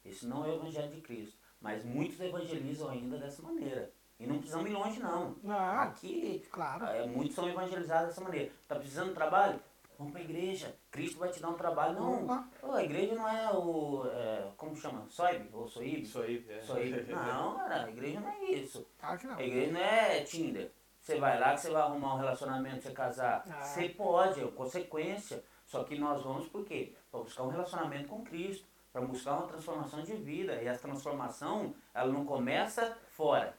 Isso 0.03 0.27
não 0.27 0.45
é 0.45 0.49
o 0.49 0.55
evangelho 0.55 0.91
de 0.91 0.99
Cristo. 0.99 1.37
Mas 1.61 1.85
muitos 1.85 2.19
evangelizam 2.19 2.89
ainda 2.89 3.17
dessa 3.17 3.41
maneira. 3.41 3.89
E 4.19 4.27
não 4.27 4.37
precisamos 4.37 4.69
ir 4.69 4.73
longe, 4.73 4.99
não. 4.99 5.35
Não, 5.43 5.79
Aqui, 5.79 6.45
claro. 6.51 6.85
é, 6.85 7.05
muitos 7.05 7.35
são 7.35 7.47
evangelizados 7.49 8.09
dessa 8.09 8.21
maneira. 8.21 8.51
Está 8.61 8.75
precisando 8.75 9.09
de 9.09 9.15
trabalho? 9.15 9.59
Vamos 9.97 10.11
para 10.13 10.21
a 10.21 10.23
igreja. 10.23 10.75
Cristo 10.89 11.19
vai 11.19 11.29
te 11.29 11.39
dar 11.41 11.49
um 11.49 11.53
trabalho. 11.55 11.93
Não. 11.93 12.47
Pô, 12.59 12.71
a 12.71 12.83
igreja 12.83 13.15
não 13.15 13.27
é 13.27 13.51
o. 13.51 14.05
é, 14.07 14.49
como 14.57 14.75
chama? 14.75 15.05
Soib? 15.09 15.49
Ou 15.53 15.67
Soib? 15.67 16.09
Aí. 16.15 16.45
É. 16.49 16.61
Soib. 16.61 17.05
Não, 17.13 17.55
cara, 17.55 17.85
a 17.85 17.89
igreja 17.89 18.19
não 18.19 18.29
é 18.29 18.43
isso. 18.45 18.85
Claro 18.99 19.19
que 19.19 19.27
não. 19.27 19.37
A 19.37 19.43
igreja 19.43 19.71
não 19.71 19.79
é 19.79 20.21
Tinder. 20.23 20.71
Você 20.99 21.19
vai 21.19 21.39
lá 21.39 21.53
que 21.53 21.61
você 21.61 21.69
vai 21.69 21.81
arrumar 21.81 22.15
um 22.15 22.17
relacionamento, 22.17 22.81
você 22.83 22.91
casar. 22.91 23.43
Ah. 23.49 23.61
Você 23.61 23.89
pode, 23.89 24.41
é 24.41 24.47
consequência. 24.47 25.43
Só 25.65 25.83
que 25.83 25.97
nós 25.97 26.23
vamos 26.23 26.47
por 26.47 26.65
quê? 26.65 26.95
Para 27.11 27.19
buscar 27.21 27.43
um 27.43 27.49
relacionamento 27.49 28.07
com 28.07 28.23
Cristo. 28.23 28.65
Para 28.91 29.01
buscar 29.01 29.33
uma 29.33 29.47
transformação 29.47 30.01
de 30.01 30.13
vida. 30.15 30.61
E 30.61 30.67
essa 30.67 30.81
transformação, 30.81 31.75
ela 31.93 32.11
não 32.11 32.25
começa 32.25 32.97
fora. 33.09 33.55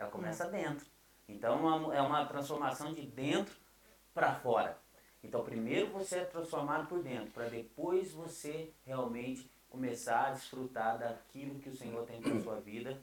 Ela 0.00 0.10
começa 0.10 0.46
dentro. 0.46 0.86
Então 1.28 1.92
é 1.92 2.00
uma- 2.00 2.22
é 2.22 2.24
transformação 2.24 2.94
de 2.94 3.02
dentro 3.02 3.54
para 4.14 4.34
fora. 4.34 4.78
Então 5.22 5.44
primeiro 5.44 5.90
você 5.90 6.20
é 6.20 6.24
transformado 6.24 6.88
por 6.88 7.02
dentro, 7.02 7.30
para 7.32 7.48
depois 7.48 8.10
você 8.12 8.72
realmente 8.86 9.50
começar 9.68 10.28
a 10.28 10.30
desfrutar 10.30 10.98
daquilo 10.98 11.60
que 11.60 11.68
o 11.68 11.76
Senhor 11.76 12.04
tem 12.06 12.20
para 12.20 12.40
sua 12.40 12.58
vida 12.58 12.98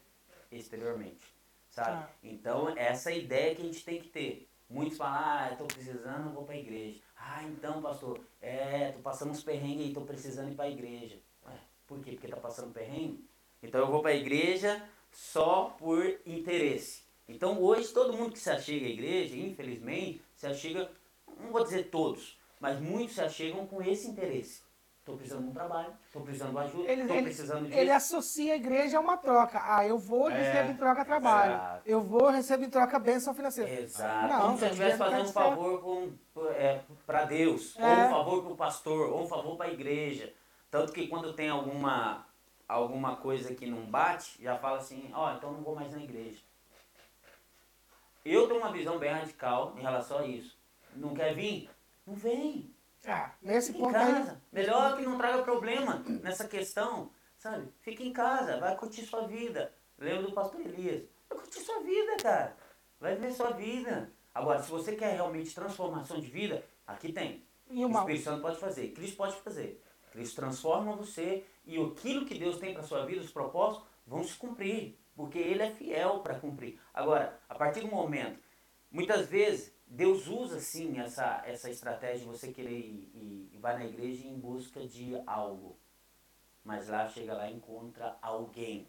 exteriormente. 0.52 1.24
Sabe? 1.70 2.02
Tá. 2.04 2.10
Então 2.24 2.70
essa 2.76 3.12
é 3.12 3.20
ideia 3.20 3.56
que 3.56 3.62
a 3.62 3.66
gente 3.66 3.86
tem 3.86 4.02
que 4.02 4.10
ter. 4.10 4.50
Muitos 4.68 4.98
falam, 4.98 5.20
ah, 5.20 5.52
estou 5.52 5.68
precisando, 5.68 6.34
vou 6.34 6.44
para 6.44 6.56
a 6.56 6.58
igreja. 6.58 7.00
Ah, 7.16 7.44
então, 7.44 7.82
pastor, 7.82 8.20
é, 8.42 8.92
tô 8.92 9.00
passando 9.00 9.32
uns 9.32 9.44
perrengues 9.44 9.82
aí, 9.82 9.88
estou 9.90 10.04
precisando 10.04 10.52
ir 10.52 10.56
para 10.56 10.66
a 10.66 10.70
igreja. 10.70 11.18
Ué, 11.46 11.54
por 11.86 12.00
quê? 12.02 12.12
Porque 12.12 12.28
tá 12.28 12.38
passando 12.38 12.74
perrengue? 12.74 13.24
Então 13.62 13.80
eu 13.82 13.88
vou 13.88 14.02
para 14.02 14.12
a 14.12 14.16
igreja 14.16 14.84
só 15.12 15.76
por 15.78 16.04
interesse. 16.26 17.02
Então 17.28 17.62
hoje 17.62 17.90
todo 17.94 18.14
mundo 18.14 18.32
que 18.32 18.40
se 18.40 18.50
achega 18.50 18.86
à 18.86 18.90
igreja, 18.90 19.36
infelizmente, 19.36 20.22
se 20.36 20.48
achega, 20.48 20.90
não 21.40 21.52
vou 21.52 21.64
dizer 21.64 21.90
todos, 21.90 22.38
mas 22.60 22.80
muitos 22.80 23.16
se 23.16 23.22
achegam 23.22 23.66
com 23.68 23.82
esse 23.82 24.08
interesse. 24.08 24.66
Estou 25.00 25.16
precisando 25.16 25.44
de 25.44 25.50
um 25.52 25.54
trabalho, 25.54 25.94
estou 26.06 26.22
precisando 26.22 26.52
de 26.52 26.58
ajuda, 26.58 26.92
Ele, 26.92 27.02
estou 27.04 27.16
ele- 27.16 27.24
precisando 27.26 27.66
disso. 27.68 27.80
ele 27.80 27.92
associa 27.92 28.54
a 28.54 28.56
igreja 28.58 28.98
a 28.98 29.00
uma 29.00 29.16
troca. 29.16 29.62
Ah, 29.64 29.86
eu 29.88 29.98
vou, 29.98 30.30
É, 30.30 30.38
recebo 30.38 30.72
em 30.72 30.76
troca 30.76 31.06
trabalho. 31.06 31.54
exato. 31.54 31.82
Eu 31.86 32.02
vou, 32.02 32.28
recebo 32.28 32.64
em 32.66 32.70
troca 32.70 33.00
bênção 33.00 33.34
financeira. 33.34 33.72
Exato. 33.72 34.28
Não, 34.34 34.42
Como 34.42 34.58
se 34.58 34.66
eu 34.66 34.70
estivesse 34.70 34.98
fazendo 34.98 35.30
um 35.30 35.32
favor 35.32 36.10
é, 36.58 36.82
para 37.06 37.24
Deus, 37.24 37.74
ou 37.78 37.86
É. 37.86 38.08
um 38.08 38.10
favor 38.10 38.44
para 38.44 38.52
o 38.52 38.58
pastor, 38.58 39.10
ou 39.14 39.24
um 39.24 39.28
favor 39.28 39.56
para 39.56 39.68
a 39.68 39.72
igreja. 39.74 40.34
Tanto 40.70 40.92
que 40.92 41.08
quando 41.08 41.32
tem 41.34 41.48
alguma, 41.48 42.27
alguma 42.68 43.16
coisa 43.16 43.54
que 43.56 43.66
não 43.66 43.86
bate, 43.86 44.42
já 44.42 44.58
fala 44.58 44.78
assim, 44.78 45.10
ó, 45.14 45.34
então 45.34 45.52
não 45.54 45.62
vou 45.62 45.76
mais 45.76 45.92
na 45.92 46.02
igreja. 46.04 46.42
Eu 48.26 48.48
tenho 48.48 48.60
uma 48.60 48.72
visão 48.72 49.00
bem 49.00 49.12
radical 49.12 49.74
em 49.78 49.82
relação 49.82 50.20
a 50.20 50.26
isso. 50.28 50.58
Não 50.96 51.14
quer 51.14 51.34
vir? 51.34 51.70
Não 52.06 52.14
vem. 52.14 52.74
Ah, 53.06 53.32
nesse 53.42 53.72
Fica 53.72 53.80
em 53.80 53.84
ponto 53.86 53.96
aí. 53.98 54.14
casa. 54.14 54.42
Melhor 54.52 54.98
que 54.98 55.04
não 55.04 55.18
traga 55.18 55.44
problema 55.44 56.04
nessa 56.22 56.46
questão, 56.48 57.10
sabe? 57.38 57.72
Fica 57.80 58.04
em 58.04 58.12
casa, 58.12 58.60
vai 58.60 58.76
curtir 58.76 59.06
sua 59.06 59.26
vida. 59.28 59.74
Lembra 59.98 60.24
do 60.24 60.34
pastor 60.34 60.60
Elias? 60.60 61.04
Vai 61.30 61.38
curtir 61.40 61.60
sua 61.62 61.80
vida, 61.82 62.18
cara. 62.22 62.58
Vai 63.00 63.16
viver 63.16 63.32
sua 63.32 63.52
vida. 63.52 64.12
Agora, 64.34 64.62
se 64.62 64.70
você 64.70 64.96
quer 64.96 65.14
realmente 65.14 65.56
transformação 65.56 66.20
de 66.20 66.28
vida, 66.28 66.64
aqui 66.86 67.14
tem. 67.14 67.46
E 67.70 67.84
O 67.84 67.88
uma, 67.88 68.00
Espírito 68.00 68.24
Santo 68.26 68.42
pode 68.42 68.60
fazer, 68.60 68.90
Cristo 68.90 69.16
pode 69.18 69.36
fazer. 69.38 69.82
Cristo 70.12 70.36
transforma 70.36 70.96
você 70.96 71.46
e 71.68 71.78
aquilo 71.80 72.26
que 72.26 72.40
Deus 72.40 72.58
tem 72.58 72.74
para 72.74 72.82
sua 72.84 73.06
vida, 73.06 73.22
os 73.22 73.32
propósitos, 73.32 73.88
vão 74.08 74.24
se 74.24 74.36
cumprir, 74.38 74.98
porque 75.16 75.38
Ele 75.38 75.62
é 75.62 75.72
fiel 75.72 76.22
para 76.22 76.40
cumprir. 76.40 76.80
Agora, 76.94 77.40
a 77.50 77.56
partir 77.56 77.82
do 77.82 77.88
momento, 77.88 78.40
muitas 78.90 79.28
vezes 79.28 79.76
Deus 79.86 80.28
usa 80.28 80.60
sim 80.60 80.98
essa, 81.00 81.44
essa 81.46 81.70
estratégia 81.70 82.20
de 82.20 82.26
você 82.26 82.52
querer 82.54 82.80
ir, 82.80 83.12
ir, 83.14 83.50
ir 83.54 83.60
vai 83.60 83.78
na 83.78 83.86
igreja 83.86 84.28
em 84.28 84.40
busca 84.40 84.80
de 84.88 85.22
algo, 85.28 85.78
mas 86.64 86.88
lá 86.88 87.08
chega 87.08 87.34
lá 87.34 87.50
e 87.50 87.56
encontra 87.56 88.18
alguém, 88.22 88.88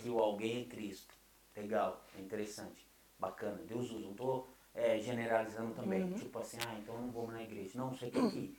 que 0.00 0.08
o 0.08 0.18
alguém 0.18 0.62
é 0.62 0.64
Cristo. 0.66 1.14
Legal, 1.56 2.04
é 2.16 2.20
interessante, 2.20 2.86
bacana. 3.18 3.60
Deus 3.66 3.90
usa, 3.90 4.00
não 4.00 4.12
estou 4.12 4.48
generalizando 5.00 5.74
também, 5.74 6.02
Uhum. 6.04 6.14
tipo 6.14 6.38
assim, 6.38 6.56
ah, 6.68 6.74
então 6.78 6.96
não 7.00 7.10
vou 7.10 7.26
na 7.28 7.42
igreja. 7.42 7.72
Não, 7.76 7.90
você 7.90 8.08
tem 8.10 8.30
que 8.30 8.38
ir. 8.38 8.58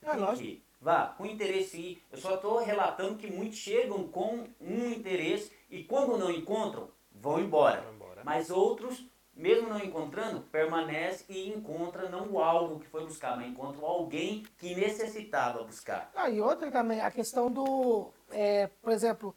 Você 0.00 0.06
É, 0.06 0.10
tem 0.10 0.20
lógico. 0.20 0.46
que 0.46 0.52
ir. 0.54 0.64
Vá, 0.84 1.06
com 1.16 1.24
interesse 1.24 1.80
ir. 1.80 2.02
Eu 2.12 2.18
só 2.18 2.34
estou 2.34 2.62
relatando 2.62 3.16
que 3.16 3.32
muitos 3.32 3.56
chegam 3.56 4.06
com 4.08 4.44
um 4.60 4.92
interesse 4.92 5.50
e 5.70 5.82
quando 5.82 6.18
não 6.18 6.30
encontram, 6.30 6.90
vão 7.10 7.40
embora. 7.40 7.80
Vai 7.80 7.94
embora. 7.94 8.20
Mas 8.22 8.50
outros, 8.50 9.02
mesmo 9.34 9.66
não 9.70 9.78
encontrando, 9.78 10.42
permanecem 10.42 11.24
e 11.34 11.48
encontram 11.48 12.10
não 12.10 12.32
o 12.32 12.38
algo 12.38 12.80
que 12.80 12.86
foi 12.86 13.02
buscar, 13.02 13.34
mas 13.34 13.48
encontram 13.48 13.82
alguém 13.82 14.44
que 14.58 14.74
necessitava 14.74 15.64
buscar. 15.64 16.12
Ah, 16.14 16.28
e 16.28 16.38
outra 16.38 16.70
também, 16.70 17.00
a 17.00 17.10
questão 17.10 17.50
do. 17.50 18.12
é, 18.30 18.66
por 18.82 18.92
exemplo, 18.92 19.34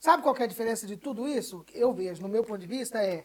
sabe 0.00 0.24
qual 0.24 0.34
que 0.34 0.42
é 0.42 0.46
a 0.46 0.48
diferença 0.48 0.84
de 0.84 0.96
tudo 0.96 1.28
isso? 1.28 1.64
Eu 1.72 1.92
vejo, 1.92 2.22
no 2.22 2.28
meu 2.28 2.42
ponto 2.42 2.58
de 2.58 2.66
vista, 2.66 3.00
é. 3.00 3.24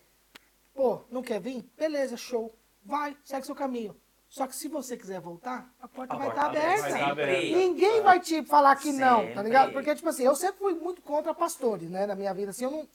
Pô, 0.76 1.02
não 1.10 1.24
quer 1.24 1.42
vir? 1.42 1.68
Beleza, 1.76 2.16
show. 2.18 2.54
Vai, 2.86 3.18
segue 3.24 3.48
seu 3.48 3.56
caminho. 3.56 3.96
Só 4.34 4.48
que 4.48 4.56
se 4.56 4.68
você 4.68 4.98
quiser 4.98 5.22
voltar, 5.22 5.72
a 5.80 5.88
porta 5.88 6.16
A 6.16 6.18
vai 6.18 6.26
porta 6.26 6.42
estar 6.42 6.52
vai 6.54 6.66
aberta. 6.74 6.90
estar 6.90 7.12
aberta. 7.12 7.56
Ninguém 7.56 8.02
vai 8.02 8.20
te 8.20 8.44
falar 8.44 8.76
que 8.78 8.92
não, 8.92 9.20
tá 9.22 9.28
Sempre. 9.28 9.44
ligado? 9.44 9.74
Porque, 9.74 9.94
tipo 9.94 10.10
assim, 10.10 10.24
eu 10.24 10.36
sempre 10.36 10.58
fui 10.58 10.74
muito 10.74 11.04
contra 11.04 11.36
pastores, 11.36 11.88
né, 11.88 12.08
na 12.08 12.16
minha 12.16 12.34
vida. 12.34 12.50
Assim, 12.50 12.64
eu 12.64 12.72
não. 12.72 12.88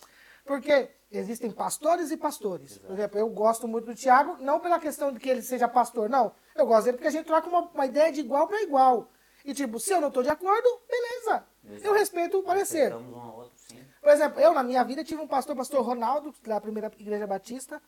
Porque 0.45 0.91
existem 1.13 1.49
pastores 1.53 2.11
e 2.11 2.17
pastores. 2.17 2.79
Por 2.79 2.91
exemplo, 2.91 3.21
eu 3.21 3.29
gosto 3.29 3.69
muito 3.69 3.85
do 3.85 3.95
Tiago, 3.95 4.37
não 4.41 4.59
pela 4.59 4.81
questão 4.81 5.13
de 5.13 5.21
que 5.21 5.29
ele 5.29 5.41
seja 5.41 5.69
pastor, 5.69 6.09
não. 6.11 6.33
Eu 6.57 6.67
gosto 6.67 6.87
dele 6.87 6.97
porque 6.97 7.07
a 7.07 7.13
gente 7.13 7.27
troca 7.27 7.49
uma, 7.49 7.61
uma 7.73 7.87
ideia 7.87 8.11
de 8.11 8.19
igual 8.19 8.49
para 8.49 8.61
igual. 8.61 9.09
E, 9.45 9.55
tipo, 9.55 9.79
se 9.79 9.93
eu 9.93 10.01
não 10.01 10.11
tô 10.11 10.25
de 10.25 10.31
acordo, 10.31 10.69
beleza. 10.91 11.45
Eu 11.63 11.75
Exato. 11.77 11.95
respeito 11.95 12.39
o 12.41 12.43
parecer. 12.43 12.93
Um 12.93 13.15
ao 13.17 13.37
outro, 13.37 13.53
sim. 13.57 13.79
Por 14.03 14.11
exemplo, 14.11 14.41
eu 14.41 14.53
na 14.53 14.65
minha 14.65 14.83
vida 14.83 15.05
tive 15.05 15.23
um 15.23 15.29
pastor, 15.29 15.55
pastor 15.55 15.83
Ronaldo, 15.87 16.35
da 16.45 16.61
primeira 16.61 16.91
igreja 16.99 17.29
batista, 17.29 17.81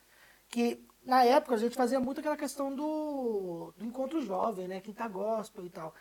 que 0.48 0.86
na 1.04 1.24
época 1.24 1.54
a 1.54 1.58
gente 1.58 1.76
fazia 1.76 1.98
muito 2.00 2.20
aquela 2.20 2.36
questão 2.36 2.74
do, 2.74 3.72
do 3.76 3.84
encontro 3.84 4.20
jovem, 4.20 4.68
né? 4.68 4.80
Quinta 4.80 5.06
gospel 5.08 5.64
e 5.66 5.70
tal. 5.70 5.94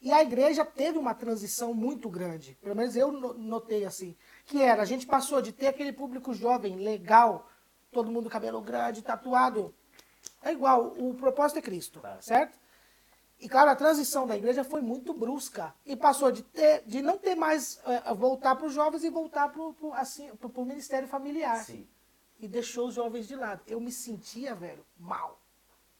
E 0.00 0.12
a 0.12 0.22
igreja 0.22 0.64
teve 0.64 0.96
uma 0.96 1.12
transição 1.14 1.74
muito 1.74 2.08
grande, 2.08 2.56
pelo 2.62 2.76
menos 2.76 2.94
eu 2.96 3.10
no- 3.10 3.34
notei 3.34 3.84
assim, 3.84 4.16
que 4.46 4.62
era, 4.62 4.82
a 4.82 4.84
gente 4.84 5.06
passou 5.06 5.42
de 5.42 5.52
ter 5.52 5.66
aquele 5.66 5.92
público 5.92 6.32
jovem, 6.32 6.76
legal, 6.76 7.48
todo 7.90 8.10
mundo 8.10 8.30
cabelo 8.30 8.60
grande, 8.60 9.02
tatuado, 9.02 9.74
é 10.40 10.52
igual, 10.52 10.92
o 10.96 11.14
propósito 11.14 11.58
é 11.58 11.62
Cristo, 11.62 11.98
Claro. 12.00 12.22
certo? 12.22 12.56
E, 13.40 13.48
claro, 13.48 13.70
a 13.70 13.76
transição 13.76 14.26
da 14.26 14.36
igreja 14.36 14.64
foi 14.64 14.80
muito 14.80 15.14
brusca. 15.14 15.72
E 15.86 15.96
passou 15.96 16.30
de, 16.32 16.42
ter, 16.42 16.82
de 16.86 17.00
não 17.00 17.16
ter 17.16 17.36
mais, 17.36 17.80
eh, 17.86 18.12
voltar 18.14 18.56
para 18.56 18.66
os 18.66 18.72
jovens 18.72 19.04
e 19.04 19.10
voltar 19.10 19.48
para 19.48 19.62
o 19.62 19.92
assim, 19.94 20.28
pro- 20.36 20.48
pro 20.50 20.64
ministério 20.64 21.06
familiar. 21.06 21.64
Sim. 21.64 21.86
E 22.38 22.46
deixou 22.46 22.88
os 22.88 22.94
jovens 22.94 23.26
de 23.26 23.34
lado. 23.34 23.62
Eu 23.66 23.80
me 23.80 23.90
sentia, 23.90 24.54
velho, 24.54 24.84
mal. 24.98 25.40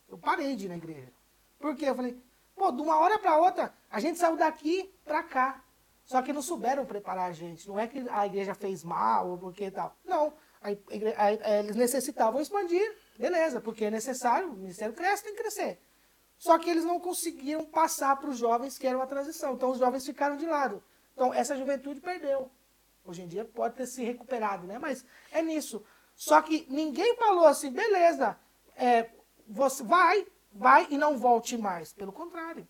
Eu 0.08 0.16
parei 0.16 0.54
de 0.56 0.66
ir 0.66 0.68
na 0.68 0.76
igreja. 0.76 1.12
Por 1.58 1.74
quê? 1.74 1.86
Eu 1.86 1.94
falei, 1.94 2.16
pô, 2.54 2.70
de 2.70 2.80
uma 2.80 2.98
hora 2.98 3.18
para 3.18 3.36
outra, 3.38 3.74
a 3.90 3.98
gente 4.00 4.18
saiu 4.18 4.36
daqui 4.36 4.92
para 5.04 5.22
cá. 5.22 5.64
Só 6.04 6.22
que 6.22 6.32
não 6.32 6.40
souberam 6.40 6.86
preparar 6.86 7.28
a 7.28 7.32
gente. 7.32 7.68
Não 7.68 7.78
é 7.78 7.86
que 7.86 7.98
a 8.08 8.24
igreja 8.26 8.54
fez 8.54 8.82
mal 8.84 9.28
ou 9.28 9.36
porque 9.38 9.70
tal. 9.70 9.94
Não. 10.04 10.32
A 10.62 10.70
igre- 10.72 11.14
a- 11.16 11.24
a- 11.26 11.58
eles 11.58 11.76
necessitavam 11.76 12.40
expandir. 12.40 12.96
Beleza, 13.18 13.60
porque 13.60 13.84
é 13.86 13.90
necessário. 13.90 14.48
O 14.50 14.56
ministério 14.56 14.94
cresce, 14.94 15.24
tem 15.24 15.34
que 15.34 15.42
crescer. 15.42 15.80
Só 16.38 16.56
que 16.58 16.70
eles 16.70 16.84
não 16.84 16.98
conseguiram 17.00 17.64
passar 17.66 18.16
para 18.16 18.30
os 18.30 18.38
jovens 18.38 18.78
que 18.78 18.86
era 18.86 18.96
uma 18.96 19.06
transição. 19.06 19.54
Então 19.54 19.70
os 19.70 19.78
jovens 19.78 20.06
ficaram 20.06 20.36
de 20.36 20.46
lado. 20.46 20.82
Então 21.12 21.34
essa 21.34 21.56
juventude 21.56 22.00
perdeu. 22.00 22.50
Hoje 23.04 23.22
em 23.22 23.28
dia 23.28 23.44
pode 23.44 23.74
ter 23.74 23.86
se 23.86 24.02
recuperado, 24.04 24.66
né? 24.66 24.78
Mas 24.78 25.04
é 25.32 25.42
nisso. 25.42 25.84
Só 26.18 26.42
que 26.42 26.66
ninguém 26.68 27.14
falou 27.16 27.46
assim, 27.46 27.70
beleza, 27.70 28.36
é, 28.76 29.08
você 29.46 29.84
vai, 29.84 30.26
vai 30.52 30.88
e 30.90 30.98
não 30.98 31.16
volte 31.16 31.56
mais. 31.56 31.92
Pelo 31.92 32.10
contrário. 32.10 32.66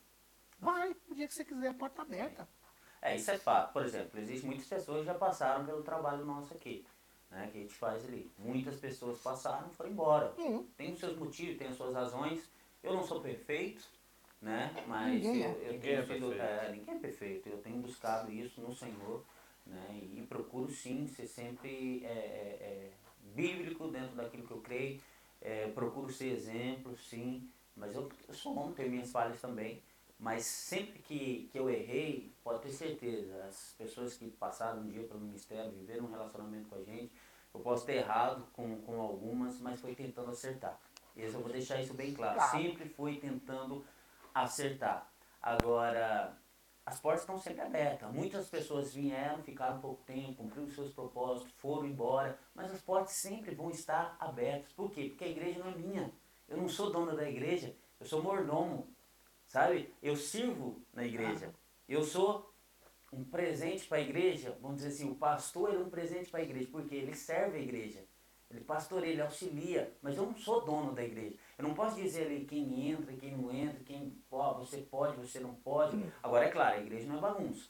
Vai, 0.60 0.94
o 1.08 1.14
dia 1.14 1.26
que 1.26 1.32
você 1.32 1.46
quiser, 1.46 1.68
a 1.68 1.74
porta 1.74 2.02
aberta. 2.02 2.46
É, 3.00 3.16
isso 3.16 3.30
é 3.30 3.38
fato. 3.38 3.72
Por 3.72 3.82
exemplo, 3.86 4.20
existem 4.20 4.50
muitas 4.50 4.66
pessoas 4.66 4.98
que 5.00 5.06
já 5.06 5.14
passaram 5.14 5.64
pelo 5.64 5.82
trabalho 5.82 6.26
nosso 6.26 6.52
aqui, 6.52 6.84
né? 7.30 7.48
Que 7.50 7.56
a 7.58 7.60
gente 7.62 7.74
faz 7.74 8.04
ali. 8.04 8.30
Muitas 8.38 8.76
pessoas 8.76 9.18
passaram 9.20 9.68
e 9.72 9.74
foram 9.74 9.90
embora. 9.90 10.34
Hum. 10.38 10.66
Tem 10.76 10.92
os 10.92 10.98
seus 11.00 11.16
motivos, 11.16 11.56
tem 11.56 11.68
as 11.68 11.76
suas 11.76 11.94
razões. 11.94 12.50
Eu 12.82 12.92
não 12.92 13.02
sou 13.02 13.20
perfeito, 13.22 13.82
né? 14.42 14.74
Mas 14.86 15.14
Ninguém 15.22 15.42
eu, 15.42 15.48
é. 15.48 15.52
eu 15.52 15.72
Ninguém 15.72 15.80
tenho 15.80 15.98
é 16.00 16.02
sido- 16.02 16.28
perfeito. 16.28 16.42
é, 16.42 16.72
ninguém 16.72 16.94
é 16.94 16.98
perfeito. 16.98 17.48
Eu 17.48 17.58
tenho 17.62 17.76
buscado 17.78 18.30
isso 18.30 18.60
no 18.60 18.74
Senhor, 18.74 19.24
né? 19.64 19.86
E 20.12 20.26
procuro 20.28 20.70
sim 20.70 21.06
ser 21.06 21.26
sempre 21.28 22.04
é, 22.04 22.08
é, 22.08 22.12
é, 22.12 22.90
bíblico 23.38 23.88
dentro 23.88 24.16
daquilo 24.16 24.46
que 24.46 24.50
eu 24.50 24.60
creio. 24.60 25.00
É, 25.40 25.68
procuro 25.68 26.12
ser 26.12 26.28
exemplo, 26.28 26.96
sim. 26.96 27.48
Mas 27.76 27.94
eu, 27.94 28.08
eu 28.26 28.34
sou 28.34 28.56
homem, 28.56 28.74
tenho 28.74 28.90
minhas 28.90 29.10
falhas 29.10 29.40
também. 29.40 29.82
Mas 30.18 30.44
sempre 30.44 30.98
que, 30.98 31.48
que 31.52 31.58
eu 31.58 31.70
errei, 31.70 32.32
pode 32.42 32.60
ter 32.62 32.72
certeza, 32.72 33.44
as 33.44 33.74
pessoas 33.78 34.16
que 34.16 34.28
passaram 34.28 34.80
um 34.80 34.88
dia 34.88 35.04
pelo 35.04 35.20
ministério, 35.20 35.70
viveram 35.70 36.06
um 36.06 36.10
relacionamento 36.10 36.68
com 36.68 36.74
a 36.74 36.82
gente, 36.82 37.12
eu 37.54 37.60
posso 37.60 37.86
ter 37.86 37.98
errado 37.98 38.44
com, 38.52 38.80
com 38.82 39.00
algumas, 39.00 39.60
mas 39.60 39.80
foi 39.80 39.94
tentando 39.94 40.30
acertar. 40.30 40.76
Isso 41.16 41.36
eu 41.36 41.40
vou 41.40 41.52
deixar 41.52 41.80
isso 41.80 41.94
bem 41.94 42.12
claro. 42.12 42.34
Claro. 42.34 42.58
Sempre 42.58 42.88
fui 42.88 43.16
tentando 43.18 43.84
acertar. 44.34 45.08
Agora, 45.40 46.36
as 46.88 46.98
portas 46.98 47.20
estão 47.20 47.38
sempre 47.38 47.60
abertas. 47.60 48.10
Muitas 48.10 48.48
pessoas 48.48 48.94
vieram, 48.94 49.42
ficaram 49.42 49.78
pouco 49.78 50.02
tempo, 50.04 50.36
cumpriram 50.36 50.70
seus 50.70 50.90
propósitos, 50.90 51.52
foram 51.58 51.86
embora, 51.86 52.38
mas 52.54 52.72
as 52.72 52.80
portas 52.80 53.12
sempre 53.12 53.54
vão 53.54 53.70
estar 53.70 54.16
abertas. 54.18 54.72
Por 54.72 54.90
quê? 54.90 55.04
Porque 55.10 55.24
a 55.24 55.28
igreja 55.28 55.58
não 55.58 55.70
é 55.70 55.74
minha. 55.74 56.10
Eu 56.48 56.56
não 56.56 56.66
sou 56.66 56.90
dono 56.90 57.14
da 57.14 57.28
igreja, 57.28 57.76
eu 58.00 58.06
sou 58.06 58.22
mordomo. 58.22 58.88
Sabe? 59.46 59.92
Eu 60.02 60.16
sirvo 60.16 60.80
na 60.94 61.04
igreja. 61.04 61.52
Eu 61.86 62.02
sou 62.02 62.50
um 63.12 63.22
presente 63.22 63.86
para 63.86 63.98
a 63.98 64.02
igreja. 64.02 64.56
Vamos 64.62 64.78
dizer 64.78 64.88
assim, 64.88 65.10
o 65.10 65.14
pastor 65.14 65.74
é 65.74 65.78
um 65.78 65.90
presente 65.90 66.30
para 66.30 66.40
a 66.40 66.42
igreja, 66.42 66.68
porque 66.72 66.94
ele 66.94 67.14
serve 67.14 67.58
a 67.58 67.60
igreja. 67.60 68.02
Ele 68.50 68.60
pastoreia, 68.60 69.12
ele 69.12 69.20
auxilia, 69.20 69.94
mas 70.00 70.16
eu 70.16 70.24
não 70.24 70.34
sou 70.34 70.64
dono 70.64 70.92
da 70.94 71.04
igreja. 71.04 71.36
Eu 71.58 71.64
não 71.66 71.74
posso 71.74 71.96
dizer 71.96 72.26
ali 72.26 72.44
quem 72.44 72.88
entra, 72.90 73.12
quem 73.14 73.36
não 73.36 73.50
entra, 73.52 73.82
quem 73.84 74.16
ó, 74.30 74.54
você 74.54 74.78
pode, 74.78 75.16
você 75.16 75.40
não 75.40 75.54
pode. 75.54 76.00
Agora 76.22 76.44
é 76.46 76.50
claro, 76.50 76.76
a 76.76 76.80
igreja 76.80 77.08
não 77.08 77.18
é 77.18 77.20
bagunça. 77.20 77.68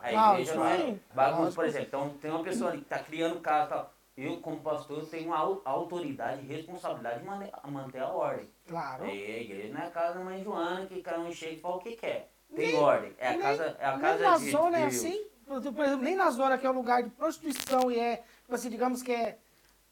A 0.00 0.32
igreja 0.34 0.54
não 0.54 0.64
é 0.64 0.96
bagunça, 1.12 1.52
por 1.56 1.64
exemplo. 1.64 1.86
Então 1.88 2.10
tem 2.20 2.30
uma 2.30 2.44
pessoa 2.44 2.70
ali 2.70 2.78
que 2.78 2.84
está 2.84 3.00
criando 3.00 3.40
casa 3.40 3.66
e 3.66 3.68
tal. 3.70 3.92
Eu, 4.16 4.40
como 4.40 4.60
pastor, 4.60 5.04
tenho 5.06 5.34
a 5.34 5.38
au- 5.38 5.60
autoridade 5.64 6.40
e 6.42 6.46
responsabilidade 6.46 7.18
de 7.20 7.70
manter 7.70 7.98
a 8.00 8.08
ordem. 8.08 8.48
Claro. 8.66 9.04
É, 9.04 9.08
a 9.08 9.12
igreja 9.42 9.74
não 9.74 9.80
é 9.80 9.86
a 9.86 9.90
casa 9.90 10.18
da 10.18 10.24
mãe 10.24 10.42
Joana 10.42 10.86
que 10.86 11.02
cada 11.02 11.18
um 11.20 11.30
chega 11.32 11.52
e 11.52 11.60
fala 11.60 11.76
o 11.76 11.80
que 11.80 11.96
quer. 11.96 12.30
Tem 12.54 12.68
Nem- 12.72 12.76
ordem. 12.80 13.12
É 13.18 13.28
a 13.28 13.32
nem- 13.32 13.40
casa, 13.42 13.76
é 13.78 13.84
a 13.84 13.92
nem 13.92 14.00
casa 14.00 14.22
na 14.22 14.38
de, 14.38 14.50
zona 14.50 14.78
é 14.78 14.86
de 14.86 14.90
Deus. 14.92 15.04
assim. 15.04 15.26
Por 15.44 15.56
exemplo, 15.84 15.96
nem 16.02 16.16
na 16.16 16.30
zona 16.30 16.56
que 16.58 16.66
é 16.66 16.70
o 16.70 16.72
lugar 16.72 17.02
de 17.02 17.10
prostituição 17.10 17.90
e 17.90 17.98
é, 17.98 18.16
tipo 18.42 18.54
assim, 18.54 18.70
digamos 18.70 19.02
que 19.02 19.12
é, 19.12 19.38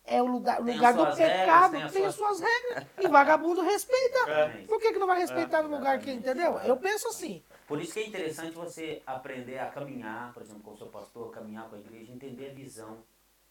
é 0.07 0.23
o 0.23 0.27
lugar, 0.27 0.63
Tem 0.63 0.75
lugar 0.75 0.93
do 0.95 1.01
suas 1.01 1.19
regras, 1.19 1.41
pecado, 1.41 1.71
tem 1.73 1.89
tem 1.89 2.07
as 2.07 2.15
suas- 2.15 2.37
suas 2.39 2.41
regras. 2.41 2.87
E 3.05 3.09
vagabundo 3.09 3.63
respeita. 3.63 4.19
É. 4.31 4.49
Por 4.67 4.79
que, 4.81 4.93
que 4.93 4.99
não 4.99 5.07
vai 5.07 5.19
respeitar 5.21 5.59
É, 5.59 5.63
no 5.63 5.69
lugar 5.77 5.99
que, 6.01 6.11
entendeu? 6.11 6.59
Eu 6.61 6.77
penso 6.77 7.09
assim. 7.09 7.43
Por 7.67 7.81
isso 7.81 7.95
que 7.95 8.01
é 8.01 8.07
interessante 8.07 8.53
você 8.55 9.03
aprender 9.07 9.59
a 9.59 9.67
caminhar, 9.71 10.33
por 10.35 10.43
exemplo, 10.43 10.63
com 10.63 10.73
o 10.73 10.77
seu 10.77 10.89
pastor, 10.89 11.31
caminhar 11.31 11.69
com 11.69 11.77
a 11.77 11.79
igreja, 11.79 12.13
entender 12.13 12.51
a 12.51 12.55
visão. 12.55 12.99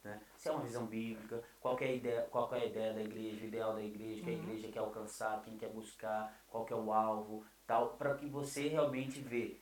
Né? 0.03 0.19
Se 0.37 0.49
é 0.49 0.51
uma 0.51 0.61
visão 0.61 0.85
bíblica, 0.85 1.41
qual 1.61 1.75
que 1.77 1.85
é 1.85 1.87
a 1.87 1.91
ideia, 1.93 2.21
qual 2.29 2.47
que 2.49 2.55
é 2.55 2.57
a 2.59 2.65
ideia 2.65 2.93
da 2.93 3.01
igreja, 3.01 3.41
o 3.41 3.47
ideal 3.47 3.73
da 3.73 3.81
igreja, 3.81 4.21
que 4.21 4.29
a 4.29 4.33
Uhum. 4.33 4.39
igreja 4.43 4.67
quer 4.67 4.79
alcançar, 4.79 5.41
quem 5.43 5.57
quer 5.57 5.69
buscar, 5.69 6.31
qual 6.49 6.65
que 6.65 6.73
é 6.73 6.75
o 6.75 6.91
alvo, 6.91 7.43
tal, 7.65 7.89
para 7.97 8.13
que 8.15 8.25
você 8.27 8.67
realmente 8.67 9.19
vê 9.21 9.57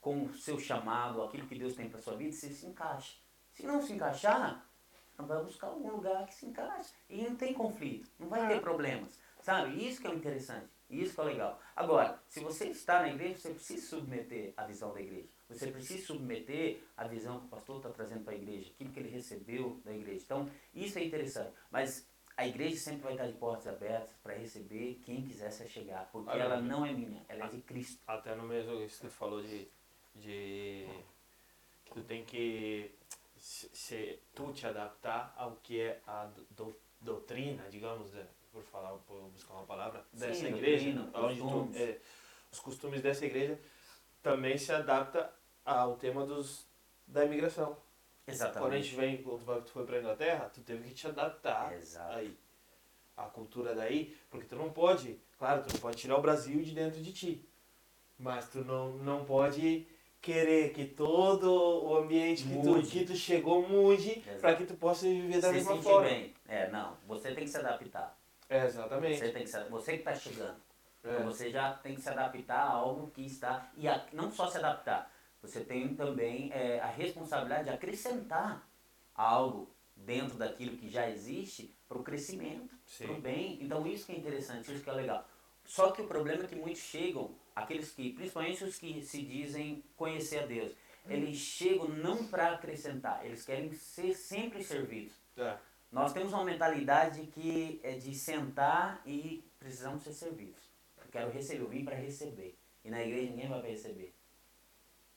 com 0.00 0.24
o 0.24 0.34
seu 0.34 0.58
chamado, 0.60 1.22
aquilo 1.22 1.46
que 1.48 1.58
Deus 1.58 1.74
tem 1.74 1.88
para 1.88 2.00
sua 2.00 2.14
vida, 2.14 2.32
você 2.32 2.50
se 2.50 2.66
encaixa. 2.66 3.16
Se 3.54 3.66
não 3.66 3.80
se 3.82 3.94
encaixar, 3.94 4.67
vai 5.26 5.42
buscar 5.42 5.68
algum 5.68 5.90
lugar 5.90 6.24
que 6.26 6.34
se 6.34 6.46
encaixe. 6.46 6.92
E 7.08 7.22
não 7.22 7.36
tem 7.36 7.52
conflito, 7.52 8.10
não 8.18 8.28
vai 8.28 8.44
É. 8.44 8.48
ter 8.48 8.60
problemas. 8.60 9.18
Sabe? 9.40 9.84
Isso 9.86 10.00
que 10.00 10.06
é 10.06 10.10
o 10.10 10.14
interessante. 10.14 10.66
Isso 10.90 11.14
que 11.14 11.20
é 11.20 11.24
legal. 11.24 11.60
Agora, 11.76 12.20
se 12.28 12.40
você 12.40 12.66
está 12.66 13.00
na 13.02 13.08
igreja, 13.10 13.36
você 13.38 13.50
precisa 13.50 13.86
submeter 13.86 14.52
a 14.56 14.64
visão 14.64 14.92
da 14.92 15.00
igreja. 15.00 15.28
Você 15.48 15.70
precisa 15.70 16.06
submeter 16.06 16.82
a 16.96 17.06
visão 17.06 17.40
que 17.40 17.46
o 17.46 17.48
pastor 17.48 17.76
está 17.78 17.90
trazendo 17.90 18.24
para 18.24 18.32
a 18.34 18.36
igreja, 18.36 18.70
aquilo 18.70 18.90
que 18.90 19.00
ele 19.00 19.08
recebeu 19.08 19.80
da 19.84 19.92
igreja. 19.92 20.22
Então, 20.24 20.50
isso 20.74 20.98
é 20.98 21.04
interessante. 21.04 21.52
Mas 21.70 22.06
a 22.36 22.46
igreja 22.46 22.76
sempre 22.76 23.02
vai 23.02 23.12
estar 23.12 23.26
de 23.26 23.32
portas 23.34 23.66
abertas 23.66 24.14
para 24.22 24.34
receber 24.34 25.00
quem 25.04 25.22
quiser 25.22 25.50
se 25.50 25.66
chegar. 25.68 26.08
Porque 26.10 26.30
Olha, 26.30 26.42
ela 26.42 26.60
não 26.60 26.84
é 26.84 26.92
minha, 26.92 27.24
ela 27.28 27.46
é 27.46 27.48
de 27.48 27.60
Cristo. 27.62 28.02
Até 28.06 28.34
no 28.34 28.44
mesmo 28.44 28.74
isso 28.82 29.00
que 29.00 29.06
tu 29.06 29.12
falou 29.12 29.42
de, 29.42 29.68
de 30.14 30.86
que 31.84 31.92
tu 31.94 32.02
tem 32.02 32.24
que 32.24 32.94
se, 33.40 34.18
tu 34.34 34.52
te 34.52 34.66
adaptar 34.66 35.34
ao 35.36 35.52
que 35.56 35.80
é 35.80 36.00
a 36.06 36.28
do- 36.50 36.76
doutrina, 37.00 37.64
digamos, 37.70 38.10
de- 38.10 38.24
por 38.52 38.62
falar, 38.64 38.92
por 39.06 39.20
buscar 39.30 39.54
uma 39.54 39.64
palavra, 39.66 40.04
Sim, 40.12 40.18
dessa 40.20 40.48
doutrina, 40.48 40.56
igreja, 40.58 41.10
onde 41.14 41.36
tu- 41.38 41.42
costumes. 41.42 41.76
é, 41.76 42.00
os 42.50 42.60
costumes 42.60 43.02
dessa 43.02 43.24
igreja 43.26 43.58
também 44.22 44.56
se 44.58 44.72
adapta 44.72 45.32
ao 45.64 45.96
tema 45.96 46.24
dos 46.26 46.66
da 47.06 47.24
imigração. 47.24 47.74
Quando 47.74 48.28
a 48.28 48.32
Exatamente. 48.32 48.82
gente 48.82 48.96
vem, 48.96 49.22
quando 49.22 49.44
tu 49.44 49.62
tu 49.62 49.70
foi 49.72 49.86
pra 49.86 49.98
Inglaterra, 49.98 50.50
tu 50.52 50.60
teve 50.60 50.88
que 50.88 50.94
te 50.94 51.06
adaptar 51.06 51.72
Exato. 51.74 52.14
aí. 52.16 52.36
A 53.16 53.24
cultura 53.24 53.74
daí, 53.74 54.16
porque 54.30 54.46
tu 54.46 54.54
não 54.56 54.70
pode, 54.70 55.18
claro, 55.38 55.62
tu 55.64 55.72
não 55.72 55.80
pode 55.80 55.96
tirar 55.96 56.16
o 56.18 56.22
Brasil 56.22 56.62
de 56.62 56.72
dentro 56.74 57.00
de 57.00 57.12
ti. 57.12 57.48
Mas 58.18 58.48
tu 58.48 58.58
não, 58.64 58.92
não 58.98 59.24
pode 59.24 59.86
querer 60.20 60.72
que 60.72 60.84
todo 60.84 61.50
o 61.84 61.96
ambiente 61.96 62.42
que 62.44 62.50
tu, 62.60 62.68
Mude. 62.70 62.88
que 62.90 63.04
tu 63.04 63.14
chegou 63.14 63.66
mude 63.68 64.18
Exato. 64.18 64.40
para 64.40 64.56
que 64.56 64.64
tu 64.66 64.74
possa 64.74 65.06
viver 65.06 65.40
da 65.40 65.48
Se 65.48 65.54
mesma 65.54 65.72
sentir 65.72 65.84
forma. 65.84 66.08
bem. 66.08 66.34
É, 66.48 66.68
não. 66.70 66.96
Você 67.06 67.32
tem 67.34 67.44
que 67.44 67.50
se 67.50 67.56
adaptar. 67.56 68.18
É, 68.48 68.64
exatamente. 68.66 69.18
Você, 69.18 69.28
tem 69.30 69.42
que 69.44 69.48
se, 69.48 69.64
você 69.64 69.92
que 69.92 69.98
está 69.98 70.14
chegando. 70.14 70.56
É. 71.04 71.10
Então 71.12 71.24
você 71.26 71.50
já 71.50 71.72
tem 71.74 71.94
que 71.94 72.00
se 72.00 72.08
adaptar 72.08 72.58
a 72.58 72.70
algo 72.70 73.10
que 73.10 73.24
está. 73.24 73.70
E 73.76 73.86
a- 73.86 74.04
não 74.12 74.30
só 74.30 74.48
se 74.48 74.58
adaptar, 74.58 75.10
você 75.40 75.60
tem 75.60 75.94
também 75.94 76.50
é, 76.52 76.80
a 76.80 76.86
responsabilidade 76.86 77.64
de 77.64 77.70
acrescentar 77.70 78.68
algo 79.14 79.70
dentro 79.96 80.36
daquilo 80.36 80.76
que 80.76 80.88
já 80.88 81.08
existe 81.08 81.74
para 81.88 81.98
o 81.98 82.02
crescimento, 82.02 82.74
Sim. 82.86 83.04
para 83.06 83.14
o 83.16 83.20
bem. 83.20 83.58
Então 83.62 83.86
isso 83.86 84.06
que 84.06 84.12
é 84.12 84.16
interessante, 84.16 84.72
isso 84.72 84.82
que 84.82 84.90
é 84.90 84.92
legal. 84.92 85.24
Só 85.64 85.90
que 85.90 86.02
o 86.02 86.06
problema 86.06 86.44
é 86.44 86.46
que 86.46 86.56
muitos 86.56 86.80
chegam, 86.82 87.30
aqueles 87.58 87.90
que, 87.90 88.12
principalmente 88.12 88.64
os 88.64 88.78
que 88.78 89.02
se 89.02 89.22
dizem 89.22 89.82
conhecer 89.96 90.40
a 90.40 90.46
Deus, 90.46 90.72
eles 91.06 91.36
chegam 91.36 91.88
não 91.88 92.26
para 92.26 92.52
acrescentar, 92.52 93.24
eles 93.24 93.44
querem 93.44 93.72
ser 93.72 94.14
sempre 94.14 94.62
servidos. 94.62 95.12
É. 95.36 95.56
Nós 95.90 96.12
temos 96.12 96.32
uma 96.32 96.44
mentalidade 96.44 97.26
que 97.28 97.80
é 97.82 97.92
de 97.92 98.14
sentar 98.14 99.00
e 99.06 99.42
precisamos 99.58 100.02
ser 100.02 100.12
servidos. 100.12 100.62
Eu 100.98 101.10
quero 101.10 101.30
receber, 101.30 101.62
eu 101.62 101.68
vim 101.68 101.84
para 101.84 101.96
receber. 101.96 102.56
E 102.84 102.90
na 102.90 103.02
igreja 103.02 103.30
ninguém 103.30 103.48
vai 103.48 103.60
para 103.60 103.70
receber. 103.70 104.14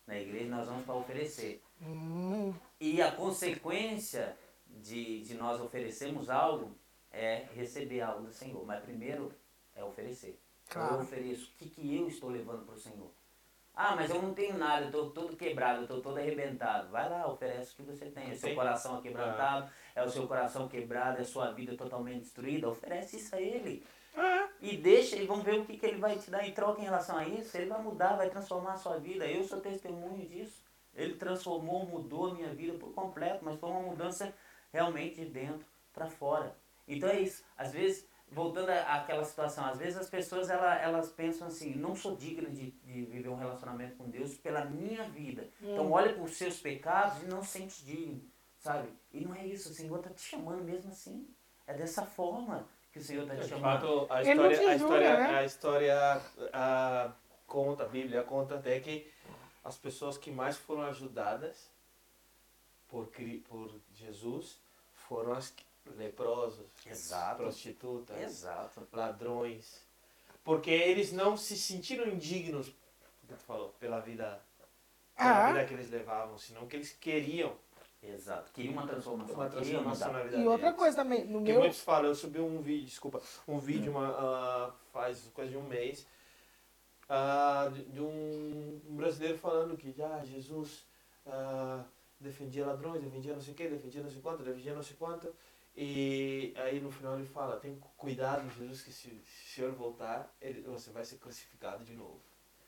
Na 0.08 0.18
igreja 0.18 0.50
nós 0.50 0.68
vamos 0.68 0.86
para 0.86 0.96
oferecer. 0.96 1.62
Hum, 1.82 2.54
E 2.80 3.02
a 3.02 3.12
consequência 3.12 4.36
de, 4.66 5.22
de 5.22 5.34
nós 5.34 5.60
oferecermos 5.60 6.30
algo 6.30 6.76
é 7.12 7.48
receber 7.54 8.02
algo 8.02 8.26
do 8.26 8.34
Senhor. 8.34 8.66
Mas 8.66 8.82
primeiro 8.84 9.34
é 9.76 9.84
oferecer. 9.84 10.40
Então, 10.72 10.88
Claro. 10.88 10.96
Eu 10.96 11.02
ofereço. 11.02 11.52
O 11.52 11.58
que, 11.58 11.70
que 11.70 11.96
eu 11.96 12.08
estou 12.08 12.30
levando 12.30 12.66
para 12.66 12.76
o 12.76 12.80
Senhor? 12.80 13.12
Ah, 13.76 13.96
mas 13.96 14.10
eu 14.10 14.22
não 14.22 14.34
tenho 14.34 14.58
nada, 14.58 14.84
eu 14.84 14.88
estou 14.88 15.10
todo 15.12 15.36
quebrado, 15.36 15.80
eu 15.80 15.84
estou 15.84 16.02
todo 16.02 16.18
arrebentado. 16.18 16.90
Vai 16.90 17.10
lá, 17.10 17.28
oferece 17.28 17.74
o 17.74 17.76
que 17.78 17.84
você 17.84 18.06
tem. 18.06 18.32
É 18.32 18.36
seu 18.36 18.54
coração 18.54 18.98
aquebrantado, 18.98 19.72
é 19.96 20.04
o 20.04 20.10
seu 20.10 20.28
coração 20.28 20.68
quebrado, 20.68 21.18
é 21.18 21.22
a 21.22 21.26
sua 21.26 21.52
vida 21.52 21.76
totalmente 21.76 22.22
destruída. 22.22 22.70
Oferece 22.70 23.18
isso 23.18 23.34
a 23.36 23.42
Ele. 23.42 23.86
E 24.60 24.78
deixa, 24.78 25.16
e 25.16 25.26
vamos 25.26 25.44
ver 25.46 25.60
o 25.60 25.66
que, 25.66 25.78
que 25.78 25.86
Ele 25.86 25.98
vai 25.98 26.18
te 26.18 26.30
dar 26.30 26.46
em 26.46 26.54
troca 26.54 26.82
em 26.82 26.84
relação 26.84 27.18
a 27.18 27.26
isso. 27.26 27.56
Ele 27.56 27.68
vai 27.68 27.82
mudar, 27.82 28.18
vai 28.18 28.30
transformar 28.30 28.74
a 28.74 28.78
sua 28.78 28.98
vida. 28.98 29.26
Eu 29.26 29.44
sou 29.44 29.62
testemunho 29.62 30.28
disso. 30.28 30.62
Ele 30.94 31.16
transformou, 31.16 31.86
mudou 31.86 32.28
a 32.28 32.34
minha 32.34 32.54
vida 32.54 32.78
por 32.78 32.94
completo, 32.94 33.44
mas 33.44 33.58
foi 33.58 33.70
uma 33.70 33.80
mudança 33.80 34.34
realmente 34.72 35.16
de 35.16 35.26
dentro 35.26 35.66
para 35.94 36.08
fora. 36.08 36.56
Então 36.86 37.10
é 37.10 37.22
isso. 37.22 37.44
Às 37.58 37.72
vezes, 37.72 38.06
voltando 38.32 38.70
àquela 38.70 39.24
situação, 39.26 39.66
às 39.66 39.78
vezes 39.78 39.98
as 39.98 40.10
pessoas 40.10 40.50
ela, 40.50 40.76
elas 40.80 41.10
pensam 41.10 41.48
assim, 41.48 41.76
não 41.76 41.94
sou 41.96 42.16
digna 42.16 42.50
de, 42.50 42.72
de 42.72 43.04
viver 43.04 43.28
um 43.28 43.36
relacionamento 43.36 43.98
com 43.98 44.10
Deus 44.10 44.36
pela 44.38 44.64
minha 44.66 45.04
vida. 45.10 45.48
Então 45.62 45.92
olha 45.92 46.14
para 46.14 46.24
os 46.24 46.38
seus 46.38 46.58
pecados 46.60 47.22
e 47.24 47.26
não 47.26 47.44
se 47.44 47.60
sente 47.60 47.84
digno, 47.84 48.22
sabe? 48.58 48.88
E 49.12 49.20
não 49.26 49.36
é 49.36 49.46
isso, 49.46 49.70
o 49.70 49.74
Senhor 49.74 49.98
está 49.98 50.10
te 50.12 50.22
chamando 50.22 50.64
mesmo 50.64 50.90
assim. 50.92 51.28
É 51.68 51.74
dessa 51.74 52.06
forma 52.06 52.66
que 52.94 53.00
o 53.00 53.02
Senhor 53.04 53.24
está 53.24 53.36
te 53.36 53.42
De 53.44 53.50
chamando. 53.50 53.82
fato, 53.82 54.14
a 54.14 54.22
história, 54.22 54.70
a 54.70 54.76
história, 54.76 55.18
né? 55.20 55.38
a 55.38 55.46
história 55.46 56.22
ah, 56.54 57.12
conta, 57.46 57.84
a 57.84 57.88
Bíblia 57.88 58.24
conta 58.24 58.56
até 58.56 58.80
que 58.80 59.12
as 59.64 59.78
pessoas 59.78 60.18
que 60.18 60.32
mais 60.32 60.58
foram 60.58 60.84
ajudadas 60.84 61.70
por, 62.88 63.08
por 63.48 63.76
Jesus 63.94 64.58
foram 64.94 65.34
as 65.34 65.50
que- 65.52 65.64
leprosos, 65.96 66.66
Exato. 66.86 67.38
prostitutas, 67.44 68.18
Exato. 68.22 68.88
ladrões, 68.94 69.82
porque 70.44 70.70
eles 70.72 71.12
não 71.12 71.36
se 71.38 71.58
sentiram 71.58 72.08
indignos, 72.08 72.68
como 72.68 73.38
tu 73.40 73.44
falou, 73.46 73.70
pela 73.80 74.00
vida, 74.00 74.42
pela 75.16 75.46
Ah. 75.46 75.48
vida 75.54 75.66
que 75.66 75.74
eles 75.74 75.90
levavam, 75.90 76.38
senão 76.38 76.68
que 76.68 76.76
eles 76.76 76.92
queriam 76.94 77.54
Exato. 78.04 78.52
Queria 78.52 78.72
uma 78.72 78.88
transformação. 78.88 79.36
uma 79.36 79.48
transformação 79.48 80.08
mudar. 80.08 80.18
na 80.20 80.24
vida 80.26 80.38
E 80.38 80.48
outra 80.48 80.66
deles. 80.70 80.80
coisa 80.80 80.96
também, 80.96 81.24
no 81.26 81.38
Porque 81.38 81.52
meu. 81.52 81.62
muitos 81.62 81.82
falam, 81.82 82.08
eu 82.10 82.16
subi 82.16 82.40
um 82.40 82.60
vídeo, 82.60 82.86
desculpa, 82.88 83.22
um 83.48 83.60
vídeo 83.60 83.92
uma, 83.92 84.08
ah, 84.08 84.72
faz 84.92 85.30
coisa 85.36 85.52
de 85.52 85.58
um 85.58 85.62
mês, 85.68 86.08
ah, 87.08 87.70
de, 87.72 87.84
de 87.84 88.00
um, 88.02 88.82
brasileiro 88.90 89.38
falando 89.38 89.78
que 89.78 89.94
ah, 90.02 90.20
Jesus 90.26 90.84
ah, 91.28 91.84
defendia 92.20 92.66
ladrões, 92.66 93.04
defendia 93.04 93.34
não 93.34 93.42
sei 93.42 93.54
o 93.54 93.56
que, 93.56 93.68
defendia 93.68 94.02
não 94.02 94.10
sei 94.10 94.20
quanto, 94.22 94.42
defendia 94.44 94.74
não 94.74 94.82
sei 94.82 94.96
quanto, 94.98 95.32
e 95.76 96.54
aí 96.58 96.80
no 96.80 96.92
final 96.92 97.16
ele 97.16 97.26
fala, 97.28 97.58
tem 97.58 97.80
cuidado, 97.98 98.50
Jesus, 98.58 98.82
que 98.82 98.92
se, 98.92 99.10
se 99.10 99.12
o 99.12 99.56
senhor 99.56 99.72
voltar, 99.74 100.30
ele, 100.42 100.62
você 100.62 100.92
vai 100.92 101.04
ser 101.06 101.18
crucificado 101.18 101.84
de 101.84 101.94
novo. 101.94 102.22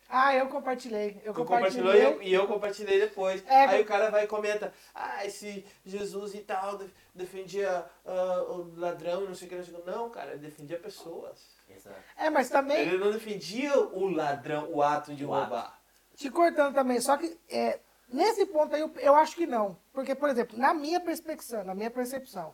Ah, 0.09 0.35
eu 0.35 0.47
compartilhei. 0.47 1.19
Eu 1.23 1.33
Tu 1.33 1.43
compartilhei. 1.43 1.81
compartilhou 1.83 1.95
e 1.95 2.01
eu, 2.01 2.21
e 2.21 2.33
eu 2.33 2.47
compartilhei 2.47 2.99
depois. 2.99 3.43
É, 3.47 3.65
Aí 3.65 3.81
o 3.81 3.85
cara 3.85 4.11
vai 4.11 4.25
e 4.25 4.27
comenta, 4.27 4.71
ah, 4.93 5.25
esse 5.25 5.65
Jesus 5.85 6.35
e 6.35 6.39
tal 6.41 6.77
de- 6.77 6.93
defendia 7.15 7.85
ah, 8.05 8.43
o 8.49 8.73
ladrão 8.77 9.23
e 9.23 9.27
não 9.27 9.33
sei 9.35 9.47
o 9.47 9.49
que, 9.49 9.55
não 9.57 9.63
sei 9.63 9.73
o 9.73 9.77
que. 9.81 9.89
Não, 9.89 10.09
cara, 10.09 10.31
ele 10.31 10.39
defendia 10.41 10.77
pessoas. 10.77 11.39
Exato. 11.69 11.95
É, 12.17 12.29
mas 12.29 12.49
também, 12.49 12.81
Ele 12.81 12.97
não 12.97 13.11
defendia 13.11 13.75
o 13.79 14.07
ladrão, 14.07 14.69
o 14.71 14.83
ato 14.83 15.15
de 15.15 15.25
O 15.25 15.33
ato. 15.33 15.43
roubar. 15.49 15.81
te 16.15 16.29
cortando 16.29 16.75
também, 16.75 16.99
só 17.01 17.17
que 17.17 17.35
é, 17.49 17.79
nesse 18.07 18.45
ponto 18.45 18.75
aí 18.75 18.81
eu, 18.81 18.93
eu 18.97 19.15
acho 19.15 19.35
que 19.35 19.47
não. 19.47 19.75
Porque, 19.91 20.13
por 20.13 20.29
exemplo, 20.29 20.57
na 20.59 20.73
minha 20.73 20.99
perspectiva, 20.99 21.63
na 21.63 21.73
minha 21.73 21.89
percepção, 21.89 22.53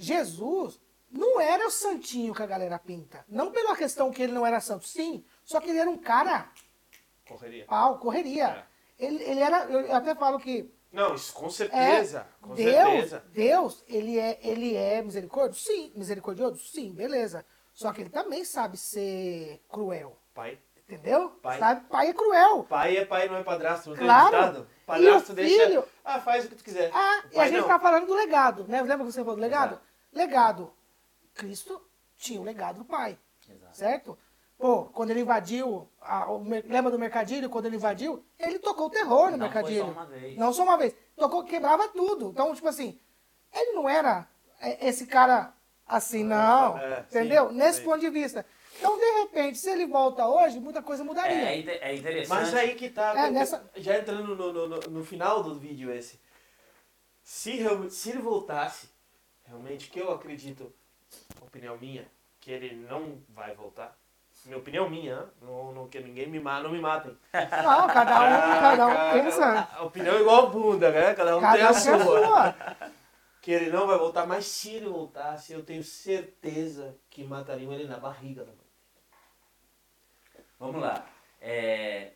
Jesus 0.00 0.80
não 1.10 1.40
era 1.40 1.66
o 1.66 1.70
santinho 1.70 2.34
que 2.34 2.42
a 2.42 2.46
galera 2.46 2.78
pinta. 2.78 3.24
Não 3.28 3.50
pela 3.52 3.76
questão 3.76 4.10
que 4.10 4.22
ele 4.22 4.32
não 4.32 4.46
era 4.46 4.60
santo, 4.60 4.86
sim. 4.86 5.24
Só 5.44 5.60
que 5.60 5.68
ele 5.70 5.78
era 5.78 5.90
um 5.90 5.98
cara 5.98 6.50
Correria. 7.28 7.64
pau, 7.66 7.98
correria. 7.98 8.64
Ele, 8.98 9.22
ele 9.22 9.40
era, 9.40 9.64
eu 9.64 9.94
até 9.94 10.14
falo 10.14 10.38
que 10.38 10.72
Não, 10.92 11.14
isso 11.14 11.32
com 11.32 11.46
é, 11.46 11.50
certeza. 11.50 12.26
com 12.40 12.54
Deus, 12.54 12.74
certeza. 12.74 13.24
Deus, 13.32 13.84
ele 13.88 14.18
é, 14.18 14.38
ele 14.42 14.74
é 14.76 15.02
misericordioso? 15.02 15.60
Sim. 15.60 15.92
Misericordioso? 15.94 16.58
Sim, 16.62 16.92
beleza. 16.92 17.44
Só 17.72 17.92
que 17.92 18.00
ele 18.02 18.10
também 18.10 18.44
sabe 18.44 18.76
ser 18.76 19.62
cruel. 19.68 20.16
Pai. 20.34 20.58
Entendeu? 20.88 21.30
Pai. 21.42 21.58
Sabe? 21.58 21.86
Pai 21.88 22.08
é 22.08 22.12
cruel. 22.12 22.64
Pai 22.64 22.96
é 22.96 23.04
pai, 23.04 23.28
não 23.28 23.36
é 23.36 23.44
padrasto. 23.44 23.90
Não 23.90 23.96
tem 23.96 24.04
Claro. 24.06 24.26
ditado? 24.36 24.68
E 24.82 24.86
Padrasto 24.86 25.32
o 25.32 25.34
deixa. 25.36 25.66
filho? 25.66 25.84
Ah, 26.04 26.20
faz 26.20 26.44
o 26.44 26.48
que 26.48 26.56
tu 26.56 26.64
quiser. 26.64 26.90
Ah, 26.92 27.22
e 27.32 27.38
a 27.38 27.46
gente 27.48 27.60
não. 27.60 27.68
tá 27.68 27.78
falando 27.78 28.06
do 28.06 28.14
legado, 28.14 28.66
né? 28.66 28.82
Lembra 28.82 29.06
que 29.06 29.12
você 29.12 29.20
falou 29.20 29.36
do 29.36 29.40
legado? 29.40 29.74
Exato. 29.74 29.89
Legado. 30.12 30.72
Cristo 31.34 31.80
tinha 32.16 32.40
o 32.40 32.44
legado 32.44 32.78
do 32.78 32.84
pai, 32.84 33.18
Exato. 33.48 33.76
certo? 33.76 34.18
Pô, 34.58 34.84
quando 34.86 35.10
ele 35.10 35.20
invadiu, 35.20 35.88
a- 36.02 36.30
o 36.30 36.42
lembra 36.42 36.90
do 36.90 36.98
mercadilho? 36.98 37.48
Quando 37.48 37.64
ele 37.66 37.76
invadiu, 37.76 38.22
ele 38.38 38.58
tocou 38.58 38.88
o 38.88 38.90
terror 38.90 39.30
no 39.30 39.38
Não 39.38 39.50
foi 39.50 39.54
mercadilho. 39.62 39.86
só 39.86 39.90
uma 39.92 40.06
vez. 40.06 40.36
Não 40.36 40.52
só 40.52 40.62
uma 40.64 40.76
vez. 40.76 40.94
Tocou, 41.16 41.44
quebrava 41.44 41.88
tudo. 41.88 42.28
Então, 42.28 42.54
tipo 42.54 42.68
assim, 42.68 42.98
ele 43.54 43.72
não 43.72 43.88
era 43.88 44.28
é, 44.60 44.86
esse 44.88 45.06
cara 45.06 45.54
assim, 45.86 46.22
não. 46.24 46.76
é, 46.76 47.00
entendeu? 47.00 47.48
sim, 47.48 47.54
Nesse 47.56 47.78
sim. 47.78 47.84
ponto 47.84 48.00
de 48.00 48.10
vista. 48.10 48.44
Então, 48.78 48.98
de 48.98 49.20
repente, 49.22 49.56
se 49.58 49.70
ele 49.70 49.86
volta 49.86 50.26
hoje, 50.28 50.60
muita 50.60 50.82
coisa 50.82 51.02
mudaria. 51.04 51.36
É, 51.36 51.58
é 51.58 51.90
é 51.92 51.96
interessante. 51.96 52.28
Mas 52.28 52.54
aí 52.54 52.74
que 52.74 52.90
tá. 52.90 53.14
É, 53.28 53.30
nessa- 53.30 53.64
Já 53.76 53.98
entrando 53.98 54.36
no, 54.36 54.52
no, 54.52 54.68
no, 54.68 54.80
no 54.80 55.04
final 55.04 55.42
do 55.42 55.54
vídeo 55.58 55.90
esse. 55.90 56.20
Se, 57.22 57.60
se 57.90 58.10
ele 58.10 58.20
voltasse, 58.20 58.89
realmente, 59.50 59.90
que 59.90 59.98
eu 59.98 60.10
acredito, 60.12 60.72
opinião 61.42 61.76
minha, 61.76 62.06
que 62.40 62.50
ele 62.50 62.74
não 62.88 63.20
vai 63.28 63.54
voltar. 63.54 63.96
Minha 64.46 64.56
opinião 64.58 64.88
minha, 64.88 65.28
não, 65.42 65.72
não 65.72 65.88
que 65.88 66.00
ninguém 66.00 66.26
me 66.28 66.40
mata, 66.40 66.62
não 66.62 66.70
me 66.70 66.80
matem. 66.80 67.14
Não, 67.34 67.86
cada 67.88 68.14
um, 68.22 68.60
cada 68.60 68.86
um 68.86 68.90
Cada- 68.90 69.12
pensa. 69.12 69.68
A 69.74 69.82
opinião 69.82 70.16
é 70.16 70.20
igual 70.20 70.46
a 70.46 70.50
bunda, 70.50 70.90
né? 70.90 71.12
Cada 71.14 71.36
um 71.36 71.40
tem 71.40 71.48
Cada 71.50 71.68
a 71.68 71.82
tem 71.82 71.92
a 71.92 71.98
sua. 72.04 72.24
sua. 72.26 72.54
Que 73.42 73.52
ele 73.52 73.70
não 73.70 73.86
vai 73.86 73.96
voltar, 73.98 74.26
mas 74.26 74.44
se 74.44 74.70
ele 74.74 74.86
voltasse, 74.88 75.52
eu 75.54 75.62
tenho 75.64 75.82
certeza 75.82 76.94
que 77.08 77.24
matariam 77.24 77.72
ele 77.72 77.84
na 77.88 77.96
barriga 77.98 78.44
da 78.44 78.52
mãe. 78.52 78.66
Vamos 80.58 80.80
lá. 80.82 81.06
É, 81.40 82.12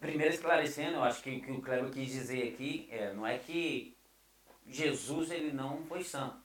primeiro 0.00 0.32
esclarecendo, 0.32 0.94
eu 0.98 1.02
acho 1.04 1.20
que 1.20 1.30
o 1.36 1.42
que 1.42 1.50
o 1.50 1.60
Kleber 1.60 1.90
quis 1.90 2.10
dizer 2.12 2.52
aqui 2.54 2.88
é, 2.92 3.12
não 3.12 3.26
é 3.26 3.38
que 3.38 3.96
Jesus 4.68 5.32
ele 5.32 5.50
não 5.52 5.82
foi 5.88 6.04
santo. 6.04 6.36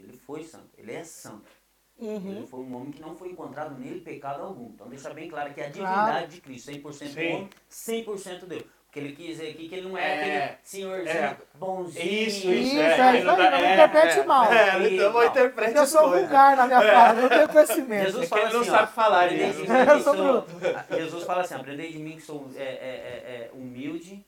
Ele 0.00 0.16
foi 0.18 0.42
santo. 0.44 0.70
Ele 0.76 0.92
é 0.92 1.04
santo. 1.04 1.50
Uhum. 1.98 2.36
Ele 2.38 2.46
foi 2.46 2.60
um 2.60 2.74
homem 2.76 2.90
que 2.90 3.00
não 3.02 3.14
foi 3.14 3.28
encontrado 3.28 3.78
nele 3.78 4.00
pecado 4.00 4.42
algum. 4.42 4.70
Então 4.70 4.88
deixa 4.88 5.12
bem 5.12 5.28
claro 5.28 5.52
que 5.52 5.60
a 5.60 5.70
Claro. 5.70 5.94
divindade 5.96 6.34
de 6.34 6.40
Cristo, 6.40 6.70
100% 6.70 6.92
Sim. 7.12 7.32
homem, 7.34 7.50
100% 7.68 8.46
Deus. 8.46 8.64
Porque 8.86 8.98
ele 8.98 9.12
quis 9.14 9.26
dizer 9.36 9.50
aqui 9.50 9.68
que 9.68 9.74
ele 9.76 9.88
não 9.88 9.96
é, 9.96 10.02
É. 10.02 10.44
aquele 10.44 10.58
senhorzinho 10.64 11.14
É. 11.16 11.36
bonzinho. 11.54 12.04
Isso, 12.04 12.38
isso, 12.38 12.48
Isso, 12.48 12.78
é. 12.80 12.98
é 13.00 13.08
Ele 13.10 13.18
isso 13.18 13.26
não 13.26 13.36
aí, 13.36 13.50
não 13.50 13.72
interprete 13.72 14.26
mal. 14.26 14.52
É, 14.52 14.88
então 14.88 15.12
não 15.12 15.20
Não. 15.20 15.26
interprete 15.28 15.76
Eu 15.76 15.86
sou 15.86 16.10
vulgar 16.10 16.56
na 16.56 16.66
minha 16.66 16.80
fala, 16.80 17.12
não 17.12 17.28
tenho 17.28 17.48
conhecimento. 17.48 18.04
Jesus 18.06 18.16
É 18.16 18.24
que 18.24 18.28
fala 18.28 18.42
ele 18.42 18.52
não 18.52 18.60
assim, 18.62 18.70
sabe 18.70 18.82
ó, 18.82 18.86
falar, 18.88 19.24
aprendei 19.26 19.52
de 19.52 19.58
mim 19.58 19.66
Eu 19.68 19.96
que 19.96 20.02
sou 20.02 20.46
Jesus 20.98 21.24
fala 21.24 21.40
assim, 21.42 21.54
aprendei 21.54 21.92
de 21.92 21.98
mim 22.00 22.16
que 22.16 22.22
sou 22.22 22.50
é, 22.56 22.62
é, 22.62 22.64
é, 22.64 23.44
é, 23.44 23.50
humilde, 23.54 24.26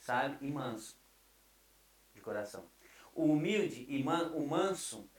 sabe, 0.00 0.38
e 0.40 0.50
manso 0.50 0.96
de 2.14 2.20
coração. 2.22 2.64
O 3.18 3.32
humilde 3.32 3.84
e 3.88 4.00
man, 4.02 4.30
o 4.32 4.46
manso, 4.46 5.10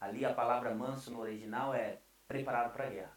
ali 0.00 0.24
a 0.24 0.34
palavra 0.34 0.74
manso 0.74 1.12
no 1.12 1.20
original 1.20 1.72
é 1.72 1.98
preparado 2.26 2.72
para 2.72 2.86
a 2.86 2.90
guerra. 2.90 3.16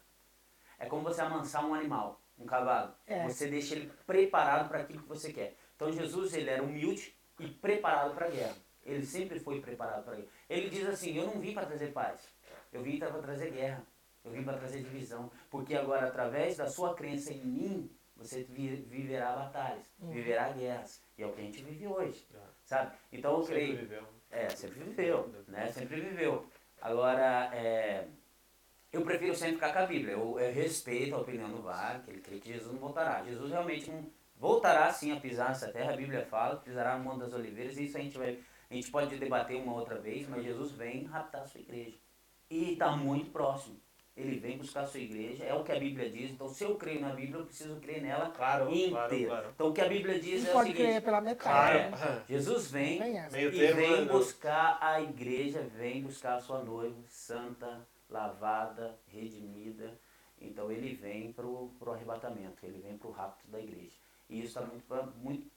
É 0.78 0.86
como 0.86 1.02
você 1.02 1.20
amansar 1.20 1.64
um 1.66 1.74
animal, 1.74 2.20
um 2.38 2.46
cavalo. 2.46 2.94
É. 3.08 3.24
Você 3.24 3.48
deixa 3.48 3.74
ele 3.74 3.90
preparado 4.06 4.68
para 4.68 4.78
aquilo 4.82 5.02
que 5.02 5.08
você 5.08 5.32
quer. 5.32 5.56
Então 5.74 5.90
Jesus 5.92 6.32
ele 6.32 6.48
era 6.48 6.62
humilde 6.62 7.12
e 7.40 7.48
preparado 7.48 8.14
para 8.14 8.26
a 8.26 8.30
guerra. 8.30 8.54
Ele 8.84 9.04
sempre 9.04 9.40
foi 9.40 9.60
preparado 9.60 10.04
para 10.04 10.12
a 10.12 10.16
guerra. 10.16 10.28
Ele 10.48 10.70
diz 10.70 10.86
assim: 10.88 11.16
Eu 11.16 11.26
não 11.26 11.40
vim 11.40 11.52
para 11.52 11.66
trazer 11.66 11.92
paz, 11.92 12.20
eu 12.72 12.82
vim 12.84 12.98
para 13.00 13.10
trazer 13.20 13.50
guerra. 13.50 13.82
Eu 14.24 14.30
vim 14.30 14.44
para 14.44 14.56
trazer 14.56 14.78
divisão, 14.82 15.30
porque 15.50 15.74
agora 15.74 16.06
através 16.06 16.56
da 16.56 16.66
sua 16.68 16.94
crença 16.94 17.32
em 17.32 17.44
mim, 17.44 17.90
você 18.16 18.44
vi- 18.44 18.76
viverá 18.76 19.34
batalhas, 19.34 19.84
Uhum. 19.98 20.12
viverá 20.12 20.50
guerras. 20.52 21.02
E 21.18 21.22
é 21.22 21.26
o 21.26 21.32
que 21.32 21.40
a 21.40 21.44
gente 21.44 21.62
vive 21.62 21.86
hoje, 21.86 22.26
sabe? 22.74 22.96
Então 23.12 23.32
eu 23.36 23.42
Sempre 23.42 23.60
creio, 23.62 23.78
viveu. 23.78 24.02
é, 24.30 24.48
sempre 24.50 24.80
viveu, 24.84 25.44
né? 25.48 25.66
Sempre 25.72 26.00
viveu. 26.00 26.46
Agora, 26.80 27.50
é, 27.54 28.06
Eu 28.92 29.02
prefiro 29.02 29.34
sempre 29.34 29.54
ficar 29.56 29.72
com 29.72 29.80
a 29.80 29.86
Bíblia. 29.86 30.12
Eu, 30.12 30.38
eu 30.38 30.52
respeito 30.52 31.14
a 31.16 31.18
opinião 31.18 31.50
do 31.50 31.62
VAR, 31.62 32.02
que 32.04 32.10
ele 32.10 32.20
crê 32.20 32.38
que 32.38 32.52
Jesus 32.52 32.72
não 32.72 32.78
voltará. 32.78 33.24
Jesus 33.24 33.50
realmente 33.50 33.90
não 33.90 34.08
voltará 34.36 34.92
sim 34.92 35.10
a 35.12 35.18
pisar 35.20 35.48
nessa 35.48 35.68
terra. 35.72 35.92
A 35.92 35.96
Bíblia 35.96 36.24
fala 36.26 36.56
pisará 36.56 36.96
no 36.96 37.02
Monte 37.04 37.20
das 37.20 37.32
Oliveiras. 37.34 37.76
E 37.76 37.84
isso 37.86 37.96
a 37.96 38.00
gente, 38.00 38.16
vai, 38.16 38.38
a 38.70 38.74
gente 38.74 38.90
pode 38.92 39.16
debater 39.16 39.56
uma 39.56 39.74
outra 39.74 39.98
vez, 39.98 40.28
mas 40.28 40.44
Jesus 40.44 40.70
vem 40.72 41.04
raptar 41.06 41.42
a 41.42 41.46
sua 41.46 41.60
igreja. 41.60 41.98
E 42.48 42.72
está 42.74 42.94
muito 42.96 43.30
próximo. 43.32 43.80
Ele 44.16 44.38
vem 44.38 44.56
buscar 44.56 44.82
a 44.82 44.86
sua 44.86 45.00
igreja, 45.00 45.42
é 45.42 45.52
o 45.52 45.64
que 45.64 45.72
a 45.72 45.78
Bíblia 45.78 46.08
diz. 46.08 46.30
Então, 46.30 46.48
se 46.48 46.62
eu 46.62 46.76
creio 46.76 47.00
na 47.00 47.10
Bíblia, 47.10 47.40
eu 47.40 47.46
preciso 47.46 47.80
crer 47.80 48.00
nela 48.00 48.30
Claro, 48.30 48.70
inteira. 48.70 48.90
claro, 48.90 49.26
claro. 49.26 49.50
Então, 49.52 49.68
o 49.68 49.72
que 49.72 49.80
a 49.80 49.88
Bíblia 49.88 50.20
diz 50.20 50.42
Não 50.44 50.48
é 50.48 50.52
o 50.52 50.54
pode 50.54 50.68
seguinte: 50.70 50.86
crer 50.88 51.02
pela 51.02 51.20
metade. 51.20 51.78
É, 51.78 51.90
né? 51.90 52.22
Jesus 52.28 52.70
vem 52.70 53.00
e 53.00 53.50
termo, 53.50 53.76
vem 53.80 54.04
né? 54.04 54.12
buscar 54.12 54.78
a 54.80 55.02
igreja, 55.02 55.62
vem 55.62 56.02
buscar 56.02 56.36
a 56.36 56.40
sua 56.40 56.62
noiva, 56.62 56.96
santa, 57.08 57.84
lavada, 58.08 58.96
redimida. 59.08 59.98
Então 60.40 60.70
ele 60.70 60.94
vem 60.94 61.32
para 61.32 61.46
o 61.46 61.72
arrebatamento, 61.88 62.64
ele 62.64 62.78
vem 62.78 62.96
para 62.96 63.08
o 63.08 63.10
rapto 63.12 63.48
da 63.48 63.58
igreja. 63.58 63.96
E 64.30 64.38
isso 64.38 64.48
está 64.48 64.60
muito, 64.62 64.84
pra- 64.86 65.06
muito 65.16 65.50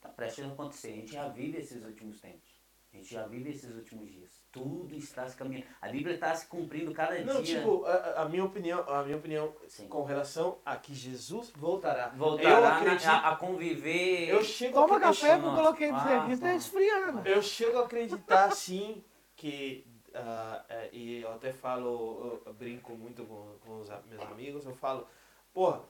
tá 0.00 0.08
prestes 0.08 0.44
a 0.44 0.48
acontecer. 0.48 0.88
A 0.88 0.96
gente 0.96 1.12
já 1.12 1.28
vive 1.28 1.58
esses 1.58 1.84
últimos 1.84 2.18
tempos. 2.18 2.48
A 2.92 2.96
gente 2.96 3.12
já 3.12 3.26
vive 3.26 3.50
esses 3.50 3.74
últimos 3.74 4.10
dias. 4.10 4.39
Tudo 4.52 4.96
está 4.96 5.28
se 5.28 5.36
caminhando. 5.36 5.66
A 5.80 5.88
Bíblia 5.88 6.14
está 6.14 6.34
se 6.34 6.46
cumprindo 6.46 6.92
cada 6.92 7.16
Não, 7.20 7.40
dia. 7.40 7.58
tipo, 7.58 7.84
a, 7.84 8.22
a 8.22 8.28
minha 8.28 8.44
opinião, 8.44 8.80
a 8.88 9.04
minha 9.04 9.16
opinião 9.16 9.54
Sim. 9.68 9.86
com 9.86 10.02
relação 10.02 10.58
a 10.66 10.76
que 10.76 10.92
Jesus 10.92 11.50
voltará. 11.50 12.10
eu 12.12 12.18
Voltará 12.18 12.60
na- 12.60 12.76
acredito, 12.78 13.06
a, 13.08 13.30
a 13.30 13.36
conviver. 13.36 14.28
eu 14.28 14.42
chego 14.42 14.76
a 14.78 14.82
Toma 14.82 14.96
acreditar- 14.96 15.26
café 15.28 15.40
que 15.40 15.46
eu 15.46 15.54
coloquei 15.54 15.88
pra 15.90 15.98
você 16.02 16.08
Ah, 16.14 16.24
aqui, 16.24 16.36
tá 16.36 16.42
tá. 16.48 16.54
esfriando. 16.54 17.28
Eu 17.28 17.42
chego 17.42 17.78
a 17.78 17.84
acreditar 17.84 18.50
sim 18.50 19.04
que 19.36 19.86
é, 20.12 20.88
e 20.92 21.20
eu 21.22 21.32
até 21.32 21.52
falo, 21.52 21.86
eu, 21.86 22.42
eu 22.46 22.52
brinco 22.52 22.92
muito 22.96 23.24
com, 23.24 23.54
com 23.64 23.78
os 23.78 23.88
a- 23.88 24.02
meus 24.08 24.22
amigos, 24.22 24.66
eu 24.66 24.74
falo, 24.74 25.06
porra, 25.54 25.82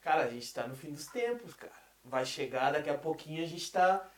cara, 0.00 0.22
a 0.22 0.28
gente 0.28 0.54
tá 0.54 0.68
no 0.68 0.76
fim 0.76 0.92
dos 0.92 1.06
tempos, 1.06 1.52
cara. 1.54 1.72
Vai 2.04 2.24
chegar 2.24 2.70
daqui 2.72 2.88
a 2.88 2.96
pouquinho 2.96 3.42
a 3.42 3.46
gente 3.46 3.72
tá. 3.72 4.08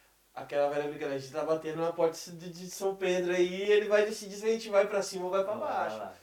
Aquela 0.43 0.69
velha 0.71 0.85
brincadeira, 0.85 1.15
a 1.15 1.19
gente 1.19 1.33
tá 1.33 1.45
batendo 1.45 1.81
na 1.81 1.93
porta 1.93 2.17
de, 2.33 2.49
de 2.51 2.71
São 2.71 2.95
Pedro 2.97 3.33
aí 3.33 3.47
e 3.47 3.71
ele 3.73 3.89
vai 3.89 4.05
decidir 4.05 4.37
se 4.37 4.47
a 4.47 4.51
gente 4.51 4.71
vai 4.71 4.87
pra 4.87 5.03
cima 5.03 5.25
ou 5.27 5.31
vai 5.31 5.45
pra 5.45 5.55
Vai 5.55 5.69
baixo. 5.69 5.99
lá. 5.99 6.15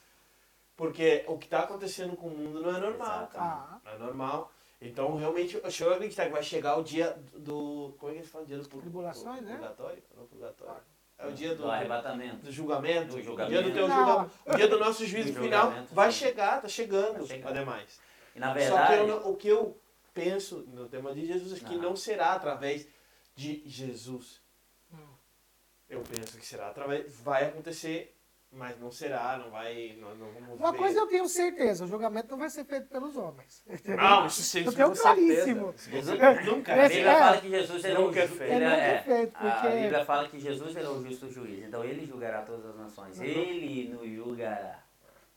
Porque 0.75 1.23
o 1.27 1.37
que 1.37 1.47
tá 1.47 1.59
acontecendo 1.61 2.15
com 2.15 2.27
o 2.27 2.37
mundo 2.37 2.61
não 2.61 2.75
é 2.75 2.79
normal, 2.79 3.07
Exato. 3.17 3.33
cara. 3.33 3.45
Ah, 3.45 3.79
Não 3.85 3.91
é 3.93 3.97
normal. 3.97 4.51
Então, 4.79 5.15
realmente, 5.15 5.59
eu 5.61 5.71
chego 5.71 5.89
a 5.91 5.95
acreditar 5.95 6.25
que 6.25 6.31
vai 6.31 6.43
chegar 6.43 6.77
o 6.77 6.83
dia 6.83 7.17
do. 7.35 7.95
Como 7.97 8.11
é 8.11 8.15
que 8.15 8.19
eles 8.21 8.29
falam? 8.31 8.45
Dia 8.45 8.57
do 8.59 8.69
pur- 8.69 8.81
Tribulações, 8.81 9.41
né? 9.41 9.53
Purgatório? 9.55 10.03
Não, 10.15 10.25
purgatório. 10.27 10.81
É 11.17 11.25
o 11.25 11.31
dia 11.31 11.55
do, 11.55 11.63
Do 11.63 11.71
arrebatamento. 11.71 12.45
do 12.45 12.51
julgamento. 12.51 13.07
Do 13.07 13.17
O 13.17 13.23
julgamento. 13.23 13.51
dia 13.53 13.63
do 13.63 13.73
teu 13.73 13.89
julgamento. 13.89 14.31
O 14.45 14.55
dia 14.55 14.67
do 14.67 14.77
nosso 14.79 15.03
juízo 15.03 15.33
Do 15.33 15.39
final 15.41 15.73
vai 15.91 16.11
chegar, 16.11 16.61
tá 16.61 16.67
chegando, 16.67 17.17
Vai 17.17 17.25
chegar. 17.25 17.49
ademais. 17.49 17.99
E 18.35 18.39
na 18.39 18.47
Só 18.49 18.53
que 18.53 18.59
verdade. 18.59 19.09
eu 19.09 19.27
o 19.29 19.35
que 19.35 19.47
eu 19.47 19.75
penso 20.13 20.63
no 20.67 20.87
tema 20.87 21.11
de 21.11 21.25
Jesus 21.25 21.59
é 21.59 21.65
que 21.67 21.75
Não. 21.75 21.81
não 21.89 21.95
será 21.95 22.33
através 22.33 22.87
de 23.37 23.61
Jesus. 23.69 24.41
Hum. 24.91 24.97
Eu 25.87 26.01
penso 26.01 26.37
que 26.37 26.45
será 26.45 26.69
através. 26.69 27.13
Vai 27.21 27.45
acontecer, 27.45 28.17
mas 28.51 28.77
não 28.79 28.91
será, 28.91 29.37
não 29.37 29.51
vai. 29.51 29.95
Não, 30.01 30.15
não 30.15 30.31
vamos 30.33 30.59
Uma 30.59 30.71
ver. 30.71 30.77
coisa 30.79 30.99
eu 30.99 31.07
tenho 31.07 31.27
certeza, 31.29 31.85
o 31.85 31.87
julgamento 31.87 32.29
não 32.31 32.37
vai 32.39 32.49
ser 32.49 32.65
feito 32.65 32.87
pelos 32.89 33.15
homens. 33.15 33.63
Não, 33.85 34.25
isso 34.25 34.41
sim, 34.41 34.59
Eu 34.59 34.63
isso 34.65 34.75
tenho 34.75 34.89
com 34.89 34.95
certeza. 34.95 35.53
claríssimo. 35.53 35.73
Jesus, 35.77 36.19
Nunca. 36.45 36.73
a 36.73 36.85
Esse 36.85 36.95
Bíblia 36.95 37.11
é- 37.11 37.19
fala 37.19 37.37
que 37.41 37.49
Jesus 37.49 37.85
é 37.85 37.93
Nunca 37.93 38.19
é 38.19 38.27
justo. 38.27 38.43
É, 38.43 38.47
é 38.47 38.93
é, 38.95 39.01
feito, 39.03 39.35
a- 39.35 39.39
porque- 39.51 39.67
A 39.67 39.81
Bíblia 39.81 40.05
fala 40.05 40.29
que 40.29 40.39
Jesus 40.39 40.75
é 40.75 40.89
o 40.89 41.03
justo 41.03 41.29
juiz. 41.29 41.63
Então 41.63 41.83
ele 41.85 42.05
julgará 42.05 42.41
todas 42.41 42.65
as 42.65 42.75
nações. 42.75 43.17
Uhum. 43.19 43.23
Ele 43.25 43.89
nos 43.93 44.09
julgará. 44.09 44.83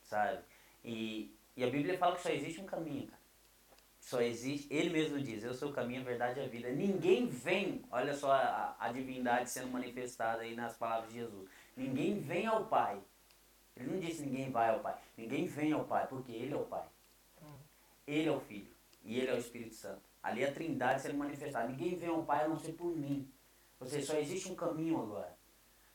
Sabe? 0.02 0.38
E, 0.82 1.36
e 1.56 1.62
a 1.62 1.68
Bíblia 1.70 1.96
fala 1.98 2.16
que 2.16 2.22
só 2.22 2.30
existe 2.30 2.60
um 2.60 2.64
caminho, 2.66 3.06
cara. 3.06 3.19
Só 4.00 4.20
existe, 4.22 4.66
ele 4.72 4.90
mesmo 4.90 5.20
diz, 5.20 5.44
eu 5.44 5.52
sou 5.52 5.70
o 5.70 5.72
caminho, 5.72 6.00
a 6.00 6.04
verdade 6.04 6.40
e 6.40 6.42
a 6.42 6.48
vida. 6.48 6.70
Ninguém 6.70 7.26
vem, 7.26 7.84
olha 7.90 8.14
só 8.14 8.32
a, 8.32 8.74
a 8.80 8.90
divindade 8.90 9.50
sendo 9.50 9.68
manifestada 9.68 10.42
aí 10.42 10.54
nas 10.54 10.76
palavras 10.76 11.12
de 11.12 11.20
Jesus. 11.20 11.48
Ninguém 11.76 12.18
vem 12.18 12.46
ao 12.46 12.64
Pai. 12.64 12.98
Ele 13.76 13.92
não 13.92 14.00
disse 14.00 14.22
ninguém 14.22 14.50
vai 14.50 14.70
ao 14.70 14.80
Pai. 14.80 14.96
Ninguém 15.16 15.46
vem 15.46 15.72
ao 15.72 15.84
Pai, 15.84 16.06
porque 16.08 16.32
ele 16.32 16.54
é 16.54 16.56
o 16.56 16.64
Pai. 16.64 16.84
Ele 18.06 18.28
é 18.28 18.32
o 18.32 18.40
Filho 18.40 18.70
e 19.04 19.18
ele 19.18 19.30
é 19.30 19.34
o 19.34 19.38
Espírito 19.38 19.74
Santo. 19.74 20.02
Ali 20.22 20.42
é 20.42 20.48
a 20.48 20.52
Trindade 20.52 21.02
sendo 21.02 21.16
manifestada. 21.16 21.68
Ninguém 21.68 21.96
vem 21.96 22.08
ao 22.08 22.24
Pai 22.24 22.44
a 22.44 22.48
não 22.48 22.58
ser 22.58 22.72
por 22.72 22.94
mim. 22.96 23.30
Ou 23.78 23.86
seja, 23.86 24.06
só 24.06 24.18
existe 24.18 24.50
um 24.50 24.54
caminho 24.54 25.00
agora. 25.00 25.36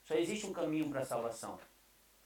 Só 0.04 0.16
existe 0.16 0.48
um 0.48 0.54
caminho 0.54 0.90
para 0.90 1.02
a 1.02 1.06
salvação. 1.06 1.60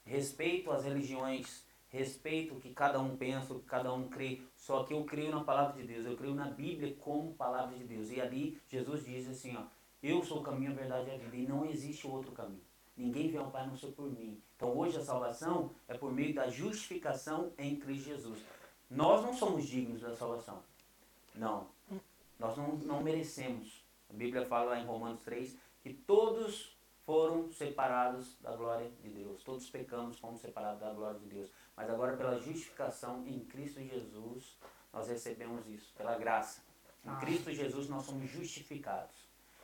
Respeito 0.04 0.70
as 0.70 0.84
religiões, 0.84 1.64
respeito 1.90 2.54
o 2.54 2.60
que 2.60 2.72
cada 2.72 2.98
um 3.00 3.16
pensa, 3.16 3.52
o 3.52 3.60
que 3.60 3.66
cada 3.66 3.92
um 3.92 4.08
crê. 4.08 4.40
Só 4.56 4.84
que 4.84 4.94
eu 4.94 5.04
creio 5.04 5.30
na 5.30 5.44
palavra 5.44 5.80
de 5.80 5.86
Deus, 5.86 6.06
eu 6.06 6.16
creio 6.16 6.34
na 6.34 6.46
Bíblia 6.46 6.94
como 7.00 7.34
palavra 7.34 7.76
de 7.76 7.84
Deus. 7.84 8.10
E 8.10 8.20
ali 8.20 8.60
Jesus 8.68 9.04
diz 9.04 9.28
assim, 9.28 9.56
ó, 9.56 9.64
eu 10.02 10.24
sou 10.24 10.38
o 10.40 10.42
caminho, 10.42 10.72
a 10.72 10.74
verdade 10.74 11.10
e 11.10 11.14
a 11.14 11.18
vida. 11.18 11.36
E 11.36 11.46
não 11.46 11.66
existe 11.66 12.06
outro 12.06 12.32
caminho. 12.32 12.62
Ninguém 12.96 13.30
vem 13.30 13.40
ao 13.40 13.50
Pai 13.50 13.66
não 13.66 13.76
ser 13.76 13.88
por 13.88 14.10
mim. 14.10 14.40
Então 14.56 14.76
hoje 14.76 14.96
a 14.96 15.04
salvação 15.04 15.70
é 15.88 15.94
por 15.94 16.12
meio 16.12 16.34
da 16.34 16.48
justificação 16.48 17.52
em 17.58 17.76
Cristo 17.76 18.08
Jesus. 18.08 18.38
Nós 18.88 19.22
não 19.22 19.34
somos 19.34 19.66
dignos 19.66 20.00
da 20.00 20.14
salvação. 20.14 20.62
Não. 21.34 21.68
Nós 22.38 22.56
não, 22.56 22.76
não 22.76 23.02
merecemos. 23.02 23.84
A 24.08 24.12
Bíblia 24.12 24.44
fala 24.46 24.70
lá 24.70 24.80
em 24.80 24.86
Romanos 24.86 25.22
3 25.22 25.56
que 25.82 25.92
todos 25.92 26.76
foram 27.06 27.50
separados 27.52 28.36
da 28.40 28.54
glória 28.54 28.90
de 29.02 29.08
Deus. 29.08 29.42
Todos 29.42 29.68
pecamos, 29.70 30.18
fomos 30.18 30.40
separados 30.40 30.80
da 30.80 30.92
glória 30.92 31.18
de 31.18 31.26
Deus. 31.26 31.50
Mas 31.80 31.88
agora, 31.88 32.14
pela 32.14 32.38
justificação 32.38 33.26
em 33.26 33.40
Cristo 33.40 33.80
Jesus, 33.80 34.58
nós 34.92 35.08
recebemos 35.08 35.66
isso, 35.66 35.94
pela 35.96 36.18
graça. 36.18 36.60
Em 37.02 37.08
Ah. 37.08 37.16
Cristo 37.16 37.50
Jesus, 37.50 37.88
nós 37.88 38.04
somos 38.04 38.28
justificados. 38.30 39.14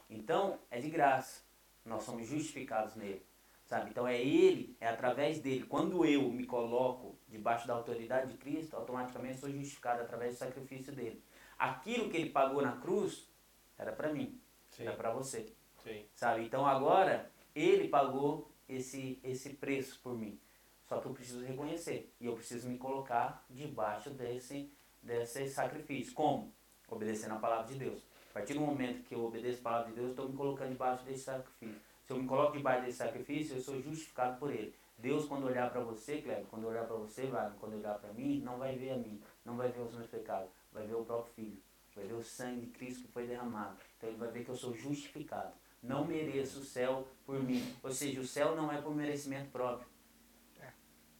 Então, 0.09 0.59
é 0.71 0.81
de 0.81 0.89
graça. 0.89 1.43
Nós 1.85 2.05
somos 2.05 2.27
justificados 2.27 2.95
nele. 2.97 3.23
Sabe? 3.67 3.91
Então, 3.91 4.09
é 4.09 4.19
ele, 4.19 4.75
é 4.81 4.89
através 4.89 5.41
dele. 5.41 5.67
Quando 5.67 6.07
eu 6.07 6.33
me 6.33 6.47
coloco 6.47 7.19
debaixo 7.29 7.67
da 7.69 7.75
autoridade 7.75 8.33
de 8.33 8.39
Cristo, 8.39 8.75
automaticamente 8.77 9.39
sou 9.39 9.51
justificado 9.51 10.01
através 10.01 10.37
do 10.37 10.39
sacrifício 10.39 10.95
dele. 10.95 11.23
Aquilo 11.59 12.09
que 12.09 12.17
ele 12.17 12.31
pagou 12.31 12.63
na 12.63 12.77
cruz 12.81 13.29
era 13.77 13.93
para 13.93 14.11
mim, 14.11 14.41
Sim, 14.71 14.85
era 14.85 14.97
para 14.97 15.11
você 15.13 15.53
sim. 15.83 16.07
sabe? 16.15 16.45
Então 16.47 16.65
agora 16.67 17.31
ele 17.55 17.89
pagou 17.89 18.51
esse 18.67 19.19
esse 19.23 19.51
preço 19.55 20.01
por 20.03 20.17
mim. 20.17 20.41
Só 20.89 20.99
que 20.99 21.07
eu 21.07 21.13
preciso 21.13 21.45
reconhecer 21.45 22.13
e 22.21 22.27
eu 22.27 22.35
preciso 22.35 22.69
me 22.69 22.79
colocar 22.79 23.45
debaixo 23.51 24.11
desse 24.11 24.71
desse 25.03 25.49
sacrifício. 25.49 26.13
Como? 26.15 26.53
Obedecendo 26.89 27.35
a 27.35 27.39
palavra 27.39 27.73
de 27.73 27.79
Deus. 27.79 28.03
A 28.31 28.35
partir 28.35 28.55
do 28.55 28.61
momento 28.61 29.05
que 29.05 29.15
eu 29.15 29.25
obedeço 29.25 29.61
a 29.61 29.63
palavra 29.63 29.89
de 29.89 29.95
Deus, 29.95 30.07
eu 30.07 30.11
estou 30.11 30.29
me 30.29 30.37
colocando 30.37 30.71
debaixo 30.71 31.05
desse 31.05 31.25
sacrifício. 31.25 31.81
Se 32.05 32.13
eu 32.13 32.19
me 32.19 32.27
coloco 32.29 32.57
debaixo 32.57 32.85
desse 32.85 32.99
sacrifício, 32.99 33.57
eu 33.57 33.61
sou 33.61 33.81
justificado 33.81 34.39
por 34.39 34.51
ele. 34.51 34.75
Deus, 34.99 35.27
quando 35.27 35.47
olhar 35.47 35.71
para 35.71 35.81
você, 35.81 36.23
Cleber, 36.23 36.47
quando 36.47 36.67
olhar 36.67 36.87
para 36.87 36.97
você, 36.97 37.27
Wagner, 37.27 37.59
quando 37.59 37.75
olhar 37.75 37.95
para 37.95 38.13
mim, 38.13 38.41
não 38.41 38.59
vai 38.59 38.77
ver 38.77 38.93
a 38.93 38.97
mim, 38.97 39.21
não 39.45 39.57
vai 39.57 39.71
ver 39.71 39.81
os 39.81 39.95
meus 39.95 40.07
pecados, 40.07 40.49
vai 40.73 40.87
ver 40.87 40.95
o 40.95 41.05
próprio 41.05 41.35
Filho, 41.35 41.63
vai 41.95 42.05
ver 42.07 42.15
o 42.15 42.23
sangue 42.23 42.63
de 42.63 42.67
Cristo 42.69 43.03
que 43.03 43.13
foi 43.13 43.27
derramado. 43.27 43.77
Então 43.97 44.09
ele 44.09 44.19
vai 44.19 44.31
ver 44.31 44.45
que 44.45 44.51
eu 44.51 44.57
sou 44.57 44.75
justificado. 44.75 45.53
Não 45.83 46.05
mereço 46.05 46.61
o 46.61 46.65
céu 46.65 47.07
por 47.27 47.43
mim. 47.43 47.75
Ou 47.83 47.91
seja, 47.91 48.21
o 48.21 48.27
céu 48.27 48.57
não 48.57 48.73
é 48.73 48.81
por 48.81 48.95
merecimento 48.95 49.51
próprio, 49.51 49.87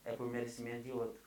é 0.07 0.13
por 0.13 0.27
merecimento 0.29 0.83
de 0.85 0.93
outro. 0.93 1.21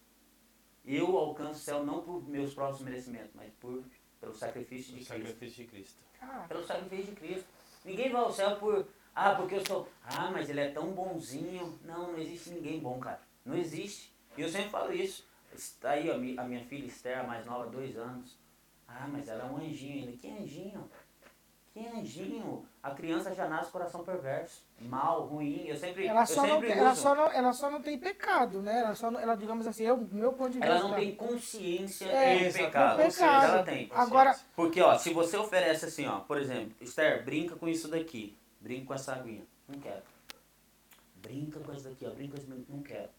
Eu 0.85 1.15
alcanço 1.17 1.59
o 1.59 1.63
céu 1.63 1.85
não 1.85 2.01
por 2.01 2.27
meus 2.27 2.53
próprios 2.53 2.81
merecimentos, 2.81 3.31
mas 3.35 3.51
por, 3.59 3.83
pelo 4.19 4.33
sacrifício 4.33 4.93
de 4.95 5.03
O 5.03 5.05
Cristo 5.05 5.13
sacrifício 5.13 5.63
de 5.65 5.69
Cristo. 5.69 5.97
Cara, 6.19 6.47
pelo 6.47 6.65
sacrifício 6.65 7.05
de 7.13 7.19
Cristo. 7.19 7.45
Ninguém 7.85 8.11
vai 8.11 8.21
ao 8.21 8.31
céu 8.31 8.55
por, 8.57 8.87
ah, 9.13 9.35
porque 9.35 9.55
eu 9.55 9.65
sou, 9.65 9.87
ah, 10.03 10.31
mas 10.31 10.49
ele 10.49 10.61
é 10.61 10.71
tão 10.71 10.91
bonzinho. 10.91 11.77
Não, 11.83 12.13
não 12.13 12.17
existe 12.19 12.49
ninguém 12.51 12.79
bom, 12.79 12.99
cara. 12.99 13.21
Não 13.45 13.55
existe. 13.55 14.11
E 14.37 14.41
eu 14.41 14.49
sempre 14.49 14.69
falo 14.69 14.93
isso. 14.93 15.27
Está 15.53 15.91
aí 15.91 16.09
a 16.09 16.17
mi- 16.17 16.37
a 16.37 16.43
minha 16.43 16.63
filha 16.65 16.85
Esther, 16.87 17.25
mais 17.27 17.45
nova, 17.45 17.67
dois 17.69 17.97
anos. 17.97 18.37
Ah, 18.87 19.07
mas 19.07 19.27
ela 19.27 19.43
é 19.47 19.51
um 19.51 19.57
anjinho 19.57 20.05
ainda. 20.05 20.17
Que 20.17 20.29
anjinho? 20.31 20.89
Que 21.79 21.87
anjinho? 21.97 22.65
A 22.83 22.91
criança 22.91 23.33
já 23.33 23.47
nasce 23.47 23.67
com 23.67 23.77
coração 23.77 24.03
perverso, 24.03 24.63
mal, 24.81 25.25
ruim. 25.27 25.65
Eu 25.65 25.77
sempre, 25.77 26.05
ela 26.05 26.23
eu 26.23 26.27
só, 26.27 26.45
não 26.45 26.59
tem, 26.59 26.71
ela, 26.71 26.93
só 26.93 27.15
não, 27.15 27.31
ela 27.31 27.53
só 27.53 27.71
não 27.71 27.81
tem 27.81 27.97
pecado, 27.97 28.61
né? 28.61 28.79
Ela, 28.81 28.95
só 28.95 29.09
não, 29.09 29.17
ela 29.17 29.35
digamos 29.35 29.65
assim, 29.65 29.83
eu, 29.83 29.95
do 29.95 30.13
meu 30.13 30.33
ponto 30.33 30.51
de 30.51 30.59
vista. 30.59 30.73
Ela 30.73 30.89
não 30.89 30.93
tem 30.95 31.15
consciência 31.15 32.05
É, 32.05 32.43
exato, 32.43 32.65
pecado. 32.65 32.97
do 32.97 33.03
Ou 33.03 33.11
seja, 33.11 33.25
pecado. 33.25 33.53
ela 33.53 33.63
tem. 33.63 33.89
Agora, 33.93 34.35
Porque, 34.55 34.81
ó, 34.81 34.97
se 34.97 35.13
você 35.13 35.37
oferece 35.37 35.85
assim, 35.85 36.05
ó, 36.05 36.19
por 36.19 36.37
exemplo, 36.37 36.75
Esther, 36.81 37.23
brinca 37.23 37.55
com 37.55 37.67
isso 37.67 37.87
daqui. 37.87 38.37
Brinca 38.59 38.87
com 38.87 38.93
essa 38.93 39.13
aguinha. 39.13 39.45
Não 39.65 39.79
quero. 39.79 40.03
Brinca 41.15 41.59
com 41.61 41.71
isso 41.73 41.87
daqui, 41.87 42.05
ó. 42.05 42.09
Brinca 42.09 42.35
com 42.35 42.41
isso 42.41 42.49
daqui. 42.49 42.65
Não 42.67 42.83
quero. 42.83 43.09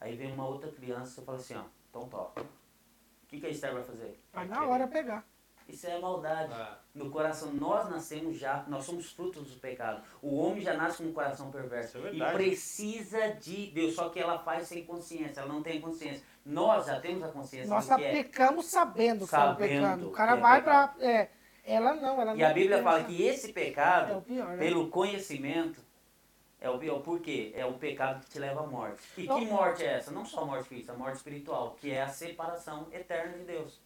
Aí 0.00 0.14
vem 0.16 0.32
uma 0.32 0.46
outra 0.46 0.70
criança 0.70 1.20
e 1.20 1.24
fala 1.24 1.38
assim, 1.38 1.54
ó, 1.56 1.64
então 1.90 2.08
toca. 2.08 2.42
O 2.42 3.26
que, 3.26 3.40
que 3.40 3.46
a 3.46 3.50
Esther 3.50 3.72
vai 3.72 3.82
fazer? 3.82 4.20
vai 4.32 4.46
na 4.46 4.64
hora 4.64 4.86
pegar. 4.86 5.24
Isso 5.68 5.86
é 5.86 5.98
maldade. 5.98 6.52
Ah. 6.52 6.78
No 6.94 7.10
coração, 7.10 7.52
nós 7.52 7.88
nascemos 7.90 8.38
já, 8.38 8.64
nós 8.66 8.84
somos 8.84 9.12
frutos 9.12 9.50
do 9.50 9.60
pecado. 9.60 10.02
O 10.22 10.36
homem 10.36 10.62
já 10.62 10.74
nasce 10.74 11.02
com 11.02 11.10
um 11.10 11.12
coração 11.12 11.50
perverso. 11.50 11.98
Isso 11.98 12.06
é 12.24 12.30
e 12.30 12.32
precisa 12.32 13.28
de 13.32 13.66
Deus, 13.66 13.94
só 13.94 14.08
que 14.08 14.18
ela 14.18 14.38
faz 14.38 14.66
sem 14.66 14.84
consciência, 14.84 15.40
ela 15.40 15.52
não 15.52 15.62
tem 15.62 15.80
consciência. 15.80 16.24
Nós 16.44 16.86
já 16.86 16.98
temos 16.98 17.22
a 17.22 17.28
consciência 17.28 17.68
Nós 17.68 17.86
que 17.86 18.02
é. 18.02 18.12
pecamos 18.12 18.66
sabendo 18.66 19.18
que 19.18 19.24
estamos 19.24 19.58
Sabendo 19.58 19.68
pecando. 19.68 20.08
O 20.08 20.12
cara 20.12 20.32
é 20.32 20.40
vai 20.40 20.62
pra. 20.62 20.94
É, 21.00 21.28
ela 21.64 21.94
não, 21.94 22.20
ela 22.20 22.34
E 22.34 22.38
não 22.38 22.46
a 22.48 22.52
Bíblia 22.52 22.82
fala 22.82 23.04
que 23.04 23.22
esse 23.22 23.50
É 23.50 23.52
pecado, 23.52 24.16
o 24.18 24.22
pior, 24.22 24.48
né? 24.48 24.56
pelo 24.56 24.88
conhecimento, 24.88 25.80
é 26.58 26.70
o 26.70 26.78
pior. 26.78 27.00
Por 27.02 27.20
quê? 27.20 27.52
É 27.54 27.66
o 27.66 27.74
pecado 27.74 28.24
que 28.24 28.30
te 28.30 28.38
leva 28.38 28.64
à 28.64 28.66
morte. 28.66 29.02
E 29.18 29.24
Não. 29.24 29.38
que 29.38 29.44
morte 29.44 29.84
é 29.84 29.94
essa? 29.98 30.10
Não 30.10 30.24
só 30.24 30.40
a 30.40 30.46
morte 30.46 30.68
física, 30.68 30.92
a 30.92 30.96
morte 30.96 31.16
espiritual, 31.16 31.76
que 31.78 31.90
é 31.90 32.02
a 32.02 32.08
separação 32.08 32.88
eterna 32.90 33.36
de 33.36 33.44
Deus. 33.44 33.78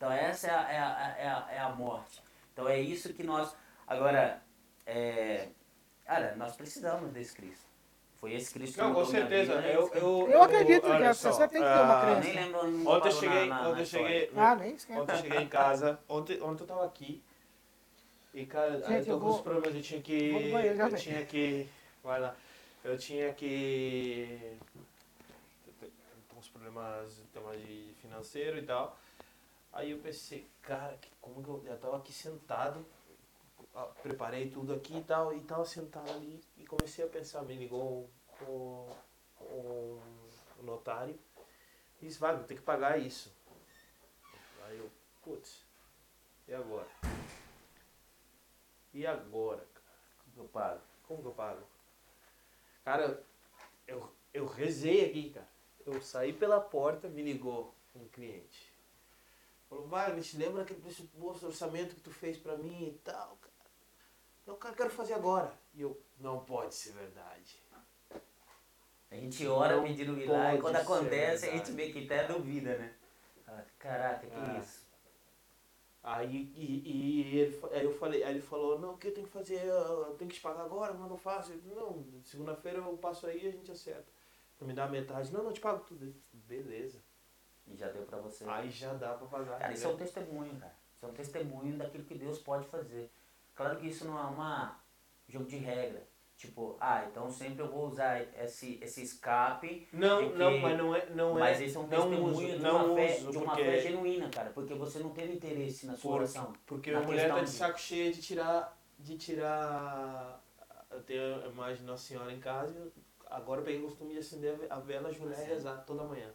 Então 0.00 0.10
essa 0.10 0.46
é 0.46 0.50
a, 0.50 0.72
é 0.72 0.78
a, 0.78 1.16
é 1.18 1.28
a, 1.28 1.48
é 1.56 1.58
a 1.58 1.68
morte. 1.68 2.22
Então 2.54 2.66
é 2.66 2.80
isso 2.80 3.12
que 3.12 3.22
nós. 3.22 3.54
Agora, 3.86 4.40
é, 4.86 5.48
cara, 6.06 6.34
nós 6.36 6.56
precisamos 6.56 7.12
desse 7.12 7.34
Cristo. 7.36 7.66
Foi 8.18 8.32
esse 8.32 8.50
Cristo 8.50 8.76
que 8.76 8.80
Não, 8.80 8.94
com 8.94 9.04
certeza. 9.04 9.56
vida, 9.56 9.68
é 9.68 9.76
Eu, 9.76 9.90
eu, 9.92 10.30
Eu 10.30 10.42
acredito 10.42 10.80
que 10.90 11.14
só, 11.14 11.28
pessoa 11.28 11.48
tem 11.48 11.60
que 11.62 11.68
ter 11.68 11.80
uma 11.82 11.98
ah, 12.00 12.02
Eu 12.02 12.14
crença. 12.14 12.20
nem 12.20 12.34
lembro. 12.46 12.66
não 12.70 12.92
Ontem 12.92 13.08
eu 13.08 13.12
cheguei, 13.12 13.46
na- 13.46 13.62
na- 13.62 13.68
ontem 13.68 13.78
na 13.80 13.84
cheguei, 13.84 14.30
Ah, 14.34 14.54
nem 14.56 14.74
esquenta. 14.74 15.00
ontem 15.02 15.12
eu 15.12 15.18
cheguei 15.18 15.38
em 15.38 15.48
casa, 15.48 16.00
ontem, 16.08 16.40
ontem 16.42 16.62
eu 16.62 16.66
tava 16.66 16.86
aqui 16.86 17.22
e 18.32 18.46
cara, 18.46 18.80
Gente, 18.80 19.00
eu 19.00 19.04
tô 19.04 19.10
eu 19.12 19.20
com 19.20 19.26
vou- 19.26 19.34
os 19.36 19.40
problemas, 19.42 19.74
eu 19.74 19.82
tinha 19.82 20.00
que, 20.00 20.50
banheiro 20.50 20.78
eu 20.80 20.96
tinha 20.96 21.26
que, 21.26 21.68
vai 22.02 22.20
lá, 22.20 22.34
eu 22.84 22.96
tinha 22.96 23.34
que, 23.34 24.56
com 26.28 26.38
uns 26.38 26.48
problemas, 26.48 27.20
tema 27.34 27.54
de 27.54 27.92
financeiro 28.00 28.58
e 28.58 28.62
tal, 28.62 28.98
aí 29.72 29.90
eu 29.90 29.98
pensei, 29.98 30.50
cara, 30.62 30.96
que, 30.98 31.10
como 31.20 31.42
que 31.42 31.48
eu, 31.48 31.64
eu 31.66 31.78
tava 31.78 31.96
aqui 31.98 32.12
sentado, 32.12 32.84
preparei 34.02 34.50
tudo 34.50 34.74
aqui 34.74 34.98
e 34.98 35.04
tal, 35.04 35.34
e 35.34 35.40
tava 35.42 35.64
sentado 35.64 36.10
ali 36.10 36.42
e 36.56 36.66
comecei 36.66 37.04
a 37.04 37.08
pensar, 37.08 37.42
me 37.42 37.54
ligou 37.56 38.10
o, 38.42 38.88
o, 39.40 40.02
o 40.58 40.62
notário 40.62 41.18
e 42.00 42.06
disse, 42.06 42.18
vai, 42.18 42.34
vou 42.34 42.44
ter 42.44 42.56
que 42.56 42.62
pagar 42.62 42.98
isso. 42.98 43.32
Aí 44.64 44.78
eu, 44.78 44.90
putz, 45.22 45.64
e 46.48 46.54
agora? 46.54 46.88
E 48.92 49.06
agora, 49.06 49.66
cara? 49.72 49.86
Eu 50.36 50.44
paro. 50.44 50.80
Como 51.06 51.22
que 51.22 51.28
eu 51.28 51.32
pago? 51.32 51.66
Cara, 52.84 53.22
eu, 53.86 54.12
eu 54.32 54.46
rezei 54.46 55.04
aqui, 55.04 55.30
cara. 55.30 55.48
Eu 55.84 56.00
saí 56.00 56.32
pela 56.32 56.60
porta, 56.60 57.08
me 57.08 57.22
ligou 57.22 57.74
um 57.94 58.06
cliente. 58.08 58.69
Falou, 59.70 59.88
te 60.20 60.36
lembra 60.36 60.62
aquele 60.62 60.80
pressuposto, 60.80 61.46
orçamento 61.46 61.94
que 61.94 62.00
tu 62.00 62.10
fez 62.10 62.36
pra 62.36 62.56
mim 62.56 62.88
e 62.88 62.98
tal, 63.04 63.38
cara? 63.40 63.54
Eu 64.44 64.56
cara, 64.56 64.74
quero 64.74 64.90
fazer 64.90 65.14
agora. 65.14 65.54
E 65.72 65.80
eu, 65.82 65.96
não 66.18 66.44
pode 66.44 66.74
ser 66.74 66.90
verdade. 66.92 67.62
A 69.08 69.14
gente 69.14 69.46
ora 69.46 69.76
Não 69.76 69.84
pedindo 69.84 70.12
milagre, 70.12 70.60
quando 70.60 70.74
acontece 70.74 71.46
a 71.46 71.50
verdade. 71.50 71.68
gente 71.68 71.76
vê 71.76 71.92
que 71.92 72.04
até 72.04 72.26
duvida, 72.26 72.76
né? 72.78 72.94
Caraca, 73.78 74.26
que 74.26 74.34
Ah. 74.34 74.58
isso? 74.60 74.90
Aí, 76.02 76.50
e, 76.56 76.82
e 76.84 77.38
ele, 77.38 77.60
aí 77.72 77.84
eu 77.84 77.96
falei, 77.96 78.24
aí 78.24 78.34
ele 78.34 78.42
falou, 78.42 78.78
não, 78.78 78.94
o 78.94 78.98
que 78.98 79.08
eu 79.08 79.14
tenho 79.14 79.26
que 79.26 79.32
fazer? 79.32 79.64
Eu 79.64 80.14
tenho 80.18 80.30
que 80.30 80.36
te 80.36 80.42
pagar 80.42 80.64
agora, 80.64 80.94
mas 80.94 81.08
não 81.08 81.16
faço. 81.16 81.52
Eu 81.52 81.76
Não, 81.76 82.22
segunda-feira 82.24 82.78
eu 82.78 82.96
passo 82.98 83.26
aí 83.26 83.44
e 83.44 83.48
a 83.48 83.52
gente 83.52 83.70
acerta. 83.70 84.06
Então 84.56 84.66
me 84.66 84.74
dá 84.74 84.88
metade. 84.88 85.32
Não, 85.32 85.42
não, 85.42 85.50
eu 85.50 85.54
te 85.54 85.60
pago 85.60 85.84
tudo. 85.84 86.12
Beleza. 86.32 86.98
E 87.70 87.76
já 87.76 87.88
deu 87.88 88.02
pra 88.02 88.18
você. 88.18 88.44
Aí 88.48 88.68
já 88.70 88.92
dá 88.94 89.14
pra 89.14 89.26
pagar. 89.26 89.58
Cara, 89.58 89.72
isso 89.72 89.86
é 89.86 89.90
um 89.90 89.96
testemunho, 89.96 90.54
cara. 90.56 90.74
Isso 90.96 91.06
é 91.06 91.08
um 91.08 91.12
testemunho 91.12 91.76
daquilo 91.78 92.04
que 92.04 92.14
Deus 92.14 92.38
pode 92.38 92.66
fazer. 92.66 93.10
Claro 93.54 93.78
que 93.78 93.86
isso 93.86 94.04
não 94.06 94.18
é 94.18 94.22
uma 94.22 94.78
jogo 95.28 95.44
de 95.46 95.56
regra. 95.56 96.02
Tipo, 96.36 96.76
ah, 96.80 97.04
então 97.04 97.30
sempre 97.30 97.62
eu 97.62 97.68
vou 97.68 97.86
usar 97.86 98.22
esse, 98.42 98.78
esse 98.82 99.02
escape. 99.02 99.86
Não, 99.92 100.30
que- 100.30 100.38
não, 100.38 100.58
mas 100.58 100.78
não 100.78 100.94
é. 100.96 101.06
Não 101.10 101.34
mas 101.38 101.60
é, 101.60 101.64
isso 101.66 101.76
é 101.78 101.80
um 101.82 101.86
testemunho 101.88 102.24
uso, 102.24 102.40
de, 102.46 102.56
uma, 102.56 102.94
fé, 102.94 103.16
uso, 103.18 103.30
de 103.30 103.36
uma 103.38 103.54
fé 103.54 103.80
genuína, 103.82 104.30
cara. 104.30 104.50
Porque 104.50 104.74
você 104.74 104.98
não 105.00 105.10
teve 105.10 105.34
interesse 105.34 105.86
na 105.86 105.92
sua 105.94 106.10
Por- 106.12 106.16
oração. 106.20 106.52
porque 106.66 106.90
a 106.90 107.00
mulher 107.00 107.28
tá 107.28 107.40
de 107.40 107.50
saco 107.50 107.78
cheio 107.78 108.12
de 108.12 108.22
tirar. 108.22 108.76
De 108.98 109.16
tirar. 109.18 110.42
Eu 110.90 111.02
tenho 111.02 111.44
a 111.44 111.46
imagem 111.48 111.76
de 111.76 111.84
Nossa 111.84 112.04
Senhora 112.04 112.32
em 112.32 112.40
casa 112.40 112.74
e 112.74 112.92
agora 113.26 113.60
eu 113.60 113.64
peguei 113.64 113.80
o 113.80 113.84
costume 113.84 114.14
de 114.14 114.18
acender 114.20 114.66
a 114.70 114.80
vela, 114.80 115.08
ajoelhar 115.10 115.38
e 115.38 115.42
Sim. 115.44 115.48
rezar 115.50 115.76
toda 115.86 116.04
manhã. 116.04 116.28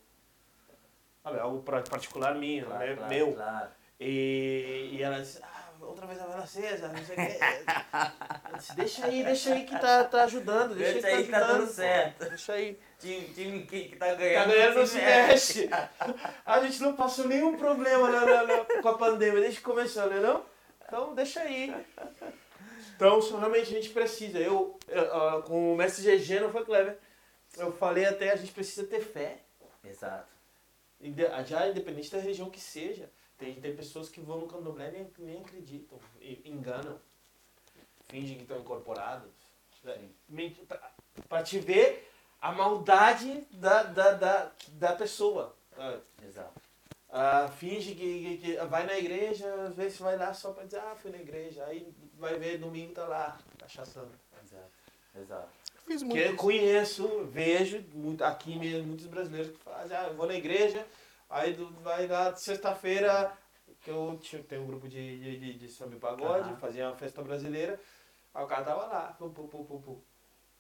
Sabe, 1.26 1.40
algo 1.40 1.60
particular 1.90 2.36
minha, 2.36 2.64
Claro, 2.66 2.86
né? 2.86 2.96
claro, 2.96 3.14
meu. 3.14 3.34
claro. 3.34 3.68
E, 4.00 4.90
e 4.94 5.02
ela 5.02 5.20
disse, 5.20 5.42
ah, 5.42 5.72
outra 5.82 6.06
vez 6.06 6.22
a 6.22 6.26
vela 6.28 6.44
acesa, 6.44 6.88
não 6.90 7.04
sei 7.04 7.16
o 7.16 7.18
quê. 7.28 7.40
Disse, 8.58 8.76
deixa 8.76 9.06
aí, 9.08 9.24
deixa 9.24 9.54
aí 9.54 9.64
que 9.66 9.80
tá, 9.80 10.04
tá 10.04 10.24
ajudando, 10.26 10.76
deixa 10.76 10.98
aí 10.98 11.02
Deixa 11.02 11.08
que 11.08 11.14
aí 11.16 11.24
tá 11.24 11.26
que 11.26 11.32
tá 11.32 11.38
ajudando. 11.40 11.58
dando 11.58 11.68
pô. 11.68 11.74
certo. 11.74 12.30
Deixa 12.30 12.54
aí. 12.54 12.80
Time, 13.00 13.28
time 13.34 13.66
que, 13.66 13.96
tá 13.96 14.06
Tá 14.06 14.14
ganhando. 14.14 14.48
ganhando 14.52 14.76
não 14.76 14.86
se 14.86 14.98
mexe. 14.98 15.70
A 16.46 16.60
gente 16.62 16.82
não 16.82 16.96
passou 16.96 17.28
nenhum 17.28 17.58
problema 17.58 18.10
na- 18.10 18.26
na- 18.26 18.44
na- 18.44 18.82
com 18.82 18.88
a 18.88 18.98
pandemia 18.98 19.42
desde 19.42 19.58
que 19.58 19.64
começou, 19.66 20.08
né 20.08 20.20
não? 20.20 20.46
Então 20.86 21.16
deixa 21.16 21.42
aí. 21.42 21.74
Então 22.96 23.20
realmente 23.38 23.64
a 23.64 23.76
gente 23.82 23.90
precisa. 23.90 24.38
Eu, 24.38 24.78
eu, 24.88 25.42
com 25.44 25.74
o 25.74 25.76
mestre 25.76 26.04
GG, 26.18 26.40
não 26.40 26.52
foi 26.52 26.64
Clever? 26.64 26.98
Eu 27.58 27.72
falei 27.74 28.06
até, 28.06 28.32
a 28.32 28.36
gente 28.36 28.52
precisa 28.52 28.86
ter 28.88 29.02
fé. 29.02 29.40
Exato. 29.84 30.35
Já 31.46 31.68
independente 31.68 32.12
da 32.12 32.20
religião 32.20 32.50
que 32.50 32.60
seja. 32.60 33.10
Tem, 33.38 33.60
tem 33.60 33.76
pessoas 33.76 34.08
que 34.10 34.22
vão 34.22 34.40
no 34.40 34.48
candomblé 34.48 34.90
e 34.90 34.92
nem, 34.92 35.12
nem 35.20 35.42
acreditam, 35.42 36.00
e 36.22 36.42
enganam, 36.50 36.98
fingem 38.08 38.38
que 38.38 38.44
estão 38.44 38.60
incorporados. 38.60 39.30
Pra, 40.68 40.92
pra 41.28 41.44
te 41.44 41.60
ver 41.60 42.10
a 42.42 42.52
maldade 42.52 43.42
da, 43.52 43.84
da, 43.84 44.12
da, 44.14 44.52
da 44.70 44.96
pessoa. 44.96 45.56
sabe? 45.76 46.02
Exato. 46.26 46.62
Ah, 47.10 47.48
finge 47.48 47.94
que, 47.94 48.38
que, 48.38 48.38
que 48.38 48.66
vai 48.66 48.86
na 48.86 48.98
igreja, 48.98 49.54
às 49.64 49.76
vezes 49.76 50.00
vai 50.00 50.18
lá 50.18 50.34
só 50.34 50.52
pra 50.52 50.66
dizer, 50.66 50.80
ah, 50.80 50.96
fui 50.96 51.12
na 51.12 51.18
igreja. 51.18 51.64
Aí 51.66 51.94
vai 52.18 52.38
ver 52.38 52.58
domingo 52.58 52.94
tá 52.94 53.06
lá, 53.06 53.38
cachaçando. 53.58 54.12
Exato. 54.44 54.72
Exato. 55.16 55.50
Fiz 55.86 56.02
muito. 56.04 56.16
Que 56.16 56.30
eu 56.30 56.36
conheço, 56.36 57.26
vejo 57.26 57.84
muito, 57.94 58.24
aqui 58.24 58.58
mesmo, 58.58 58.88
muitos 58.88 59.06
brasileiros 59.08 59.52
que 59.52 59.64
fazem, 59.64 59.96
ah, 59.96 60.08
eu 60.08 60.16
vou 60.16 60.26
na 60.28 60.34
igreja, 60.36 60.86
aí 61.30 61.54
do- 61.54 61.70
vai 61.82 62.08
lá 62.08 62.36
sexta-feira, 62.36 63.32
que 63.82 63.90
eu 63.92 64.18
tinha, 64.22 64.42
tem 64.44 64.60
um 64.60 64.66
grupo 64.68 64.88
de, 64.88 65.20
de, 65.20 65.40
de, 65.40 65.54
de 65.60 65.68
samba 65.70 65.96
e 65.96 66.00
pagode, 66.00 66.50
Aham. 66.50 66.56
fazia 66.58 66.88
uma 66.88 66.96
festa 66.96 67.22
brasileira, 67.22 67.80
aí 68.34 68.44
o 68.44 68.48
cara 68.48 68.64
tava 68.64 68.86
lá, 68.86 69.16
pum, 69.20 69.30
pum, 69.30 69.48
pum, 69.48 69.64
pum, 69.64 69.82
pum. 69.82 69.98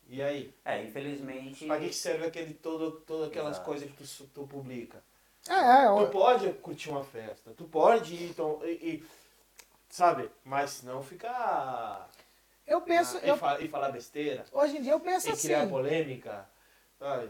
E 0.07 0.21
aí? 0.21 0.53
É, 0.63 0.83
infelizmente. 0.83 1.65
Pra 1.65 1.79
que 1.79 1.91
serve 1.91 2.27
aquele, 2.27 2.53
todo, 2.53 2.91
todas 3.01 3.29
aquelas 3.29 3.53
Exato. 3.55 3.65
coisas 3.65 3.89
que 3.89 3.97
tu, 4.03 4.27
tu 4.27 4.47
publica? 4.47 5.03
É, 5.49 5.53
é, 5.53 5.85
Tu 5.87 5.91
ó, 5.91 6.05
pode 6.07 6.53
curtir 6.53 6.89
uma 6.89 7.03
festa, 7.03 7.51
tu 7.57 7.65
pode 7.65 8.13
ir, 8.13 8.29
então, 8.29 8.59
e, 8.63 8.71
e- 8.71 9.03
sabe, 9.89 10.29
mas 10.43 10.83
não 10.83 11.01
ficar... 11.03 12.09
eu 12.67 12.81
penso, 12.81 13.17
ah, 13.17 13.25
e, 13.25 13.29
eu, 13.29 13.37
fa- 13.37 13.59
e 13.59 13.67
falar 13.67 13.89
besteira, 13.91 14.45
hoje 14.51 14.77
em 14.77 14.81
dia 14.81 14.91
eu 14.93 14.99
penso 14.99 15.27
e 15.27 15.31
assim. 15.31 15.47
criar 15.47 15.67
polêmica, 15.69 16.49
sabe? 16.97 17.29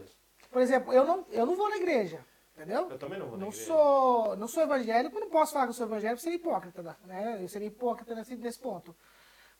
Por 0.50 0.62
exemplo, 0.62 0.92
eu 0.92 1.04
não, 1.04 1.26
eu 1.30 1.44
não 1.44 1.56
vou 1.56 1.68
na 1.68 1.76
igreja, 1.76 2.24
entendeu? 2.54 2.90
Eu 2.90 2.98
também 2.98 3.18
não 3.18 3.26
vou 3.28 3.36
na 3.36 3.44
Não 3.44 3.52
igreja. 3.52 3.66
sou, 3.66 4.36
não 4.36 4.48
sou 4.48 4.62
evangélico, 4.62 5.20
não 5.20 5.28
posso 5.28 5.52
falar 5.52 5.66
que 5.66 5.70
eu 5.70 5.74
sou 5.74 5.86
evangélico, 5.86 6.20
seria 6.20 6.36
hipócrita, 6.36 6.82
né? 7.04 7.38
Eu 7.42 7.48
seria 7.48 7.68
hipócrita 7.68 8.14
nesse, 8.14 8.36
nesse 8.36 8.58
ponto. 8.58 8.96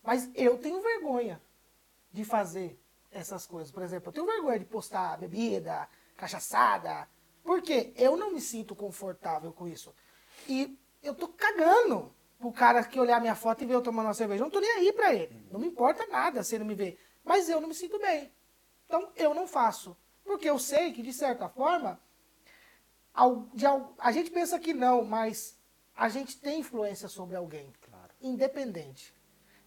Mas 0.03 0.31
eu 0.35 0.57
tenho 0.59 0.81
vergonha 0.81 1.41
de 2.13 2.25
fazer 2.25 2.79
essas 3.11 3.47
coisas. 3.47 3.71
Por 3.73 3.83
exemplo, 3.83 4.09
eu 4.09 4.13
tenho 4.13 4.27
vergonha 4.27 4.59
de 4.59 4.65
postar 4.65 5.19
bebida, 5.19 5.89
cachaçada, 6.17 7.09
porque 7.43 7.93
eu 7.97 8.17
não 8.17 8.33
me 8.33 8.41
sinto 8.41 8.75
confortável 8.75 9.53
com 9.53 9.67
isso. 9.69 9.95
E 10.49 10.79
eu 11.03 11.15
tô 11.15 11.29
cagando 11.29 12.15
pro 12.39 12.53
cara 12.53 12.85
que 12.85 12.99
olhar 13.01 13.21
minha 13.21 13.35
foto 13.35 13.63
e 13.63 13.67
ver 13.67 13.75
eu 13.75 13.83
tomando 13.83 14.07
uma 14.07 14.15
cerveja. 14.15 14.41
Eu 14.43 14.45
não 14.47 14.51
tô 14.51 14.61
nem 14.61 14.71
aí 14.71 14.93
pra 14.93 15.15
ele. 15.15 15.45
Não 15.51 15.59
me 15.61 15.67
importa 15.67 16.07
nada 16.07 16.43
se 16.43 16.55
ele 16.55 16.65
me 16.65 16.75
ver. 16.75 16.99
Mas 17.25 17.49
eu 17.49 17.61
não 17.61 17.69
me 17.69 17.75
sinto 17.75 17.99
bem. 17.99 18.33
Então 18.87 19.11
eu 19.17 19.35
não 19.35 19.47
faço. 19.47 19.97
Porque 20.25 20.49
eu 20.49 20.59
sei 20.59 20.93
que, 20.93 21.03
de 21.03 21.13
certa 21.13 21.49
forma, 21.49 22.01
a 23.99 24.13
gente 24.13 24.31
pensa 24.31 24.59
que 24.59 24.75
não, 24.75 25.05
mas 25.05 25.59
a 25.97 26.09
gente 26.09 26.37
tem 26.39 26.61
influência 26.61 27.09
sobre 27.09 27.37
alguém, 27.37 27.73
Claro. 27.81 28.13
independente. 28.21 29.15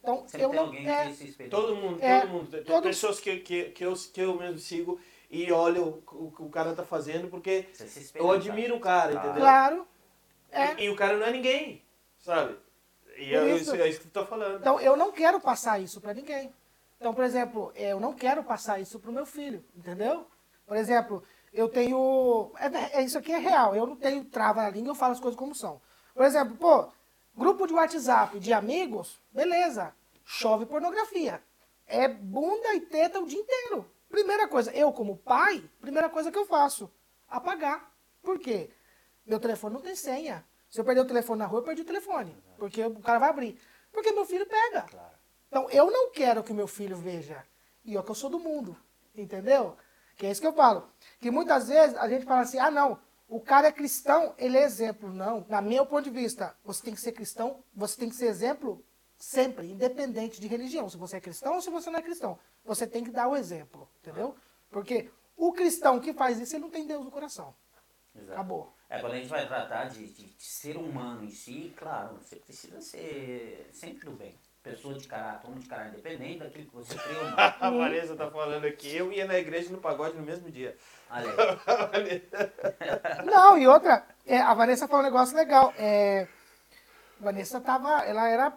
Então, 0.01 0.27
Sempre 0.27 0.45
eu 0.45 0.49
tem 0.49 0.59
não. 0.59 0.65
alguém 0.67 0.89
é, 0.89 1.07
que 1.07 1.13
se 1.15 1.27
espelha. 1.29 1.49
Todo 1.49 1.75
mundo, 1.75 2.01
É, 2.01 2.21
todo 2.21 2.29
mundo. 2.29 2.51
Tem 2.51 2.63
todo- 2.63 2.83
pessoas 2.83 3.19
que, 3.19 3.37
que, 3.37 3.65
que, 3.71 3.83
eu, 3.85 3.93
que 3.93 4.21
eu 4.21 4.35
mesmo 4.37 4.57
sigo 4.59 4.99
e 5.29 5.51
olho 5.51 6.03
o, 6.11 6.27
o 6.27 6.31
que 6.31 6.41
o 6.41 6.49
cara 6.49 6.73
tá 6.73 6.83
fazendo 6.85 7.27
porque 7.27 7.65
eu 8.15 8.31
admiro 8.31 8.75
o 8.77 8.79
cara, 8.79 9.11
Claro. 9.11 9.27
entendeu? 9.27 9.41
claro. 9.43 9.87
É, 10.51 10.81
E, 10.81 10.85
e 10.85 10.89
o 10.89 10.95
cara 10.95 11.17
não 11.17 11.25
é 11.25 11.31
ninguém, 11.31 11.83
sabe? 12.19 12.57
E 13.17 13.33
é 13.35 13.55
isso- 13.55 13.73
isso, 13.73 13.75
é 13.75 13.89
isso 13.89 13.99
que 14.01 14.07
tu 14.07 14.13
tá 14.13 14.25
falando. 14.25 14.59
então, 14.59 14.79
eu 14.79 14.95
não 14.95 15.11
quero 15.11 15.39
passar 15.41 15.79
isso 15.79 15.99
para 15.99 16.13
ninguém. 16.13 16.53
Então, 16.97 17.13
por 17.13 17.23
exemplo, 17.23 17.71
eu 17.75 17.99
não 17.99 18.13
quero 18.13 18.43
passar 18.43 18.79
isso 18.79 18.99
pro 18.99 19.11
meu 19.11 19.25
filho, 19.25 19.63
entendeu? 19.75 20.27
Por 20.65 20.77
exemplo, 20.77 21.23
eu 21.53 21.67
tenho. 21.67 22.51
É, 22.57 22.99
é- 22.99 23.03
isso 23.03 23.17
aqui 23.17 23.31
é 23.31 23.37
real. 23.37 23.75
Eu 23.75 23.85
não 23.87 23.95
tenho 23.95 24.23
trava 24.25 24.61
na 24.63 24.69
língua, 24.69 24.91
eu 24.91 24.95
falo 24.95 25.13
as 25.13 25.19
coisas 25.19 25.37
como 25.37 25.55
são. 25.55 25.81
Por 26.13 26.23
exemplo, 26.25 26.55
pô, 26.57 26.89
Grupo 27.35 27.65
de 27.67 27.73
WhatsApp 27.73 28.37
de 28.37 28.51
amigos, 28.51 29.21
beleza. 29.31 29.93
Chove 30.25 30.65
pornografia. 30.65 31.41
É 31.87 32.05
bunda 32.07 32.73
e 32.75 32.81
teta 32.81 33.17
o 33.19 33.25
dia 33.25 33.39
inteiro. 33.39 33.89
Primeira 34.09 34.45
coisa, 34.47 34.71
eu 34.75 34.91
como 34.91 35.15
pai, 35.15 35.63
primeira 35.79 36.09
coisa 36.09 36.31
que 36.33 36.37
eu 36.37 36.45
faço, 36.45 36.91
apagar. 37.29 37.93
Por 38.21 38.39
quê? 38.39 38.71
Meu 39.25 39.39
telefone 39.39 39.75
não 39.75 39.81
tem 39.81 39.95
senha. 39.95 40.43
Se 40.69 40.79
eu 40.79 40.85
perder 40.85 41.01
o 41.01 41.05
telefone 41.05 41.39
na 41.39 41.45
rua, 41.45 41.59
eu 41.59 41.63
perdi 41.63 41.81
o 41.81 41.85
telefone. 41.85 42.35
Porque 42.57 42.83
o 42.83 42.99
cara 42.99 43.19
vai 43.19 43.29
abrir. 43.29 43.59
Porque 43.91 44.11
meu 44.11 44.25
filho 44.25 44.45
pega. 44.45 44.85
Então, 45.47 45.69
eu 45.71 45.89
não 45.89 46.11
quero 46.11 46.43
que 46.43 46.53
meu 46.53 46.67
filho 46.67 46.95
veja. 46.95 47.43
E 47.83 47.93
eu 47.93 48.03
que 48.03 48.11
eu 48.11 48.15
sou 48.15 48.29
do 48.29 48.39
mundo. 48.39 48.77
Entendeu? 49.15 49.75
Que 50.15 50.27
é 50.27 50.31
isso 50.31 50.41
que 50.41 50.47
eu 50.47 50.53
falo. 50.53 50.87
Que 51.19 51.31
muitas 51.31 51.69
vezes 51.69 51.97
a 51.97 52.07
gente 52.07 52.25
fala 52.25 52.41
assim, 52.41 52.59
ah, 52.59 52.69
não, 52.69 52.99
o 53.27 53.39
cara 53.39 53.67
é 53.67 53.71
cristão, 53.71 54.33
ele 54.37 54.57
é 54.57 54.63
exemplo. 54.63 55.09
Não, 55.09 55.45
na 55.47 55.61
meu 55.61 55.85
ponto 55.85 56.03
de 56.03 56.09
vista, 56.09 56.55
você 56.63 56.83
tem 56.83 56.93
que 56.93 57.01
ser 57.01 57.13
cristão, 57.13 57.63
você 57.73 57.97
tem 57.97 58.09
que 58.09 58.15
ser 58.15 58.25
exemplo 58.25 58.83
sempre, 59.17 59.71
independente 59.71 60.39
de 60.39 60.47
religião. 60.47 60.89
Se 60.89 60.97
você 60.97 61.17
é 61.17 61.21
cristão 61.21 61.55
ou 61.55 61.61
se 61.61 61.69
você 61.69 61.89
não 61.89 61.99
é 61.99 62.01
cristão. 62.01 62.39
Você 62.65 62.85
tem 62.85 63.03
que 63.03 63.11
dar 63.11 63.27
o 63.27 63.35
exemplo, 63.35 63.89
entendeu? 64.01 64.35
Porque 64.69 65.09
o 65.35 65.51
cristão 65.53 65.99
que 65.99 66.13
faz 66.13 66.39
isso, 66.39 66.55
ele 66.55 66.63
não 66.63 66.69
tem 66.69 66.85
Deus 66.85 67.03
no 67.03 67.11
coração. 67.11 67.55
Exato. 68.21 68.33
Acabou. 68.33 68.73
É, 68.89 68.99
quando 68.99 69.13
a 69.13 69.15
gente 69.17 69.29
vai 69.29 69.47
tratar 69.47 69.85
de, 69.85 70.07
de, 70.07 70.25
de 70.25 70.43
ser 70.43 70.75
humano 70.75 71.23
em 71.23 71.29
si, 71.29 71.73
claro, 71.77 72.15
você 72.15 72.35
precisa 72.37 72.81
ser 72.81 73.69
sempre 73.71 74.05
do 74.05 74.11
bem. 74.11 74.35
Pessoa 74.63 74.93
de 74.95 75.07
caráter, 75.07 75.47
homem 75.47 75.59
de 75.59 75.69
caráter, 75.69 75.93
independente 75.93 76.39
daquilo 76.39 76.65
que 76.65 76.75
você 76.75 76.95
crê 76.95 77.15
ou 77.15 77.23
não. 77.23 77.37
A 77.37 77.69
Vanessa 77.69 78.15
tá 78.15 78.29
falando 78.29 78.65
aqui, 78.65 78.95
eu 78.95 79.11
ia 79.13 79.25
na 79.25 79.37
igreja 79.37 79.69
e 79.69 79.71
no 79.71 79.77
pagode 79.77 80.17
no 80.17 80.23
mesmo 80.23 80.49
dia. 80.51 80.75
Aí. 81.09 81.25
Não, 83.25 83.57
e 83.57 83.67
outra, 83.67 84.05
é, 84.25 84.39
a 84.39 84.53
Vanessa 84.53 84.87
falou 84.87 85.01
um 85.01 85.05
negócio 85.05 85.35
legal. 85.35 85.73
É, 85.77 86.27
a 87.19 87.23
Vanessa 87.23 87.61
tava, 87.61 88.03
ela 88.03 88.27
era, 88.27 88.53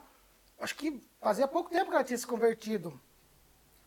acho 0.61 0.75
que 0.75 1.01
fazia 1.21 1.47
pouco 1.47 1.71
tempo 1.71 1.91
que 1.91 1.95
ela 1.95 2.05
tinha 2.05 2.19
se 2.19 2.27
convertido. 2.27 3.01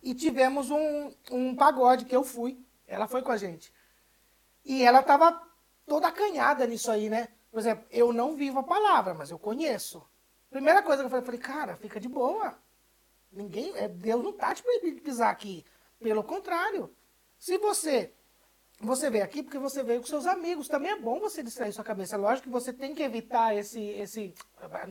E 0.01 0.15
tivemos 0.15 0.71
um, 0.71 1.11
um 1.31 1.55
pagode 1.55 2.05
que 2.05 2.15
eu 2.15 2.23
fui. 2.23 2.57
Ela 2.87 3.07
foi 3.07 3.21
com 3.21 3.31
a 3.31 3.37
gente. 3.37 3.73
E 4.63 4.83
ela 4.83 5.03
tava 5.03 5.44
toda 5.85 6.07
acanhada 6.07 6.65
nisso 6.65 6.91
aí, 6.91 7.09
né? 7.09 7.27
Por 7.51 7.59
exemplo, 7.59 7.85
eu 7.89 8.11
não 8.11 8.35
vivo 8.35 8.59
a 8.59 8.63
palavra, 8.63 9.13
mas 9.13 9.31
eu 9.31 9.39
conheço. 9.39 10.05
Primeira 10.49 10.81
coisa 10.81 11.01
que 11.01 11.07
eu 11.07 11.09
falei, 11.09 11.21
eu 11.21 11.25
falei, 11.25 11.39
cara, 11.39 11.75
fica 11.75 11.99
de 11.99 12.07
boa. 12.07 12.57
Ninguém, 13.31 13.73
é, 13.75 13.87
Deus 13.87 14.23
não 14.23 14.33
tá 14.33 14.53
te 14.53 14.63
proibindo 14.63 14.95
de 14.95 15.01
pisar 15.01 15.29
aqui. 15.29 15.65
Pelo 15.99 16.23
contrário. 16.23 16.93
Se 17.37 17.57
você 17.57 18.13
você 18.79 19.09
veio 19.09 19.23
aqui 19.23 19.41
porque 19.41 19.57
você 19.57 19.83
veio 19.83 20.01
com 20.01 20.07
seus 20.07 20.25
amigos. 20.25 20.67
Também 20.67 20.91
é 20.91 20.99
bom 20.99 21.19
você 21.19 21.41
distrair 21.41 21.71
sua 21.71 21.83
cabeça. 21.83 22.17
Lógico 22.17 22.47
que 22.47 22.53
você 22.53 22.73
tem 22.73 22.93
que 22.93 23.03
evitar 23.03 23.55
esse. 23.55 23.81
esse 23.81 24.33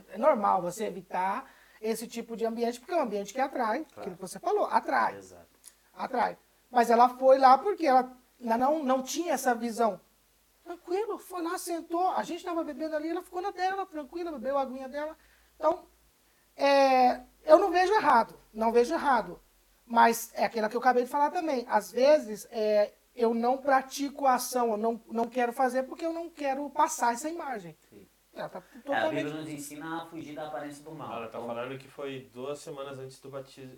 é 0.09 0.19
normal 0.19 0.63
você 0.63 0.87
evitar 0.87 1.51
esse 1.81 2.07
tipo 2.07 2.35
de 2.35 2.47
ambiente, 2.47 2.81
porque 2.81 2.95
é 2.95 2.97
um 2.97 3.03
ambiente 3.03 3.35
que 3.35 3.41
atrai, 3.41 3.87
aquilo 3.95 4.15
que 4.15 4.23
você 4.23 4.39
falou, 4.39 4.65
atrai. 4.65 5.17
Exato. 5.17 5.47
Atrai. 5.93 6.39
Mas 6.71 6.89
ela 6.89 7.11
foi 7.11 7.39
lá 7.39 7.59
porque 7.59 7.87
ela 7.87 8.11
não, 8.41 8.83
não 8.83 9.03
tinha 9.03 9.35
essa 9.35 9.55
visão. 9.55 10.01
Tranquilo, 10.65 11.19
foi 11.19 11.43
lá, 11.43 11.59
sentou. 11.59 12.09
A 12.13 12.23
gente 12.23 12.39
estava 12.39 12.65
bebendo 12.65 12.97
ali, 12.97 13.11
ela 13.11 13.23
ficou 13.23 13.43
na 13.43 13.51
dela, 13.51 13.85
tranquila, 13.87 14.33
bebeu 14.33 14.57
a 14.57 14.63
aguinha 14.63 14.89
dela. 14.89 15.17
Então, 15.57 15.87
é, 16.57 17.21
eu 17.45 17.59
não 17.59 17.71
vejo 17.71 17.93
errado, 17.93 18.35
não 18.53 18.73
vejo 18.73 18.95
errado. 18.95 19.39
Mas 19.87 20.33
é 20.35 20.45
aquela 20.47 20.69
que 20.71 20.77
eu 20.77 20.81
acabei 20.81 21.05
de 21.05 21.11
falar 21.11 21.31
também. 21.31 21.67
Às 21.69 21.93
vezes, 21.93 22.49
é, 22.51 22.95
eu 23.15 23.35
não 23.35 23.59
pratico 23.59 24.25
a 24.27 24.35
ação, 24.37 24.71
eu 24.71 24.77
não, 24.79 25.01
não 25.09 25.29
quero 25.29 25.53
fazer 25.53 25.83
porque 25.83 26.07
eu 26.07 26.13
não 26.15 26.31
quero 26.31 26.69
passar 26.71 27.13
essa 27.13 27.29
imagem. 27.29 27.77
Sim. 27.91 28.09
Ela 28.33 28.49
tá 28.49 28.59
É, 28.59 28.79
a 28.79 28.83
totalmente... 28.83 29.25
Bíblia 29.25 29.41
nos 29.43 29.49
ensina 29.51 30.03
a 30.03 30.07
fugir 30.07 30.35
da 30.35 30.49
aparência 30.49 30.83
do 30.83 30.93
mal. 30.93 31.19
Ela 31.19 31.29
tá 31.29 31.39
Então, 31.39 31.47
falando 31.47 31.79
que 31.79 31.89
foi 31.89 32.31
duas 32.33 32.59
semanas 32.59 32.99
antes 32.99 33.21
do 33.21 33.29
batismo, 33.29 33.77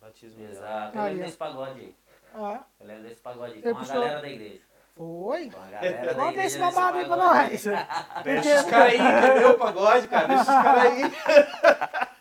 batismo. 0.00 0.44
Exato. 0.44 0.98
Eu 0.98 1.04
lembro 1.04 1.20
ó. 1.22 1.24
desse 1.24 1.36
pagode 1.38 1.80
aí. 1.80 1.96
Ah, 2.34 2.64
Eu 2.80 2.86
lembro 2.86 3.02
desse 3.04 3.20
pagode 3.20 3.54
aí. 3.54 3.62
Com 3.62 3.78
a 3.78 3.84
galera 3.84 4.20
da 4.20 4.28
igreja. 4.28 4.71
Foi. 4.94 5.50
Conta 6.14 6.44
esse 6.44 6.58
babado 6.58 6.98
aí 6.98 7.04
pra 7.06 7.16
nós. 7.16 7.64
Deixa 8.24 8.60
os 8.60 8.70
caras 8.70 8.92
aí, 8.92 8.98
entendeu 8.98 9.50
o 9.50 9.58
pagode, 9.58 10.08
cara? 10.08 10.28
Deixa 10.28 10.42
os 10.42 10.48
caras 10.48 10.82
aí. 10.84 11.02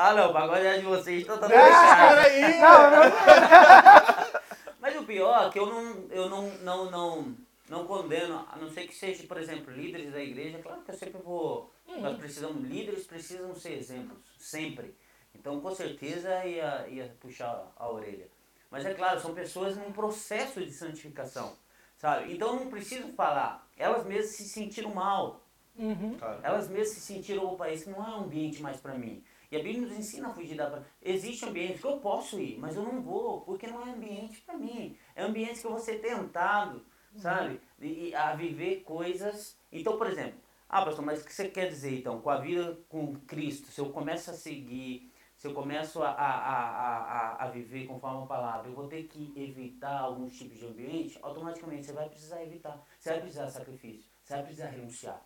Ah, 0.00 0.14
não, 0.14 0.30
o 0.30 0.32
pagode 0.32 0.64
é 0.64 0.78
de 0.78 0.84
vocês, 0.84 1.24
então 1.24 1.36
tá 1.38 1.48
Deixa 1.48 1.66
os 1.66 1.72
caras 1.72 2.24
aí. 2.24 2.60
Não, 2.60 2.90
não, 2.92 3.02
Mas 4.80 4.96
o 4.96 5.02
pior 5.02 5.48
é 5.48 5.50
que 5.50 5.58
eu 5.58 5.66
não, 5.66 6.06
eu 6.08 6.30
não, 6.30 6.48
não, 6.58 6.88
não, 6.88 7.36
não 7.68 7.84
condeno, 7.84 8.46
a 8.48 8.56
não 8.56 8.70
ser 8.70 8.86
que 8.86 8.94
seja, 8.94 9.26
por 9.26 9.38
exemplo, 9.38 9.72
líderes 9.72 10.12
da 10.12 10.22
igreja, 10.22 10.60
claro 10.62 10.82
que 10.82 10.92
eu 10.92 10.94
sempre 10.94 11.20
vou. 11.20 11.74
Nós 12.00 12.16
precisamos, 12.16 12.62
líderes 12.62 13.08
precisam 13.08 13.52
ser 13.56 13.72
exemplos, 13.72 14.18
sempre. 14.38 14.94
Então, 15.34 15.60
com 15.60 15.74
certeza, 15.74 16.44
ia, 16.44 16.86
ia 16.88 17.16
puxar 17.18 17.66
a 17.76 17.90
orelha. 17.90 18.28
Mas 18.70 18.84
é 18.86 18.94
claro, 18.94 19.18
são 19.18 19.34
pessoas 19.34 19.76
num 19.76 19.90
processo 19.90 20.60
de 20.64 20.70
santificação, 20.70 21.56
sabe? 21.98 22.32
Então, 22.32 22.56
não 22.56 22.70
preciso 22.70 23.12
falar. 23.12 23.68
Elas 23.76 24.06
mesmas 24.06 24.36
se 24.36 24.48
sentiram 24.48 24.94
mal. 24.94 25.44
Uhum. 25.76 26.16
Elas 26.42 26.68
mesmas 26.68 26.88
se 26.90 27.00
sentiram, 27.00 27.44
opa, 27.44 27.70
esse 27.70 27.90
não 27.90 28.02
é 28.02 28.08
um 28.16 28.24
ambiente 28.24 28.62
mais 28.62 28.80
para 28.80 28.94
mim. 28.94 29.22
E 29.50 29.56
a 29.56 29.62
Bíblia 29.62 29.86
nos 29.86 29.96
ensina 29.96 30.28
a 30.28 30.32
fugir 30.32 30.56
da... 30.56 30.82
Existem 31.02 31.48
ambientes 31.48 31.80
que 31.80 31.86
eu 31.86 31.98
posso 31.98 32.38
ir, 32.40 32.58
mas 32.58 32.76
eu 32.76 32.82
não 32.82 33.02
vou, 33.02 33.42
porque 33.42 33.66
não 33.66 33.86
é 33.86 33.92
ambiente 33.92 34.40
para 34.40 34.56
mim. 34.56 34.96
É 35.14 35.22
ambiente 35.22 35.60
que 35.60 35.66
eu 35.66 35.70
vou 35.70 35.80
ser 35.80 36.00
tentado, 36.00 36.84
sabe? 37.16 37.60
E, 37.80 38.08
e 38.08 38.14
a 38.14 38.34
viver 38.34 38.82
coisas... 38.82 39.58
Então, 39.70 39.96
por 39.96 40.06
exemplo, 40.06 40.40
ah, 40.68 40.84
pastor, 40.84 41.04
mas 41.04 41.22
o 41.22 41.24
que 41.24 41.32
você 41.32 41.48
quer 41.48 41.68
dizer, 41.68 41.98
então, 41.98 42.20
com 42.20 42.28
a 42.28 42.36
vida 42.36 42.78
com 42.90 43.14
Cristo? 43.20 43.68
Se 43.68 43.80
eu 43.80 43.88
começo 43.90 44.30
a 44.30 44.34
seguir, 44.34 45.07
se 45.38 45.46
eu 45.46 45.54
começo 45.54 46.02
a, 46.02 46.10
a, 46.10 46.30
a, 46.30 46.98
a, 46.98 47.44
a 47.44 47.50
viver 47.50 47.86
conforme 47.86 48.24
a 48.24 48.26
palavra, 48.26 48.68
eu 48.68 48.74
vou 48.74 48.88
ter 48.88 49.04
que 49.04 49.32
evitar 49.36 50.00
alguns 50.00 50.36
tipos 50.36 50.58
de 50.58 50.66
ambiente, 50.66 51.16
automaticamente 51.22 51.86
você 51.86 51.92
vai 51.92 52.08
precisar 52.08 52.42
evitar. 52.42 52.84
Você 52.98 53.10
vai 53.10 53.20
precisar 53.20 53.44
de 53.44 53.52
sacrifício, 53.52 54.10
você 54.24 54.34
vai 54.34 54.42
precisar 54.42 54.66
renunciar. 54.66 55.24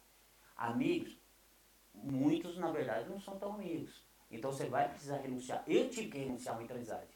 Amigos, 0.54 1.16
muitos 1.94 2.58
na 2.58 2.70
verdade 2.70 3.08
não 3.08 3.18
são 3.18 3.38
tão 3.38 3.54
amigos. 3.54 4.04
Então 4.30 4.52
você 4.52 4.66
vai 4.66 4.86
precisar 4.90 5.16
renunciar. 5.16 5.64
Eu 5.66 5.88
tive 5.88 6.08
que 6.10 6.18
renunciar 6.18 6.56
a 6.56 6.58
muita 6.58 6.74
amizade. 6.74 7.08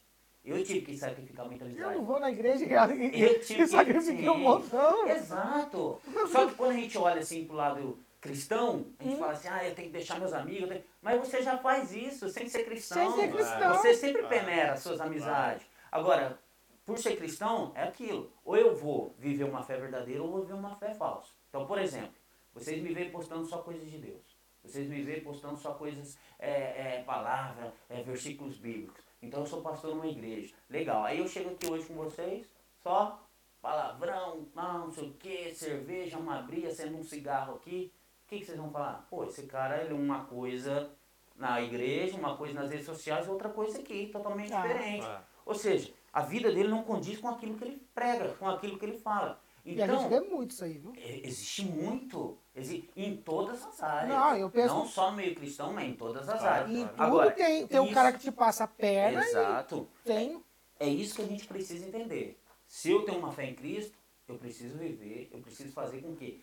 Eu 0.43 0.64
tive 0.64 0.81
que 0.86 0.97
sacrificar 0.97 1.44
muita 1.44 1.64
Eu 1.64 1.68
amizade. 1.68 1.94
não 1.97 2.05
vou 2.05 2.18
na 2.18 2.31
igreja 2.31 2.64
e, 2.64 3.20
Eu 3.23 3.40
tive 3.40 3.62
e 3.62 3.66
sacrifiquei 3.68 4.31
um 4.31 4.39
montão. 4.39 5.06
Exato. 5.06 6.01
Só 6.32 6.47
que 6.47 6.55
quando 6.55 6.70
a 6.70 6.74
gente 6.74 6.97
olha 6.97 7.20
assim 7.20 7.44
pro 7.44 7.56
lado 7.56 7.98
cristão, 8.21 8.87
a 8.99 9.05
Hum. 9.05 9.09
gente 9.09 9.19
fala 9.19 9.33
assim, 9.33 9.49
ah, 9.49 9.65
eu 9.69 9.75
tenho 9.75 9.89
que 9.89 9.93
deixar 9.93 10.19
meus 10.19 10.33
amigos. 10.33 10.69
tenho- 10.69 10.85
Mas 11.03 11.21
você 11.21 11.43
já 11.43 11.59
faz 11.59 11.93
isso 11.95 12.29
sem 12.29 12.49
ser 12.49 12.65
cristão. 12.65 12.99
Sem 12.99 13.21
ser 13.23 13.33
cristão. 13.33 13.75
Você 13.75 13.95
sempre 13.95 14.23
peneira 14.27 14.73
as 14.73 14.81
suas 14.81 15.01
amizades. 15.01 15.67
Agora, 15.91 16.39
por 16.85 16.99
ser 16.99 17.17
cristão, 17.17 17.73
é 17.75 17.83
aquilo. 17.85 18.33
Ou 18.45 18.57
eu 18.57 18.75
vou 18.77 19.15
viver 19.19 19.45
uma 19.45 19.63
fé 19.63 19.77
verdadeira 19.77 20.23
ou 20.23 20.31
vou 20.31 20.41
viver 20.43 20.55
uma 20.55 20.75
fé 20.77 20.95
falsa. 20.95 21.31
Então, 21.49 21.67
por 21.67 21.79
exemplo, 21.79 22.15
vocês 22.53 22.83
me 22.83 22.93
veem 22.93 23.11
postando 23.11 23.45
só 23.47 23.59
coisas 23.59 23.91
de 23.91 23.99
Deus. 23.99 24.37
Vocês 24.65 24.89
me 24.89 25.01
veem 25.03 25.21
postando 25.21 25.57
só 25.57 25.75
coisas, 25.75 26.19
é, 26.39 26.97
é, 26.99 27.03
palavra, 27.05 27.73
é, 27.89 28.03
versículos 28.03 28.57
bíblicos. 28.57 29.05
Então 29.23 29.41
eu 29.41 29.47
sou 29.47 29.63
pastor 29.63 29.95
numa 29.95 30.07
igreja. 30.07 30.55
Legal. 30.69 31.05
Aí 31.05 31.19
eu 31.21 31.29
chego 31.29 31.51
aqui 31.51 31.71
hoje 31.71 31.87
com 31.87 31.95
vocês, 31.95 32.47
só 32.83 33.23
palavrão, 33.63 34.47
não, 34.55 34.87
não 34.87 34.93
sei 34.93 35.09
o 35.09 35.13
que, 35.15 35.55
cerveja, 35.55 36.19
uma 36.19 36.43
bria, 36.43 36.71
sendo 36.73 36.97
um 36.99 37.03
cigarro 37.05 37.55
aqui. 37.57 37.93
O 38.27 38.28
que, 38.28 38.40
que 38.40 38.44
vocês 38.47 38.59
vão 38.59 38.70
falar? 38.70 39.07
Pô, 39.09 39.24
esse 39.24 39.43
cara 39.44 39.81
ele 39.82 39.93
é 39.93 39.97
uma 39.97 40.24
coisa 40.24 40.90
na 41.36 41.61
igreja, 41.62 42.16
uma 42.16 42.36
coisa 42.36 42.55
nas 42.55 42.69
redes 42.70 42.85
sociais, 42.86 43.28
outra 43.28 43.48
coisa 43.48 43.78
aqui, 43.78 44.09
totalmente 44.09 44.53
Ah. 44.53 44.62
diferente. 44.62 45.07
Ah. 45.07 45.23
Ou 45.44 45.55
seja, 45.55 45.93
a 46.12 46.23
vida 46.23 46.51
dele 46.51 46.69
não 46.69 46.82
condiz 46.82 47.19
com 47.20 47.28
aquilo 47.28 47.57
que 47.57 47.62
ele 47.65 47.81
prega, 47.94 48.31
com 48.35 48.48
aquilo 48.48 48.78
que 48.78 48.85
ele 48.85 48.98
fala. 48.98 49.39
E 49.65 49.81
a 49.81 49.86
gente 49.86 49.97
Então, 49.97 50.09
vê 50.09 50.20
muito 50.20 50.51
isso 50.53 50.65
aí, 50.65 50.78
viu? 50.78 50.93
é, 50.97 51.20
existe 51.27 51.65
muito, 51.65 52.36
exi- 52.55 52.89
em 52.97 53.16
todas 53.16 53.65
as 53.65 53.81
áreas. 53.82 54.09
Não, 54.09 54.36
eu 54.36 54.51
penso- 54.51 54.74
Não 54.74 54.86
só 54.86 55.11
no 55.11 55.16
meio 55.19 55.35
cristão, 55.35 55.73
mas 55.73 55.89
em 55.89 55.94
todas 55.94 56.28
as 56.28 56.43
áreas. 56.43 56.70
E 56.70 56.85
tudo 56.89 57.03
Agora, 57.03 57.31
tem, 57.32 57.66
tem 57.66 57.81
um 57.81 57.85
isso- 57.85 57.94
cara 57.94 58.12
que 58.12 58.19
te 58.20 58.32
passa 58.32 58.65
a 58.65 58.69
perna 58.69 59.24
Exato. 59.24 59.89
e 60.01 60.07
tem. 60.09 60.43
É 60.81 60.89
isso 60.89 61.15
que 61.16 61.23
a 61.23 61.27
gente 61.27 61.47
precisa 61.47 61.86
entender. 61.86 62.39
Se 62.66 62.90
eu 62.90 63.05
tenho 63.05 63.19
uma 63.19 63.31
fé 63.32 63.44
em 63.47 63.55
Cristo, 63.55 63.97
eu 64.28 64.36
preciso 64.36 64.77
viver, 64.78 65.28
eu 65.32 65.39
preciso 65.40 65.73
fazer 65.73 66.01
com 66.03 66.15
que 66.16 66.43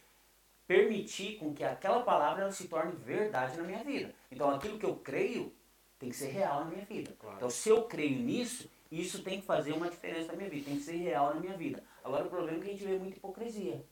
permitir 0.67 1.37
com 1.37 1.53
que 1.53 1.63
aquela 1.63 2.01
palavra 2.01 2.51
se 2.51 2.67
torne 2.67 2.93
verdade 2.93 3.57
na 3.57 3.63
minha 3.63 3.83
vida. 3.83 4.13
Então 4.31 4.49
aquilo 4.49 4.79
que 4.79 4.85
eu 4.85 4.95
creio 4.95 5.53
tem 5.99 6.09
que 6.09 6.15
ser 6.15 6.29
real 6.29 6.65
na 6.65 6.71
minha 6.71 6.85
vida. 6.85 7.13
Claro. 7.19 7.37
Então 7.37 7.49
se 7.49 7.69
eu 7.69 7.83
creio 7.83 8.19
nisso, 8.19 8.69
isso 8.91 9.23
tem 9.23 9.39
que 9.41 9.45
fazer 9.45 9.73
uma 9.73 9.89
diferença 9.89 10.31
na 10.31 10.37
minha 10.37 10.49
vida, 10.49 10.65
tem 10.65 10.77
que 10.77 10.83
ser 10.83 10.97
real 10.97 11.33
na 11.33 11.39
minha 11.39 11.57
vida. 11.57 11.83
Agora 12.03 12.25
o 12.25 12.29
problema 12.29 12.57
é 12.57 12.61
que 12.61 12.69
a 12.69 12.73
gente 12.73 12.85
vê 12.85 12.97
muita 12.97 13.17
hipocrisia. 13.17 13.83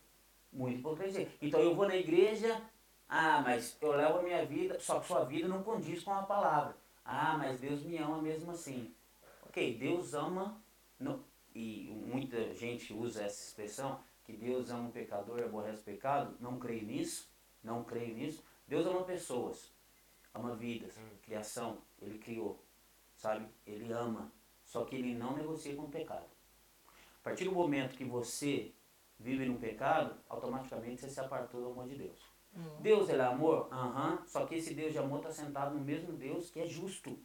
Muita 0.52 0.80
hipocrisia. 0.80 1.28
Então 1.42 1.60
eu 1.60 1.74
vou 1.74 1.88
na 1.88 1.96
igreja, 1.96 2.62
ah, 3.08 3.42
mas 3.42 3.78
eu 3.82 3.92
levo 3.92 4.20
a 4.20 4.24
minha 4.24 4.46
vida, 4.46 4.80
só 4.80 5.00
que 5.00 5.08
sua 5.08 5.24
vida 5.24 5.48
não 5.48 5.64
condiz 5.64 6.04
com 6.04 6.14
a 6.14 6.24
palavra. 6.24 6.76
Ah, 7.04 7.36
mas 7.38 7.60
Deus 7.60 7.82
me 7.84 7.98
ama 7.98 8.22
mesmo 8.22 8.52
assim. 8.52 8.94
Ok, 9.44 9.78
Deus 9.78 10.14
ama, 10.14 10.62
não, 11.00 11.24
e 11.54 11.90
muita 12.08 12.54
gente 12.54 12.94
usa 12.94 13.24
essa 13.24 13.44
expressão, 13.44 14.00
que 14.32 14.38
Deus 14.38 14.70
ama 14.70 14.90
o 14.90 14.92
pecador 14.92 15.40
e 15.40 15.44
aborrece 15.44 15.82
o 15.82 15.86
pecado. 15.86 16.36
Não 16.40 16.58
creio 16.58 16.86
nisso, 16.86 17.30
não 17.64 17.84
creio 17.84 18.16
nisso. 18.16 18.44
Deus 18.68 18.86
ama 18.86 19.04
pessoas, 19.04 19.72
ama 20.34 20.56
vidas, 20.56 20.98
criação, 21.24 21.80
ele 22.02 22.18
criou, 22.18 22.64
sabe? 23.16 23.46
Ele 23.66 23.92
ama, 23.92 24.32
só 24.64 24.86
que 24.86 24.96
ele 24.96 25.14
não 25.14 25.36
negocia 25.36 25.76
com 25.76 25.84
o 25.84 25.90
pecado. 25.90 26.26
A 27.20 27.24
partir 27.24 27.46
do 27.46 27.52
momento 27.52 27.98
que 27.98 28.06
você 28.06 28.72
vive 29.20 29.46
no 29.46 29.60
pecado, 29.60 30.16
automaticamente 30.28 31.02
você 31.02 31.10
se 31.10 31.20
apartou 31.20 31.62
do 31.62 31.72
amor 31.72 31.88
de 31.88 31.96
Deus. 31.96 32.32
Deus 32.80 33.10
ele 33.10 33.22
é 33.22 33.26
amor? 33.26 33.70
Aham. 33.72 34.24
Só 34.26 34.46
que 34.46 34.56
esse 34.56 34.74
Deus 34.74 34.92
de 34.92 34.98
amor 34.98 35.20
está 35.20 35.32
sentado 35.32 35.76
no 35.76 35.82
mesmo 35.82 36.14
Deus 36.14 36.50
que 36.50 36.60
é 36.60 36.66
justo. 36.66 37.18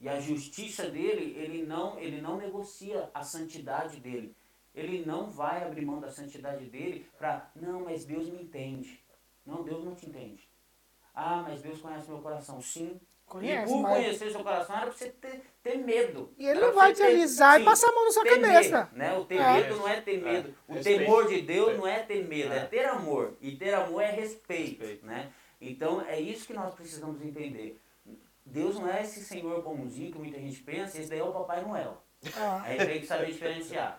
E 0.00 0.08
a 0.08 0.18
justiça 0.18 0.90
dele, 0.90 1.36
ele 1.38 1.64
não, 1.64 1.98
ele 1.98 2.20
não 2.20 2.36
negocia 2.36 3.08
a 3.14 3.22
santidade 3.22 4.00
dele. 4.00 4.34
Ele 4.74 5.04
não 5.04 5.28
vai 5.28 5.62
abrir 5.64 5.84
mão 5.84 6.00
da 6.00 6.10
santidade 6.10 6.64
dele 6.66 7.06
para, 7.18 7.50
não, 7.54 7.80
mas 7.80 8.04
Deus 8.04 8.28
me 8.28 8.42
entende. 8.42 9.02
Não, 9.44 9.62
Deus 9.62 9.84
não 9.84 9.94
te 9.94 10.06
entende. 10.06 10.48
Ah, 11.14 11.44
mas 11.46 11.60
Deus 11.60 11.80
conhece 11.80 12.08
meu 12.08 12.20
coração. 12.20 12.60
Sim. 12.62 12.98
Conhece, 13.26 13.70
e 13.72 13.74
por 13.76 13.82
mas- 13.82 13.92
conhecer 13.94 14.30
seu 14.30 14.42
coração 14.42 14.76
era 14.76 14.86
para 14.86 14.94
você 14.94 15.08
ter, 15.08 15.42
ter 15.62 15.76
medo. 15.78 16.32
E 16.38 16.46
ele 16.46 16.60
não 16.60 16.72
vai 16.74 16.92
te 16.92 17.02
alisar 17.02 17.60
e 17.60 17.64
passar 17.64 17.88
a 17.88 17.92
mão 17.92 18.04
na 18.04 18.10
sua 18.10 18.24
temer, 18.24 18.40
cabeça. 18.52 18.90
Né? 18.92 19.16
O 19.16 19.24
ter 19.24 19.36
É. 19.36 19.52
medo 19.54 19.76
não 19.76 19.88
é 19.88 20.00
ter 20.00 20.16
É. 20.18 20.20
medo. 20.20 20.54
O 20.68 20.74
Respeito. 20.74 20.98
temor 21.00 21.28
de 21.28 21.40
Deus 21.42 21.66
Respeito. 21.68 21.80
não 21.80 21.86
é 21.88 21.98
ter 22.02 22.24
medo, 22.28 22.52
é. 22.52 22.58
É. 22.58 22.64
ter 22.66 22.84
amor. 22.84 23.34
E 23.40 23.56
ter 23.56 23.72
amor 23.74 24.02
é 24.02 24.10
respeito. 24.10 24.80
Respeito. 24.80 25.06
Né? 25.06 25.30
Então 25.60 26.02
é 26.02 26.20
isso 26.20 26.46
que 26.46 26.52
nós 26.52 26.74
precisamos 26.74 27.22
entender. 27.22 27.78
Deus 28.44 28.78
não 28.78 28.88
é 28.88 29.02
esse 29.02 29.24
senhor 29.24 29.62
bonzinho 29.62 30.10
que 30.12 30.18
muita 30.18 30.38
gente 30.38 30.60
pensa, 30.62 30.98
esse 30.98 31.08
daí 31.08 31.20
é 31.20 31.24
o 31.24 31.32
Papai 31.32 31.62
Noel. 31.62 32.02
Ah. 32.36 32.62
Aí 32.64 32.76
tem 32.76 33.00
que 33.00 33.06
saber 33.06 33.26
diferenciar. 33.26 33.98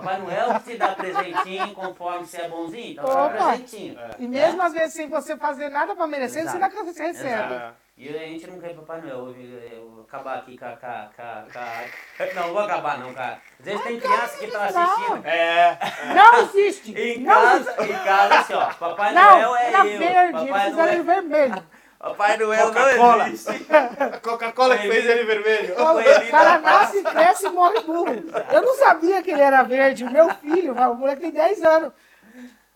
Papai 0.00 0.18
Noel 0.18 0.60
te 0.60 0.76
dá 0.76 0.88
presentinho 0.94 1.74
conforme 1.74 2.26
você 2.26 2.42
é 2.42 2.48
bonzinho, 2.48 2.92
então 2.92 3.04
dá 3.04 3.24
Opa! 3.26 3.48
presentinho. 3.48 3.98
É. 3.98 4.10
E 4.18 4.26
mesmo 4.28 4.62
às 4.62 4.72
vezes 4.72 4.94
sem 4.94 5.08
você 5.08 5.36
fazer 5.36 5.68
nada 5.68 5.94
pra 5.94 6.06
merecer, 6.06 6.42
você, 6.48 6.58
dá, 6.58 6.66
Exato. 6.68 6.84
você 6.84 7.02
recebe. 7.04 7.54
É. 7.54 7.70
E 7.96 8.08
a 8.08 8.18
gente 8.20 8.46
não 8.46 8.58
quer 8.58 8.74
Papai 8.74 9.00
Noel. 9.02 9.28
Eu, 9.28 9.36
eu- 9.36 9.60
eu 9.72 9.90
vou 9.90 10.02
acabar 10.02 10.38
aqui 10.38 10.56
com 10.58 10.64
a. 10.64 10.76
Com, 10.76 10.86
a- 10.86 11.08
com, 11.14 11.22
a- 11.22 11.44
com 11.52 11.58
a- 11.58 12.26
Não, 12.34 12.42
não 12.46 12.52
vou 12.54 12.62
acabar 12.62 12.98
não, 12.98 13.12
cara. 13.12 13.38
Às 13.60 13.64
vezes 13.66 13.82
tem 13.82 14.00
criança 14.00 14.38
que 14.38 14.46
tá 14.50 14.64
assistindo. 14.64 15.26
É. 15.26 15.78
Não 16.14 16.40
existe! 16.40 16.98
Em 16.98 17.18
não 17.20 17.32
casa, 17.34 17.84
em 17.84 17.92
casa, 18.04 18.34
assim, 18.40 18.54
ó. 18.54 18.72
Papai 18.74 19.12
Não, 19.12 19.30
Noel 19.32 19.56
é 19.56 19.66
era 19.68 19.86
eu. 19.86 19.98
verde, 19.98 20.32
Papai 20.32 20.42
eles 20.48 20.64
fizeram 20.64 20.74
Noel, 20.74 21.04
vermelho. 21.04 21.66
Papai 22.02 22.36
Noel 22.36 22.66
Coca-Cola. 22.66 23.16
não 23.18 23.26
existe. 23.32 23.66
A 23.72 24.18
Coca-Cola 24.18 24.76
que 24.76 24.88
fez 24.88 25.06
ele 25.06 25.24
vermelho. 25.24 25.74
O 25.74 26.30
cara 26.30 26.58
da 26.58 26.60
nasce, 26.60 27.00
cresce 27.00 27.46
e 27.46 27.50
morre 27.50 27.80
burro. 27.80 28.08
Eu 28.52 28.62
não 28.62 28.74
sabia 28.76 29.22
que 29.22 29.30
ele 29.30 29.40
era 29.40 29.62
verde. 29.62 30.04
O 30.04 30.10
meu 30.10 30.28
filho, 30.34 30.72
o 30.72 30.94
moleque 30.96 31.22
tem 31.22 31.30
10 31.30 31.62
anos. 31.62 31.92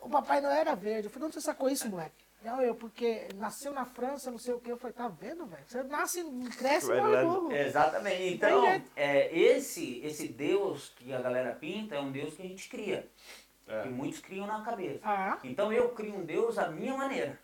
O 0.01 0.09
Papai 0.09 0.41
Noel 0.41 0.55
era 0.55 0.77
verde. 0.77 1.09
Eu 1.09 1.11
falei, 1.11 1.27
onde 1.27 1.35
você 1.35 1.41
sacou 1.41 1.69
isso, 1.69 1.89
moleque? 1.91 2.15
Não, 2.45 2.63
eu, 2.63 2.77
porque 2.77 3.27
nasceu 3.35 3.73
na 3.73 3.85
França, 3.85 4.31
não 4.31 4.39
sei 4.39 4.55
o 4.55 4.61
quê. 4.61 4.71
Eu 4.71 4.77
falei, 4.77 4.95
tá 4.95 5.09
vendo, 5.09 5.45
velho? 5.47 5.65
Você 5.67 5.83
nasce, 5.83 6.25
cresce 6.57 6.93
e 6.93 6.95
morre 6.95 7.25
burro. 7.25 7.53
Exatamente. 7.53 8.35
Então, 8.35 8.65
é, 8.95 9.37
esse, 9.37 10.01
esse 10.05 10.29
Deus 10.29 10.93
que 10.97 11.13
a 11.13 11.21
galera 11.21 11.51
pinta 11.53 11.97
é 11.97 12.01
um 12.01 12.13
Deus 12.13 12.35
que 12.35 12.43
a 12.43 12.47
gente 12.47 12.69
cria. 12.69 13.11
É. 13.67 13.83
Que 13.83 13.89
muitos 13.89 14.21
criam 14.21 14.47
na 14.47 14.61
cabeça. 14.63 15.01
Ah, 15.03 15.39
Então 15.43 15.73
eu 15.73 15.89
crio 15.89 16.15
um 16.15 16.25
Deus 16.25 16.57
à 16.57 16.69
minha 16.69 16.97
maneira. 16.97 17.37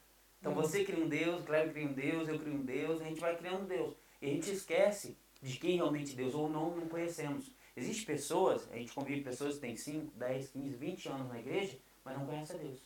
Então 0.43 0.53
você 0.53 0.85
cria 0.85 1.05
um 1.05 1.09
Deus, 1.09 1.45
Cleber 1.45 1.73
cria 1.73 1.87
um 1.87 1.93
Deus, 1.93 2.29
eu 2.29 2.37
crio 2.37 2.55
um 2.55 2.65
Deus, 2.65 3.01
a 3.01 3.05
gente 3.05 3.21
vai 3.21 3.37
criando 3.37 3.65
Deus. 3.65 3.95
E 4.21 4.27
a 4.27 4.29
gente 4.29 4.51
esquece 4.51 5.17
de 5.41 5.57
quem 5.57 5.77
realmente 5.77 6.17
Deus 6.17 6.35
ou 6.35 6.49
não, 6.49 6.75
não 6.77 6.89
conhecemos. 6.89 7.49
Existem 7.77 8.05
pessoas, 8.05 8.69
a 8.73 8.77
gente 8.77 8.93
convive 8.93 9.21
com 9.21 9.31
pessoas 9.31 9.55
que 9.55 9.61
têm 9.61 9.77
5, 9.77 10.13
10, 10.17 10.49
15, 10.49 10.77
20 10.77 11.09
anos 11.11 11.29
na 11.29 11.39
igreja, 11.39 11.79
mas 12.05 12.19
não 12.19 12.27
conhecem 12.27 12.57
a 12.57 12.59
Deus. 12.59 12.81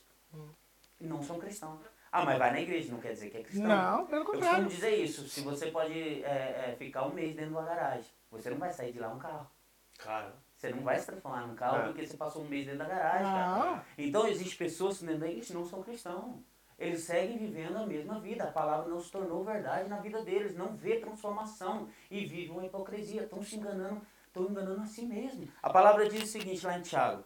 E 1.01 1.07
não 1.07 1.23
são 1.23 1.39
cristãos. 1.39 1.81
Ah, 2.13 2.25
mas 2.27 2.39
vai 2.39 2.53
na 2.53 2.61
igreja, 2.61 2.93
não 2.93 3.01
quer 3.01 3.13
dizer 3.13 3.31
que 3.31 3.39
é 3.39 3.43
cristão. 3.43 3.67
não, 3.67 4.07
pelo 4.07 4.21
Eu 4.21 4.25
costumo 4.27 4.45
contrário. 4.45 4.69
dizer 4.69 4.95
isso, 4.95 5.27
se 5.27 5.41
você 5.41 5.71
pode 5.71 5.93
é, 6.25 6.69
é, 6.73 6.77
ficar 6.79 7.07
um 7.07 7.13
mês 7.15 7.35
dentro 7.35 7.53
de 7.53 7.57
uma 7.57 7.65
garagem, 7.65 8.11
você 8.31 8.51
não 8.51 8.59
vai 8.59 8.71
sair 8.73 8.93
de 8.93 8.99
lá 8.99 9.09
um 9.09 9.19
carro. 9.19 9.51
Cara. 9.99 10.35
Você 10.55 10.71
não 10.71 10.83
vai 10.83 10.99
se 10.99 11.07
transformar 11.07 11.47
num 11.47 11.55
carro 11.55 11.79
É. 11.79 11.87
porque 11.87 12.07
você 12.07 12.17
passou 12.19 12.43
um 12.43 12.49
mês 12.49 12.65
dentro 12.67 12.81
da 12.81 12.85
garagem, 12.87 13.25
cara. 13.25 13.65
Não. 13.77 13.83
Então 13.99 14.29
existem 14.29 14.57
pessoas 14.59 15.01
dentro 15.01 15.21
da 15.21 15.27
igreja 15.27 15.47
que 15.49 15.53
não 15.55 15.65
são 15.67 15.83
cristãos. 15.83 16.37
Eles 16.79 17.05
seguem 17.05 17.39
vivendo 17.39 17.77
a 17.77 17.87
mesma 17.87 18.21
vida. 18.21 18.45
A 18.45 18.53
palavra 18.53 18.89
não 18.89 19.01
se 19.01 19.11
tornou 19.11 19.43
verdade 19.45 19.89
na 19.89 19.99
vida 19.99 20.23
deles. 20.23 20.55
Não 20.55 20.77
vê 20.77 20.99
transformação 20.99 21.89
e 22.11 22.27
vivem 22.27 22.51
uma 22.51 22.67
hipocrisia. 22.67 23.23
Estão 23.23 23.43
se 23.43 23.57
enganando, 23.57 24.03
estão 24.27 24.45
enganando 24.45 24.83
a 24.83 24.87
si 24.87 25.07
mesmo. 25.07 25.49
A 25.63 25.71
palavra 25.71 26.09
diz 26.09 26.23
o 26.23 26.27
seguinte 26.27 26.67
lá 26.67 26.79
em 26.79 26.83
Tiago, 26.83 27.25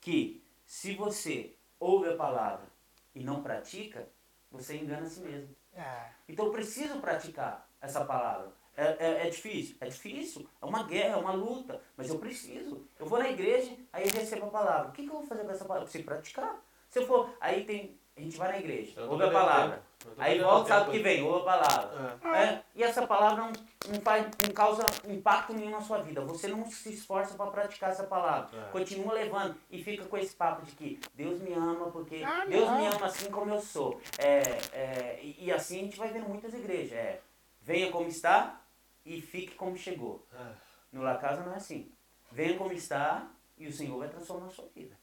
que 0.00 0.44
se 0.66 0.94
você 0.94 1.54
ouve 1.78 2.10
a 2.10 2.16
palavra 2.16 2.66
e 3.14 3.24
não 3.24 3.42
pratica, 3.42 4.08
você 4.50 4.76
engana 4.76 5.06
a 5.06 5.10
si 5.10 5.20
mesmo. 5.20 5.56
É. 5.74 6.10
Então 6.28 6.46
eu 6.46 6.52
preciso 6.52 7.00
praticar 7.00 7.68
essa 7.80 8.04
palavra. 8.04 8.52
É, 8.76 8.96
é, 8.98 9.26
é 9.26 9.30
difícil? 9.30 9.76
É 9.80 9.86
difícil. 9.86 10.48
É 10.60 10.64
uma 10.64 10.84
guerra, 10.84 11.14
é 11.14 11.16
uma 11.16 11.32
luta. 11.32 11.82
Mas 11.96 12.08
eu 12.08 12.18
preciso. 12.18 12.86
Eu 12.98 13.06
vou 13.06 13.18
na 13.18 13.28
igreja, 13.28 13.76
aí 13.92 14.08
eu 14.08 14.14
recebo 14.14 14.46
a 14.46 14.50
palavra. 14.50 14.88
O 14.88 14.92
que, 14.92 15.02
que 15.02 15.08
eu 15.10 15.16
vou 15.16 15.26
fazer 15.26 15.44
com 15.44 15.50
essa 15.50 15.64
palavra? 15.64 15.82
Eu 15.82 15.84
preciso 15.84 16.04
praticar. 16.04 16.64
Se 16.88 16.98
eu 16.98 17.06
for, 17.06 17.36
aí 17.40 17.64
tem. 17.64 17.99
A 18.16 18.20
gente 18.20 18.36
vai 18.36 18.52
na 18.52 18.58
igreja, 18.58 19.00
Eu 19.00 19.10
ouve 19.10 19.24
a 19.24 19.30
palavra. 19.30 19.82
Aí 20.18 20.38
volta, 20.40 20.68
sabe 20.68 20.88
o 20.88 20.92
que 20.92 20.98
vem? 20.98 21.22
Ouve 21.22 21.40
a 21.48 21.58
palavra. 21.58 22.18
É, 22.36 22.62
e 22.74 22.82
essa 22.82 23.06
palavra 23.06 23.44
não, 23.44 23.52
não, 23.88 24.00
faz, 24.02 24.26
não 24.46 24.52
causa 24.54 24.84
impacto 25.08 25.52
nenhum 25.54 25.70
na 25.70 25.80
sua 25.80 25.98
vida. 25.98 26.20
Você 26.22 26.48
não 26.48 26.64
se 26.70 26.92
esforça 26.92 27.34
para 27.34 27.50
praticar 27.50 27.90
essa 27.90 28.04
palavra. 28.04 28.50
É. 28.58 28.70
Continua 28.70 29.14
levando 29.14 29.56
e 29.70 29.82
fica 29.82 30.04
com 30.04 30.16
esse 30.18 30.34
papo 30.34 30.64
de 30.66 30.72
que 30.72 31.00
Deus 31.14 31.40
me 31.40 31.52
ama 31.54 31.90
porque 31.90 32.22
Ah, 32.24 32.44
Deus 32.46 32.70
me 32.72 32.86
ama 32.86 33.06
assim 33.06 33.30
como 33.30 33.50
eu 33.54 33.60
sou. 33.60 34.00
É, 34.18 34.40
é, 34.72 35.20
e, 35.22 35.46
e 35.46 35.52
assim 35.52 35.80
a 35.80 35.84
gente 35.84 35.98
vai 35.98 36.08
vendo 36.08 36.28
muitas 36.28 36.52
igrejas. 36.52 36.92
É, 36.92 37.20
venha 37.62 37.90
como 37.90 38.08
está 38.08 38.60
e 39.04 39.20
fique 39.22 39.54
como 39.54 39.76
chegou. 39.76 40.26
É. 40.34 40.52
No 40.92 41.02
La 41.02 41.16
Casa 41.16 41.42
não 41.42 41.52
é 41.52 41.56
assim. 41.56 41.90
Venha 42.32 42.56
como 42.58 42.72
está 42.72 43.28
e 43.56 43.66
o 43.66 43.72
Senhor 43.72 43.98
vai 43.98 44.08
transformar 44.08 44.46
a 44.46 44.50
sua 44.50 44.66
vida. 44.74 44.98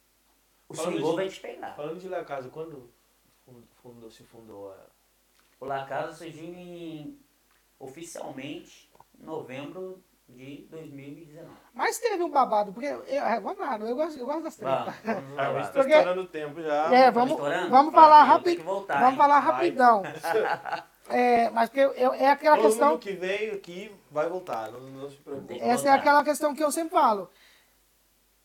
O 0.70 0.74
Falando 0.76 0.96
Senhor 0.98 1.10
de- 1.12 1.16
vai 1.16 1.30
te 1.30 1.40
pegar. 1.40 1.76
Falando 1.76 2.00
de 2.00 2.10
La 2.10 2.26
Casa, 2.26 2.50
quando 2.50 2.90
fundou, 3.82 4.10
se 4.11 4.24
fundou 4.24 4.72
a... 4.72 4.78
O 5.60 5.65
La 5.65 5.86
Casa 5.86 6.14
surgiu 6.14 6.44
em, 6.45 7.19
oficialmente 7.80 8.91
em 9.19 9.24
novembro 9.26 10.03
de 10.30 10.68
2019. 10.69 11.48
Mas 11.74 11.98
teve 11.99 12.22
um 12.24 12.30
babado, 12.30 12.74
porque 12.74 12.86
eu, 12.88 13.03
eu, 13.06 13.41
vamos 13.41 13.57
lá, 13.60 13.78
eu 13.80 13.95
gosto, 13.95 14.19
eu 14.19 14.26
gosto 14.26 14.44
das 14.44 14.56
tretas. 14.57 14.94
Vamos, 15.03 15.38
Ah, 15.40 15.64
tá 15.64 15.72
Porque- 15.72 15.94
estourando 15.94 16.22
o 16.22 16.28
tempo 16.28 16.61
já. 16.61 16.94
É, 16.94 17.06
Tá 17.06 17.11
vamos, 17.11 17.32
estourando? 17.32 17.69
vamos 17.69 17.94
falar 17.94 18.24
rápido. 18.24 18.57
que 18.57 18.61
voltar, 18.64 18.95
Vamos 18.99 19.11
hein? 19.14 19.18
falar 19.18 19.40
Vai. 19.40 19.52
rapidão. 19.52 20.03
É, 21.10 21.49
mas 21.52 21.69
porque 21.69 21.80
eu, 21.80 21.94
eu- 21.94 22.14
é 22.14 22.28
aquela 22.30 22.57
Todo 22.57 22.65
questão. 22.65 22.90
mundo 22.90 22.99
que 22.99 23.14
veio 23.14 23.53
aqui 23.56 23.95
vai 24.11 24.28
voltar, 24.28 24.69
não, 24.74 24.82
não 24.82 25.10
se 25.10 25.15
preocupe. 25.15 25.57
Essa 25.57 25.88
é 25.88 25.91
aquela 25.94 26.22
questão 26.22 26.53
que 26.53 26.61
eu 26.61 26.69
sempre 26.69 26.91
falo. 26.99 27.30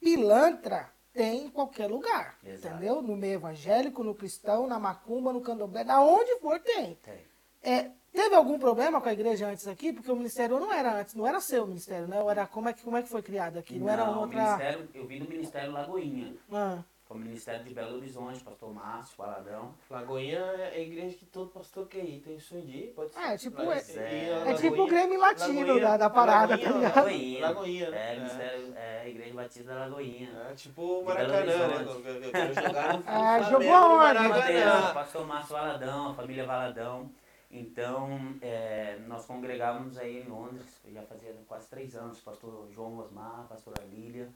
Pilantra 0.01 0.89
tem 1.13 1.45
em 1.45 1.51
qualquer 1.51 1.89
lugar. 1.91 2.39
Exato. 2.45 2.75
Entendeu? 2.77 3.03
No 3.03 3.17
meio 3.17 3.35
evangélico, 3.35 4.03
no 4.03 4.15
cristão, 4.15 4.67
na 4.67 4.79
macumba, 4.79 5.33
no 5.33 5.41
candomblé, 5.41 5.85
da 5.85 6.01
onde 6.01 6.39
for 6.41 6.59
tem. 6.61 6.95
Tem. 6.97 7.21
É, 7.63 7.91
teve 8.13 8.35
algum 8.35 8.59
problema 8.59 9.01
com 9.01 9.09
a 9.09 9.13
igreja 9.13 9.47
antes 9.47 9.69
aqui? 9.69 9.93
Porque 9.93 10.11
o 10.11 10.17
ministério 10.17 10.59
não 10.59 10.73
era 10.73 11.01
antes, 11.01 11.15
não 11.15 11.27
era 11.27 11.41
seu 11.41 11.67
ministério, 11.67 12.09
né? 12.09 12.17
Era, 12.29 12.47
como, 12.47 12.69
é 12.69 12.73
que, 12.73 12.83
como 12.83 12.97
é 12.97 13.03
que 13.03 13.09
foi 13.09 13.23
criado 13.23 13.59
aqui? 13.59 13.79
Não, 13.79 13.89
era 13.89 14.11
o 14.11 14.19
outra. 14.19 14.43
ministério, 14.43 14.89
eu 14.95 15.07
vim 15.07 15.21
do 15.21 15.29
Ministério 15.29 15.71
Lagoinha, 15.73 16.35
Ah, 16.51 16.83
é 17.13 17.15
o 17.15 17.19
Ministério 17.19 17.65
de 17.65 17.75
Belo 17.75 17.97
Horizonte, 17.97 18.41
Pastor 18.43 18.73
Márcio, 18.75 19.17
Paladão. 19.17 19.75
Lagoinha 19.91 20.39
é 20.39 20.73
a 20.75 20.79
igreja 20.79 21.17
que 21.17 21.27
todo 21.27 21.51
pastor 21.51 21.87
quer 21.87 22.05
ir. 22.05 22.21
Tem 22.21 22.37
isso 22.37 22.61
de 22.61 22.93
pode 22.97 23.13
ser. 23.13 23.21
É 23.21 23.37
tipo- 23.37 23.63
é- 23.63 23.67
a 23.67 23.71
é 23.71 24.35
Lagoinha- 24.39 24.57
tipo 24.59 24.83
o 24.83 24.87
Grêmio 24.87 25.21
Latino 25.21 25.61
Lagoinha- 25.61 25.81
da, 25.89 25.97
da 25.97 26.11
parada, 26.11 26.57
Lagoinha- 26.57 26.71
tá 26.73 26.79
ligado? 26.79 26.97
Lagoinha. 26.97 27.41
Lagoinha, 27.43 27.91
né? 27.91 27.99
É, 27.99 28.13
É. 28.15 28.19
Ministério, 28.19 28.75
é 28.77 29.01
a 29.03 29.09
Igreja 29.09 29.35
Batista 29.35 29.75
da 29.75 29.81
Lagoinha. 29.87 30.31
É 30.51 30.55
tipo 30.55 30.83
o 30.83 31.05
Maracanã, 31.05 31.45
né? 31.69 31.87
Eu- 31.87 32.31
quero 32.31 32.55
jogar 32.55 32.97
no 32.99 33.03
Flamengo, 33.05 33.51
jogou 33.51 33.75
aonde? 33.75 34.29
Maracanã. 34.29 34.95
pastor 34.95 35.27
Márcio 35.27 35.53
Valadão, 35.57 36.11
a 36.11 36.15
família 36.15 36.47
Valadão. 36.47 37.11
Então, 37.55 38.35
é, 38.41 38.99
nós 39.07 39.27
congregávamos 39.27 39.99
aí 39.99 40.23
em 40.23 40.25
Londres, 40.29 40.81
já 40.91 41.03
fazia 41.03 41.35
quase 41.47 41.69
três 41.69 41.95
anos, 41.95 42.19
pastor 42.21 42.67
João 42.73 42.97
Osmar, 42.99 43.45
pastora 43.47 43.85
Lília, 43.85 44.31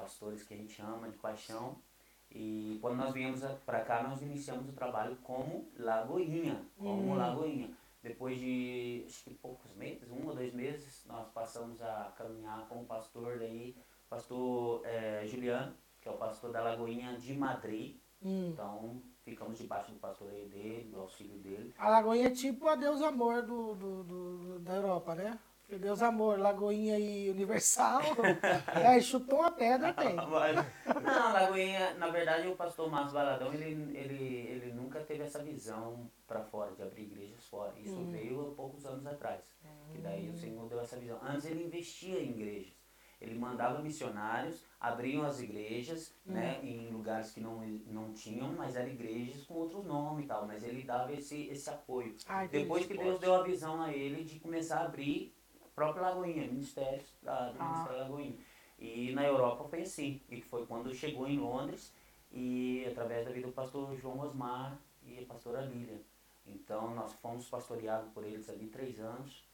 pastores 0.00 0.44
que 0.44 0.54
a 0.54 0.56
gente 0.56 0.80
ama 0.80 1.08
de 1.08 1.16
paixão. 1.18 1.76
E 2.30 2.78
quando 2.82 2.96
nós 2.96 3.12
viemos 3.14 3.40
para 3.64 3.80
cá, 3.80 4.02
nós 4.02 4.20
iniciamos 4.20 4.68
o 4.68 4.72
trabalho 4.72 5.16
como 5.22 5.68
Lagoinha, 5.78 6.64
como 6.76 7.12
Hum. 7.12 7.16
Lagoinha. 7.16 7.70
Depois 8.02 8.38
de 8.38 9.04
acho 9.06 9.24
que 9.24 9.34
poucos 9.34 9.72
meses, 9.74 10.08
um 10.10 10.26
ou 10.28 10.34
dois 10.34 10.52
meses, 10.52 11.04
nós 11.06 11.28
passamos 11.32 11.80
a 11.82 12.12
caminhar 12.16 12.68
com 12.68 12.82
o 12.82 12.84
pastor 12.84 13.38
daí, 13.38 13.76
pastor 14.08 14.82
é, 14.84 15.26
Juliano, 15.26 15.74
que 16.00 16.08
é 16.08 16.12
o 16.12 16.16
pastor 16.16 16.52
da 16.52 16.62
Lagoinha 16.62 17.16
de 17.18 17.34
Madrid. 17.34 17.96
Hum. 18.22 18.50
Então, 18.52 19.02
ficamos 19.24 19.58
debaixo 19.58 19.92
do 19.92 19.98
pastoreio 19.98 20.48
dele, 20.48 20.90
do 20.90 21.00
auxílio 21.00 21.38
dele. 21.38 21.74
A 21.78 21.88
Lagoinha 21.88 22.28
é 22.28 22.30
tipo 22.30 22.68
a 22.68 22.76
Deus 22.76 23.00
Amor 23.02 23.42
do, 23.42 23.74
do, 23.74 24.04
do- 24.04 24.58
da 24.60 24.74
Europa, 24.76 25.14
né? 25.14 25.38
Porque 25.66 25.78
Deus 25.82 26.00
Amor, 26.00 26.38
Lagoinha 26.38 26.96
e 26.96 27.28
Universal. 27.28 28.00
é, 28.72 29.00
chutou 29.00 29.40
uma 29.40 29.50
pedra, 29.50 29.92
tem. 29.92 30.14
Mas- 30.14 30.54
não, 31.02 31.32
Lagoinha, 31.32 31.94
na 31.94 32.08
verdade, 32.08 32.46
o 32.46 32.54
pastor 32.54 32.88
Márcio 32.88 33.14
Baladão, 33.14 33.52
ele, 33.52 33.96
ele, 33.98 34.24
ele 34.48 34.72
nunca 34.72 35.00
teve 35.00 35.24
essa 35.24 35.42
visão 35.42 36.08
para 36.24 36.40
fora, 36.40 36.70
de 36.76 36.82
abrir 36.82 37.02
igrejas 37.02 37.44
fora. 37.46 37.72
Isso 37.80 37.96
Hum. 37.96 38.12
veio 38.12 38.40
há 38.48 38.54
poucos 38.54 38.86
anos 38.86 39.04
atrás. 39.06 39.40
Que 39.90 39.98
daí 39.98 40.28
o 40.30 40.36
Senhor 40.36 40.68
deu 40.68 40.80
essa 40.80 40.96
visão. 40.96 41.18
Antes 41.20 41.46
ele 41.46 41.64
investia 41.64 42.20
em 42.20 42.30
igrejas. 42.30 42.76
Ele 43.20 43.34
mandava 43.36 43.80
missionários, 43.82 44.62
abriam 44.78 45.24
as 45.24 45.40
igrejas, 45.40 46.12
Hum. 46.26 46.32
né, 46.34 46.60
em 46.62 46.90
lugares 46.90 47.32
que 47.32 47.40
não, 47.40 47.60
não 47.86 48.12
tinham, 48.12 48.52
mas 48.52 48.76
eram 48.76 48.90
igrejas 48.90 49.42
com 49.44 49.54
outros 49.54 49.84
nomes 49.84 50.26
e 50.26 50.28
tal. 50.28 50.46
Mas 50.46 50.62
ele 50.62 50.82
dava 50.84 51.12
esse, 51.12 51.48
esse 51.48 51.68
apoio. 51.68 52.14
Ah, 52.28 52.44
entendi. 52.44 52.62
Depois 52.62 52.86
que 52.86 52.96
Deus 52.96 53.18
deu 53.18 53.34
a 53.34 53.42
visão 53.42 53.82
a 53.82 53.92
ele 53.92 54.22
de 54.22 54.38
começar 54.38 54.80
a 54.80 54.84
abrir 54.84 55.34
própria 55.76 56.02
Lagoinha, 56.08 56.48
ministérios 56.48 57.04
da, 57.22 57.50
do 57.52 57.56
Ah. 57.60 57.68
Ministério 57.68 57.98
Lagoinha. 58.02 58.36
E 58.78 59.12
na 59.12 59.24
Europa 59.24 59.64
foi 59.68 59.82
assim. 59.82 60.20
E 60.28 60.40
foi 60.40 60.66
quando 60.66 60.92
chegou 60.92 61.28
em 61.28 61.38
Londres 61.38 61.94
e 62.32 62.84
através 62.90 63.24
da 63.24 63.30
vida 63.30 63.46
do 63.46 63.52
pastor 63.52 63.94
João 63.96 64.18
Osmar 64.20 64.76
e 65.04 65.18
a 65.20 65.26
pastora 65.26 65.60
Lília. 65.60 66.00
Então 66.46 66.94
nós 66.94 67.12
fomos 67.14 67.48
pastoreados 67.48 68.10
por 68.12 68.24
eles 68.24 68.48
ali 68.50 68.66
três 68.66 68.98
anos. 68.98 69.44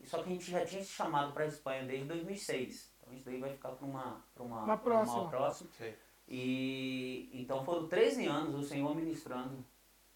E 0.00 0.06
só 0.06 0.18
que 0.22 0.30
a 0.30 0.32
gente 0.32 0.50
já 0.50 0.64
tinha 0.64 0.82
se 0.82 0.90
chamado 0.90 1.32
para 1.32 1.44
a 1.44 1.48
Espanha 1.48 1.84
desde 1.84 2.06
2006. 2.06 2.92
Então 3.00 3.14
isso 3.14 3.24
daí 3.24 3.38
vai 3.38 3.50
ficar 3.52 3.70
para 3.70 3.86
uma, 3.86 4.24
pra 4.34 4.42
uma, 4.42 4.62
Uma 4.64 4.78
próxima. 4.78 5.28
próxima. 5.28 5.70
Sei. 5.78 5.94
E 6.28 7.28
então 7.32 7.64
foram 7.64 7.86
13 7.88 8.26
anos 8.26 8.54
o 8.54 8.66
Senhor 8.66 8.94
ministrando 8.96 9.64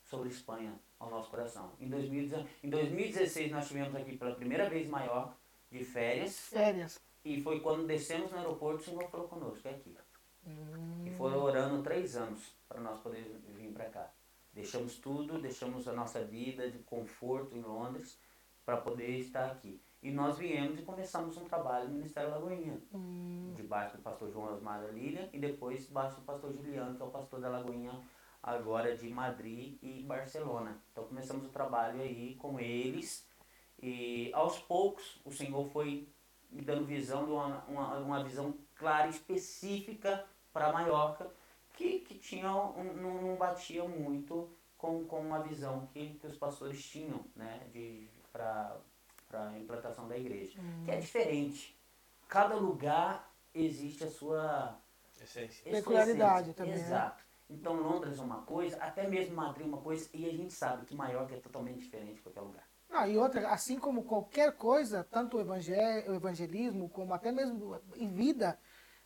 sobre 0.02 0.28
Espanha 0.28 0.74
ao 0.98 1.10
nosso 1.10 1.30
coração. 1.30 1.72
Em, 1.80 1.88
2019, 1.88 2.48
em 2.64 2.70
2016 2.70 3.50
nós 3.52 3.62
estivemos 3.64 3.94
aqui 3.94 4.16
pela 4.16 4.34
primeira 4.34 4.68
vez 4.68 4.86
em 4.86 4.90
Maiorca, 4.90 5.36
de 5.70 5.84
férias, 5.84 6.38
Férias. 6.48 7.00
e 7.24 7.40
foi 7.42 7.60
quando 7.60 7.86
descemos 7.86 8.30
no 8.30 8.38
aeroporto 8.38 8.80
o 8.80 8.84
Senhor 8.84 9.08
falou 9.10 9.28
conosco, 9.28 9.66
é 9.68 9.72
aqui. 9.72 9.96
Hum. 10.46 11.04
E 11.04 11.10
foi 11.10 11.32
orando 11.34 11.82
três 11.82 12.16
anos 12.16 12.54
para 12.68 12.80
nós 12.80 13.00
poder 13.00 13.40
vir 13.56 13.72
para 13.72 13.86
cá. 13.86 14.10
Deixamos 14.52 14.96
tudo, 14.96 15.38
deixamos 15.40 15.86
a 15.88 15.92
nossa 15.92 16.24
vida 16.24 16.70
de 16.70 16.78
conforto 16.78 17.54
em 17.56 17.60
Londres 17.62 18.18
para 18.64 18.76
poder 18.78 19.18
estar 19.18 19.46
aqui. 19.50 19.80
E 20.02 20.10
nós 20.10 20.38
viemos 20.38 20.78
e 20.78 20.82
começamos 20.82 21.36
um 21.36 21.44
trabalho 21.44 21.88
no 21.88 21.94
Ministério 21.94 22.30
Lagoinha 22.30 22.80
Hum. 22.94 23.52
debaixo 23.56 23.96
do 23.96 24.02
pastor 24.02 24.30
João 24.30 24.54
Osmar 24.54 24.80
da 24.80 24.88
Lília 24.92 25.28
e 25.32 25.38
depois 25.38 25.86
debaixo 25.86 26.16
do 26.16 26.22
pastor 26.22 26.52
Juliano, 26.52 26.94
que 26.96 27.02
é 27.02 27.04
o 27.04 27.10
pastor 27.10 27.40
da 27.40 27.48
Lagoinha 27.48 28.00
agora 28.42 28.96
de 28.96 29.08
Madrid 29.08 29.76
e 29.82 30.02
Barcelona. 30.04 30.78
Então 30.92 31.04
começamos 31.04 31.44
o 31.46 31.48
trabalho 31.48 32.00
aí 32.00 32.36
com 32.36 32.60
eles 32.60 33.26
e 33.82 34.30
aos 34.32 34.58
poucos 34.58 35.20
o 35.24 35.30
Senhor 35.30 35.68
foi 35.70 36.08
me 36.50 36.62
dando 36.62 36.84
visão, 36.84 37.24
de 37.24 37.30
uma, 37.32 37.64
uma, 37.68 37.98
uma 37.98 38.24
visão 38.24 38.54
clara, 38.74 39.08
específica 39.08 40.24
para 40.52 40.72
Maiorca, 40.72 41.30
que, 41.74 42.00
que 42.00 42.14
tinha 42.14 42.50
um, 42.50 42.94
não, 42.94 43.22
não 43.22 43.36
batia 43.36 43.84
muito 43.84 44.48
com, 44.78 45.04
com 45.04 45.20
uma 45.20 45.40
visão 45.42 45.86
que, 45.92 46.14
que 46.14 46.26
os 46.26 46.36
pastores 46.36 46.82
tinham 46.84 47.24
né, 47.34 47.66
de, 47.72 48.08
para 48.32 48.78
a 49.32 49.58
implantação 49.58 50.08
da 50.08 50.16
igreja, 50.16 50.58
que 50.84 50.90
é 50.90 50.98
diferente 50.98 51.76
cada 52.28 52.54
lugar 52.56 53.32
existe 53.54 54.04
a 54.04 54.10
sua 54.10 54.78
Essência. 55.22 55.70
Peculiaridade 55.70 56.52
também, 56.52 56.74
né? 56.74 56.80
Exato. 56.80 57.24
Então 57.48 57.74
Londres 57.74 58.18
é 58.18 58.22
uma 58.22 58.42
coisa, 58.42 58.76
até 58.76 59.08
mesmo 59.08 59.34
Madrid 59.34 59.64
é 59.64 59.68
uma 59.68 59.80
coisa, 59.80 60.08
e 60.12 60.28
a 60.28 60.32
gente 60.32 60.52
sabe 60.52 60.84
que 60.84 60.94
Maiorca 60.94 61.34
é 61.34 61.38
totalmente 61.38 61.78
diferente 61.78 62.16
de 62.16 62.20
qualquer 62.20 62.42
lugar. 62.42 62.65
Ah, 62.96 63.06
e 63.06 63.18
outra, 63.18 63.48
assim 63.50 63.78
como 63.78 64.04
qualquer 64.04 64.52
coisa, 64.56 65.04
tanto 65.04 65.36
o, 65.36 65.40
evangé- 65.40 66.06
o 66.08 66.14
evangelismo 66.14 66.88
como 66.88 67.12
até 67.12 67.30
mesmo 67.30 67.78
em 67.94 68.08
vida, 68.08 68.58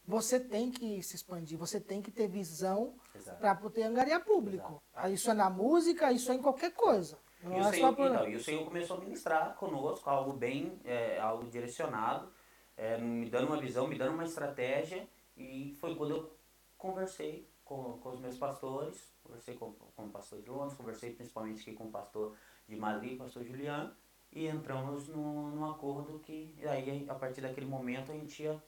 você 0.06 0.38
tem 0.38 0.70
que 0.70 1.02
se 1.02 1.16
expandir, 1.16 1.58
você 1.58 1.80
tem 1.80 2.00
que 2.00 2.10
ter 2.12 2.28
visão 2.28 2.94
Exato. 3.14 3.40
para 3.40 3.52
poder 3.56 3.82
angariar 3.82 4.24
público. 4.24 4.80
Ah, 4.94 5.10
Isso 5.10 5.28
é 5.28 5.34
na 5.34 5.50
música, 5.50 6.12
isso 6.12 6.30
é 6.30 6.36
em 6.36 6.42
qualquer 6.42 6.72
coisa. 6.72 7.18
Não 7.42 7.56
E 7.56 7.60
o, 7.60 7.64
é 7.64 7.70
Senhor, 7.72 7.96
por... 7.96 8.06
então, 8.06 8.28
e 8.28 8.36
o 8.36 8.44
Senhor 8.44 8.64
começou 8.64 8.96
a 8.96 9.00
ministrar 9.00 9.54
conosco 9.56 10.08
algo 10.08 10.32
bem, 10.32 10.80
é, 10.84 11.18
algo 11.18 11.48
direcionado, 11.50 12.32
é, 12.76 12.96
me 12.96 13.28
dando 13.28 13.48
uma 13.48 13.60
visão, 13.60 13.88
me 13.88 13.98
dando 13.98 14.14
uma 14.14 14.24
estratégia, 14.24 15.08
e 15.36 15.74
foi 15.80 15.96
quando 15.96 16.10
eu 16.12 16.36
conversei 16.78 17.49
com, 17.70 17.98
com 17.98 18.08
os 18.08 18.18
meus 18.18 18.36
pastores, 18.36 19.00
conversei 19.22 19.54
com, 19.54 19.72
com 19.94 20.02
o 20.06 20.08
pastor 20.10 20.42
de 20.42 20.50
Londres, 20.50 20.76
conversei 20.76 21.12
principalmente 21.12 21.60
aqui 21.60 21.72
com 21.72 21.84
o 21.84 21.90
pastor 21.90 22.34
de 22.68 22.74
Madrid, 22.74 23.14
o 23.14 23.18
pastor 23.18 23.44
Juliano, 23.44 23.92
e 24.32 24.48
entramos 24.48 25.06
num, 25.06 25.50
num 25.50 25.70
acordo 25.70 26.18
que, 26.18 26.52
aí 26.66 27.06
a 27.08 27.14
partir 27.14 27.40
daquele 27.42 27.66
momento 27.66 28.10
a 28.10 28.14
gente 28.16 28.42
ia 28.42 28.60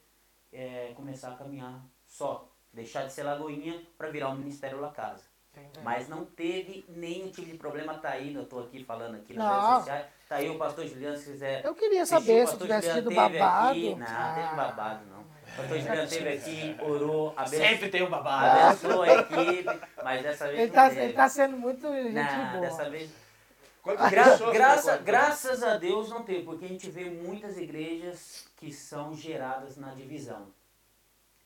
é, 0.53 0.93
começar 0.95 1.33
a 1.33 1.35
caminhar 1.35 1.83
só, 2.07 2.49
deixar 2.71 3.03
de 3.05 3.11
ser 3.11 3.23
Lagoinha 3.23 3.85
para 3.97 4.09
virar 4.09 4.29
o 4.29 4.35
Ministério 4.37 4.79
La 4.79 4.91
Casa. 4.91 5.33
Mas 5.83 6.07
não 6.09 6.25
teve 6.25 6.83
nenhum 6.87 7.29
tipo 7.29 7.47
de 7.47 7.57
problema, 7.57 7.93
tá 7.95 8.09
aí, 8.09 8.33
eu 8.33 8.45
tô 8.45 8.61
aqui 8.61 8.83
falando 8.83 9.15
aqui 9.15 9.33
nas 9.33 9.45
Não. 9.45 9.59
redes 9.61 9.77
sociais, 9.79 10.05
tá 10.29 10.35
aí 10.37 10.49
o 10.49 10.57
pastor 10.57 10.87
Juliano, 10.87 11.15
se 11.17 11.31
quiser. 11.31 11.63
Eu 11.63 11.75
queria 11.75 12.05
saber 12.05 12.43
o 12.43 12.47
se 12.47 12.53
pastor 12.57 12.61
tivesse 12.61 12.93
teve 12.93 13.15
babado. 13.15 13.69
Aqui. 13.69 13.95
Não, 13.95 14.07
Ah. 14.07 14.33
teve 14.33 14.55
babado 14.55 15.05
não. 15.05 15.12
O 15.53 15.55
pastor 15.57 15.79
Juliano 15.79 16.09
teve 16.09 16.29
aqui, 16.29 16.75
orou, 16.81 17.33
abençoou, 17.37 17.61
Sempre 17.67 17.89
tem 17.89 18.03
um 18.03 18.09
babado. 18.09 18.59
abençoou 18.85 19.01
a 19.03 19.13
equipe, 19.13 19.79
mas 20.03 20.21
dessa 20.23 20.47
vez 20.47 20.57
Ele 20.59 20.67
não 20.67 20.73
tá, 20.73 20.89
teve. 20.89 21.01
ele 21.01 21.13
tá 21.13 21.29
sendo 21.29 21.57
muito 21.57 21.87
gente 21.93 22.13
não, 22.13 22.49
boa. 22.51 22.61
dessa 22.61 22.89
vez 22.89 23.11
Gra 24.09 24.37
graça, 24.53 24.97
graças 24.97 25.61
a 25.61 25.75
Deus 25.77 26.09
não 26.09 26.23
teve, 26.23 26.43
porque 26.43 26.63
a 26.65 26.67
gente 26.69 26.89
vê 26.89 27.03
muitas 27.09 27.57
igrejas 27.57 28.47
que 28.55 28.71
são 28.71 29.13
geradas 29.13 29.75
na 29.75 29.93
divisão 29.93 30.47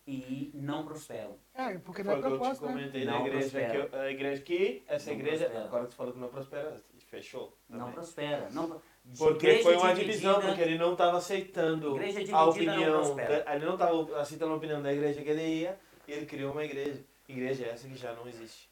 e 0.06 0.52
não 0.54 0.86
prosperam. 0.86 1.36
É, 1.54 1.78
porque 1.80 2.04
não 2.04 2.14
Foi 2.22 2.22
é 2.32 2.34
o 2.34 2.40
que 2.40 2.46
eu 2.46 2.56
te 2.56 2.62
né? 2.62 2.68
comentei 2.68 3.06
Não 3.06 3.24
da 3.24 3.28
igreja 3.28 3.60
que 3.90 3.96
a 3.96 4.10
igreja 4.12 4.42
que 4.44 4.84
essa 4.88 5.10
Não 5.12 5.20
igreja 5.20 5.46
prospera. 5.46 5.66
agora 5.66 5.86
você 5.86 5.96
falou 5.96 6.14
que 6.14 6.20
não 6.20 6.28
prospera 6.30 6.82
fechou 7.10 7.58
Não 7.68 7.80
também. 7.80 7.94
prospera. 7.96 8.48
Não, 8.52 8.82
porque 9.18 9.48
igreja 9.48 9.64
foi 9.64 9.76
uma 9.78 9.94
dividida- 9.94 10.12
divisão 10.34 10.42
porque 10.42 10.62
ele 10.62 10.78
não 10.78 10.92
estava 10.94 11.18
aceitando 11.18 11.96
a 12.34 12.46
opinião 12.46 13.16
da- 13.16 13.56
ele 13.56 13.66
não 13.66 13.74
estava 13.74 14.20
aceitando 14.22 14.54
a 14.54 14.56
opinião 14.56 14.82
da 14.82 14.92
igreja 14.94 15.22
que 15.22 15.30
ele 15.30 15.46
ia 15.62 15.80
e 16.08 16.12
ele 16.12 16.26
criou 16.26 16.52
uma 16.52 16.64
igreja 16.66 17.00
igreja 17.28 17.66
essa 17.68 17.88
que 17.88 17.96
já 17.96 18.14
não 18.14 18.28
existe 18.28 18.70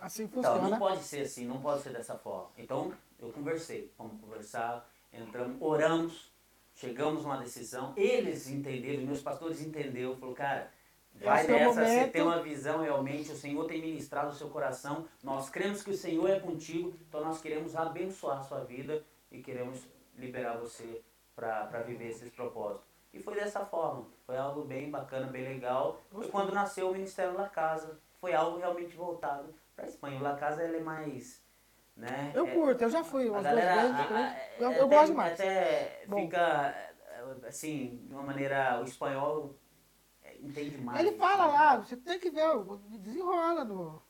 Assim 0.00 0.24
Então, 0.24 0.42
funciona. 0.42 0.68
não 0.68 0.78
pode 0.78 1.02
ser 1.04 1.20
assim, 1.20 1.46
não 1.46 1.60
pode 1.60 1.80
ser 1.82 1.90
dessa 1.92 2.16
forma. 2.18 2.48
Então, 2.58 2.92
eu 3.20 3.28
conversei, 3.30 3.88
vamos 3.96 4.20
conversar, 4.20 4.84
entramos, 5.12 5.56
oramos, 5.60 6.32
chegamos 6.74 7.24
a 7.24 7.28
uma 7.28 7.36
decisão, 7.36 7.92
eles 7.96 8.48
entenderam, 8.50 9.04
meus 9.04 9.20
pastores 9.22 9.60
entenderam, 9.60 10.16
falou, 10.16 10.34
cara, 10.34 10.68
É 11.20 11.24
vai 11.24 11.42
o 11.44 11.46
seu 11.46 11.54
nessa, 11.56 11.84
você 11.86 12.08
tem 12.08 12.20
uma 12.22 12.42
visão 12.42 12.80
realmente, 12.82 13.30
o 13.30 13.36
Senhor 13.36 13.64
tem 13.66 13.80
ministrado 13.80 14.30
o 14.30 14.34
seu 14.34 14.48
coração, 14.48 15.06
nós 15.22 15.48
cremos 15.48 15.84
que 15.84 15.90
o 15.92 15.96
Senhor 15.96 16.28
é 16.28 16.40
contigo, 16.40 16.92
então 17.08 17.20
nós 17.24 17.40
queremos 17.40 17.76
abençoar 17.76 18.40
a 18.40 18.42
sua 18.42 18.64
vida 18.64 19.04
e 19.32 19.42
queremos 19.42 19.88
liberar 20.16 20.58
você 20.58 21.02
para 21.34 21.82
viver 21.86 22.10
esses 22.10 22.30
propósitos. 22.30 22.86
E 23.12 23.18
foi 23.18 23.34
dessa 23.34 23.64
forma, 23.64 24.06
foi 24.26 24.36
algo 24.36 24.62
bem 24.64 24.90
bacana, 24.90 25.26
bem 25.26 25.44
legal. 25.44 26.00
Foi 26.10 26.28
quando 26.28 26.52
nasceu 26.52 26.88
o 26.90 26.92
Ministério 26.92 27.34
La 27.34 27.48
Casa, 27.48 27.98
foi 28.20 28.32
algo 28.32 28.58
realmente 28.58 28.94
voltado 28.96 29.54
para 29.74 29.84
a 29.86 29.88
Espanha. 29.88 30.18
O 30.18 30.22
La 30.22 30.36
Casa 30.36 30.62
ele 30.62 30.78
é 30.78 30.80
mais, 30.80 31.42
né? 31.96 32.32
Eu 32.34 32.46
é- 32.46 32.54
curto, 32.54 32.82
eu 32.82 32.90
já 32.90 33.02
fui 33.04 33.28
a 33.28 33.42
galera 33.42 33.72
a- 33.72 33.76
vezes. 33.82 34.00
a- 34.00 34.10
né? 34.10 34.50
eu 34.58 34.68
até- 34.70 34.80
eu 34.80 34.88
gosto 34.88 35.06
demais. 35.08 35.32
Até 35.34 36.04
Bom. 36.06 36.22
fica 36.22 36.92
assim, 37.46 38.00
de 38.06 38.14
uma 38.14 38.22
maneira, 38.22 38.80
o 38.80 38.84
espanhol 38.84 39.54
é, 40.22 40.36
entende 40.40 40.78
mais. 40.78 41.00
Ele 41.00 41.16
fala 41.16 41.46
né? 41.48 41.52
lá, 41.52 41.76
você 41.78 41.96
tem 41.96 42.18
que 42.18 42.30
ver, 42.30 42.48
desenrola 42.98 43.64
no. 43.64 44.02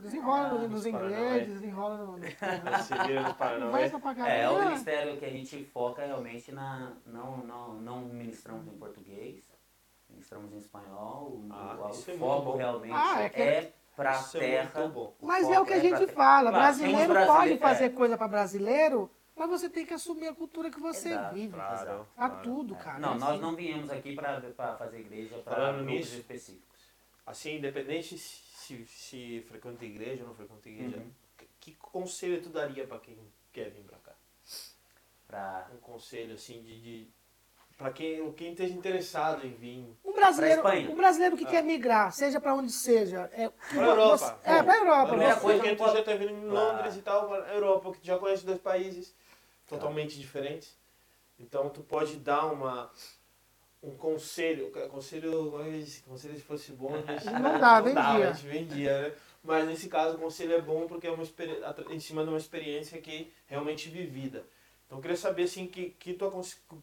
Desenrola 0.00 0.46
Ah, 0.46 0.54
no- 0.54 0.68
nos 0.68 0.86
ingleses, 0.86 1.48
desenrola 1.54 1.96
no. 1.98 2.18
pra. 3.36 4.28
É, 4.28 4.42
é 4.42 4.48
o 4.48 4.64
ministério 4.64 5.16
que 5.16 5.24
a 5.24 5.30
gente 5.30 5.64
foca 5.64 6.06
realmente 6.06 6.52
na. 6.52 6.92
Não, 7.04 7.38
não, 7.38 7.74
não 7.74 8.00
ministramos 8.02 8.66
em 8.68 8.76
português, 8.78 9.42
ministramos 10.08 10.52
em 10.52 10.58
espanhol. 10.58 11.30
O, 11.32 11.48
Ah, 11.50 11.90
o- 11.90 12.10
é 12.10 12.16
foco 12.16 12.56
realmente 12.56 12.94
Ah, 12.94 13.22
é 13.22 13.24
é, 13.26 13.28
que- 13.62 13.72
pra 13.96 14.12
Isso 14.20 14.36
é 14.36 14.40
terra. 14.40 14.92
Mas 15.20 15.48
é 15.50 15.58
o 15.58 15.66
que 15.66 15.72
a 15.72 15.80
gente 15.80 15.98
terra. 15.98 16.12
fala. 16.12 16.50
Claro, 16.50 16.64
brasileiro 16.64 17.14
pode 17.26 17.58
fazer 17.58 17.84
é. 17.86 17.88
coisa 17.88 18.16
pra 18.16 18.28
brasileiro, 18.28 19.10
mas 19.34 19.50
você 19.50 19.68
tem 19.68 19.84
que 19.84 19.94
assumir 19.94 20.28
a 20.28 20.34
cultura 20.34 20.70
que 20.70 20.78
você 20.78 21.08
Exato, 21.10 21.34
vive. 21.34 21.54
Claro, 21.54 22.06
claro. 22.14 22.42
tudo, 22.44 22.76
cara. 22.76 23.00
Não, 23.00 23.14
é 23.14 23.18
nós 23.18 23.30
assim. 23.30 23.40
não 23.40 23.56
viemos 23.56 23.90
aqui 23.90 24.14
para 24.14 24.40
fazer 24.76 25.00
igreja 25.00 25.38
para 25.38 25.72
grupos 25.72 25.86
nisso, 25.92 26.16
específicos. 26.16 26.68
assim 27.26 27.56
independente 27.58 28.16
se, 28.68 28.86
se 28.86 29.44
frequenta 29.48 29.84
igreja 29.84 30.22
ou 30.22 30.28
não 30.28 30.34
frequenta 30.34 30.68
igreja 30.68 30.98
Uhum. 30.98 31.10
que, 31.36 31.46
que 31.60 31.72
conselho 31.76 32.42
tu 32.42 32.50
daria 32.50 32.86
pra 32.86 32.98
quem 32.98 33.16
quer 33.52 33.70
vir 33.70 33.82
pra 33.82 33.98
cá 33.98 34.12
Pra, 35.26 35.68
um 35.74 35.78
conselho 35.78 36.34
assim 36.34 36.62
de, 36.62 36.80
de 36.80 37.08
para 37.76 37.92
quem 37.92 38.32
quem 38.32 38.50
esteja 38.52 38.74
interessado 38.74 39.46
em 39.46 39.52
vir 39.54 39.86
Um 40.04 40.12
brasileiro, 40.12 40.62
um 40.90 40.96
brasileiro 40.96 41.36
que 41.36 41.44
quer 41.46 41.62
migrar, 41.62 42.12
seja 42.12 42.40
pra 42.40 42.54
onde 42.54 42.72
seja. 42.72 43.30
É, 43.32 43.48
que 43.48 43.74
Pra 43.76 43.84
vo- 43.84 43.90
Europa. 43.90 44.16
você- 44.16 44.50
é, 44.50 44.62
pra 44.64 44.76
Europa. 44.78 45.08
Primeira 45.10 45.36
coisa- 45.36 45.62
porque 45.62 45.76
tu 45.76 45.84
já 45.92 46.02
teve 46.02 46.24
em 46.24 46.48
Claro. 46.48 46.76
Londres 46.76 46.96
e 46.96 47.02
tal, 47.02 47.28
para 47.28 47.54
Europa, 47.54 47.92
que 47.92 48.00
tu 48.00 48.06
já 48.06 48.18
conhece 48.18 48.44
dois 48.44 48.58
países 48.58 49.14
totalmente 49.68 50.18
diferentes. 50.18 50.76
Então 51.38 51.68
tu 51.70 51.82
pode 51.82 52.16
dar 52.16 52.46
uma 52.46 52.90
um 53.82 53.96
conselho, 53.96 54.70
conselho, 54.90 55.52
conselho 56.06 56.34
se 56.34 56.42
fosse 56.42 56.72
bom, 56.72 56.94
a 56.94 57.12
gente 57.12 57.24
Não 57.40 57.58
dá, 57.60 57.80
vendia. 57.80 58.30
a 58.30 58.32
gente 58.32 58.46
vendia, 58.46 59.02
né? 59.02 59.14
Mas 59.42 59.66
nesse 59.68 59.88
caso 59.88 60.16
o 60.16 60.20
conselho 60.20 60.54
é 60.54 60.60
bom 60.60 60.86
porque 60.86 61.06
é 61.06 61.10
uma 61.10 61.22
experi- 61.22 61.60
em 61.90 62.00
cima 62.00 62.22
de 62.24 62.28
uma 62.28 62.38
experiência 62.38 63.00
que 63.00 63.32
realmente 63.46 63.88
vivida. 63.88 64.44
Então 64.86 64.98
eu 64.98 65.02
queria 65.02 65.16
saber 65.16 65.44
assim 65.44 65.66
que 65.66 65.90
que 65.90 66.14
tu, 66.14 66.30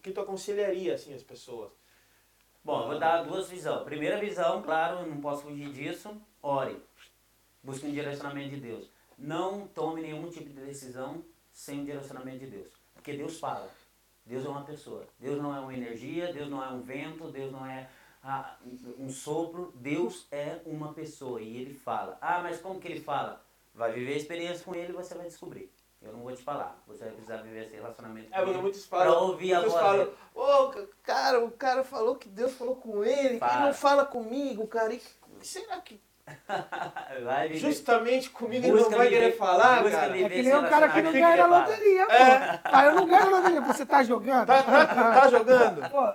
que 0.02 0.12
tu 0.12 0.22
aconselharia 0.22 0.94
assim 0.96 1.14
as 1.14 1.24
pessoas. 1.24 1.72
Bom, 2.64 2.82
eu 2.82 2.88
vou 2.88 3.00
dar 3.00 3.24
duas 3.24 3.48
visões. 3.50 3.84
Primeira 3.84 4.18
visão, 4.20 4.62
claro, 4.64 5.02
eu 5.02 5.08
não 5.08 5.22
posso 5.22 5.44
fugir 5.44 5.72
disso. 5.72 6.10
Ore. 6.42 6.82
Busque 7.62 7.86
um 7.86 7.92
direcionamento 7.92 8.50
de 8.56 8.62
Deus. 8.62 8.90
Não 9.18 9.68
tome 9.68 10.02
nenhum 10.02 10.30
tipo 10.30 10.50
de 10.50 10.62
decisão 10.62 11.24
sem 11.52 11.82
um 11.82 11.86
direcionamento 11.86 12.40
de 12.40 12.48
Deus. 12.48 12.74
Porque 12.94 13.14
Deus 13.14 13.40
fala. 13.40 13.70
Deus 14.26 14.46
é 14.46 14.50
uma 14.50 14.64
pessoa. 14.64 15.06
Deus 15.20 15.42
não 15.42 15.56
é 15.56 15.60
uma 15.60 15.74
energia, 15.74 16.34
Deus 16.34 16.50
não 16.50 16.64
é 16.64 16.68
um 16.70 16.82
vento, 16.82 17.30
Deus 17.30 17.52
não 17.52 17.66
é 17.66 17.88
ah, 18.24 18.58
um 18.98 19.10
sopro. 19.10 19.72
Deus 19.76 20.28
é 20.32 20.60
uma 20.66 20.94
pessoa 20.94 21.40
e 21.42 21.58
ele 21.58 21.74
fala. 21.74 22.18
Ah, 22.22 22.40
mas 22.42 22.60
como 22.60 22.80
que 22.80 22.88
ele 22.88 23.00
fala? 23.02 23.44
Vai 23.74 23.92
viver 23.92 24.14
a 24.14 24.18
experiência 24.18 24.64
com 24.66 24.74
ele 24.74 24.92
e 24.94 24.96
você 24.96 25.14
vai 25.14 25.28
descobrir. 25.28 25.72
Eu 26.02 26.14
não 26.14 26.20
vou 26.22 26.32
te 26.36 26.42
falar. 26.44 26.82
Você 26.88 27.04
vai 27.04 27.14
precisar 27.14 27.38
viver 27.38 27.64
esse 27.66 27.76
relacionamento 27.76 28.30
É, 28.34 28.42
com 28.44 28.50
ele. 28.50 28.62
muitos 28.62 28.86
Pra 28.86 29.00
falam, 29.06 29.24
ouvir 29.28 29.54
a 29.54 29.62
voz 29.62 29.74
falam, 29.74 30.12
ca- 30.72 30.88
cara, 31.04 31.44
o 31.44 31.52
cara 31.52 31.84
falou 31.84 32.16
que 32.16 32.30
Deus 32.30 32.54
falou 32.54 32.76
com 32.76 33.04
ele, 33.04 33.36
e 33.36 33.40
Fala. 33.40 33.66
não 33.68 33.74
fala 33.74 34.06
comigo, 34.06 34.68
cara. 34.68 34.94
E 34.94 35.02
será 35.42 35.80
que 35.82 36.00
Viver. 37.48 37.56
justamente 37.58 38.30
comigo 38.30 38.66
ele 38.66 38.82
não 38.82 38.90
vai 38.90 39.10
querer 39.10 39.38
falar, 39.38 39.84
busca 39.84 39.98
cara? 39.98 40.18
É 40.20 40.30
que 40.30 40.42
nem 40.42 40.56
o 40.56 40.70
cara 40.70 40.90
que 40.90 41.02
não 41.02 41.12
ganha 41.12 41.36
na 41.48 41.60
loteria, 41.60 42.06
pô. 42.06 42.12
Ah, 42.64 42.86
eu 42.86 42.96
não 42.96 43.06
ganho 43.06 43.30
na 43.32 43.38
loteria, 43.38 43.62
você 43.62 43.86
tá 43.86 44.04
jogando? 44.04 44.48
Tá, 44.48 44.64
tá, 44.64 44.86
tá 44.86 45.30
jogando? 45.30 45.90
Pô, 45.90 46.14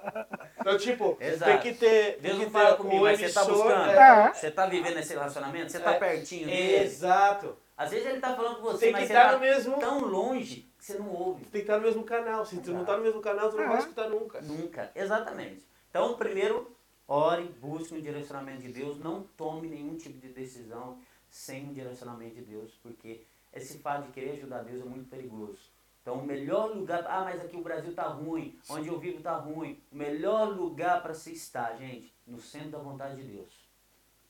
Então, 0.61 0.78
tipo, 0.78 1.16
Exato. 1.20 1.51
tem 1.53 1.61
que 1.61 1.74
ter. 1.74 2.19
Deus 2.20 2.23
tem 2.23 2.32
não 2.39 2.45
que 2.47 2.51
fala 2.51 2.70
ter 2.70 2.77
comigo, 2.77 3.05
mas 3.05 3.20
você 3.20 3.31
tá 3.32 3.45
buscando. 3.45 3.91
é, 3.91 4.27
É. 4.28 4.32
Você 4.32 4.51
tá 4.51 4.66
vivendo 4.66 4.99
esse 4.99 5.12
relacionamento? 5.15 5.73
Você 5.73 5.78
tá 5.81 5.93
É. 5.95 5.99
pertinho 5.99 6.47
dele? 6.47 6.77
Exato. 6.85 7.57
Às 7.77 7.91
vezes 7.91 8.07
ele 8.07 8.20
tá 8.20 8.35
falando 8.35 8.57
com 8.57 8.62
você, 8.62 8.78
Tem 8.87 8.93
mas 8.93 9.03
que 9.03 9.07
você 9.09 9.12
estar 9.15 9.27
tá 9.28 9.32
no 9.35 9.41
mesmo. 9.41 9.78
tão 9.78 10.01
longe 10.01 10.70
que 10.78 10.85
você 10.85 10.99
não 10.99 11.09
ouve. 11.09 11.45
Tem 11.45 11.51
que 11.53 11.59
estar 11.61 11.77
no 11.78 11.82
mesmo 11.82 12.03
canal. 12.05 12.45
Se 12.45 12.57
tu 12.59 12.73
não 12.73 12.85
tá 12.85 12.97
no 12.97 13.03
mesmo 13.03 13.20
canal, 13.23 13.49
tu 13.49 13.57
não 13.57 13.65
É. 13.65 13.69
vai 13.69 13.78
escutar 13.78 14.09
nunca. 14.09 14.41
Nunca. 14.43 14.91
Exatamente. 14.95 15.65
Então, 15.89 16.15
primeiro, 16.15 16.70
ore, 17.11 17.45
busque 17.61 17.93
um 17.93 18.01
direcionamento 18.01 18.62
de 18.62 18.73
Deus. 18.73 18.99
Não 18.99 19.24
tome 19.37 19.69
nenhum 19.69 19.97
tipo 19.97 20.19
de 20.19 20.28
decisão 20.28 20.99
sem 21.28 21.69
um 21.69 21.73
direcionamento 21.73 22.37
de 22.37 22.43
Deus, 22.43 22.73
porque 22.82 23.23
esse 23.53 23.78
fato 23.78 24.07
de 24.07 24.12
querer 24.12 24.32
ajudar 24.32 24.62
Deus 24.62 24.81
é 24.81 24.85
muito 24.85 25.11
perigoso. 25.11 25.59
Então, 26.01 26.15
o 26.15 26.24
melhor 26.24 26.74
lugar. 26.74 27.05
Ah, 27.07 27.24
mas 27.24 27.45
aqui 27.45 27.57
o 27.57 27.62
Brasil 27.62 27.93
tá 27.93 28.05
ruim, 28.05 28.59
onde 28.70 28.89
eu 28.89 28.99
vivo 28.99 29.20
tá 29.20 29.37
ruim. 29.37 29.82
O 29.93 29.97
melhor 29.97 30.49
lugar 30.57 31.03
para 31.03 31.12
se 31.12 31.32
estar, 31.32 31.77
gente, 31.77 32.15
no 32.27 32.41
centro 32.41 32.70
da 32.70 32.78
vontade 32.78 33.16
de 33.16 33.24
Deus. 33.24 33.69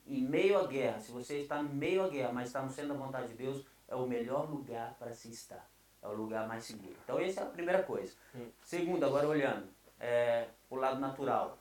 Em 0.06 0.22
meio 0.22 0.58
à 0.58 0.66
guerra, 0.66 0.98
se 0.98 1.12
você 1.12 1.38
está 1.38 1.62
no 1.62 1.68
meio 1.68 2.02
à 2.02 2.08
guerra, 2.08 2.32
mas 2.32 2.48
está 2.48 2.62
no 2.62 2.70
centro 2.70 2.94
da 2.94 2.98
vontade 2.98 3.28
de 3.28 3.34
Deus, 3.34 3.64
é 3.86 3.94
o 3.94 4.06
melhor 4.06 4.50
lugar 4.50 4.96
para 4.98 5.12
se 5.12 5.30
estar. 5.30 5.68
É 6.02 6.08
o 6.08 6.12
lugar 6.12 6.48
mais 6.48 6.64
seguro. 6.64 6.96
Então, 7.04 7.20
essa 7.20 7.40
é 7.40 7.42
a 7.44 7.46
primeira 7.46 7.82
coisa. 7.82 8.14
Hum. 8.34 8.48
Segundo, 8.64 9.04
agora 9.04 9.28
olhando, 9.28 9.68
é, 10.00 10.48
o 10.68 10.76
lado 10.76 10.98
natural. 10.98 11.58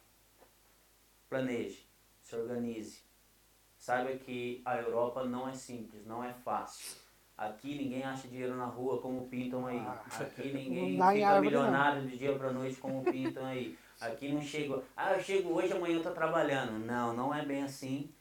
Planeje, 1.30 1.86
se 2.22 2.36
organize. 2.36 3.02
Saiba 3.78 4.12
que 4.18 4.62
a 4.66 4.78
Europa 4.78 5.24
não 5.24 5.48
é 5.48 5.54
simples, 5.54 6.06
não 6.06 6.24
é 6.24 6.34
fácil. 6.34 6.98
Aqui 7.38 7.78
ninguém 7.78 8.04
acha 8.04 8.28
dinheiro 8.28 8.56
na 8.58 8.66
rua 8.66 9.02
como 9.02 9.30
pintam 9.30 9.66
aí. 9.66 9.82
Aqui 10.20 10.52
ninguém 10.52 10.92
fica 10.92 11.40
milionário 11.40 12.02
de 12.06 12.18
dia 12.18 12.38
para 12.38 12.52
noite 12.52 12.76
como 12.76 13.02
pintam 13.04 13.46
aí. 13.46 13.78
Aqui 14.02 14.32
não 14.32 14.42
chega, 14.42 14.82
ah, 14.98 15.14
eu 15.14 15.22
chego 15.22 15.54
hoje, 15.54 15.72
amanhã 15.72 15.96
eu 15.96 16.04
tô 16.04 16.12
trabalhando. 16.12 16.80
Não, 16.86 17.14
não 17.14 17.34
é 17.34 17.46
bem 17.46 17.64
assim. 17.64 18.12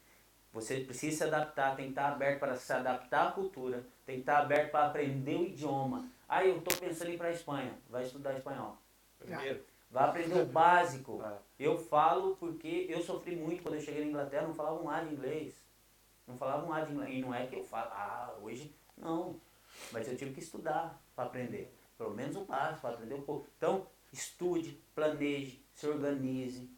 Você 0.52 0.80
precisa 0.80 1.16
se 1.16 1.24
adaptar, 1.24 1.76
tem 1.76 1.86
que 1.86 1.90
estar 1.92 2.08
aberto 2.12 2.40
para 2.40 2.54
se 2.56 2.72
adaptar 2.72 3.28
à 3.28 3.32
cultura, 3.32 3.84
tem 4.06 4.16
que 4.16 4.22
estar 4.22 4.38
aberto 4.38 4.70
para 4.70 4.86
aprender 4.86 5.36
o 5.36 5.44
idioma. 5.44 6.08
Ah, 6.28 6.44
eu 6.44 6.58
estou 6.58 6.76
pensando 6.78 7.10
em 7.10 7.14
ir 7.14 7.18
para 7.18 7.28
a 7.28 7.32
Espanha, 7.32 7.72
vai 7.88 8.02
estudar 8.02 8.34
espanhol. 8.34 8.76
Primeiro. 9.18 9.60
Vai 9.90 10.04
aprender 10.08 10.40
o 10.40 10.46
básico. 10.46 11.22
É. 11.22 11.38
Eu 11.58 11.78
falo 11.78 12.36
porque 12.36 12.86
eu 12.88 13.02
sofri 13.02 13.36
muito 13.36 13.62
quando 13.62 13.76
eu 13.76 13.80
cheguei 13.80 14.04
na 14.04 14.10
Inglaterra, 14.10 14.46
não 14.46 14.54
falava 14.54 14.82
um 14.82 14.90
A 14.90 15.00
de 15.00 15.14
inglês. 15.14 15.54
Não 16.26 16.36
falava 16.36 16.66
um 16.66 16.72
A 16.72 16.82
de 16.82 16.92
inglês. 16.92 17.14
E 17.14 17.20
não 17.20 17.34
é 17.34 17.46
que 17.46 17.56
eu 17.56 17.64
falo, 17.64 17.90
ah, 17.92 18.34
hoje 18.42 18.74
não. 18.96 19.40
Mas 19.90 20.06
eu 20.08 20.16
tive 20.16 20.34
que 20.34 20.40
estudar 20.40 21.00
para 21.14 21.24
aprender. 21.24 21.74
Pelo 21.96 22.14
menos 22.14 22.36
o 22.36 22.44
básico, 22.44 22.82
para 22.82 22.90
aprender 22.90 23.14
um 23.14 23.22
pouco. 23.22 23.48
Então, 23.56 23.86
estude, 24.12 24.80
planeje, 24.94 25.64
se 25.74 25.86
organize, 25.86 26.70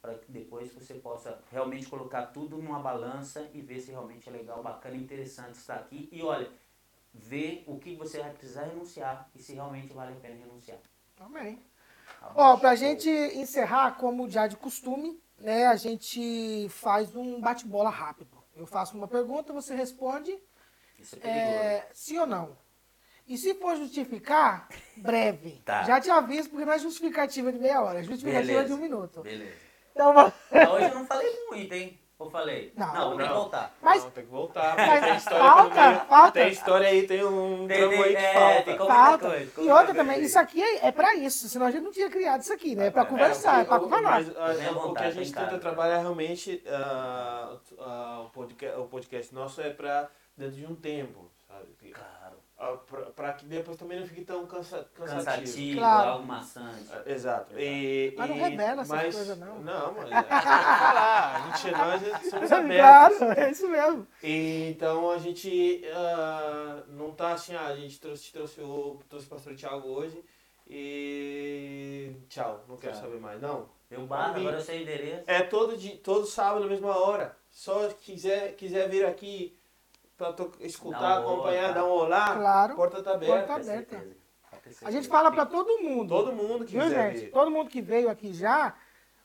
para 0.00 0.14
que 0.14 0.30
depois 0.30 0.72
você 0.72 0.94
possa 0.94 1.40
realmente 1.50 1.86
colocar 1.86 2.26
tudo 2.26 2.56
numa 2.58 2.80
balança 2.80 3.48
e 3.54 3.60
ver 3.60 3.80
se 3.80 3.90
realmente 3.90 4.28
é 4.28 4.32
legal, 4.32 4.62
bacana, 4.62 4.96
interessante 4.96 5.54
estar 5.54 5.76
aqui. 5.76 6.08
E 6.12 6.22
olha, 6.22 6.50
ver 7.14 7.64
o 7.66 7.78
que 7.78 7.94
você 7.94 8.20
vai 8.20 8.30
precisar 8.30 8.64
renunciar 8.64 9.28
e 9.34 9.38
se 9.38 9.54
realmente 9.54 9.92
vale 9.92 10.12
a 10.12 10.20
pena 10.20 10.36
renunciar. 10.36 10.78
Amém. 11.18 11.67
Ó, 12.34 12.56
pra 12.56 12.74
gente 12.74 13.08
encerrar, 13.08 13.96
como 13.96 14.28
já 14.28 14.46
de 14.46 14.56
costume, 14.56 15.20
né, 15.38 15.66
a 15.66 15.76
gente 15.76 16.68
faz 16.70 17.14
um 17.14 17.40
bate-bola 17.40 17.90
rápido. 17.90 18.36
Eu 18.56 18.66
faço 18.66 18.96
uma 18.96 19.08
pergunta, 19.08 19.52
você 19.52 19.74
responde 19.74 20.36
é 21.22 21.28
é, 21.28 21.88
sim 21.92 22.18
ou 22.18 22.26
não. 22.26 22.56
E 23.26 23.36
se 23.36 23.54
for 23.54 23.76
justificar, 23.76 24.68
breve. 24.96 25.60
Tá. 25.64 25.84
Já 25.84 26.00
te 26.00 26.10
aviso, 26.10 26.48
porque 26.48 26.64
não 26.64 26.72
é 26.72 26.78
justificativa 26.78 27.52
de 27.52 27.58
meia 27.58 27.82
hora, 27.82 28.00
é 28.00 28.02
justificativa 28.02 28.46
Beleza. 28.46 28.68
de 28.68 28.72
um 28.72 28.78
minuto. 28.78 29.20
Beleza. 29.20 29.56
Então, 29.92 30.14
Hoje 30.72 30.88
eu 30.88 30.94
não 30.94 31.06
falei 31.06 31.46
muito, 31.48 31.72
hein? 31.72 32.00
Ou 32.18 32.28
falei? 32.28 32.72
Não. 32.76 32.92
não, 32.94 33.16
tem 33.16 33.28
que 33.28 33.32
voltar. 33.32 33.74
Mas- 33.80 34.02
Não, 34.02 34.10
tem 34.10 34.24
que 34.24 34.30
voltar. 34.30 34.76
Mas 34.76 35.04
tem 35.04 35.16
história 35.16 35.38
falta, 35.44 35.94
falta. 36.06 36.32
Tem 36.32 36.48
história 36.48 36.88
aí, 36.88 37.06
tem 37.06 37.24
um 37.24 37.68
Tem- 37.68 37.76
tramo 37.78 37.92
aí 38.02 38.02
tem- 38.02 38.16
que 38.16 38.22
é, 38.24 38.34
falta. 38.34 38.62
tem 38.64 38.76
falta. 38.76 39.28
coisa, 39.28 39.50
como 39.52 39.66
E 39.68 39.70
outra 39.70 39.86
também, 39.94 40.14
coisa. 40.14 40.26
isso 40.26 40.38
aqui 40.40 40.60
é, 40.60 40.86
é 40.88 40.92
pra 40.92 41.14
isso, 41.14 41.48
senão 41.48 41.66
a 41.66 41.70
gente 41.70 41.84
não 41.84 41.92
tinha 41.92 42.10
criado 42.10 42.40
isso 42.42 42.52
aqui, 42.52 42.74
né? 42.74 42.88
É 42.88 42.90
pra 42.90 43.04
conversar, 43.04 43.60
é, 43.60 43.62
que- 43.62 43.68
pra 43.68 43.78
conversar. 43.78 44.02
mas, 44.10 44.28
ah, 44.36 44.54
Tenha 44.54 44.72
o 44.72 44.94
que 44.94 45.02
a 45.04 45.10
gente 45.12 45.24
tem 45.26 45.32
cara. 45.32 45.46
tenta 45.46 45.60
trabalhar 45.60 45.98
realmente, 46.00 46.60
ah, 46.66 47.56
ah, 47.78 48.22
o, 48.26 48.30
podcast, 48.30 48.80
o 48.80 48.84
podcast 48.86 49.32
nosso 49.32 49.60
é 49.60 49.70
pra 49.70 50.08
dentro 50.36 50.56
de 50.56 50.66
um 50.66 50.74
tempo, 50.74 51.30
sabe? 51.46 51.66
Claro. 51.92 52.17
Ah, 52.60 52.76
pra, 52.86 53.00
pra 53.10 53.32
que 53.34 53.44
depois 53.46 53.76
também 53.76 54.00
não 54.00 54.06
fique 54.06 54.24
tão 54.24 54.44
cansa, 54.46 54.84
cansativo. 54.94 55.24
Cansativo, 55.24 55.78
Claro. 55.78 56.10
algo 56.10 56.26
maçante. 56.26 56.88
Ah, 56.92 57.02
Exato. 57.06 57.54
E, 57.58 58.12
Mas 58.18 58.28
não 58.30 58.36
e- 58.36 58.40
revela 58.40 58.82
essas 58.82 58.88
mas- 58.88 59.14
coisas, 59.14 59.38
não. 59.38 59.58
Não, 59.60 59.94
mas 59.94 60.10
é, 60.10 60.22
falar. 60.24 61.36
A 61.52 61.56
gente, 61.56 61.70
nós 61.70 62.30
somos 62.30 62.50
abertos. 62.52 63.18
Claro, 63.18 63.40
é 63.40 63.50
isso 63.50 63.68
mesmo. 63.68 64.06
E, 64.22 64.70
então 64.70 65.10
a 65.10 65.18
gente 65.18 65.82
ah, 65.94 66.82
não 66.88 67.12
tá 67.12 67.32
assim, 67.34 67.54
ah, 67.54 67.66
a 67.66 67.76
gente 67.76 68.00
trouxe, 68.00 68.32
trouxe 68.32 68.60
o, 68.60 68.98
trouxe 69.08 69.26
o 69.26 69.30
pastor 69.30 69.54
Thiago 69.54 69.88
hoje 69.88 70.20
e 70.70 72.12
tchau, 72.28 72.64
não 72.68 72.76
quero 72.76 72.92
Tchau. 72.92 73.02
saber 73.02 73.20
mais. 73.20 73.40
Não. 73.40 73.68
Meu 73.90 74.06
bar, 74.06 74.34
agora 74.36 74.56
eu 74.58 74.60
sei 74.60 74.80
o 74.80 74.82
endereço. 74.82 75.22
É 75.26 75.40
todo, 75.42 75.76
dia, 75.76 75.98
todo 76.02 76.26
sábado, 76.26 76.60
na 76.64 76.70
mesma 76.70 76.94
hora. 76.98 77.34
Só 77.50 77.88
quiser, 77.88 78.54
quiser 78.54 78.86
vir 78.88 79.06
aqui 79.06 79.57
pra 80.18 80.32
to- 80.32 80.52
escutar, 80.60 81.20
um 81.20 81.28
acompanhar, 81.32 81.68
tá. 81.68 81.72
dar 81.74 81.84
um 81.84 81.90
olá, 81.90 82.34
Claro. 82.34 82.72
a 82.72 82.76
porta 82.76 83.02
tá 83.02 83.12
aberta. 83.12 83.34
Porta 83.36 83.52
aberta. 83.54 83.96
certeza. 83.96 84.16
A 84.84 84.90
gente 84.90 85.08
fala 85.08 85.30
pra 85.30 85.46
todo 85.46 85.78
mundo. 85.78 86.08
Todo 86.08 86.32
mundo 86.32 86.64
que 86.66 86.72
Viu, 86.72 86.82
quiser 86.82 87.12
gente? 87.12 87.24
vir. 87.26 87.30
Todo 87.30 87.50
mundo 87.50 87.70
que 87.70 87.80
veio 87.80 88.10
aqui 88.10 88.34
já, 88.34 88.74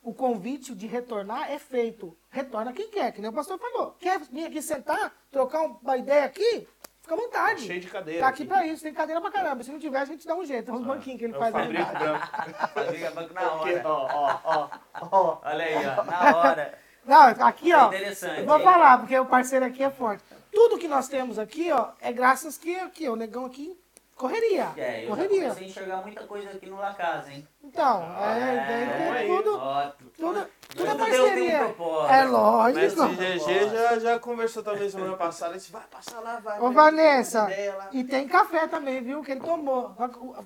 o 0.02 0.14
convite 0.14 0.74
de 0.74 0.88
retornar 0.88 1.52
é 1.52 1.60
feito. 1.60 2.16
Retorna 2.30 2.72
quem 2.72 2.90
quer, 2.90 3.12
que 3.12 3.20
nem 3.20 3.30
o 3.30 3.34
pastor 3.34 3.58
falou. 3.60 3.92
Quer 4.00 4.20
vir 4.32 4.46
aqui 4.46 4.62
sentar, 4.62 5.12
trocar 5.32 5.64
uma 5.64 5.98
ideia 5.98 6.24
aqui? 6.26 6.68
Fica 7.02 7.16
à 7.16 7.18
vontade. 7.18 7.62
Cheio 7.64 7.82
de 7.82 7.88
cadeira. 7.90 8.22
Tá 8.22 8.28
aqui 8.30 8.46
pra 8.46 8.66
isso, 8.66 8.82
tem 8.84 8.94
cadeira 8.94 9.20
pra 9.20 9.30
caramba. 9.32 9.62
Se 9.64 9.72
não 9.72 9.80
tiver, 9.80 9.98
a 10.00 10.06
gente 10.06 10.26
dá 10.26 10.36
um 10.36 10.46
jeito. 10.46 10.66
Tem 10.68 10.74
uns 10.74 10.86
banquinhos 10.86 11.20
que 11.20 11.26
ele 11.26 11.36
É 11.36 11.40
faz 11.40 11.54
ali. 11.54 11.74
Branco. 11.74 12.28
Fabrica 12.74 13.12
banco 13.12 13.34
na 13.34 13.52
hora. 13.54 13.82
ó, 13.84 14.08
ó, 14.14 14.40
ó, 14.46 14.70
ó. 15.12 15.38
Olha 15.44 15.66
aí, 15.66 15.76
ó. 15.86 16.04
Na 16.10 16.38
hora. 16.38 16.80
Não, 17.06 17.22
aqui, 17.46 17.74
ó. 17.74 17.88
Interessante. 17.88 18.40
Eu 18.40 18.46
vou 18.46 18.60
falar, 18.62 19.00
porque 19.00 19.20
o 19.20 19.26
parceiro 19.26 19.66
aqui 19.66 19.84
é 19.84 19.90
forte. 19.90 20.24
Tudo 20.54 20.78
que 20.78 20.88
nós 20.88 21.08
temos 21.08 21.40
aqui, 21.40 21.72
ó, 21.72 21.90
é 22.02 22.12
graças 22.12 22.58
que 22.58 22.76
aqui, 22.76 23.08
ó, 23.10 23.14
o 23.14 23.16
negão 23.16 23.46
aqui, 23.46 23.76
correria. 24.16 24.72
É, 24.78 25.04
eu 25.06 25.10
correria. 25.10 25.42
comecei 25.44 25.66
a 25.66 25.70
enxergar 25.70 25.98
muita 25.98 26.24
coisa 26.28 26.50
aqui 26.52 26.66
no 26.68 26.78
La 26.78 26.94
Casa, 26.94 27.32
hein? 27.32 27.48
Então, 27.64 28.04
é, 28.20 28.56
É, 28.56 28.98
tem 28.98 29.12
aí. 29.12 29.28
tudo, 29.28 29.58
Ó, 29.58 29.82
tudo, 29.88 30.12
tudo 30.16 30.40
é 30.40 30.48
Tudo 30.76 30.92
um 30.94 30.98
parceria. 30.98 31.60
propósito. 31.60 32.14
É 32.14 32.24
lógico. 32.26 32.80
Mestre 33.08 33.40
GG 33.40 33.70
já, 33.70 34.00
já 34.00 34.20
conversou 34.20 34.62
também 34.64 34.90
semana 34.90 35.18
passada. 35.18 35.54
Disse, 35.56 35.72
vai 35.72 35.82
passar 35.90 36.20
lá, 36.20 36.40
vai. 36.40 36.60
Ô, 36.60 36.72
vai, 36.72 36.74
Vanessa, 36.92 37.48
e 37.92 38.04
tem 38.04 38.28
café 38.28 38.68
também, 38.68 39.02
viu? 39.02 39.24
Que 39.24 39.32
ele 39.32 39.42
tomou. 39.42 39.96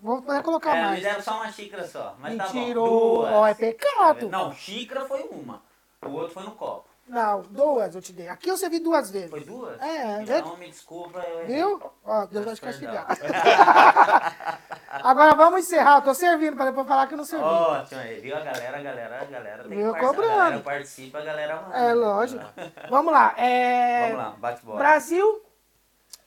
Vou 0.01 0.21
poder 0.21 0.41
colocar 0.43 0.75
É, 0.75 0.81
me 0.81 0.87
mais. 0.87 1.03
deram 1.03 1.21
só 1.21 1.35
uma 1.35 1.51
xícara 1.51 1.85
só. 1.87 2.15
Mas 2.19 2.37
tá 2.37 2.47
bom. 2.47 2.73
Duas. 2.73 3.31
Ó, 3.33 3.47
é 3.47 3.53
pecado. 3.53 4.29
Não, 4.29 4.53
xícara 4.53 5.05
foi 5.05 5.23
uma. 5.31 5.61
O 6.05 6.11
outro 6.11 6.33
foi 6.33 6.43
no 6.43 6.51
copo. 6.51 6.86
Não, 7.07 7.41
duas 7.43 7.95
eu 7.95 8.01
te 8.01 8.11
dei. 8.11 8.27
Aqui 8.27 8.49
eu 8.49 8.57
servi 8.57 8.79
duas 8.79 9.09
vezes. 9.09 9.29
Foi 9.29 9.39
duas? 9.43 9.81
É, 9.81 10.23
Então 10.23 10.57
me 10.57 10.67
desculpa. 10.67 11.19
Eu 11.19 11.39
errei. 11.43 11.55
Viu? 11.55 11.91
Ó, 12.03 12.25
Deus 12.25 12.45
vai 12.45 12.55
te 12.55 12.61
castigar. 12.61 13.07
Agora 14.91 15.33
vamos 15.35 15.61
encerrar. 15.61 15.97
Eu 15.99 16.01
tô 16.01 16.13
servindo 16.13 16.57
para 16.57 16.65
depois 16.65 16.85
falar 16.85 17.07
que 17.07 17.13
eu 17.13 17.17
não 17.17 17.23
servi. 17.23 17.45
Ótimo 17.45 18.01
aí, 18.01 18.19
viu 18.19 18.35
a 18.35 18.41
galera, 18.41 18.77
a 18.77 18.81
galera, 18.81 19.21
a 19.21 19.25
galera 19.25 19.63
tem 19.63 19.77
Viu? 19.77 19.95
Cobrando. 19.95 20.33
A 20.33 20.37
galera 20.37 20.59
participa, 20.59 21.19
a 21.19 21.23
galera 21.23 21.61
manda. 21.61 21.77
É 21.77 21.93
lógico. 21.93 22.43
Vamos 22.89 23.13
lá. 23.13 23.33
É... 23.37 24.11
Vamos 24.11 24.25
lá, 24.25 24.29
bate 24.31 24.65
bola. 24.65 24.77
Brasil 24.77 25.45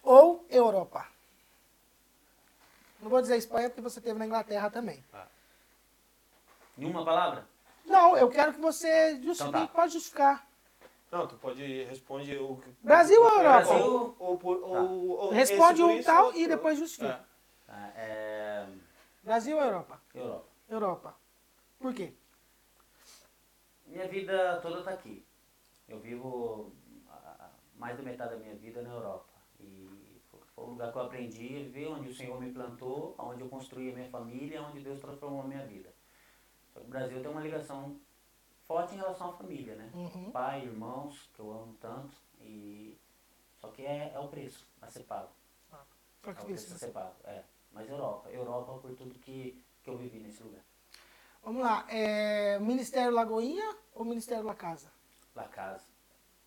ou 0.03 0.47
Europa? 0.49 1.07
Não 3.03 3.11
vou 3.11 3.21
dizer 3.21 3.37
Espanha 3.37 3.69
porque 3.69 3.83
você 3.83 4.01
teve 4.01 4.19
na 4.19 4.25
Inglaterra 4.27 4.71
também. 4.71 5.05
Em 6.79 6.87
uma 6.87 7.05
palavra? 7.05 7.45
Não, 7.85 8.17
eu 8.17 8.31
quero 8.31 8.55
que 8.55 8.61
você 8.61 9.21
justifique. 9.23 9.49
Então 9.49 9.67
tá. 9.67 9.73
Pode 9.75 9.93
justificar. 9.93 10.50
Não, 11.11 11.27
tu 11.27 11.37
pode 11.37 11.85
responder 11.85 12.39
o 12.39 12.57
que- 12.57 12.71
Brasil 12.83 13.21
ou 13.21 13.29
Europa? 13.29 13.67
Brasil. 13.67 13.85
Ou, 13.85 14.17
ou, 14.19 14.39
por- 14.39 14.63
ou, 14.63 15.09
ou 15.19 15.31
Responde 15.31 15.83
um 15.83 16.03
tal 16.03 16.33
e 16.35 16.47
depois 16.47 16.79
justifica. 16.79 17.25
Tá, 17.67 17.93
é... 17.97 18.67
Brasil 19.23 19.57
ou 19.57 19.63
Europa? 19.63 20.01
Europa. 20.15 20.47
Europa. 20.69 21.17
Por 21.81 21.93
quê? 21.95 22.13
Minha 23.87 24.07
vida 24.07 24.61
toda 24.63 24.83
tá 24.83 24.91
aqui. 24.93 25.25
Eu 25.89 25.99
vivo 25.99 26.73
mais 27.75 27.97
da 27.97 28.03
metade 28.05 28.31
da 28.35 28.37
minha 28.37 28.55
vida 28.55 28.81
na 28.83 28.91
Europa. 28.91 29.29
E 29.59 30.21
foi- 30.31 30.41
foi 30.55 30.65
o 30.65 30.69
lugar 30.69 30.93
que 30.93 30.99
eu 30.99 31.03
aprendi 31.03 31.47
a 31.57 31.63
viver, 31.65 31.89
onde 31.89 32.09
o 32.09 32.15
Senhor 32.15 32.41
me 32.41 32.53
plantou, 32.53 33.17
onde 33.19 33.41
eu 33.41 33.49
construí 33.49 33.91
a 33.91 33.95
minha 33.95 34.09
família, 34.11 34.63
onde 34.63 34.81
Deus 34.81 35.01
transformou 35.01 35.43
a 35.43 35.47
minha 35.47 35.67
vida. 35.67 35.93
Só 36.73 36.79
que 36.81 36.87
o 36.87 36.89
Brasil 36.91 37.21
tem 37.21 37.31
uma 37.31 37.41
ligação 37.41 37.99
forte 38.71 38.95
em 38.95 38.99
relação 38.99 39.31
à 39.31 39.33
família, 39.33 39.75
né? 39.75 39.91
Uhum. 39.93 40.31
Pai, 40.31 40.63
irmãos, 40.63 41.29
que 41.35 41.41
eu 41.41 41.51
amo 41.51 41.75
tanto. 41.81 42.15
E... 42.41 42.97
Só 43.61 43.67
que 43.67 43.85
é, 43.85 44.13
é 44.15 44.19
o 44.21 44.29
preço 44.29 44.65
a 44.81 44.89
ser 44.89 45.01
pago. 45.01 45.31
Pra 46.23 46.31
É 46.31 46.41
o 46.41 46.45
preço 46.45 46.73
a 46.73 46.79
ser 46.79 46.93
pago, 46.93 47.17
é. 47.25 47.43
Mas 47.73 47.91
Europa. 47.91 48.31
Europa 48.31 48.75
por 48.75 48.95
tudo 48.95 49.19
que, 49.19 49.61
que 49.83 49.91
eu 49.91 49.97
vivi 49.97 50.21
nesse 50.21 50.41
lugar. 50.45 50.63
Vamos 51.43 51.63
lá. 51.63 51.85
É, 51.89 52.61
Ministério 52.61 53.11
Lagoinha 53.11 53.77
ou 53.93 54.05
Ministério 54.05 54.45
La 54.45 54.55
Casa? 54.55 54.93
La 55.35 55.49
Casa. 55.49 55.89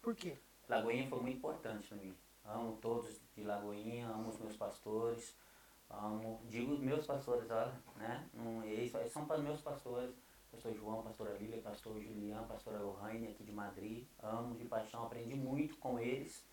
Por 0.01 0.15
quê? 0.15 0.37
Lagoinha 0.69 1.09
foi 1.09 1.19
muito 1.19 1.37
importante 1.39 1.89
para 1.89 1.97
mim. 1.97 2.15
Amo 2.45 2.77
todos 2.77 3.19
de 3.35 3.43
Lagoinha, 3.43 4.07
amo 4.07 4.29
os 4.29 4.39
meus 4.39 4.55
pastores, 4.55 5.35
amo, 5.89 6.39
digo 6.45 6.71
os 6.71 6.79
meus 6.79 7.05
pastores, 7.05 7.51
olha, 7.51 7.73
né? 7.97 8.29
Não, 8.33 8.63
eles, 8.63 8.93
eles 8.95 9.11
são 9.11 9.25
para 9.25 9.39
meus 9.39 9.59
pastores, 9.59 10.15
pastor 10.53 10.73
João, 10.75 11.01
pastora 11.01 11.33
Lília, 11.33 11.61
pastor 11.61 11.99
Julián, 11.99 12.43
pastora 12.47 12.77
Lohane 12.79 13.27
aqui 13.27 13.43
de 13.43 13.51
Madrid, 13.51 14.05
amo 14.21 14.55
de 14.55 14.65
paixão, 14.65 15.03
aprendi 15.03 15.33
muito 15.33 15.75
com 15.77 15.99
eles 15.99 16.45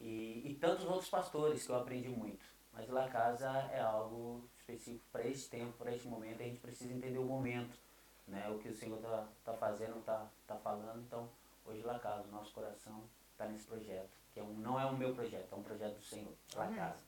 e, 0.00 0.42
e 0.44 0.58
tantos 0.58 0.86
outros 0.86 1.08
pastores 1.08 1.64
que 1.64 1.70
eu 1.70 1.76
aprendi 1.76 2.08
muito. 2.08 2.44
Mas 2.72 2.88
La 2.88 3.08
Casa 3.08 3.50
é 3.72 3.80
algo 3.80 4.42
específico 4.58 5.04
para 5.12 5.26
esse 5.26 5.48
tempo, 5.48 5.72
para 5.78 5.94
esse 5.94 6.08
momento, 6.08 6.42
a 6.42 6.44
gente 6.44 6.60
precisa 6.60 6.92
entender 6.92 7.18
o 7.18 7.24
momento, 7.24 7.78
né? 8.26 8.48
O 8.50 8.58
que 8.58 8.68
o 8.68 8.74
Senhor 8.74 8.96
está 8.96 9.28
tá 9.44 9.54
fazendo, 9.54 9.98
está 9.98 10.26
tá 10.46 10.56
falando, 10.56 11.00
então 11.02 11.28
hoje 11.64 11.82
La 11.82 11.98
Casa, 11.98 12.26
o 12.28 12.32
nosso 12.32 12.52
coração 12.52 13.02
está 13.32 13.46
nesse 13.46 13.66
projeto, 13.66 14.10
que 14.32 14.40
é 14.40 14.42
um, 14.42 14.54
não 14.54 14.80
é 14.80 14.86
o 14.86 14.96
meu 14.96 15.14
projeto, 15.14 15.52
é 15.52 15.56
um 15.56 15.62
projeto 15.62 15.96
do 15.96 16.04
Senhor, 16.04 16.32
La. 16.54 16.68
Casa. 16.68 17.04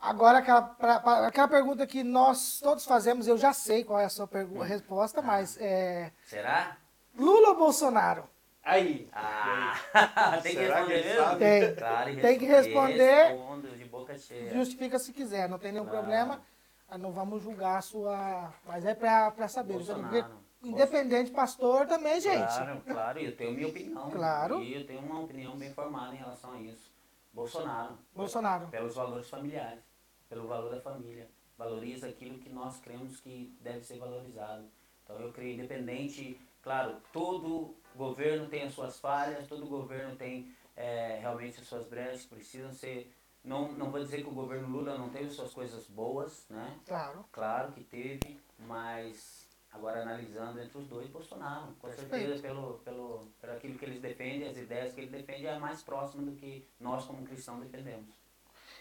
Agora, 0.00 0.38
aquela, 0.38 0.62
pra- 0.62 1.00
pra- 1.00 1.26
aquela 1.26 1.48
pergunta 1.48 1.86
que 1.86 2.04
nós 2.04 2.60
todos 2.60 2.84
fazemos, 2.84 3.26
eu 3.26 3.36
já 3.38 3.52
sei 3.52 3.82
qual 3.82 3.98
é 3.98 4.04
a 4.04 4.08
sua 4.10 4.26
pergu- 4.26 4.60
resposta, 4.62 5.20
mas 5.22 5.56
é, 5.60 6.12
Será? 6.26 6.76
Lula 7.18 7.48
ou 7.50 7.56
Bolsonaro? 7.56 8.24
Aí. 8.62 9.08
Ah, 9.12 9.74
tem 10.42 10.54
que 10.54 10.58
Será 10.60 10.84
que 10.84 10.92
responder 10.92 10.94
ele 10.94 11.08
mesmo? 11.08 11.24
sabe? 11.24 11.38
Tem. 11.38 11.74
Claro, 11.76 12.04
Tem 12.20 12.38
que 12.38 12.44
responde- 12.44 12.92
responder. 12.92 13.24
Respondo 13.28 13.68
de 13.76 13.84
boca 13.84 14.18
cheia. 14.18 14.52
Justifica 14.54 14.98
se 14.98 15.12
quiser, 15.12 15.48
não 15.48 15.58
tem 15.58 15.72
nenhum 15.72 15.84
Claro. 15.86 16.00
problema. 16.00 16.40
Ah, 16.88 16.98
Não 16.98 17.10
vamos 17.12 17.42
julgar 17.42 17.78
a 17.78 17.82
sua. 17.82 18.52
Mas 18.66 18.84
é 18.84 18.94
pra, 18.94 19.30
pra 19.30 19.48
saber. 19.48 19.72
Bolsonaro. 19.74 20.26
Independente, 20.62 21.30
pastor 21.30 21.86
também, 21.86 22.20
gente. 22.20 22.46
Claro, 22.56 22.82
claro, 22.86 23.18
eu 23.20 23.36
tenho 23.36 23.52
minha 23.52 23.68
opinião. 23.68 24.10
Claro. 24.10 24.60
E 24.62 24.74
eu 24.74 24.86
tenho 24.86 25.00
uma 25.00 25.20
opinião 25.20 25.56
bem 25.56 25.72
formada 25.72 26.12
em 26.14 26.18
relação 26.18 26.52
a 26.52 26.58
isso. 26.60 26.90
Bolsonaro. 27.36 27.98
Bolsonaro. 28.14 28.68
Pelos 28.68 28.94
valores 28.94 29.28
familiares, 29.28 29.84
pelo 30.26 30.48
valor 30.48 30.70
da 30.74 30.80
família. 30.80 31.28
Valoriza 31.58 32.08
aquilo 32.08 32.38
que 32.38 32.48
nós 32.48 32.80
cremos 32.80 33.20
que 33.20 33.54
deve 33.60 33.84
ser 33.84 33.98
valorizado. 33.98 34.64
Então 35.04 35.20
eu 35.20 35.32
creio 35.32 35.54
independente, 35.54 36.40
claro, 36.62 36.96
todo 37.12 37.76
governo 37.94 38.48
tem 38.48 38.62
as 38.62 38.72
suas 38.72 38.98
falhas, 38.98 39.46
todo 39.46 39.66
governo 39.66 40.16
tem 40.16 40.54
eh, 40.74 41.18
realmente 41.20 41.60
as 41.60 41.66
suas 41.66 41.86
brechas, 41.86 42.24
precisam 42.24 42.72
ser. 42.72 43.12
Não, 43.44 43.70
não 43.72 43.90
vou 43.90 44.00
dizer 44.00 44.22
que 44.22 44.28
o 44.28 44.34
governo 44.34 44.68
Lula 44.68 44.98
não 44.98 45.10
teve 45.10 45.30
suas 45.30 45.52
coisas 45.52 45.86
boas, 45.86 46.46
né? 46.50 46.80
Claro. 46.86 47.24
Claro 47.30 47.72
que 47.72 47.84
teve, 47.84 48.40
mas 48.58 49.45
agora 49.76 50.02
analisando 50.02 50.60
entre 50.60 50.78
os 50.78 50.86
dois, 50.88 51.08
Bolsonaro, 51.08 51.72
com 51.80 51.90
certeza 51.92 52.42
pelo, 52.42 52.78
pelo, 52.78 53.28
pelo 53.40 53.52
aquilo 53.54 53.78
que 53.78 53.84
eles 53.84 54.00
defendem, 54.00 54.48
as 54.48 54.56
ideias 54.56 54.92
que 54.94 55.00
ele 55.02 55.10
defende 55.10 55.46
é 55.46 55.58
mais 55.58 55.82
próximo 55.82 56.24
do 56.26 56.32
que 56.32 56.66
nós 56.80 57.04
como 57.04 57.24
cristãos 57.24 57.60
defendemos. 57.60 58.14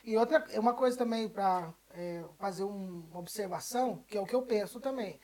E 0.03 0.15
outra, 0.17 0.43
uma 0.59 0.73
coisa 0.73 0.97
também 0.97 1.27
para 1.27 1.73
fazer 2.37 2.63
um- 2.63 3.05
uma 3.11 3.19
observação, 3.19 4.03
que 4.07 4.17
é 4.17 4.21
o 4.21 4.25
que 4.25 4.35
eu 4.35 4.41
penso 4.43 4.79
também. 4.79 5.19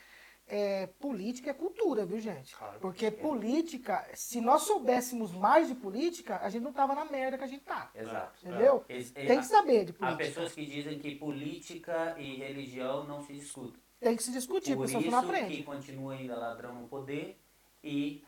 É, 0.47 0.87
política 0.99 1.51
é 1.51 1.53
cultura, 1.53 2.05
viu, 2.05 2.19
gente? 2.19 2.53
Claro. 2.55 2.79
Porque 2.79 3.09
política, 3.09 4.05
se 4.15 4.41
nós 4.41 4.63
soubéssemos 4.63 5.31
mais 5.31 5.67
de 5.69 5.75
política, 5.75 6.39
a 6.41 6.49
gente 6.49 6.63
não 6.63 6.73
tava 6.73 6.93
na 6.93 7.05
merda 7.05 7.37
que 7.37 7.43
a 7.43 7.47
gente 7.47 7.63
tá. 7.63 7.89
Exato. 7.95 8.33
Entendeu? 8.45 8.79
Tem 8.87 9.39
que 9.39 9.45
saber 9.45 9.85
de 9.85 9.91
Há 9.91 9.95
política. 9.95 10.17
pessoas 10.25 10.53
que 10.53 10.65
dizem 10.65 10.99
que 10.99 11.15
política 11.15 12.15
e 12.19 12.35
religião 12.37 13.05
não 13.05 13.21
se 13.21 13.33
discutem. 13.33 13.79
Tem 14.01 14.17
que 14.17 14.23
se 14.23 14.31
discutir, 14.31 14.75
Por 14.75 14.85
isso 14.85 14.99
não 14.99 15.19
aprende. 15.19 15.57
que 15.57 15.63
continua 15.63 16.13
ainda 16.13 16.35
ladrão 16.35 16.73
no 16.73 16.87
poder 16.87 17.39
e 17.83 18.23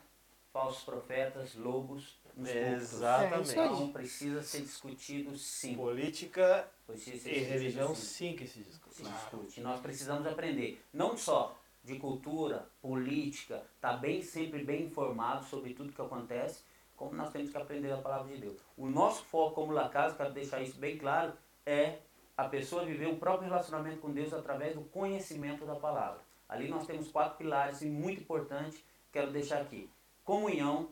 falsos 0.54 0.84
profetas, 0.84 1.56
lobos 1.56 2.16
nos. 2.38 2.50
Exatamente. 2.50 3.58
É. 3.58 3.66
Então 3.66 3.91
precisa 3.91 4.44
ser 4.44 4.62
discutido 4.62 5.36
sim. 5.36 5.76
Política 5.76 6.68
Precisa 6.86 7.28
e 7.28 7.40
religião 7.40 7.95
sim. 7.95 8.30
sim 8.30 8.36
que 8.36 8.48
se 8.48 8.60
discute. 8.60 8.95
se 8.98 9.04
discute. 9.04 9.62
Nós 9.62 9.80
precisamos 9.82 10.28
aprender, 10.28 10.80
não 10.94 11.18
só 11.18 11.58
de 11.84 11.95
cultura, 11.98 12.70
política, 12.80 13.64
tá 13.82 13.94
bem 13.94 14.22
sempre 14.22 14.64
bem 14.64 14.84
informado 14.84 15.44
sobre 15.45 15.74
tudo 15.74 15.91
que 15.91 16.02
acontece, 16.02 16.62
como 16.95 17.14
nós 17.14 17.32
temos 17.32 17.50
que 17.50 17.58
aprender 17.58 17.91
a 17.91 17.98
palavra 17.98 18.32
de 18.32 18.40
Deus. 18.40 18.58
O 18.78 18.88
nosso 18.88 19.24
foco 19.26 19.56
como 19.56 19.74
La 19.74 19.90
Casa, 19.90 20.16
quero 20.16 20.32
deixar 20.32 20.62
isso 20.62 20.78
bem 20.78 21.00
claro, 21.00 21.34
é 21.66 21.98
a 22.36 22.46
pessoa 22.46 22.86
viver 22.86 23.08
o 23.08 23.18
próprio 23.18 23.50
relacionamento 23.50 24.00
com 24.00 24.12
Deus 24.12 24.34
através 24.34 24.76
do 24.76 24.82
conhecimento 24.82 25.66
da 25.66 25.76
palavra. 25.76 26.22
Ali 26.50 26.68
nós 26.68 26.86
temos 26.86 27.10
quatro 27.10 27.38
pilares 27.38 27.82
e 27.82 27.86
muito 27.86 28.22
importante, 28.22 28.84
quero 29.12 29.32
deixar 29.32 29.62
aqui. 29.62 29.90
Comunhão, 30.24 30.90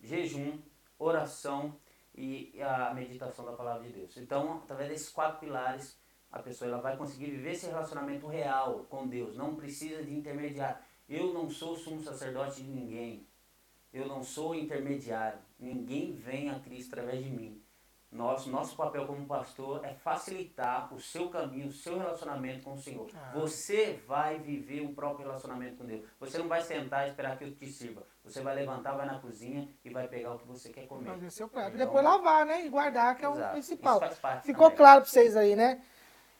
jejum, 0.00 0.58
oração 0.98 1.74
e 2.14 2.52
a 2.60 2.92
meditação 2.94 3.44
da 3.44 3.52
palavra 3.52 3.86
de 3.86 3.92
Deus. 3.92 4.16
Então, 4.16 4.58
através 4.64 4.88
desses 4.88 5.08
quatro 5.08 5.40
pilares, 5.40 5.98
a 6.30 6.40
pessoa 6.40 6.70
ela 6.70 6.80
vai 6.80 6.96
conseguir 6.96 7.30
viver 7.30 7.52
esse 7.52 7.66
relacionamento 7.66 8.26
real 8.26 8.86
com 8.90 9.06
Deus. 9.06 9.36
Não 9.36 9.54
precisa 9.54 10.02
de 10.02 10.14
intermediário. 10.14 10.78
Eu 11.08 11.32
não 11.32 11.48
sou 11.48 11.76
sumo 11.76 12.02
sacerdote 12.02 12.62
de 12.62 12.70
ninguém. 12.70 13.26
Eu 13.92 14.06
não 14.06 14.22
sou 14.22 14.54
intermediário. 14.54 15.38
Ninguém 15.58 16.12
vem 16.12 16.50
a 16.50 16.58
Cristo 16.60 16.92
através 16.92 17.24
de 17.24 17.30
mim. 17.30 17.62
Nosso, 18.10 18.48
nosso 18.48 18.74
papel 18.74 19.06
como 19.06 19.26
pastor 19.26 19.84
é 19.84 19.92
facilitar 19.92 20.92
o 20.94 20.98
seu 20.98 21.28
caminho, 21.28 21.68
o 21.68 21.72
seu 21.72 21.98
relacionamento 21.98 22.62
com 22.62 22.72
o 22.72 22.78
Senhor. 22.78 23.06
Ah. 23.14 23.32
Você 23.34 24.00
vai 24.06 24.38
viver 24.38 24.80
o 24.80 24.94
próprio 24.94 25.26
relacionamento 25.26 25.76
com 25.76 25.84
Deus. 25.84 26.02
Você 26.18 26.38
não 26.38 26.48
vai 26.48 26.62
sentar 26.62 27.06
e 27.06 27.10
esperar 27.10 27.36
que 27.36 27.44
eu 27.44 27.54
te 27.54 27.66
sirva. 27.70 28.02
Você 28.24 28.40
vai 28.40 28.54
levantar, 28.54 28.92
vai 28.94 29.04
na 29.04 29.18
cozinha 29.18 29.68
e 29.84 29.90
vai 29.90 30.08
pegar 30.08 30.34
o 30.34 30.38
que 30.38 30.46
você 30.46 30.70
quer 30.70 30.86
comer. 30.86 31.10
Fazer 31.10 31.30
seu 31.30 31.48
prato. 31.48 31.72
E 31.72 31.74
Então, 31.74 31.86
depois 31.86 32.02
lavar, 32.02 32.46
né? 32.46 32.64
E 32.64 32.68
guardar, 32.70 33.14
que 33.14 33.24
é 33.24 33.28
o 33.28 33.34
exato. 33.34 33.52
principal. 33.52 34.00
Faz 34.00 34.18
parte 34.18 34.46
Ficou 34.46 34.64
também. 34.70 34.76
claro 34.78 35.00
para 35.02 35.10
vocês 35.10 35.36
aí, 35.36 35.54
né? 35.54 35.82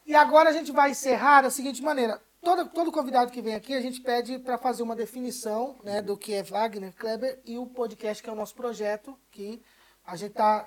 E 0.07 0.15
agora 0.15 0.49
a 0.49 0.53
gente 0.55 0.73
vai 0.73 0.93
encerrar 0.93 1.43
da 1.43 1.51
seguinte 1.51 1.82
maneira. 1.82 2.19
Todo, 2.40 2.66
todo 2.70 2.90
convidado 2.90 3.31
que 3.31 3.43
vem 3.43 3.55
aqui, 3.55 3.74
a 3.74 3.81
gente 3.81 4.01
pede 4.01 4.39
para 4.39 4.57
fazer 4.57 4.82
uma 4.82 4.97
definição 4.97 5.77
né, 5.85 6.01
do 6.01 6.16
que 6.16 6.32
é 6.32 6.43
Wagner 6.43 6.95
Kleber 6.95 7.40
e 7.45 7.59
o 7.59 7.66
podcast, 7.66 8.23
que 8.23 8.31
é 8.31 8.32
o 8.32 8.36
nosso 8.36 8.55
projeto, 8.55 9.19
que 9.31 9.62
a 10.07 10.16
gente 10.16 10.32
tá. 10.32 10.66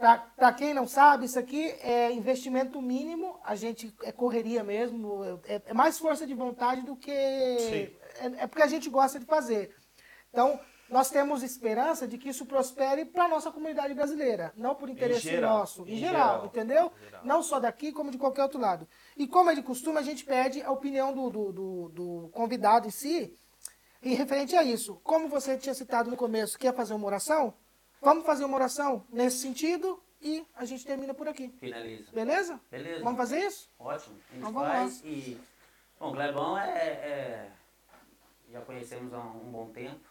Para 0.00 0.52
quem 0.54 0.72
não 0.72 0.88
sabe, 0.88 1.26
isso 1.26 1.38
aqui 1.38 1.62
é 1.82 2.10
investimento 2.10 2.80
mínimo, 2.80 3.38
a 3.44 3.54
gente 3.54 3.94
é 4.02 4.10
correria 4.10 4.64
mesmo, 4.64 5.22
é, 5.44 5.60
é 5.66 5.74
mais 5.74 5.98
força 5.98 6.26
de 6.26 6.32
vontade 6.34 6.80
do 6.82 6.96
que. 6.96 7.10
É, 8.18 8.44
é 8.44 8.46
porque 8.46 8.62
a 8.62 8.66
gente 8.66 8.88
gosta 8.88 9.18
de 9.20 9.26
fazer. 9.26 9.74
Então, 10.30 10.58
nós 10.88 11.10
temos 11.10 11.42
esperança 11.42 12.08
de 12.08 12.16
que 12.18 12.30
isso 12.30 12.46
prospere 12.46 13.04
para 13.04 13.24
a 13.24 13.28
nossa 13.28 13.52
comunidade 13.52 13.92
brasileira, 13.94 14.52
não 14.56 14.74
por 14.74 14.88
interesse 14.88 15.20
geral, 15.20 15.58
nosso, 15.58 15.82
em, 15.86 15.92
em 15.92 15.96
geral, 15.98 16.28
geral, 16.28 16.46
entendeu? 16.46 16.92
em 16.98 17.04
geral. 17.04 17.20
Não 17.24 17.42
só 17.42 17.60
daqui, 17.60 17.92
como 17.92 18.10
de 18.10 18.18
qualquer 18.18 18.42
outro 18.42 18.58
lado. 18.58 18.88
E 19.16 19.26
como 19.26 19.50
é 19.50 19.54
de 19.54 19.62
costume, 19.62 19.98
a 19.98 20.02
gente 20.02 20.24
pede 20.24 20.62
a 20.62 20.70
opinião 20.72 21.12
do, 21.12 21.28
do, 21.30 21.52
do- 21.52 21.88
do 21.90 22.28
convidado 22.32 22.88
em 22.88 22.90
si, 22.90 23.36
em 24.02 24.14
referente 24.14 24.56
a 24.56 24.64
isso, 24.64 24.98
como 25.04 25.28
você 25.28 25.58
tinha 25.58 25.74
citado 25.74 26.10
no 26.10 26.16
começo, 26.16 26.58
quer 26.58 26.74
fazer 26.74 26.94
uma 26.94 27.06
oração? 27.06 27.54
Vamos 28.00 28.24
fazer 28.24 28.44
uma 28.44 28.56
oração 28.56 29.04
nesse 29.10 29.38
sentido 29.38 30.02
e 30.22 30.44
a 30.54 30.64
gente 30.64 30.84
termina 30.84 31.12
por 31.14 31.28
aqui. 31.28 31.48
Finaliza. 31.58 32.10
Beleza? 32.12 32.60
Beleza. 32.70 33.04
Vamos 33.04 33.18
fazer 33.18 33.38
isso? 33.40 33.70
Ótimo. 33.78 34.16
A 34.16 34.32
gente 34.34 34.38
Então 34.38 34.52
vamos 34.52 34.68
faz 34.68 35.04
e. 35.04 35.40
Bom, 35.98 36.12
Glebão 36.12 36.58
é, 36.58 36.70
é- 36.78 37.52
Já 38.50 38.60
conhecemos 38.62 39.12
há 39.12 39.18
um 39.18 39.50
bom 39.52 39.70
tempo. 39.70 40.08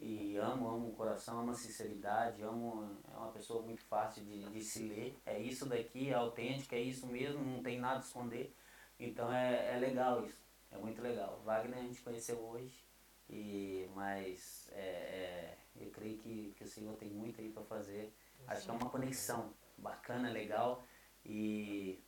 E 0.00 0.36
amo, 0.36 0.68
amo 0.68 0.88
o 0.90 0.92
coração, 0.92 1.40
amo 1.40 1.50
a 1.50 1.54
sinceridade, 1.54 2.40
amo. 2.42 2.96
É 3.12 3.16
uma 3.16 3.32
pessoa 3.32 3.62
muito 3.62 3.82
fácil 3.82 4.24
de, 4.24 4.44
de 4.44 4.62
se 4.62 4.84
ler. 4.84 5.18
É 5.26 5.38
isso 5.38 5.66
daqui, 5.66 6.10
é 6.10 6.14
autêntico, 6.14 6.74
é 6.74 6.80
isso 6.80 7.06
mesmo, 7.06 7.44
não 7.44 7.62
tem 7.62 7.78
nada 7.80 7.96
a 7.96 8.00
esconder. 8.00 8.54
Então 8.98 9.32
é, 9.32 9.74
é 9.74 9.78
legal 9.78 10.24
isso. 10.24 10.38
É 10.70 10.76
muito 10.78 11.02
legal. 11.02 11.40
Wagner 11.44 11.78
a 11.78 11.82
gente 11.82 12.00
conheceu 12.00 12.38
hoje. 12.38 12.87
E, 13.28 13.88
mas 13.94 14.68
é, 14.72 14.80
é, 14.80 15.58
eu 15.80 15.90
creio 15.90 16.16
que, 16.18 16.54
que 16.56 16.64
o 16.64 16.66
Senhor 16.66 16.94
tem 16.96 17.08
muito 17.08 17.40
aí 17.40 17.50
para 17.50 17.62
fazer. 17.64 18.12
Acho 18.46 18.64
que 18.64 18.70
é 18.70 18.74
uma 18.74 18.88
conexão 18.88 19.52
bacana, 19.76 20.30
legal. 20.30 20.84
E, 21.24 22.02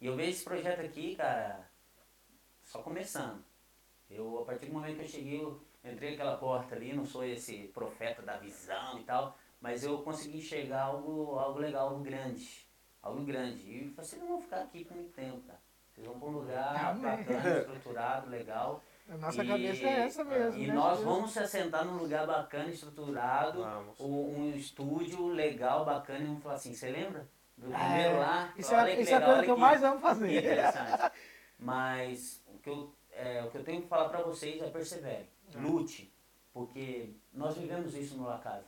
e 0.00 0.06
eu 0.06 0.14
vejo 0.14 0.30
esse 0.30 0.44
projeto 0.44 0.80
aqui, 0.80 1.16
cara, 1.16 1.66
só 2.62 2.82
começando. 2.82 3.42
Eu, 4.10 4.40
a 4.40 4.44
partir 4.44 4.66
do 4.66 4.74
momento 4.74 4.96
que 4.96 5.02
eu 5.02 5.08
cheguei, 5.08 5.40
eu 5.40 5.60
entrei 5.84 6.10
naquela 6.10 6.36
porta 6.36 6.74
ali, 6.74 6.92
não 6.92 7.04
sou 7.04 7.24
esse 7.24 7.68
profeta 7.68 8.22
da 8.22 8.36
visão 8.36 8.98
e 8.98 9.04
tal, 9.04 9.36
mas 9.60 9.82
eu 9.82 10.02
consegui 10.02 10.38
enxergar 10.38 10.82
algo, 10.82 11.38
algo 11.38 11.58
legal, 11.58 11.88
algo 11.88 12.02
grande. 12.02 12.66
Algo 13.02 13.24
grande. 13.24 13.62
E 13.62 13.88
vocês 13.96 14.20
não 14.20 14.28
vão 14.28 14.40
ficar 14.40 14.62
aqui 14.62 14.84
por 14.84 14.96
muito 14.96 15.12
tempo, 15.12 15.40
cara. 15.46 15.60
Vocês 15.92 16.06
vão 16.06 16.18
para 16.18 16.28
um 16.28 16.32
lugar 16.32 16.98
bacana, 16.98 17.58
estruturado, 17.58 18.28
legal. 18.28 18.82
A 19.08 19.16
nossa 19.16 19.42
E- 19.44 19.46
cabeça 19.46 19.86
é 19.86 20.00
essa 20.00 20.24
mesmo. 20.24 20.60
E 20.60 20.66
né? 20.66 20.74
nós 20.74 21.00
vamos 21.00 21.30
se 21.32 21.38
assentar 21.38 21.84
num 21.84 21.96
lugar 21.96 22.26
bacana, 22.26 22.68
estruturado, 22.70 23.62
Vamos. 23.62 24.00
um, 24.00 24.06
um 24.40 24.50
estúdio 24.56 25.28
legal, 25.28 25.84
bacana, 25.84 26.20
e 26.20 26.26
vamos 26.26 26.42
falar 26.42 26.56
assim, 26.56 26.74
você 26.74 26.90
lembra? 26.90 27.28
Do 27.56 27.72
É, 27.72 27.78
primeiro 27.78 28.18
lá? 28.18 28.52
Isso 28.56 28.74
Olha 28.74 28.90
é, 28.90 28.96
que 28.96 29.02
isso 29.02 29.10
é 29.12 29.14
a 29.14 29.18
legal, 29.18 29.26
coisa 29.28 29.38
olha 29.38 29.44
que 29.46 29.50
eu 29.50 29.54
que- 29.54 29.60
mais 29.60 29.82
amo 29.84 29.96
que 29.96 30.02
fazer. 30.02 30.38
interessante. 30.38 31.12
Mas 31.58 32.42
o 32.46 32.58
que, 32.58 32.68
eu, 32.68 32.92
é, 33.12 33.42
o 33.44 33.50
que 33.50 33.58
eu 33.58 33.64
tenho 33.64 33.82
que 33.82 33.88
falar 33.88 34.08
para 34.08 34.22
vocês 34.22 34.60
é 34.60 34.68
persevere, 34.68 35.28
lute, 35.54 36.12
porque 36.52 37.14
nós 37.32 37.56
vivemos 37.56 37.94
isso 37.94 38.16
no 38.16 38.26
La 38.26 38.38
Casa. 38.38 38.66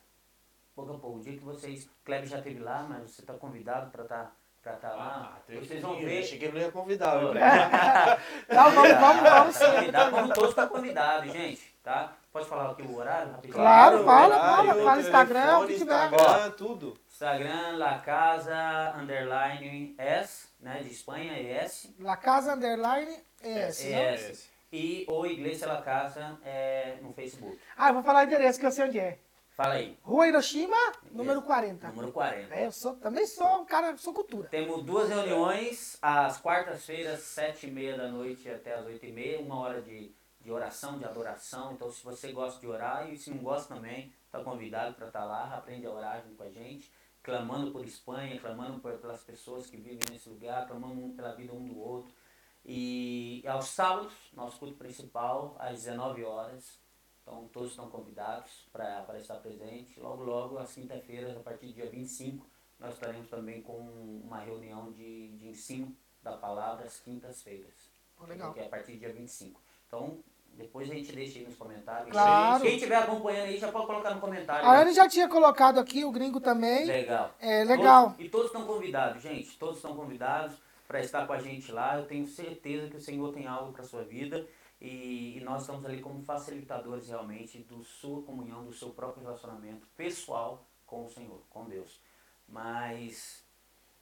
Pouco 0.75 0.93
a 0.95 0.99
pouco, 0.99 1.19
o 1.19 1.21
dia 1.21 1.33
que 1.37 1.45
vocês, 1.45 1.85
o 1.87 1.91
Kleber 2.05 2.29
já 2.29 2.39
esteve 2.39 2.61
lá, 2.61 2.85
mas 2.89 3.11
você 3.11 3.21
está 3.23 3.35
convidado 3.35 3.91
para 3.91 4.05
estar 4.05 4.37
pra 4.77 4.91
tá 4.91 4.97
lá, 4.97 5.39
Ah, 5.39 5.53
vocês 5.61 5.81
vão 5.83 5.97
ver. 5.99 6.21
Achei 6.21 6.39
que 6.39 6.45
ele 6.45 6.55
não 6.59 6.61
ia 6.67 6.73
convidar. 6.73 7.19
viu, 7.19 7.31
Kleber? 7.31 7.49
Não, 8.49 8.71
vamos, 8.71 8.93
vamos, 8.99 9.23
vamos 9.23 9.57
sim. 9.57 9.65
Convidado, 9.65 10.11
vamos 10.11 10.35
todos 10.35 10.51
estar 10.51 10.67
convidados, 10.69 11.33
gente, 11.33 11.75
tá? 11.83 12.13
Pode 12.33 12.47
falar 12.47 12.71
aqui 12.71 12.83
o 12.83 12.97
horário 12.97 13.33
rapidinho? 13.33 13.55
Claro, 13.55 14.05
fala, 14.05 14.39
fala, 14.39 14.75
fala 14.75 15.01
Instagram, 15.01 15.59
o 15.59 15.67
que 15.67 15.79
tiver. 15.79 16.05
Instagram, 16.05 16.51
tudo. 16.51 16.95
Instagram, 17.11 17.77
La 17.77 17.99
Casa, 17.99 18.95
underline 18.97 19.95
S, 19.99 20.49
né, 20.61 20.81
de 20.83 20.91
Espanha, 20.93 21.41
ES. 21.41 21.91
La 21.99 22.17
Casa 22.17 22.53
Underline 22.55 23.17
ES. 23.43 23.85
É, 23.87 23.91
né? 23.91 24.15
é. 24.15 24.33
E 24.71 25.07
ou 25.09 25.27
Igreja 25.27 25.67
La 25.67 25.81
Casa 25.81 26.39
é, 26.45 26.97
no 27.01 27.13
Facebook. 27.15 27.59
Ah, 27.77 27.89
eu 27.89 27.95
vou 27.95 28.03
falar 28.03 28.21
o 28.21 28.27
endereço 28.27 28.61
que 28.61 28.67
eu 28.67 28.71
sei 28.71 28.85
onde 28.85 29.01
é. 29.01 29.19
Fala 29.59 29.75
aí, 29.75 29.99
Rua 30.05 30.29
Hiroshima, 30.29 30.77
número 31.11 31.43
40. 31.43 31.89
número 31.89 32.13
40. 32.13 32.55
É, 32.55 32.67
eu 32.67 32.71
sou, 32.71 32.95
também 32.95 33.27
sou 33.27 33.63
um 33.63 33.65
cara, 33.65 33.97
sou 33.97 34.15
cultura. 34.15 34.49
Temos 34.49 34.85
duas 34.85 35.09
reuniões, 35.09 35.99
às 36.01 36.41
quartas-feiras, 36.41 37.23
sete 37.23 37.67
e 37.67 37.71
meia 37.73 37.97
da 37.97 38.07
noite 38.07 38.49
até 38.49 38.75
às 38.75 38.87
oito 38.87 39.05
e 39.05 39.11
meia, 39.11 39.41
uma 39.41 39.59
hora 39.59 39.83
de, 39.83 40.15
de 40.41 40.53
oração, 40.53 40.97
de 40.97 41.05
adoração. 41.05 41.73
Então, 41.73 41.91
se 41.91 42.05
você 42.05 42.31
gosta 42.31 42.61
de 42.61 42.69
orar 42.69 43.13
e 43.13 43.17
se 43.17 43.31
não 43.31 43.39
gosta 43.39 43.75
também, 43.75 44.13
está 44.27 44.39
convidado 44.45 44.95
para 44.95 45.09
estar 45.09 45.25
lá, 45.25 45.53
aprende 45.53 45.89
a 45.89 45.91
orar 45.91 46.23
junto 46.23 46.37
com 46.37 46.45
a 46.45 46.51
gente, 46.51 46.93
clamando 47.21 47.73
por 47.73 47.85
Espanha, 47.85 48.39
clamando 48.39 48.79
por, 48.79 48.93
pelas 48.99 49.25
pessoas 49.25 49.67
que 49.67 49.77
vivem 49.77 49.99
nesse 50.09 50.29
lugar, 50.29 50.69
clamando 50.69 51.17
pela 51.17 51.35
vida 51.35 51.53
um 51.53 51.67
do 51.67 51.81
outro. 51.81 52.15
E 52.65 53.43
aos 53.45 53.65
sábados, 53.65 54.13
nosso 54.35 54.57
culto 54.57 54.75
principal, 54.77 55.57
às 55.59 55.83
19 55.83 56.23
horas. 56.23 56.79
Então, 57.29 57.47
todos 57.53 57.71
estão 57.71 57.91
convidados 57.91 58.67
para 58.73 59.05
estar 59.19 59.35
presente. 59.35 60.01
Logo, 60.01 60.25
logo, 60.25 60.59
às 60.59 60.73
quinta-feiras, 60.73 61.37
a 61.37 61.41
partir 61.41 61.67
do 61.67 61.73
dia 61.75 61.89
25, 61.91 62.47
nós 62.81 62.95
estaremos 62.95 63.29
também 63.29 63.61
com 63.61 63.77
uma 64.25 64.39
reunião 64.41 64.91
de, 64.93 65.29
de 65.37 65.49
ensino 65.49 65.95
da 66.23 66.33
palavra 66.39 66.87
às 66.87 66.99
quintas-feiras. 67.01 67.75
Legal. 68.27 68.55
Que 68.55 68.61
é 68.61 68.67
a 68.67 68.69
partir 68.71 68.93
do 68.93 68.99
dia 69.01 69.13
25. 69.13 69.61
Então, 69.87 70.19
depois 70.55 70.91
a 70.91 70.95
gente 70.95 71.13
deixa 71.13 71.39
aí 71.39 71.45
nos 71.45 71.55
comentários. 71.57 72.11
Claro. 72.11 72.63
Quem 72.65 72.77
estiver 72.77 72.97
acompanhando 72.97 73.45
aí 73.49 73.59
já 73.59 73.71
pode 73.71 73.87
colocar 73.87 74.15
no 74.15 74.21
comentário. 74.23 74.67
A 74.67 74.81
Anne 74.81 74.95
já 74.95 75.07
tinha 75.07 75.29
colocado 75.29 75.79
aqui, 75.79 76.07
o 76.07 76.11
gringo 76.11 76.41
também. 76.41 76.87
Legal. 76.87 77.35
É 77.39 77.63
legal. 77.63 78.05
Todos- 78.13 78.25
e 78.25 78.29
todos 78.31 78.47
estão 78.47 78.65
convidados, 78.67 79.23
gente. 79.23 79.57
Todos 79.59 79.77
estão 79.77 79.95
convidados 79.95 80.57
para 80.89 81.01
estar 81.01 81.27
com 81.27 81.35
a 81.35 81.39
gente 81.41 81.71
lá. 81.71 81.99
Eu 81.99 82.07
tenho 82.07 82.27
certeza 82.27 82.89
que 82.89 82.97
o 82.97 83.01
Senhor 83.01 83.33
tem 83.35 83.47
algo 83.47 83.71
para 83.73 83.85
sua 83.85 84.03
vida. 84.03 84.47
E, 84.81 85.39
e 85.39 85.41
nós 85.41 85.63
estamos 85.63 85.85
ali 85.85 86.01
como 86.01 86.23
facilitadores 86.23 87.09
realmente 87.09 87.59
do 87.59 87.83
sua 87.83 88.23
comunhão, 88.23 88.65
do 88.65 88.73
seu 88.73 88.91
próprio 88.91 89.25
relacionamento 89.25 89.87
pessoal 89.97 90.67
com 90.87 91.05
o 91.05 91.11
Senhor, 91.11 91.43
com 91.51 91.69
Deus. 91.69 92.01
Mas 92.49 93.45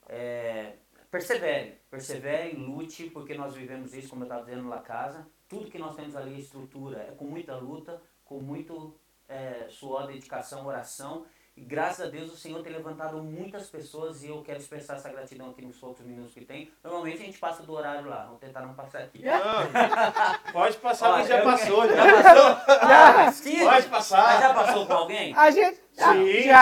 é, 0.09 0.77
persevere, 1.11 1.81
persevere, 1.91 2.57
lute, 2.57 3.11
porque 3.11 3.35
nós 3.35 3.55
vivemos 3.55 3.95
isso, 3.95 4.09
como 4.09 4.23
eu 4.23 4.27
estava 4.27 4.45
dizendo 4.45 4.69
lá 4.69 4.81
casa. 4.81 5.27
Tudo 5.49 5.71
que 5.71 5.79
nós 5.79 5.97
temos 5.97 6.15
ali, 6.15 6.35
a 6.35 6.39
estrutura, 6.39 7.03
é 7.03 7.13
com 7.13 7.25
muita 7.25 7.57
luta, 7.57 8.03
com 8.25 8.41
muito 8.41 8.99
é, 9.29 9.67
suor, 9.69 10.07
dedicação, 10.07 10.67
oração. 10.67 11.27
E 11.57 11.63
graças 11.63 12.07
a 12.07 12.11
Deus 12.11 12.31
o 12.31 12.37
Senhor 12.37 12.63
tem 12.63 12.71
levantado 12.71 13.17
muitas 13.23 13.71
pessoas 13.71 14.23
e 14.23 14.29
eu 14.29 14.43
quero 14.43 14.59
expressar 14.59 14.97
essa 14.97 15.09
gratidão 15.09 15.49
aqui 15.51 15.65
nos 15.65 15.79
poucos 15.79 16.05
minutos 16.05 16.35
que 16.35 16.45
tem. 16.45 16.71
Normalmente 16.85 17.23
a 17.23 17.25
gente 17.25 17.39
passa 17.39 17.63
do 17.63 17.73
horário 17.73 18.07
lá, 18.11 18.25
vamos 18.25 18.41
tentar 18.41 18.61
não 18.61 18.75
passar 18.75 18.99
aqui. 18.99 19.25
Não, 19.25 20.53
pode 20.53 20.77
passar, 20.77 21.09
Ó, 21.09 21.13
mas 21.13 21.27
já 21.29 21.41
passou. 21.43 21.89
Já. 21.89 21.95
Já 21.97 22.23
passou? 22.23 22.77
Ah, 22.83 23.33
sim. 23.33 23.65
Pode 23.65 23.87
passar. 23.89 24.23
Mas 24.23 24.41
já 24.41 24.53
passou 24.55 24.87
com 24.87 24.93
alguém? 24.93 25.35
A 25.35 25.51
gente. 25.51 25.81
Já. 25.97 26.13
Sim. 26.13 26.43
já. 26.43 26.59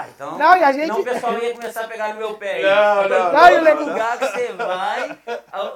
Ah, 0.00 0.06
então. 0.12 0.36
Não, 0.38 0.56
e 0.56 0.64
a 0.64 0.72
gente- 0.72 0.88
Não, 0.88 1.00
o 1.00 1.04
pessoal 1.04 1.38
ia 1.38 1.54
começar 1.54 1.84
a 1.84 1.86
pegar 1.88 2.08
no 2.14 2.18
meu 2.18 2.34
pé. 2.34 2.54
aí. 2.54 2.62
Não, 2.64 3.02
tô 3.04 3.08
não, 3.08 3.32
não, 3.32 3.40
todo 3.40 3.52
e 3.52 3.58
o 3.58 3.62
legal- 3.62 3.84
lugar 3.86 4.18
que 4.18 4.26
você 4.26 4.52
vai. 4.54 5.18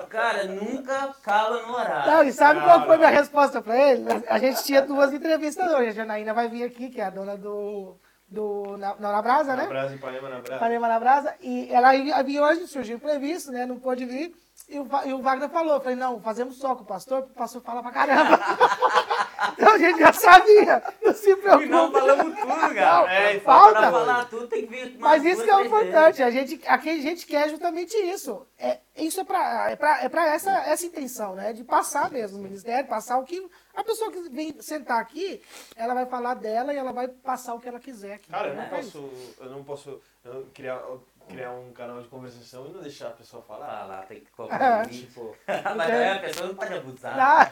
Cara, 0.09 0.44
nunca 0.44 1.14
cala 1.22 1.62
no 1.62 1.72
horário. 1.72 2.10
Não, 2.12 2.22
e 2.24 2.32
sabe 2.32 2.59
Não, 2.59 2.66
qual 2.66 2.85
foi 2.85 2.97
a 2.97 2.98
minha 2.98 3.10
não. 3.12 3.16
resposta 3.16 3.62
pra 3.62 3.78
ele? 3.93 4.05
A 4.28 4.39
gente 4.39 4.64
tinha 4.64 4.82
duas 4.82 5.12
entrevistas 5.12 5.70
hoje. 5.72 5.90
A 5.90 5.93
Janaína 5.93 6.35
vai 6.35 6.48
vir 6.48 6.64
aqui, 6.64 6.89
que 6.90 7.01
é 7.01 7.05
a 7.05 7.10
dona 7.10 7.36
do. 7.36 7.94
Do 8.31 8.77
na, 8.77 8.94
na, 8.97 9.20
Brasa, 9.23 9.57
Na 9.57 9.62
né? 9.65 9.69
brasa, 9.69 9.94
Ipanema 9.94 10.28
na 10.28 10.40
brasa. 10.40 10.59
Panema 10.61 10.89
na 10.89 11.01
Brasa. 11.01 11.35
E 11.40 11.69
ela 11.70 11.94
ia 11.94 12.23
vir 12.23 12.40
hoje, 12.40 12.66
surgiu 12.69 12.97
imprevisto, 12.97 13.51
né? 13.51 13.66
Não 13.66 13.78
pôde 13.78 14.05
vir. 14.07 14.32
E 14.70 14.78
o, 14.78 14.86
e 15.05 15.12
o 15.12 15.20
Wagner 15.20 15.51
falou, 15.51 15.74
eu 15.74 15.80
falei, 15.80 15.97
não, 15.97 16.20
fazemos 16.20 16.56
só 16.56 16.76
com 16.76 16.84
o 16.84 16.86
pastor, 16.86 17.22
porque 17.22 17.32
o 17.32 17.36
pastor 17.38 17.60
fala 17.60 17.82
pra 17.82 17.90
caramba. 17.90 18.38
então 19.59 19.72
a 19.72 19.78
gente 19.78 19.98
já 19.98 20.12
sabia, 20.12 20.80
não 21.02 21.12
se 21.12 21.28
E 21.28 21.36
preocupe. 21.36 21.66
não 21.66 21.90
falamos 21.90 22.38
tudo, 22.38 22.74
cara. 22.74 23.12
É, 23.12 23.34
e 23.36 23.40
falta. 23.40 23.72
Pra 23.80 23.90
falar 23.90 24.24
tudo 24.26 24.47
tem 24.47 24.60
que 24.64 24.68
vir 24.68 24.97
Mas 24.97 25.24
isso 25.24 25.42
que 25.42 25.51
é 25.51 25.66
importante, 25.66 26.22
a 26.22 26.30
gente, 26.30 26.60
a 26.64 26.76
gente 26.78 27.26
quer 27.26 27.48
justamente 27.48 27.97
isso. 27.97 28.47
É, 28.56 28.78
isso 28.97 29.20
é 29.20 29.24
pra, 29.24 29.70
é 29.70 29.74
pra, 29.74 30.02
é 30.05 30.09
pra 30.09 30.26
essa, 30.28 30.52
essa 30.52 30.86
intenção, 30.86 31.34
né? 31.34 31.52
De 31.52 31.64
passar 31.64 32.09
mesmo 32.09 32.38
o 32.38 32.42
ministério, 32.42 32.88
passar 32.88 33.18
o 33.18 33.24
que. 33.24 33.44
A 33.74 33.82
pessoa 33.82 34.12
que 34.12 34.20
vem 34.28 34.55
sentar 34.60 35.01
aqui, 35.01 35.42
ela 35.74 35.94
vai 35.94 36.06
falar 36.06 36.34
dela 36.34 36.72
e 36.72 36.76
ela 36.76 36.92
vai 36.92 37.09
passar 37.09 37.55
o 37.55 37.60
que 37.60 37.68
ela 37.68 37.80
quiser 37.80 38.14
aqui. 38.14 38.30
Cara, 38.30 38.48
eu 38.48 38.55
não 38.55 38.62
É 38.62 38.80
isso. 38.80 39.01
posso, 39.01 39.34
eu 39.40 39.51
não 39.51 39.64
posso 39.64 40.01
eu 40.24 40.47
criar, 40.55 40.80
criar 41.28 41.52
um 41.52 41.72
canal 41.72 42.02
de 42.02 42.09
conversação 42.09 42.66
e 42.66 42.72
não 42.72 42.80
deixar 42.80 43.09
a 43.09 43.12
pessoa 43.12 43.42
falar. 43.42 43.66
Falar, 43.66 44.02
tem 44.06 44.20
que 44.20 44.30
colocar 44.32 44.60
É. 44.84 44.86
um 44.86 44.90
limpo. 44.90 45.36
Mas 45.47 45.90
aí 45.90 46.09
a 46.10 46.18
pessoa 46.20 46.48
não 46.48 46.55
pode 46.55 46.74
abusar. 46.74 47.16
Não, 47.16 47.51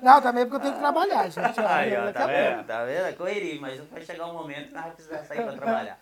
não, 0.14 0.22
também 0.22 0.44
porque 0.44 0.56
eu 0.56 0.60
tenho 0.60 0.74
que 0.74 0.80
trabalhar, 0.80 1.28
gente. 1.28 1.60
Aí, 1.60 1.96
ó, 1.96 2.12
tá 2.12 2.26
vendo? 2.26 2.66
Tá 2.66 2.84
vendo? 2.84 3.06
É 3.06 3.12
correria, 3.12 3.60
mas 3.60 3.80
vai 3.88 4.02
chegar 4.02 4.26
um 4.26 4.34
momento 4.34 4.68
que 4.68 4.74
nós 4.74 4.82
vamos 4.82 4.96
precisar 4.96 5.24
sair 5.24 5.42
para 5.42 5.52
trabalhar. 5.52 5.98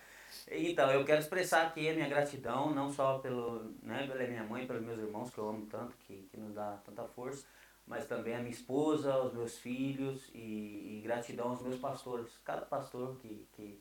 Então, 0.50 0.90
eu 0.90 1.04
quero 1.04 1.20
expressar 1.20 1.66
aqui 1.66 1.88
a 1.88 1.94
minha 1.94 2.08
gratidão, 2.08 2.70
não 2.74 2.90
só 2.92 3.18
pelo, 3.18 3.72
né, 3.82 4.06
pela 4.06 4.26
minha 4.26 4.42
mãe, 4.44 4.66
pelos 4.66 4.82
meus 4.82 4.98
irmãos, 4.98 5.30
que 5.30 5.38
eu 5.38 5.48
amo 5.48 5.66
tanto, 5.66 5.94
que, 6.06 6.28
que 6.30 6.38
nos 6.38 6.54
dá 6.54 6.78
tanta 6.84 7.04
força, 7.04 7.46
mas 7.86 8.06
também 8.06 8.34
a 8.34 8.38
minha 8.38 8.50
esposa, 8.50 9.16
os 9.18 9.32
meus 9.32 9.58
filhos 9.58 10.30
e, 10.34 10.98
e 10.98 11.00
gratidão 11.04 11.50
aos 11.50 11.62
meus 11.62 11.78
pastores. 11.78 12.28
Cada 12.44 12.62
pastor 12.62 13.16
que, 13.20 13.46
que, 13.54 13.80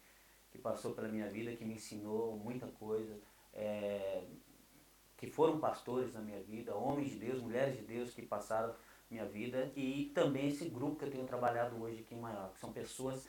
que 0.51 0.57
passou 0.57 0.93
pela 0.93 1.07
minha 1.07 1.29
vida, 1.29 1.55
que 1.55 1.65
me 1.65 1.75
ensinou 1.75 2.37
muita 2.37 2.67
coisa, 2.67 3.17
é, 3.53 4.23
que 5.17 5.27
foram 5.27 5.59
pastores 5.59 6.13
na 6.13 6.21
minha 6.21 6.41
vida, 6.41 6.75
homens 6.75 7.11
de 7.11 7.17
Deus, 7.17 7.41
mulheres 7.41 7.77
de 7.77 7.83
Deus 7.83 8.13
que 8.13 8.21
passaram 8.21 8.75
minha 9.09 9.25
vida 9.25 9.71
e 9.75 10.11
também 10.15 10.47
esse 10.47 10.69
grupo 10.69 10.97
que 10.97 11.05
eu 11.05 11.11
tenho 11.11 11.25
trabalhado 11.25 11.81
hoje 11.81 12.01
aqui 12.01 12.15
em 12.15 12.19
Maior, 12.19 12.51
que 12.53 12.59
são 12.59 12.71
pessoas 12.71 13.27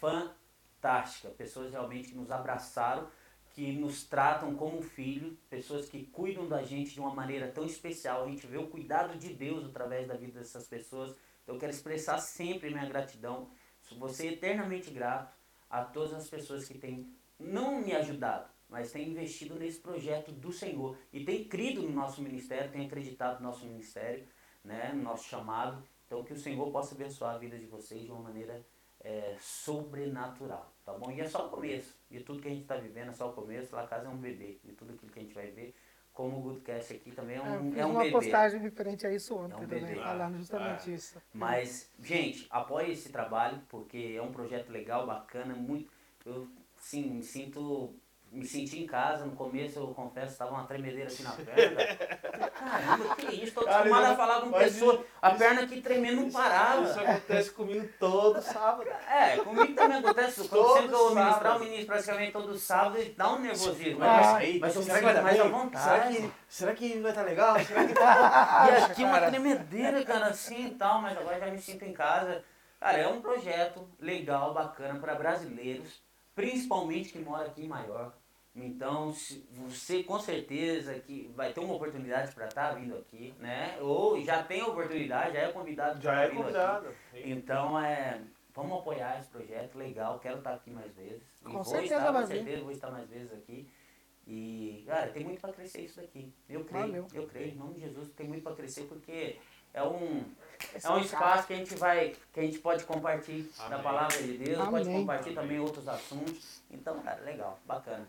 fantásticas, 0.00 1.32
pessoas 1.34 1.70
realmente 1.72 2.10
que 2.10 2.16
nos 2.16 2.30
abraçaram, 2.30 3.08
que 3.52 3.72
nos 3.72 4.04
tratam 4.04 4.54
como 4.56 4.82
filho, 4.82 5.36
pessoas 5.48 5.88
que 5.88 6.06
cuidam 6.06 6.48
da 6.48 6.62
gente 6.62 6.94
de 6.94 7.00
uma 7.00 7.14
maneira 7.14 7.48
tão 7.52 7.64
especial. 7.64 8.24
A 8.24 8.28
gente 8.28 8.46
vê 8.46 8.58
o 8.58 8.68
cuidado 8.68 9.16
de 9.16 9.32
Deus 9.32 9.64
através 9.64 10.08
da 10.08 10.14
vida 10.14 10.40
dessas 10.40 10.66
pessoas 10.66 11.16
Então 11.42 11.54
eu 11.54 11.60
quero 11.60 11.72
expressar 11.72 12.18
sempre 12.18 12.70
minha 12.70 12.88
gratidão, 12.88 13.50
vou 13.98 14.08
ser 14.08 14.32
eternamente 14.32 14.90
grato 14.90 15.43
a 15.74 15.84
todas 15.84 16.14
as 16.14 16.28
pessoas 16.28 16.68
que 16.68 16.78
têm 16.78 17.12
não 17.36 17.80
me 17.80 17.92
ajudado, 17.92 18.48
mas 18.68 18.92
têm 18.92 19.08
investido 19.08 19.56
nesse 19.56 19.80
projeto 19.80 20.30
do 20.30 20.52
Senhor 20.52 20.96
e 21.12 21.24
têm 21.24 21.48
crido 21.48 21.82
no 21.82 21.90
nosso 21.90 22.22
ministério, 22.22 22.70
têm 22.70 22.86
acreditado 22.86 23.40
no 23.40 23.48
nosso 23.48 23.66
ministério, 23.66 24.24
né, 24.62 24.92
no 24.94 25.02
nosso 25.02 25.24
chamado. 25.24 25.82
Então 26.06 26.22
que 26.22 26.32
o 26.32 26.38
Senhor 26.38 26.70
possa 26.70 26.94
abençoar 26.94 27.34
a 27.34 27.38
vida 27.38 27.58
de 27.58 27.66
vocês 27.66 28.04
de 28.04 28.10
uma 28.12 28.20
maneira 28.20 28.64
é, 29.00 29.36
sobrenatural, 29.40 30.72
tá 30.84 30.92
bom? 30.92 31.10
E 31.10 31.20
é 31.20 31.28
só 31.28 31.48
o 31.48 31.50
começo. 31.50 31.98
De 32.08 32.20
tudo 32.20 32.40
que 32.40 32.46
a 32.46 32.52
gente 32.52 32.62
está 32.62 32.76
vivendo 32.76 33.10
é 33.10 33.12
só 33.12 33.28
o 33.30 33.32
começo. 33.32 33.74
Lá 33.74 33.84
casa 33.86 34.06
é 34.06 34.08
um 34.08 34.16
bebê. 34.16 34.60
De 34.62 34.72
tudo 34.72 34.92
aquilo 34.92 35.10
que 35.10 35.18
a 35.18 35.22
gente 35.22 35.34
vai 35.34 35.50
ver 35.50 35.74
como 36.14 36.38
o 36.38 36.42
Goodcast 36.42 36.94
aqui 36.94 37.10
também 37.12 37.36
é 37.36 37.42
um, 37.42 37.74
é, 37.74 37.80
é 37.80 37.86
um 37.86 37.90
uma 37.90 38.04
bebê. 38.04 38.12
postagem 38.12 38.60
referente 38.60 39.06
a 39.06 39.12
isso 39.12 39.36
ontem 39.36 39.52
é 39.52 39.56
um 39.56 39.68
também, 39.68 39.84
bebê. 39.84 40.00
falando 40.00 40.38
justamente 40.38 40.90
É. 40.90 40.94
isso. 40.94 41.20
Mas, 41.34 41.90
gente, 42.00 42.46
apoie 42.50 42.92
esse 42.92 43.10
trabalho, 43.10 43.60
porque 43.68 44.14
é 44.16 44.22
um 44.22 44.32
projeto 44.32 44.70
legal, 44.70 45.06
bacana, 45.06 45.54
muito. 45.54 45.90
Eu 46.24 46.48
sim, 46.76 47.10
me 47.10 47.22
sinto. 47.22 47.94
Me 48.34 48.44
senti 48.44 48.82
em 48.82 48.86
casa, 48.86 49.24
no 49.24 49.32
começo 49.36 49.78
eu 49.78 49.86
confesso, 49.94 50.32
estava 50.32 50.50
uma 50.50 50.64
tremedeira 50.64 51.08
aqui 51.08 51.22
na 51.22 51.30
perna. 51.30 51.84
Caramba, 52.48 53.14
que 53.14 53.26
isso? 53.44 53.54
Tô 53.54 53.60
Cara, 53.62 53.76
acostumado 53.78 54.04
a 54.12 54.16
falar 54.16 54.40
com 54.40 54.46
mas 54.48 54.72
pessoa, 54.72 54.94
isso- 54.94 55.04
a 55.22 55.30
perna 55.30 55.62
aqui 55.62 55.80
tremendo 55.80 56.22
não 56.22 56.30
parava. 56.30 56.82
Isso 56.82 57.00
acontece 57.00 57.50
comigo 57.52 57.88
todo 57.98 58.42
sábado. 58.42 58.90
É, 59.08 59.36
comigo 59.38 59.74
também 59.74 59.98
acontece. 59.98 60.48
Quando 60.48 60.62
Todo 60.62 60.72
sempre 60.74 60.88
que 60.88 60.94
eu 60.94 60.98
vou 60.98 61.14
ministrar, 61.14 61.54
eu 61.54 61.60
ministro 61.60 61.86
praticamente 61.86 62.32
todo 62.32 62.58
sábado 62.58 63.00
e 63.00 63.04
dá 63.10 63.32
um 63.32 63.38
nervosismo. 63.38 63.98
Mas 64.00 64.10
Mas, 64.26 64.34
aí, 64.34 64.58
mas 64.58 64.74
eu 64.76 64.82
será 64.82 64.98
que 64.98 65.04
vai 65.04 65.22
mais 65.22 65.40
à 65.40 65.44
vontade. 65.44 66.14
Será 66.14 66.28
que, 66.28 66.32
será 66.48 66.74
que 66.74 67.00
vai 67.00 67.10
estar 67.12 67.22
legal? 67.22 67.60
Será 67.60 67.84
que 67.86 67.92
E 67.92 68.84
aqui 68.84 69.04
uma 69.04 69.20
tremedeira, 69.20 70.04
cara, 70.04 70.26
assim 70.26 70.66
e 70.66 70.70
tal, 70.70 71.00
mas 71.00 71.16
agora 71.16 71.38
já 71.38 71.46
me 71.46 71.58
sinto 71.58 71.84
em 71.84 71.92
casa. 71.92 72.42
Cara, 72.80 72.98
é 72.98 73.06
um 73.08 73.20
projeto 73.22 73.88
legal, 73.98 74.52
bacana 74.52 74.98
para 75.00 75.14
brasileiros, 75.14 76.02
principalmente 76.34 77.10
que 77.10 77.18
mora 77.18 77.46
aqui 77.46 77.64
em 77.64 77.68
Maior. 77.68 78.12
Então, 78.56 79.12
se- 79.12 79.44
você 79.52 80.04
com 80.04 80.18
certeza 80.20 80.94
que 81.00 81.28
vai 81.34 81.52
ter 81.52 81.58
uma 81.60 81.74
oportunidade 81.74 82.32
para 82.34 82.46
estar 82.46 82.72
vindo 82.74 82.96
aqui, 82.96 83.34
né? 83.40 83.76
Ou 83.80 84.20
já 84.22 84.42
tem 84.44 84.60
a 84.60 84.66
oportunidade, 84.68 85.32
já 85.34 85.40
é 85.40 85.52
convidado 85.52 86.00
Já 86.00 86.12
tá 86.14 86.22
é 86.22 86.28
vindo 86.28 86.32
aqui. 86.34 86.42
convidado. 86.42 86.94
Então, 87.14 87.80
é, 87.80 88.20
vamos 88.54 88.78
apoiar 88.78 89.18
esse 89.18 89.28
projeto, 89.28 89.76
legal, 89.76 90.20
quero 90.20 90.38
estar 90.38 90.54
aqui 90.54 90.70
mais 90.70 90.94
vezes. 90.94 91.22
E 91.42 91.44
Com 91.46 91.50
vou 91.52 91.64
certeza 91.64 91.96
estar, 91.96 92.12
com 92.12 92.26
certeza, 92.26 92.62
vou 92.62 92.70
estar 92.70 92.90
mais 92.92 93.08
vezes 93.08 93.32
aqui. 93.32 93.68
E, 94.26 94.84
cara, 94.86 95.10
tem 95.10 95.24
muito 95.24 95.40
para 95.40 95.52
crescer 95.52 95.80
isso 95.82 96.00
daqui. 96.00 96.32
Eu 96.48 96.64
creio, 96.64 96.86
Valeu. 96.86 97.06
eu 97.12 97.26
creio, 97.26 97.48
em 97.52 97.56
nome 97.56 97.74
de 97.74 97.80
Jesus, 97.80 98.08
tem 98.10 98.28
muito 98.28 98.42
para 98.44 98.54
crescer 98.54 98.84
porque 98.84 99.36
é 99.74 99.82
um, 99.82 100.24
Esse 100.74 100.86
é 100.86 100.90
um 100.90 100.98
espaço 101.00 101.46
que 101.48 101.52
a 101.52 101.56
gente 101.56 101.74
vai, 101.74 102.14
que 102.32 102.38
a 102.40 102.42
gente 102.44 102.58
pode 102.60 102.84
compartilhar 102.84 103.68
da 103.68 103.80
palavra 103.80 104.16
de 104.22 104.38
Deus, 104.38 104.68
pode 104.68 104.88
Amém. 104.88 105.00
compartilhar 105.00 105.42
também 105.42 105.58
outros 105.58 105.88
assuntos. 105.88 106.62
Então, 106.70 107.00
cara, 107.02 107.20
legal, 107.22 107.58
bacana. 107.66 108.06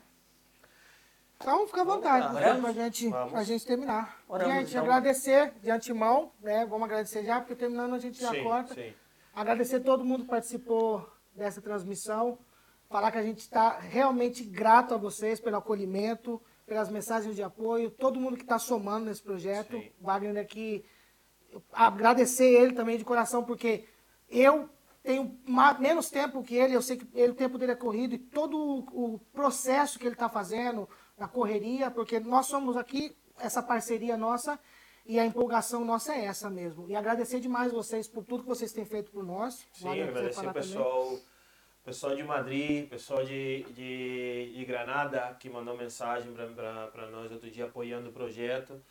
Então 1.37 1.67
fica 1.67 1.81
à 1.81 1.83
vontade, 1.83 2.27
Vamos 2.27 2.41
lá. 2.41 2.55
pra 2.61 2.71
gente, 2.71 3.09
Vamos. 3.09 3.31
pra 3.31 3.43
gente 3.43 3.65
terminar. 3.65 4.19
Oramos, 4.27 4.53
gente, 4.55 4.69
então. 4.69 4.83
agradecer 4.83 5.53
de 5.61 5.69
antemão, 5.69 6.31
né? 6.41 6.65
Vamos 6.65 6.85
agradecer 6.85 7.23
já, 7.23 7.39
porque 7.39 7.55
terminando 7.55 7.93
a 7.93 7.99
gente 7.99 8.19
já 8.21 8.31
Sim, 8.31 8.43
corta. 8.43 8.73
sim. 8.73 8.93
Agradecer 9.33 9.81
todo 9.81 10.05
mundo 10.05 10.23
que 10.23 10.29
participou 10.29 11.07
dessa 11.35 11.61
transmissão. 11.61 12.37
Falar 12.89 13.11
que 13.11 13.17
a 13.17 13.23
gente 13.23 13.39
está 13.39 13.79
realmente 13.79 14.43
grato 14.43 14.93
a 14.93 14.97
vocês 14.97 15.39
pelo 15.39 15.57
acolhimento, 15.57 16.41
pelas 16.65 16.89
mensagens 16.89 17.35
de 17.35 17.43
apoio, 17.43 17.91
todo 17.91 18.19
mundo 18.19 18.37
que 18.37 18.43
está 18.43 18.57
somando 18.57 19.05
nesse 19.07 19.21
projeto. 19.21 19.71
Sim. 19.77 19.91
Wagner 19.99 20.41
aqui, 20.41 20.85
agradecer 21.73 22.45
ele 22.45 22.73
também 22.73 22.97
de 22.97 23.03
coração, 23.03 23.43
porque 23.43 23.85
eu 24.29 24.69
tenho 25.03 25.37
menos 25.79 26.09
tempo 26.09 26.41
que 26.43 26.55
ele, 26.55 26.75
eu 26.75 26.81
sei 26.81 26.97
que 26.97 27.07
ele, 27.13 27.31
o 27.33 27.35
tempo 27.35 27.57
dele 27.57 27.73
é 27.73 27.75
corrido, 27.75 28.15
e 28.15 28.17
todo 28.17 28.57
o 28.57 29.19
processo 29.33 29.99
que 29.99 30.05
ele 30.05 30.15
está 30.15 30.29
fazendo, 30.29 30.89
na 31.17 31.27
correria, 31.27 31.89
porque 31.91 32.19
nós 32.19 32.45
somos 32.47 32.75
aqui, 32.77 33.15
essa 33.39 33.61
parceria 33.63 34.17
nossa, 34.17 34.59
e 35.05 35.19
a 35.19 35.25
empolgação 35.25 35.85
nossa 35.85 36.13
é 36.13 36.25
essa 36.25 36.49
mesmo. 36.49 36.89
E 36.89 36.95
agradecer 36.95 37.39
demais 37.39 37.71
vocês 37.71 38.07
por 38.07 38.23
tudo 38.23 38.43
que 38.43 38.49
vocês 38.49 38.71
têm 38.71 38.85
feito 38.85 39.11
por 39.11 39.23
nós. 39.23 39.65
Sim, 39.73 39.85
Wagner, 39.85 40.09
agradecer 40.09 40.39
o 40.39 40.43
também. 40.43 40.53
pessoal, 40.53 41.19
pessoal 41.83 42.15
de 42.15 42.23
Madrid, 42.23 42.89
pessoal 42.89 43.23
de, 43.23 43.63
de, 43.73 44.53
de 44.55 44.65
Granada, 44.65 45.35
que 45.39 45.49
mandou 45.49 45.77
mensagem 45.77 46.33
para 46.33 47.07
nós 47.11 47.31
outro 47.31 47.49
dia 47.51 47.65
apoiando 47.65 48.09
o 48.09 48.13
projeto. 48.13 48.81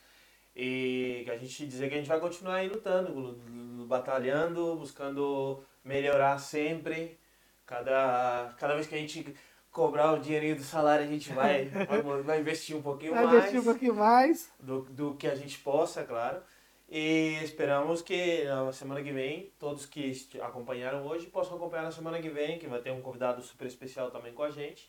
E 0.56 1.22
que 1.24 1.30
a 1.32 1.36
gente 1.36 1.66
dizer 1.66 1.88
que 1.88 1.94
a 1.94 1.98
gente 1.98 2.06
vai 2.08 2.20
continuar 2.20 2.54
aí 2.56 2.68
lutando, 2.68 3.12
lu- 3.12 3.36
lu- 3.48 3.86
batalhando, 3.86 4.76
buscando 4.76 5.60
melhorar 5.84 6.38
sempre. 6.38 7.18
Cada, 7.66 8.54
cada 8.56 8.74
vez 8.74 8.86
que 8.86 8.94
a 8.94 8.98
gente 8.98 9.34
cobrar 9.74 10.12
o 10.12 10.20
dinheirinho 10.20 10.54
do 10.54 10.62
salário, 10.62 11.04
a 11.04 11.08
gente 11.08 11.32
vai, 11.32 11.64
vai, 11.90 12.22
vai 12.22 12.40
investir 12.40 12.76
um 12.76 12.80
pouquinho 12.80 13.12
Vai 13.12 13.24
mais 13.24 13.38
investir 13.38 13.60
um 13.60 13.64
pouquinho 13.64 13.94
mais. 13.94 14.50
do, 14.60 14.82
do 14.82 15.14
que 15.16 15.26
a 15.26 15.34
gente 15.34 15.58
possa, 15.58 16.00
é 16.00 16.04
claro. 16.04 16.40
E 16.88 17.40
esperamos 17.42 18.00
que 18.00 18.44
na 18.44 18.72
semana 18.72 19.02
que 19.02 19.10
vem, 19.10 19.52
todos 19.58 19.84
que 19.84 20.12
acompanharam 20.40 21.04
hoje 21.04 21.26
possam 21.26 21.56
acompanhar 21.56 21.82
na 21.82 21.90
semana 21.90 22.22
que 22.22 22.28
vem, 22.28 22.56
que 22.58 22.68
vai 22.68 22.80
ter 22.80 22.92
um 22.92 23.02
convidado 23.02 23.42
super 23.42 23.66
especial 23.66 24.12
também 24.12 24.32
com 24.32 24.44
a 24.44 24.50
gente. 24.50 24.88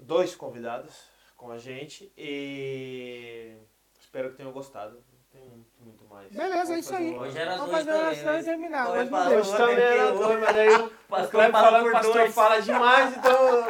Dois 0.00 0.34
convidados 0.34 1.10
com 1.36 1.50
a 1.50 1.58
gente. 1.58 2.10
E 2.16 3.58
espero 4.00 4.30
que 4.30 4.36
tenham 4.38 4.52
gostado. 4.52 5.04
Tem 5.32 5.64
muito, 5.80 6.04
mais. 6.08 6.28
Beleza, 6.30 6.54
é 6.54 6.64
Vamos 6.64 6.78
isso 6.78 6.94
aí. 6.96 7.16
Hoje 7.18 7.38
era 7.38 7.56
Vamos 7.56 7.70
dois 7.70 7.76
fazer 7.84 7.90
a 7.90 7.94
também, 7.94 8.08
oração 8.08 8.32
né? 8.32 8.40
e 8.40 8.44
terminar. 8.44 8.90
Hoje 8.90 9.00
Hoje 9.00 9.10
não 9.10 9.28
deu. 9.28 9.42
Também 9.56 9.84
era 9.84 10.12
dois, 10.12 10.40
mas 10.40 10.56
aí 10.58 10.74
o 10.74 10.88
Pastor 11.08 11.30
Cleber 11.30 11.52
fala 11.52 11.78
por 11.80 11.88
o 11.88 11.92
pastor 11.92 12.14
dois. 12.14 12.34
fala 12.34 12.62
demais, 12.62 13.16
então... 13.16 13.64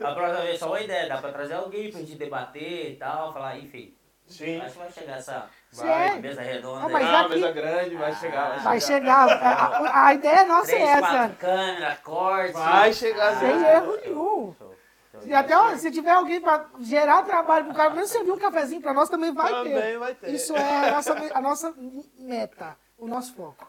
A 0.00 0.14
próxima 0.14 0.40
vez, 0.42 0.58
só 0.60 0.66
uma 0.68 0.80
ideia, 0.80 1.08
dá 1.08 1.18
pra 1.18 1.32
trazer 1.32 1.54
alguém 1.54 1.90
pra 1.90 2.00
gente 2.00 2.14
debater 2.14 2.92
e 2.92 2.96
tal, 2.96 3.32
falar, 3.32 3.58
enfim. 3.58 3.94
Sim. 4.26 4.60
Acho 4.60 4.72
que 4.74 4.78
vai 4.78 4.92
chegar 4.92 5.16
essa 5.16 5.46
Vai. 5.72 6.18
mesa 6.20 6.42
redonda 6.42 6.84
Ah, 6.84 6.88
mas 6.90 7.06
aí. 7.08 7.14
Ah, 7.14 7.20
aqui- 7.20 7.28
mesa 7.34 7.52
grande, 7.52 7.96
vai 7.96 8.14
chegar, 8.14 8.48
vai, 8.50 8.58
Vai 8.60 8.80
chegar. 8.80 9.28
chegar. 9.28 9.42
A, 9.42 9.78
a- 9.78 10.06
a 10.06 10.14
ideia 10.14 10.44
nossa 10.44 10.66
Três, 10.66 10.82
é 10.88 10.98
quatro 10.98 11.16
essa. 11.16 11.28
câmeras, 11.36 11.98
corte. 12.00 12.52
Vai 12.52 12.92
chegar, 12.92 13.38
Sem 13.40 13.64
erro 13.64 13.96
nenhum. 14.04 14.54
Show. 14.58 14.74
E 15.24 15.34
até 15.34 15.56
ó, 15.56 15.76
se 15.76 15.90
tiver 15.90 16.10
alguém 16.10 16.40
para 16.40 16.68
gerar 16.80 17.22
trabalho 17.22 17.66
pro 17.66 17.74
cara, 17.74 17.90
mesmo 17.90 18.08
servir 18.08 18.30
um 18.32 18.38
cafezinho 18.38 18.80
para 18.80 18.94
nós, 18.94 19.08
também 19.08 19.32
vai 19.32 19.52
Também 19.52 19.74
ter. 19.74 19.98
vai 19.98 20.14
ter. 20.14 20.30
Isso 20.30 20.54
é 20.54 20.88
a 20.88 20.92
nossa, 20.92 21.12
a 21.34 21.40
nossa 21.40 21.74
meta, 22.18 22.76
o 22.98 23.06
nosso 23.06 23.34
foco. 23.34 23.66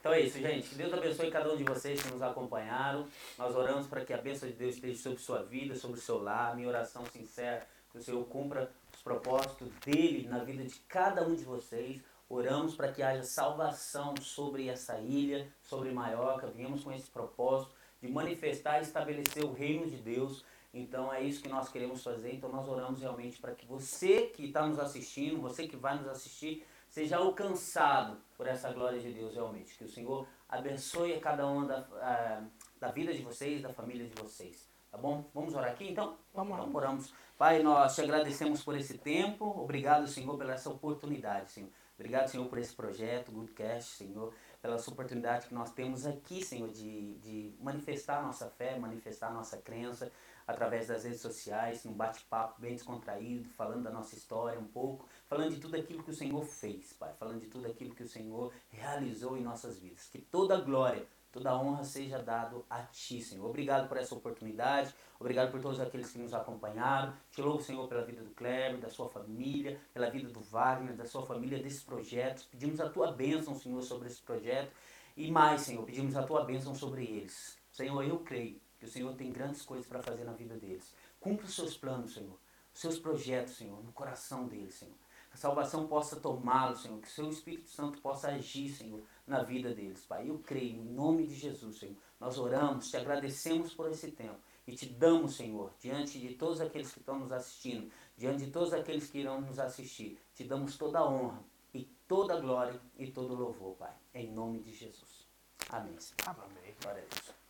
Então 0.00 0.12
é 0.12 0.20
isso, 0.20 0.38
gente. 0.38 0.68
Que 0.68 0.74
Deus 0.74 0.92
abençoe 0.92 1.30
cada 1.30 1.52
um 1.52 1.56
de 1.56 1.62
vocês 1.62 2.02
que 2.02 2.10
nos 2.10 2.20
acompanharam. 2.22 3.06
Nós 3.38 3.54
oramos 3.54 3.86
para 3.86 4.04
que 4.04 4.12
a 4.12 4.18
bênção 4.18 4.48
de 4.48 4.54
Deus 4.54 4.74
esteja 4.74 5.00
sobre 5.00 5.18
sua 5.20 5.42
vida, 5.44 5.76
sobre 5.76 5.98
o 5.98 6.02
seu 6.02 6.20
lar. 6.20 6.56
Minha 6.56 6.68
oração 6.68 7.04
sincera, 7.06 7.64
que 7.92 7.98
o 7.98 8.02
Senhor 8.02 8.24
cumpra 8.24 8.68
os 8.92 9.00
propósitos 9.00 9.68
dele 9.86 10.26
na 10.28 10.38
vida 10.38 10.64
de 10.64 10.74
cada 10.88 11.22
um 11.22 11.36
de 11.36 11.44
vocês. 11.44 12.00
Oramos 12.28 12.74
para 12.74 12.90
que 12.90 13.00
haja 13.02 13.22
salvação 13.22 14.14
sobre 14.20 14.68
essa 14.68 14.98
ilha, 14.98 15.46
sobre 15.62 15.92
Maiorca. 15.92 16.48
Viemos 16.48 16.82
com 16.82 16.90
esse 16.92 17.08
propósito 17.08 17.72
de 18.00 18.08
manifestar 18.08 18.80
e 18.80 18.82
estabelecer 18.82 19.44
o 19.44 19.52
reino 19.52 19.86
de 19.86 19.98
Deus. 19.98 20.44
Então 20.72 21.12
é 21.12 21.22
isso 21.22 21.42
que 21.42 21.48
nós 21.48 21.68
queremos 21.68 22.02
fazer. 22.02 22.34
Então 22.34 22.50
nós 22.50 22.66
oramos 22.66 23.00
realmente 23.00 23.38
para 23.38 23.54
que 23.54 23.66
você 23.66 24.26
que 24.26 24.46
está 24.46 24.66
nos 24.66 24.78
assistindo, 24.78 25.40
você 25.40 25.66
que 25.66 25.76
vai 25.76 25.98
nos 25.98 26.08
assistir, 26.08 26.66
seja 26.88 27.18
alcançado 27.18 28.16
por 28.36 28.46
essa 28.46 28.72
glória 28.72 28.98
de 28.98 29.12
Deus 29.12 29.34
realmente. 29.34 29.76
Que 29.76 29.84
o 29.84 29.88
Senhor 29.88 30.26
abençoe 30.48 31.14
a 31.14 31.20
cada 31.20 31.46
uma 31.46 31.66
da, 31.66 31.86
ah, 32.00 32.42
da 32.80 32.90
vida 32.90 33.12
de 33.12 33.22
vocês, 33.22 33.62
da 33.62 33.70
família 33.70 34.06
de 34.06 34.14
vocês. 34.22 34.70
Tá 34.90 34.98
bom? 34.98 35.24
Vamos 35.34 35.54
orar 35.54 35.70
aqui 35.70 35.88
então? 35.88 36.16
Vamos 36.34 36.56
lá. 36.56 36.64
Então 36.64 36.74
oramos. 36.74 37.14
Pai, 37.36 37.62
nós 37.62 37.94
te 37.94 38.02
agradecemos 38.02 38.62
por 38.62 38.76
esse 38.76 38.98
tempo. 38.98 39.44
Obrigado, 39.44 40.06
Senhor, 40.06 40.36
pela 40.36 40.52
essa 40.52 40.70
oportunidade, 40.70 41.52
Senhor. 41.52 41.70
Obrigado, 41.94 42.28
Senhor, 42.28 42.46
por 42.46 42.58
esse 42.58 42.74
projeto, 42.74 43.30
Goodcast, 43.30 43.96
Senhor, 43.96 44.34
pela 44.60 44.74
essa 44.74 44.90
oportunidade 44.90 45.46
que 45.46 45.54
nós 45.54 45.72
temos 45.72 46.04
aqui, 46.04 46.44
Senhor, 46.44 46.68
de, 46.70 47.14
de 47.14 47.54
manifestar 47.60 48.22
nossa 48.22 48.48
fé, 48.50 48.78
manifestar 48.78 49.32
nossa 49.32 49.56
crença 49.56 50.10
através 50.46 50.88
das 50.88 51.04
redes 51.04 51.20
sociais, 51.20 51.84
num 51.84 51.92
bate-papo 51.92 52.60
bem 52.60 52.74
descontraído, 52.74 53.48
falando 53.50 53.84
da 53.84 53.90
nossa 53.90 54.14
história 54.14 54.58
um 54.58 54.66
pouco, 54.66 55.08
falando 55.26 55.54
de 55.54 55.60
tudo 55.60 55.76
aquilo 55.76 56.02
que 56.02 56.10
o 56.10 56.14
Senhor 56.14 56.44
fez, 56.44 56.92
Pai, 56.92 57.12
falando 57.18 57.40
de 57.40 57.46
tudo 57.46 57.66
aquilo 57.66 57.94
que 57.94 58.02
o 58.02 58.08
Senhor 58.08 58.52
realizou 58.70 59.36
em 59.36 59.42
nossas 59.42 59.78
vidas. 59.78 60.08
Que 60.10 60.18
toda 60.18 60.60
glória, 60.60 61.06
toda 61.30 61.56
honra 61.56 61.84
seja 61.84 62.18
dado 62.18 62.64
a 62.68 62.82
Ti, 62.82 63.22
Senhor. 63.22 63.48
Obrigado 63.48 63.88
por 63.88 63.96
essa 63.96 64.14
oportunidade, 64.14 64.94
obrigado 65.18 65.50
por 65.50 65.60
todos 65.60 65.80
aqueles 65.80 66.10
que 66.10 66.18
nos 66.18 66.34
acompanharam. 66.34 67.14
Te 67.30 67.40
louvo, 67.40 67.62
Senhor, 67.62 67.88
pela 67.88 68.04
vida 68.04 68.22
do 68.22 68.30
Kleber, 68.30 68.78
da 68.78 68.90
sua 68.90 69.08
família, 69.08 69.80
pela 69.94 70.10
vida 70.10 70.28
do 70.28 70.40
Wagner, 70.40 70.94
da 70.94 71.06
sua 71.06 71.24
família, 71.24 71.62
desses 71.62 71.82
projetos. 71.82 72.44
Pedimos 72.44 72.80
a 72.80 72.88
Tua 72.88 73.12
bênção, 73.12 73.54
Senhor, 73.54 73.82
sobre 73.82 74.08
esse 74.08 74.20
projeto. 74.20 74.72
E 75.16 75.30
mais, 75.30 75.62
Senhor, 75.62 75.84
pedimos 75.84 76.16
a 76.16 76.22
Tua 76.22 76.44
bênção 76.44 76.74
sobre 76.74 77.04
eles. 77.04 77.58
Senhor, 77.70 78.02
eu 78.02 78.18
creio 78.20 78.60
que 78.82 78.86
o 78.86 78.90
Senhor 78.90 79.14
tem 79.14 79.30
grandes 79.30 79.62
coisas 79.62 79.86
para 79.86 80.02
fazer 80.02 80.24
na 80.24 80.32
vida 80.32 80.56
deles. 80.56 80.92
Cumpra 81.20 81.46
os 81.46 81.54
seus 81.54 81.76
planos, 81.76 82.14
Senhor. 82.14 82.36
Os 82.74 82.80
seus 82.80 82.98
projetos, 82.98 83.54
Senhor, 83.54 83.80
no 83.84 83.92
coração 83.92 84.48
deles, 84.48 84.74
Senhor. 84.74 84.96
Que 85.30 85.36
a 85.36 85.38
salvação 85.38 85.86
possa 85.86 86.16
tomá-los, 86.16 86.82
Senhor. 86.82 87.00
Que 87.00 87.06
o 87.06 87.10
seu 87.10 87.30
Espírito 87.30 87.68
Santo 87.68 88.00
possa 88.00 88.30
agir, 88.30 88.70
Senhor, 88.70 89.00
na 89.24 89.44
vida 89.44 89.72
deles, 89.72 90.04
Pai. 90.04 90.28
Eu 90.28 90.40
creio, 90.40 90.80
em 90.80 90.84
nome 90.84 91.28
de 91.28 91.36
Jesus, 91.36 91.78
Senhor. 91.78 91.94
Nós 92.18 92.36
oramos, 92.38 92.90
te 92.90 92.96
agradecemos 92.96 93.72
por 93.72 93.88
esse 93.88 94.10
tempo. 94.10 94.40
E 94.66 94.74
te 94.74 94.86
damos, 94.86 95.36
Senhor, 95.36 95.72
diante 95.78 96.18
de 96.18 96.34
todos 96.34 96.60
aqueles 96.60 96.92
que 96.92 96.98
estão 96.98 97.20
nos 97.20 97.30
assistindo, 97.30 97.88
diante 98.16 98.46
de 98.46 98.50
todos 98.50 98.72
aqueles 98.72 99.08
que 99.08 99.20
irão 99.20 99.40
nos 99.40 99.60
assistir, 99.60 100.18
te 100.34 100.42
damos 100.42 100.76
toda 100.76 100.98
a 100.98 101.08
honra 101.08 101.44
e 101.72 101.84
toda 102.08 102.34
a 102.34 102.40
glória 102.40 102.80
e 102.98 103.12
todo 103.12 103.34
o 103.34 103.36
louvor, 103.36 103.76
Pai. 103.76 103.94
Em 104.12 104.28
nome 104.32 104.58
de 104.58 104.72
Jesus. 104.72 105.24
Amém. 105.68 106.00
Senhor. 106.00 106.16
Amém. 106.26 106.74
Glória 106.82 107.04
a 107.04 107.14
Deus. 107.14 107.41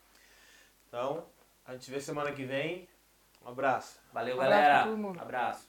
Então, 0.93 1.25
a 1.65 1.73
gente 1.73 1.91
vê 1.91 1.99
semana 1.99 2.33
que 2.33 2.45
vem. 2.45 2.87
Um 3.43 3.49
abraço. 3.49 3.99
Valeu, 4.13 4.37
Um 4.37 4.41
abraço 4.43 4.61
galera. 4.63 4.85
todo 4.85 4.97
mundo. 4.99 5.19
Abraço. 5.23 5.67